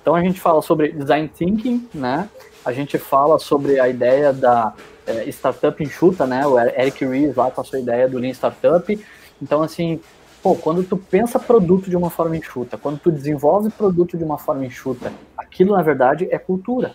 Então 0.00 0.14
a 0.14 0.22
gente 0.22 0.40
fala 0.40 0.62
sobre 0.62 0.92
design 0.92 1.28
thinking, 1.28 1.88
né? 1.92 2.28
A 2.64 2.72
gente 2.72 2.98
fala 2.98 3.38
sobre 3.38 3.80
a 3.80 3.88
ideia 3.88 4.32
da 4.32 4.72
é, 5.06 5.28
startup 5.28 5.82
enxuta, 5.82 6.26
né? 6.26 6.46
O 6.46 6.58
Eric 6.58 7.04
Ries 7.04 7.34
lá 7.34 7.50
com 7.50 7.60
a 7.60 7.64
sua 7.64 7.78
ideia 7.78 8.08
do 8.08 8.18
Lean 8.18 8.32
Startup. 8.32 9.06
Então, 9.40 9.62
assim, 9.62 10.00
pô, 10.42 10.54
quando 10.54 10.82
tu 10.82 10.96
pensa 10.96 11.38
produto 11.38 11.88
de 11.88 11.96
uma 11.96 12.10
forma 12.10 12.36
enxuta, 12.36 12.76
quando 12.76 12.98
tu 12.98 13.10
desenvolve 13.10 13.70
produto 13.70 14.16
de 14.16 14.24
uma 14.24 14.38
forma 14.38 14.64
enxuta, 14.64 15.12
aquilo 15.36 15.74
na 15.74 15.82
verdade 15.82 16.28
é 16.30 16.38
cultura. 16.38 16.94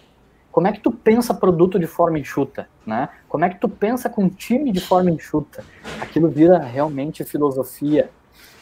Como 0.52 0.68
é 0.68 0.72
que 0.72 0.80
tu 0.80 0.92
pensa 0.92 1.34
produto 1.34 1.78
de 1.78 1.86
forma 1.86 2.18
enxuta, 2.18 2.70
né? 2.86 3.10
Como 3.28 3.44
é 3.44 3.50
que 3.50 3.60
tu 3.60 3.68
pensa 3.68 4.10
com 4.10 4.30
time 4.30 4.72
de 4.72 4.80
forma 4.80 5.12
enxuta? 5.12 5.66
Aquilo 6.00 6.30
vira 6.30 6.58
realmente 6.60 7.26
filosofia 7.26 8.10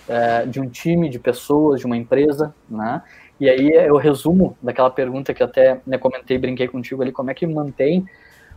é, 0.07 0.45
de 0.45 0.59
um 0.59 0.67
time, 0.67 1.07
de 1.07 1.19
pessoas, 1.19 1.79
de 1.79 1.85
uma 1.85 1.95
empresa, 1.95 2.53
né? 2.67 3.03
E 3.39 3.49
aí 3.49 3.71
eu 3.71 3.97
resumo 3.97 4.57
daquela 4.61 4.89
pergunta 4.89 5.33
que 5.33 5.43
até 5.43 5.81
né, 5.85 5.97
comentei, 5.97 6.37
brinquei 6.37 6.67
contigo 6.67 7.01
ali, 7.01 7.11
como 7.11 7.31
é 7.31 7.33
que 7.33 7.45
mantém 7.47 8.05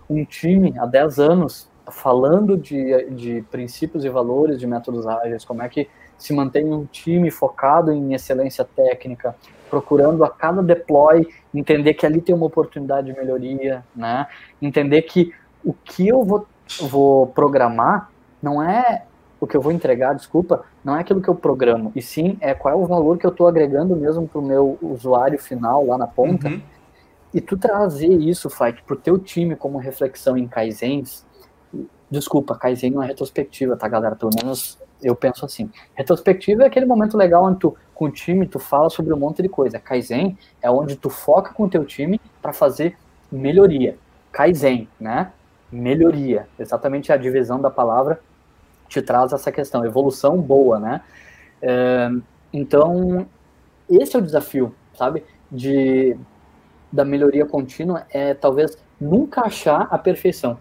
um 0.09 0.25
time 0.25 0.75
há 0.79 0.87
10 0.87 1.19
anos 1.19 1.69
falando 1.89 2.57
de, 2.57 3.11
de 3.11 3.45
princípios 3.51 4.05
e 4.05 4.09
valores 4.09 4.59
de 4.59 4.67
métodos 4.67 5.07
ágeis, 5.07 5.45
como 5.45 5.63
é 5.63 5.69
que 5.69 5.89
se 6.19 6.33
mantém 6.33 6.73
um 6.73 6.85
time 6.87 7.31
focado 7.31 7.93
em 7.93 8.15
excelência 8.15 8.65
técnica, 8.65 9.37
procurando 9.69 10.25
a 10.25 10.31
cada 10.31 10.63
deploy 10.63 11.29
entender 11.55 11.95
que 11.95 12.07
ali 12.07 12.21
tem 12.21 12.35
uma 12.35 12.47
oportunidade 12.47 13.13
de 13.13 13.19
melhoria, 13.19 13.85
né? 13.95 14.27
Entender 14.61 15.03
que 15.03 15.33
o 15.65 15.73
que 15.73 16.09
eu 16.09 16.25
vou, 16.25 16.47
vou 16.81 17.27
programar 17.29 18.11
não 18.43 18.63
é 18.63 19.05
o 19.41 19.47
que 19.47 19.57
eu 19.57 19.61
vou 19.61 19.73
entregar, 19.73 20.15
desculpa, 20.15 20.65
não 20.85 20.97
é 20.97 21.01
aquilo 21.01 21.21
que 21.21 21.29
eu 21.29 21.35
programo, 21.35 21.93
e 21.95 22.01
sim 22.01 22.39
é 22.41 22.55
qual 22.55 22.73
é 22.73 22.77
o 22.77 22.87
valor 22.87 23.19
que 23.19 23.27
eu 23.27 23.31
estou 23.31 23.47
agregando 23.47 23.95
mesmo 23.95 24.27
para 24.27 24.39
o 24.39 24.45
meu 24.45 24.79
usuário 24.81 25.39
final 25.39 25.85
lá 25.87 25.99
na 25.99 26.07
ponta. 26.07 26.49
Uhum. 26.49 26.61
E 27.35 27.41
tu 27.41 27.57
trazer 27.57 28.13
isso, 28.13 28.49
Fike, 28.49 28.83
para 28.83 28.95
o 28.95 28.99
teu 28.99 29.19
time 29.19 29.55
como 29.55 29.79
reflexão 29.79 30.39
em 30.39 30.49
Kaizens, 30.49 31.27
desculpa, 32.11 32.57
Kaizen 32.57 32.91
não 32.93 33.03
é 33.03 33.07
retrospectiva, 33.07 33.77
tá, 33.77 33.87
galera? 33.89 34.17
Pelo 34.17 34.31
menos 34.35 34.79
eu 35.03 35.15
penso 35.15 35.45
assim. 35.45 35.71
Retrospectiva 35.95 36.63
é 36.63 36.67
aquele 36.67 36.87
momento 36.87 37.17
legal 37.17 37.45
onde 37.45 37.59
tu, 37.59 37.77
com 37.95 38.07
o 38.07 38.11
time, 38.11 38.47
tu 38.47 38.59
fala 38.59 38.89
sobre 38.89 39.13
um 39.13 39.19
monte 39.19 39.43
de 39.43 39.49
coisa. 39.49 39.79
Kaizen 39.79 40.39
é 40.63 40.71
onde 40.71 40.97
tu 40.97 41.11
foca 41.11 41.53
com 41.53 41.65
o 41.65 41.69
teu 41.69 41.85
time 41.85 42.21
para 42.41 42.53
fazer 42.53 42.97
melhoria. 43.31 43.99
Kaizen, 44.33 44.89
né? 44.99 45.33
Melhoria. 45.71 46.49
Exatamente 46.59 47.13
a 47.13 47.17
divisão 47.17 47.61
da 47.61 47.71
palavra 47.71 48.21
te 48.89 49.03
traz 49.03 49.33
essa 49.33 49.51
questão, 49.53 49.85
evolução 49.85 50.41
boa, 50.41 50.79
né? 50.79 51.01
É, 51.61 52.11
então, 52.53 53.27
esse 53.89 54.17
é 54.17 54.19
o 54.19 54.23
desafio, 54.23 54.75
sabe? 54.95 55.25
De, 55.51 56.17
da 56.93 57.05
melhoria 57.05 57.47
contínua 57.47 58.07
é 58.11 58.35
talvez 58.35 58.77
nunca 59.01 59.43
achar 59.43 59.89
a 59.91 59.99
perfeição, 59.99 60.59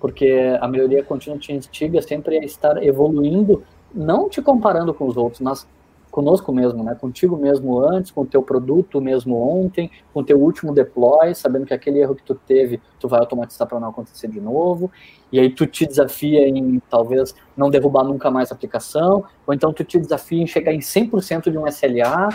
porque 0.00 0.56
a 0.60 0.66
melhoria 0.66 1.02
contínua 1.02 1.38
te 1.38 1.52
instiga 1.52 2.00
sempre 2.02 2.38
a 2.38 2.44
estar 2.44 2.82
evoluindo, 2.82 3.62
não 3.94 4.28
te 4.28 4.42
comparando 4.42 4.92
com 4.92 5.06
os 5.06 5.16
outros, 5.16 5.40
mas 5.40 5.66
conosco 6.14 6.52
mesmo, 6.52 6.84
né? 6.84 6.94
Contigo 6.94 7.36
mesmo 7.36 7.80
antes, 7.80 8.12
com 8.12 8.20
o 8.20 8.24
teu 8.24 8.40
produto 8.40 9.00
mesmo 9.00 9.36
ontem, 9.36 9.90
com 10.12 10.20
o 10.20 10.24
teu 10.24 10.40
último 10.40 10.72
deploy, 10.72 11.34
sabendo 11.34 11.66
que 11.66 11.74
aquele 11.74 11.98
erro 11.98 12.14
que 12.14 12.22
tu 12.22 12.36
teve, 12.36 12.80
tu 13.00 13.08
vai 13.08 13.18
automatizar 13.18 13.66
para 13.66 13.80
não 13.80 13.88
acontecer 13.88 14.28
de 14.28 14.40
novo. 14.40 14.92
E 15.32 15.40
aí 15.40 15.50
tu 15.50 15.66
te 15.66 15.84
desafia 15.84 16.48
em 16.48 16.80
talvez 16.88 17.34
não 17.56 17.68
derrubar 17.68 18.04
nunca 18.04 18.30
mais 18.30 18.52
a 18.52 18.54
aplicação, 18.54 19.24
ou 19.44 19.52
então 19.52 19.72
tu 19.72 19.82
te 19.82 19.98
desafia 19.98 20.40
em 20.40 20.46
chegar 20.46 20.72
em 20.72 20.78
100% 20.78 21.50
de 21.50 21.58
um 21.58 21.66
SLA. 21.66 22.28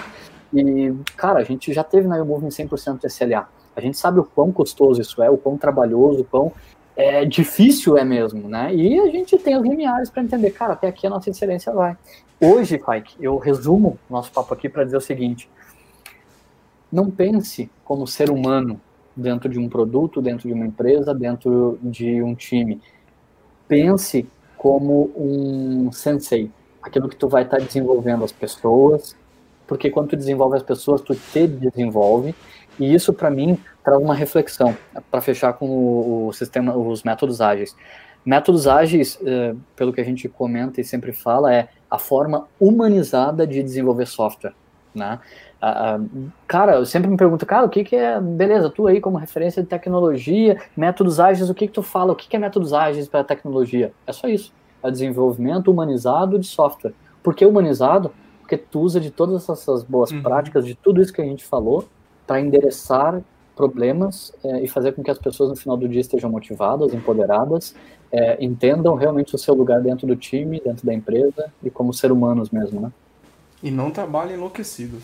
E, 0.53 0.93
cara, 1.15 1.39
a 1.39 1.43
gente 1.43 1.71
já 1.71 1.83
teve 1.83 2.05
na 2.05 2.17
YouMove 2.17 2.47
em 2.47 2.49
100% 2.49 2.99
de 2.99 3.07
SLA. 3.07 3.47
A 3.77 3.79
gente 3.79 3.97
sabe 3.97 4.19
o 4.19 4.25
quão 4.25 4.51
custoso 4.51 4.99
isso 4.99 5.23
é, 5.23 5.29
o 5.29 5.37
quão 5.37 5.57
trabalhoso, 5.57 6.23
o 6.23 6.25
quão 6.25 6.51
é, 6.99 7.23
difícil 7.23 7.97
é 7.97 8.03
mesmo, 8.03 8.49
né? 8.49 8.75
E 8.75 8.99
a 8.99 9.07
gente 9.07 9.37
tem 9.37 9.55
os 9.55 9.63
limiares 9.63 10.09
para 10.09 10.21
entender, 10.21 10.51
cara, 10.51 10.73
até 10.73 10.89
aqui 10.89 11.07
a 11.07 11.09
nossa 11.09 11.29
excelência 11.29 11.71
vai. 11.71 11.97
Hoje, 12.41 12.77
Pike, 12.77 13.15
eu 13.21 13.37
resumo 13.37 13.97
nosso 14.09 14.29
papo 14.33 14.53
aqui 14.53 14.67
para 14.67 14.83
dizer 14.83 14.97
o 14.97 15.01
seguinte: 15.01 15.49
não 16.91 17.09
pense 17.09 17.69
como 17.85 18.05
ser 18.05 18.29
humano 18.29 18.81
dentro 19.15 19.47
de 19.47 19.57
um 19.57 19.69
produto, 19.69 20.21
dentro 20.21 20.49
de 20.49 20.53
uma 20.53 20.65
empresa, 20.65 21.13
dentro 21.13 21.79
de 21.81 22.21
um 22.21 22.35
time. 22.35 22.81
Pense 23.65 24.27
como 24.57 25.09
um 25.15 25.93
sensei, 25.93 26.51
aquilo 26.81 27.07
que 27.07 27.15
tu 27.15 27.29
vai 27.29 27.43
estar 27.43 27.59
desenvolvendo 27.59 28.25
as 28.25 28.33
pessoas, 28.33 29.15
porque 29.65 29.89
quando 29.89 30.09
tu 30.09 30.17
desenvolve 30.17 30.57
as 30.57 30.63
pessoas, 30.63 30.99
tu 30.99 31.15
te 31.15 31.47
desenvolve, 31.47 32.35
e 32.79 32.93
isso 32.93 33.13
para 33.13 33.29
mim 33.29 33.57
traz 33.83 34.01
uma 34.01 34.15
reflexão 34.15 34.75
para 35.11 35.21
fechar 35.21 35.53
com 35.53 35.67
o, 35.67 36.27
o, 36.27 36.33
sistema, 36.33 36.75
os 36.75 37.03
métodos 37.03 37.41
ágeis. 37.41 37.75
Métodos 38.25 38.67
ágeis, 38.67 39.19
eh, 39.25 39.55
pelo 39.75 39.91
que 39.91 40.01
a 40.01 40.03
gente 40.03 40.27
comenta 40.29 40.79
e 40.79 40.83
sempre 40.83 41.11
fala, 41.11 41.53
é 41.53 41.69
a 41.89 41.97
forma 41.97 42.47
humanizada 42.59 43.47
de 43.47 43.63
desenvolver 43.63 44.05
software, 44.05 44.53
né? 44.93 45.19
cara, 46.47 46.75
eu 46.75 46.85
sempre 46.85 47.09
me 47.09 47.17
pergunto, 47.17 47.45
cara, 47.45 47.65
o 47.65 47.69
que, 47.69 47.83
que 47.83 47.95
é, 47.95 48.19
beleza, 48.19 48.69
tu 48.69 48.87
aí 48.87 49.01
como 49.01 49.17
referência 49.17 49.61
de 49.61 49.67
tecnologia, 49.67 50.61
métodos 50.75 51.19
ágeis, 51.19 51.49
o 51.49 51.53
que, 51.53 51.67
que 51.67 51.73
tu 51.73 51.83
fala, 51.83 52.13
o 52.13 52.15
que, 52.15 52.29
que 52.29 52.35
é 52.35 52.39
métodos 52.39 52.71
ágeis 52.71 53.09
para 53.09 53.23
tecnologia? 53.23 53.91
É 54.07 54.13
só 54.13 54.27
isso, 54.27 54.53
é 54.81 54.89
desenvolvimento 54.89 55.69
humanizado 55.69 56.39
de 56.39 56.47
software. 56.47 56.93
Por 57.21 57.35
que 57.35 57.45
humanizado? 57.45 58.11
Porque 58.39 58.55
tu 58.55 58.79
usa 58.79 58.99
de 58.99 59.11
todas 59.11 59.49
essas 59.49 59.83
boas 59.83 60.11
uhum. 60.11 60.21
práticas, 60.21 60.65
de 60.65 60.75
tudo 60.75 61.01
isso 61.01 61.11
que 61.11 61.21
a 61.21 61.25
gente 61.25 61.43
falou, 61.43 61.85
para 62.29 62.39
endereçar 62.39 63.19
problemas 63.55 64.31
é, 64.43 64.63
e 64.63 64.67
fazer 64.67 64.91
com 64.91 65.01
que 65.01 65.09
as 65.09 65.17
pessoas 65.17 65.49
no 65.49 65.55
final 65.55 65.75
do 65.75 65.89
dia 65.89 65.99
estejam 65.99 66.29
motivadas, 66.29 66.93
empoderadas, 66.93 67.73
é, 68.11 68.37
entendam 68.39 68.93
realmente 68.93 69.33
o 69.33 69.37
seu 69.39 69.55
lugar 69.55 69.81
dentro 69.81 70.05
do 70.05 70.15
time, 70.15 70.61
dentro 70.63 70.85
da 70.85 70.93
empresa 70.93 71.51
e 71.63 71.71
como 71.71 71.91
ser 71.91 72.11
humanos 72.11 72.51
mesmo, 72.51 72.79
né? 72.79 72.91
E 73.63 73.71
não 73.71 73.89
trabalhem 73.89 74.35
enlouquecidos. 74.35 75.01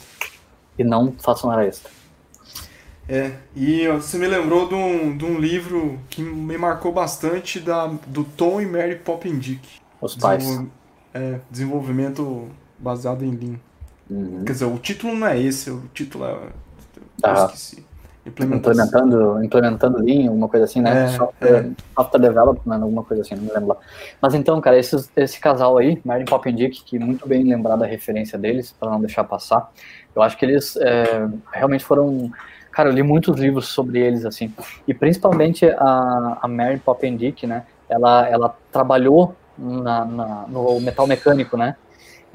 E 0.77 0.83
não 0.83 1.13
façam 1.13 1.49
hora 1.49 1.65
extra. 1.65 1.89
É, 3.09 3.31
e 3.55 3.87
você 3.87 4.19
me 4.19 4.27
lembrou 4.27 4.67
de 4.67 4.75
um, 4.75 5.17
de 5.17 5.25
um 5.25 5.39
livro 5.39 5.99
que 6.11 6.21
me 6.21 6.59
marcou 6.59 6.93
bastante 6.93 7.59
da, 7.59 7.87
do 7.87 8.23
Tom 8.23 8.61
e 8.61 8.67
Mary 8.67 8.97
Poppendick. 8.97 9.67
Os 9.99 10.15
pais. 10.15 10.43
Desenvol, 10.43 10.67
é, 11.11 11.39
desenvolvimento 11.49 12.47
baseado 12.77 13.25
em 13.25 13.31
Lean. 13.31 13.59
Uhum. 14.11 14.45
Quer 14.45 14.51
dizer, 14.51 14.65
o 14.65 14.77
título 14.77 15.15
não 15.15 15.25
é 15.25 15.39
esse, 15.41 15.71
o 15.71 15.89
título 15.91 16.25
é. 16.25 16.49
Ah. 17.23 17.45
esqueci. 17.45 17.85
Implementando, 18.25 19.43
implementando 19.43 19.99
Lean, 19.99 20.29
alguma 20.29 20.49
coisa 20.49 20.65
assim, 20.65 20.81
né? 20.81 21.05
É, 21.05 21.07
software, 21.09 21.67
é. 21.67 21.71
software 21.95 22.19
development, 22.19 22.81
alguma 22.81 23.03
coisa 23.03 23.21
assim, 23.21 23.35
não 23.35 23.43
me 23.43 23.51
lembro 23.51 23.69
lá. 23.69 23.77
Mas 24.19 24.33
então, 24.33 24.59
cara, 24.59 24.79
esse, 24.79 25.07
esse 25.15 25.39
casal 25.39 25.77
aí, 25.77 26.01
Martin 26.03 26.25
Pop 26.25 26.51
Dick, 26.51 26.83
que 26.83 26.97
muito 26.97 27.27
bem 27.27 27.43
lembrado 27.43 27.83
a 27.83 27.85
referência 27.85 28.35
deles, 28.35 28.73
para 28.79 28.89
não 28.89 28.99
deixar 28.99 29.23
passar, 29.25 29.71
eu 30.15 30.23
acho 30.23 30.35
que 30.37 30.45
eles 30.45 30.75
é, 30.77 31.27
realmente 31.53 31.85
foram. 31.85 32.31
Cara, 32.71 32.89
eu 32.89 32.93
li 32.93 33.03
muitos 33.03 33.39
livros 33.39 33.67
sobre 33.67 33.99
eles, 33.99 34.25
assim, 34.25 34.51
e 34.87 34.93
principalmente 34.93 35.67
a, 35.77 36.39
a 36.41 36.47
Mary 36.47 36.79
Pop 36.79 37.07
Dick, 37.11 37.45
né? 37.45 37.63
Ela, 37.87 38.27
ela 38.27 38.57
trabalhou 38.71 39.35
na, 39.55 40.03
na, 40.03 40.45
no 40.47 40.79
metal 40.79 41.05
mecânico, 41.05 41.55
né? 41.55 41.75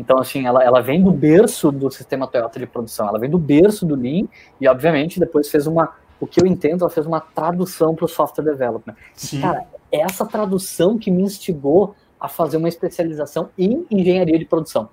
Então, 0.01 0.18
assim, 0.18 0.47
ela, 0.47 0.64
ela 0.64 0.81
vem 0.81 1.02
do 1.02 1.10
berço 1.10 1.70
do 1.70 1.90
sistema 1.90 2.27
Toyota 2.27 2.59
de 2.59 2.66
produção, 2.66 3.06
ela 3.06 3.18
vem 3.18 3.28
do 3.28 3.39
berço 3.39 3.85
do 3.85 3.94
Lean 3.94 4.27
e, 4.59 4.66
obviamente, 4.66 5.20
depois 5.20 5.51
fez 5.51 5.66
uma, 5.66 5.93
o 6.18 6.27
que 6.27 6.40
eu 6.43 6.47
entendo, 6.47 6.81
ela 6.81 6.90
fez 6.90 7.06
uma 7.06 7.20
tradução 7.20 7.94
para 7.94 8.06
o 8.06 8.09
software 8.09 8.43
development. 8.43 8.94
Sim. 9.12 9.43
Cara, 9.43 9.66
é 9.93 10.01
essa 10.01 10.24
tradução 10.24 10.97
que 10.97 11.10
me 11.10 11.22
instigou 11.22 11.94
a 12.18 12.28
fazer 12.28 12.56
uma 12.56 12.68
especialização 12.68 13.51
em 13.59 13.86
engenharia 13.90 14.39
de 14.39 14.47
produção. 14.47 14.89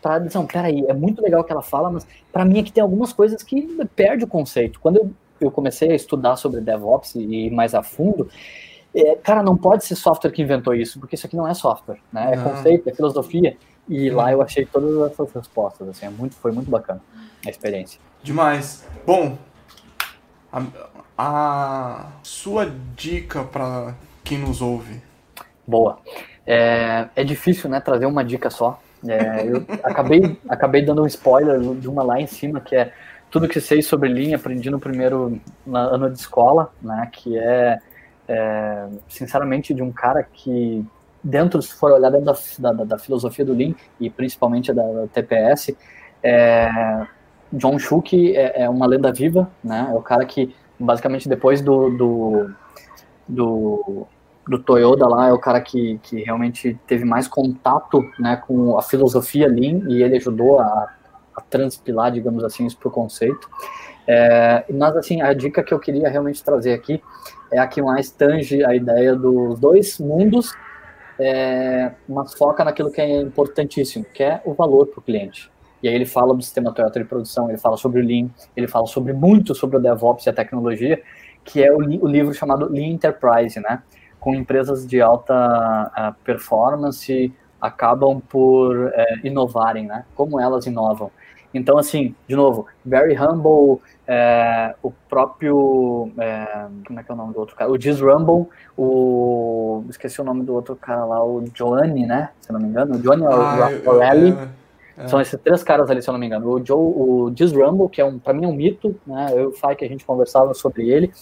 Tradução, 0.00 0.46
peraí, 0.46 0.86
é 0.88 0.94
muito 0.94 1.20
legal 1.20 1.42
o 1.42 1.44
que 1.44 1.52
ela 1.52 1.60
fala, 1.60 1.90
mas 1.90 2.06
para 2.32 2.42
mim 2.42 2.60
aqui 2.60 2.72
tem 2.72 2.82
algumas 2.82 3.12
coisas 3.12 3.42
que 3.42 3.62
perde 3.94 4.24
o 4.24 4.26
conceito. 4.26 4.80
Quando 4.80 4.96
eu, 4.96 5.10
eu 5.38 5.50
comecei 5.50 5.92
a 5.92 5.94
estudar 5.94 6.36
sobre 6.36 6.62
DevOps 6.62 7.14
e 7.14 7.20
ir 7.20 7.50
mais 7.50 7.74
a 7.74 7.82
fundo, 7.82 8.26
é, 8.94 9.16
cara, 9.16 9.42
não 9.42 9.54
pode 9.54 9.84
ser 9.84 9.96
software 9.96 10.30
que 10.30 10.40
inventou 10.40 10.74
isso, 10.74 10.98
porque 10.98 11.14
isso 11.14 11.26
aqui 11.26 11.36
não 11.36 11.46
é 11.46 11.52
software, 11.52 11.98
né? 12.10 12.32
É 12.32 12.36
conceito, 12.38 12.88
é 12.88 12.94
filosofia. 12.94 13.56
E 13.90 14.08
lá 14.08 14.30
eu 14.30 14.40
achei 14.40 14.64
todas 14.64 15.10
essas 15.10 15.32
respostas, 15.32 15.88
assim, 15.88 16.06
é 16.06 16.10
muito, 16.10 16.36
foi 16.36 16.52
muito 16.52 16.70
bacana 16.70 17.00
a 17.44 17.50
experiência. 17.50 18.00
Demais. 18.22 18.86
Bom, 19.04 19.36
a, 20.52 20.62
a 21.18 22.06
sua 22.22 22.72
dica 22.94 23.42
para 23.42 23.96
quem 24.22 24.38
nos 24.38 24.62
ouve? 24.62 25.02
Boa. 25.66 25.98
É, 26.46 27.08
é 27.16 27.24
difícil, 27.24 27.68
né, 27.68 27.80
trazer 27.80 28.06
uma 28.06 28.24
dica 28.24 28.48
só. 28.48 28.80
É, 29.04 29.44
eu 29.44 29.66
acabei, 29.82 30.38
acabei 30.48 30.84
dando 30.84 31.02
um 31.02 31.06
spoiler 31.06 31.58
de 31.58 31.88
uma 31.88 32.04
lá 32.04 32.20
em 32.20 32.28
cima, 32.28 32.60
que 32.60 32.76
é 32.76 32.92
tudo 33.28 33.48
que 33.48 33.60
sei 33.60 33.82
sobre 33.82 34.08
linha, 34.08 34.36
aprendi 34.36 34.70
no 34.70 34.78
primeiro 34.78 35.40
ano 35.66 36.08
de 36.08 36.16
escola, 36.16 36.72
né, 36.80 37.10
que 37.12 37.36
é, 37.36 37.80
é 38.28 38.86
sinceramente, 39.08 39.74
de 39.74 39.82
um 39.82 39.90
cara 39.90 40.22
que 40.22 40.86
dentro, 41.22 41.60
se 41.60 41.74
for 41.74 41.92
olhar 41.92 42.10
dentro 42.10 42.34
da, 42.58 42.72
da, 42.72 42.84
da 42.84 42.98
filosofia 42.98 43.44
do 43.44 43.52
Lean 43.52 43.74
e 43.98 44.08
principalmente 44.08 44.72
da, 44.72 44.82
da 44.82 45.06
TPS, 45.08 45.76
é, 46.22 47.06
John 47.52 47.78
Schuch 47.78 48.36
é, 48.36 48.62
é, 48.62 48.68
uma 48.68 48.86
lenda 48.86 49.12
viva, 49.12 49.50
né? 49.62 49.88
É 49.90 49.94
o 49.94 50.02
cara 50.02 50.24
que, 50.24 50.54
basicamente, 50.78 51.28
depois 51.28 51.60
do, 51.60 51.90
do, 51.90 52.50
do, 53.28 54.06
do 54.46 54.58
Toyota 54.58 55.06
lá, 55.06 55.28
é 55.28 55.32
o 55.32 55.38
cara 55.38 55.60
que, 55.60 55.98
que 56.02 56.22
realmente 56.22 56.78
teve 56.86 57.04
mais 57.04 57.26
contato 57.26 58.08
né, 58.18 58.36
com 58.46 58.78
a 58.78 58.82
filosofia 58.82 59.48
Lean 59.48 59.88
e 59.88 60.02
ele 60.02 60.16
ajudou 60.16 60.60
a, 60.60 60.88
a 61.36 61.40
transpilar, 61.40 62.12
digamos 62.12 62.44
assim, 62.44 62.66
isso 62.66 62.78
para 62.78 62.88
o 62.88 62.92
conceito. 62.92 63.48
É, 64.06 64.64
mas, 64.72 64.96
assim, 64.96 65.20
a 65.20 65.32
dica 65.32 65.62
que 65.62 65.74
eu 65.74 65.78
queria 65.78 66.08
realmente 66.08 66.42
trazer 66.42 66.72
aqui 66.72 67.02
é 67.52 67.58
a 67.58 67.66
que 67.66 67.82
mais 67.82 68.10
tange 68.10 68.64
a 68.64 68.74
ideia 68.74 69.14
dos 69.16 69.58
dois 69.58 69.98
mundos 69.98 70.52
é, 71.20 71.92
mas 72.08 72.34
foca 72.34 72.64
naquilo 72.64 72.90
que 72.90 73.00
é 73.00 73.20
importantíssimo, 73.20 74.04
que 74.12 74.22
é 74.22 74.40
o 74.44 74.54
valor 74.54 74.86
para 74.86 75.00
o 75.00 75.02
cliente. 75.02 75.50
E 75.82 75.88
aí 75.88 75.94
ele 75.94 76.06
fala 76.06 76.34
do 76.34 76.42
sistema 76.42 76.72
Toyota 76.72 76.98
de 76.98 77.06
produção, 77.06 77.48
ele 77.48 77.58
fala 77.58 77.76
sobre 77.76 78.00
o 78.00 78.04
Lean, 78.04 78.28
ele 78.56 78.68
fala 78.68 78.86
sobre 78.86 79.12
muito 79.12 79.54
sobre 79.54 79.76
o 79.76 79.80
DevOps 79.80 80.26
e 80.26 80.30
a 80.30 80.32
tecnologia, 80.32 81.02
que 81.44 81.62
é 81.62 81.72
o, 81.72 81.78
o 81.78 82.06
livro 82.06 82.34
chamado 82.34 82.70
Lean 82.70 82.88
Enterprise, 82.88 83.58
né? 83.60 83.82
Com 84.18 84.34
empresas 84.34 84.86
de 84.86 85.00
alta 85.00 85.34
uh, 85.34 86.24
performance 86.24 87.32
acabam 87.60 88.20
por 88.20 88.90
é, 88.94 89.20
inovarem, 89.22 89.86
né? 89.86 90.04
Como 90.14 90.40
elas 90.40 90.66
inovam. 90.66 91.10
Então, 91.52 91.78
assim, 91.78 92.14
de 92.28 92.36
novo, 92.36 92.66
Very 92.84 93.16
Humble, 93.16 93.80
é, 94.06 94.74
o 94.82 94.90
próprio. 94.90 96.10
É, 96.18 96.66
como 96.86 97.00
é 97.00 97.02
que 97.02 97.10
é 97.10 97.14
o 97.14 97.16
nome 97.16 97.32
do 97.32 97.40
outro 97.40 97.56
cara? 97.56 97.70
O 97.70 97.78
Diz 97.78 98.00
Rumble, 98.00 98.48
o. 98.76 99.84
Esqueci 99.88 100.20
o 100.20 100.24
nome 100.24 100.44
do 100.44 100.54
outro 100.54 100.76
cara 100.76 101.04
lá, 101.04 101.24
o 101.24 101.42
Johnny, 101.52 102.06
né? 102.06 102.30
Se 102.40 102.52
não 102.52 102.60
me 102.60 102.68
engano. 102.68 102.94
O 102.94 102.98
Johnny 102.98 103.24
ah, 103.26 103.70
O'Reilly. 103.86 104.36
É, 104.96 105.04
é. 105.04 105.08
São 105.08 105.20
esses 105.20 105.40
três 105.40 105.62
caras 105.62 105.90
ali, 105.90 106.02
se 106.02 106.08
eu 106.08 106.12
não 106.12 106.20
me 106.20 106.26
engano. 106.26 106.48
O 106.48 106.64
Joe, 106.64 106.78
o 106.78 107.30
Diz 107.30 107.52
Rumble, 107.52 107.88
que 107.88 108.00
é 108.00 108.04
um, 108.04 108.18
pra 108.18 108.32
mim 108.32 108.44
é 108.44 108.48
um 108.48 108.54
mito, 108.54 108.94
né? 109.06 109.28
Eu 109.32 109.40
e 109.40 109.46
o 109.46 109.52
Fai, 109.52 109.74
que 109.74 109.84
a 109.84 109.88
gente 109.88 110.04
conversava 110.04 110.54
sobre 110.54 110.88
ele. 110.88 111.12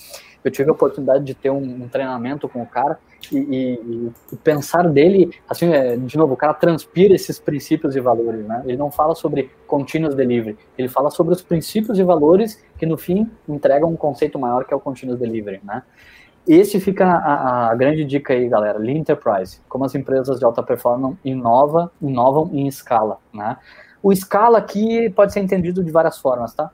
Eu 0.45 0.51
tive 0.51 0.69
a 0.69 0.73
oportunidade 0.73 1.25
de 1.25 1.35
ter 1.35 1.51
um, 1.51 1.85
um 1.85 1.89
treinamento 1.89 2.49
com 2.49 2.63
o 2.63 2.67
cara 2.67 2.99
e, 3.33 4.13
e, 4.33 4.37
pensar 4.37 4.89
dele, 4.89 5.31
assim, 5.49 5.71
é, 5.73 5.97
de 5.97 6.17
novo, 6.17 6.35
o 6.35 6.37
cara 6.37 6.55
transpira 6.55 7.15
esses 7.15 7.39
princípios 7.39 7.95
e 7.97 8.01
valores, 8.01 8.47
né? 8.47 8.63
Ele 8.65 8.77
não 8.77 8.91
fala 8.91 9.15
sobre 9.15 9.51
continuous 9.67 10.15
delivery, 10.15 10.57
ele 10.77 10.89
fala 10.89 11.11
sobre 11.11 11.35
os 11.35 11.43
princípios 11.43 11.99
e 11.99 12.03
valores 12.03 12.63
que 12.79 12.87
no 12.87 12.97
fim 12.97 13.31
entregam 13.49 13.91
um 13.91 13.97
conceito 13.97 14.39
maior 14.39 14.65
que 14.65 14.73
é 14.73 14.77
o 14.77 14.81
continuous 14.81 15.19
delivery, 15.19 15.61
né? 15.63 15.83
Esse 16.47 16.81
fica 16.81 17.05
a, 17.07 17.71
a 17.71 17.75
grande 17.75 18.05
dica 18.05 18.33
aí, 18.33 18.49
galera, 18.49 18.79
Lean 18.79 18.99
Enterprise, 18.99 19.61
como 19.69 19.85
as 19.85 19.95
empresas 19.95 20.39
de 20.39 20.45
alta 20.45 20.63
performance 20.63 21.19
inovam, 21.23 21.91
inovam 22.01 22.49
em 22.55 22.67
escala, 22.67 23.19
né? 23.35 23.59
O 24.03 24.13
escala 24.13 24.59
aqui 24.59 25.11
pode 25.11 25.33
ser 25.33 25.41
entendido 25.41 25.85
de 25.85 25.91
várias 25.91 26.19
formas, 26.19 26.55
tá? 26.55 26.71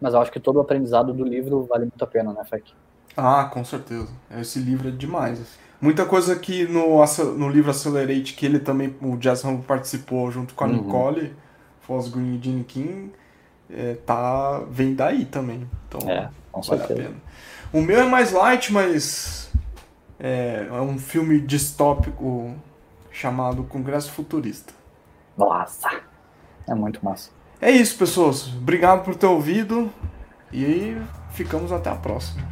Mas 0.00 0.14
eu 0.14 0.20
acho 0.20 0.30
que 0.30 0.38
todo 0.38 0.56
o 0.56 0.60
aprendizado 0.60 1.12
do 1.12 1.24
livro 1.24 1.64
vale 1.64 1.86
muito 1.86 2.02
a 2.02 2.06
pena, 2.06 2.32
né, 2.32 2.44
Fek? 2.44 2.72
Ah, 3.16 3.44
com 3.44 3.64
certeza. 3.64 4.08
Esse 4.38 4.58
livro 4.58 4.88
é 4.88 4.90
demais. 4.90 5.40
Muita 5.80 6.04
coisa 6.04 6.36
que 6.36 6.64
no, 6.64 7.04
no 7.36 7.48
livro 7.48 7.70
Accelerate, 7.70 8.34
que 8.34 8.46
ele 8.46 8.60
também, 8.60 8.94
o 9.02 9.16
Jazz 9.16 9.42
participou 9.66 10.30
junto 10.30 10.54
com 10.54 10.64
a 10.64 10.66
uhum. 10.68 10.74
Nicole, 10.74 11.34
Foz 11.80 12.08
Green 12.08 12.36
e 12.36 12.40
Gene 12.42 12.64
King, 12.64 13.12
é, 13.68 13.94
tá, 14.06 14.60
vem 14.70 14.94
daí 14.94 15.24
também. 15.24 15.68
Então, 15.88 16.08
é, 16.08 16.30
com 16.52 16.60
vale 16.60 16.78
certeza. 16.78 17.00
a 17.00 17.04
pena. 17.04 17.16
O 17.72 17.80
meu 17.80 18.00
é 18.00 18.06
mais 18.06 18.30
light, 18.30 18.72
mas 18.72 19.50
é, 20.20 20.68
é 20.68 20.80
um 20.80 20.98
filme 20.98 21.40
distópico 21.40 22.54
chamado 23.10 23.64
Congresso 23.64 24.12
Futurista. 24.12 24.72
Nossa, 25.36 26.00
é 26.68 26.74
muito 26.74 27.04
massa. 27.04 27.30
É 27.60 27.70
isso, 27.70 27.96
pessoas. 27.98 28.48
Obrigado 28.48 29.04
por 29.04 29.14
ter 29.14 29.26
ouvido 29.26 29.92
e 30.52 30.96
ficamos 31.32 31.72
até 31.72 31.90
a 31.90 31.96
próxima. 31.96 32.46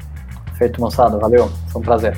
Feito, 0.61 0.79
moçada. 0.79 1.17
Valeu. 1.17 1.51
Foi 1.69 1.81
um 1.81 1.85
prazer. 1.85 2.15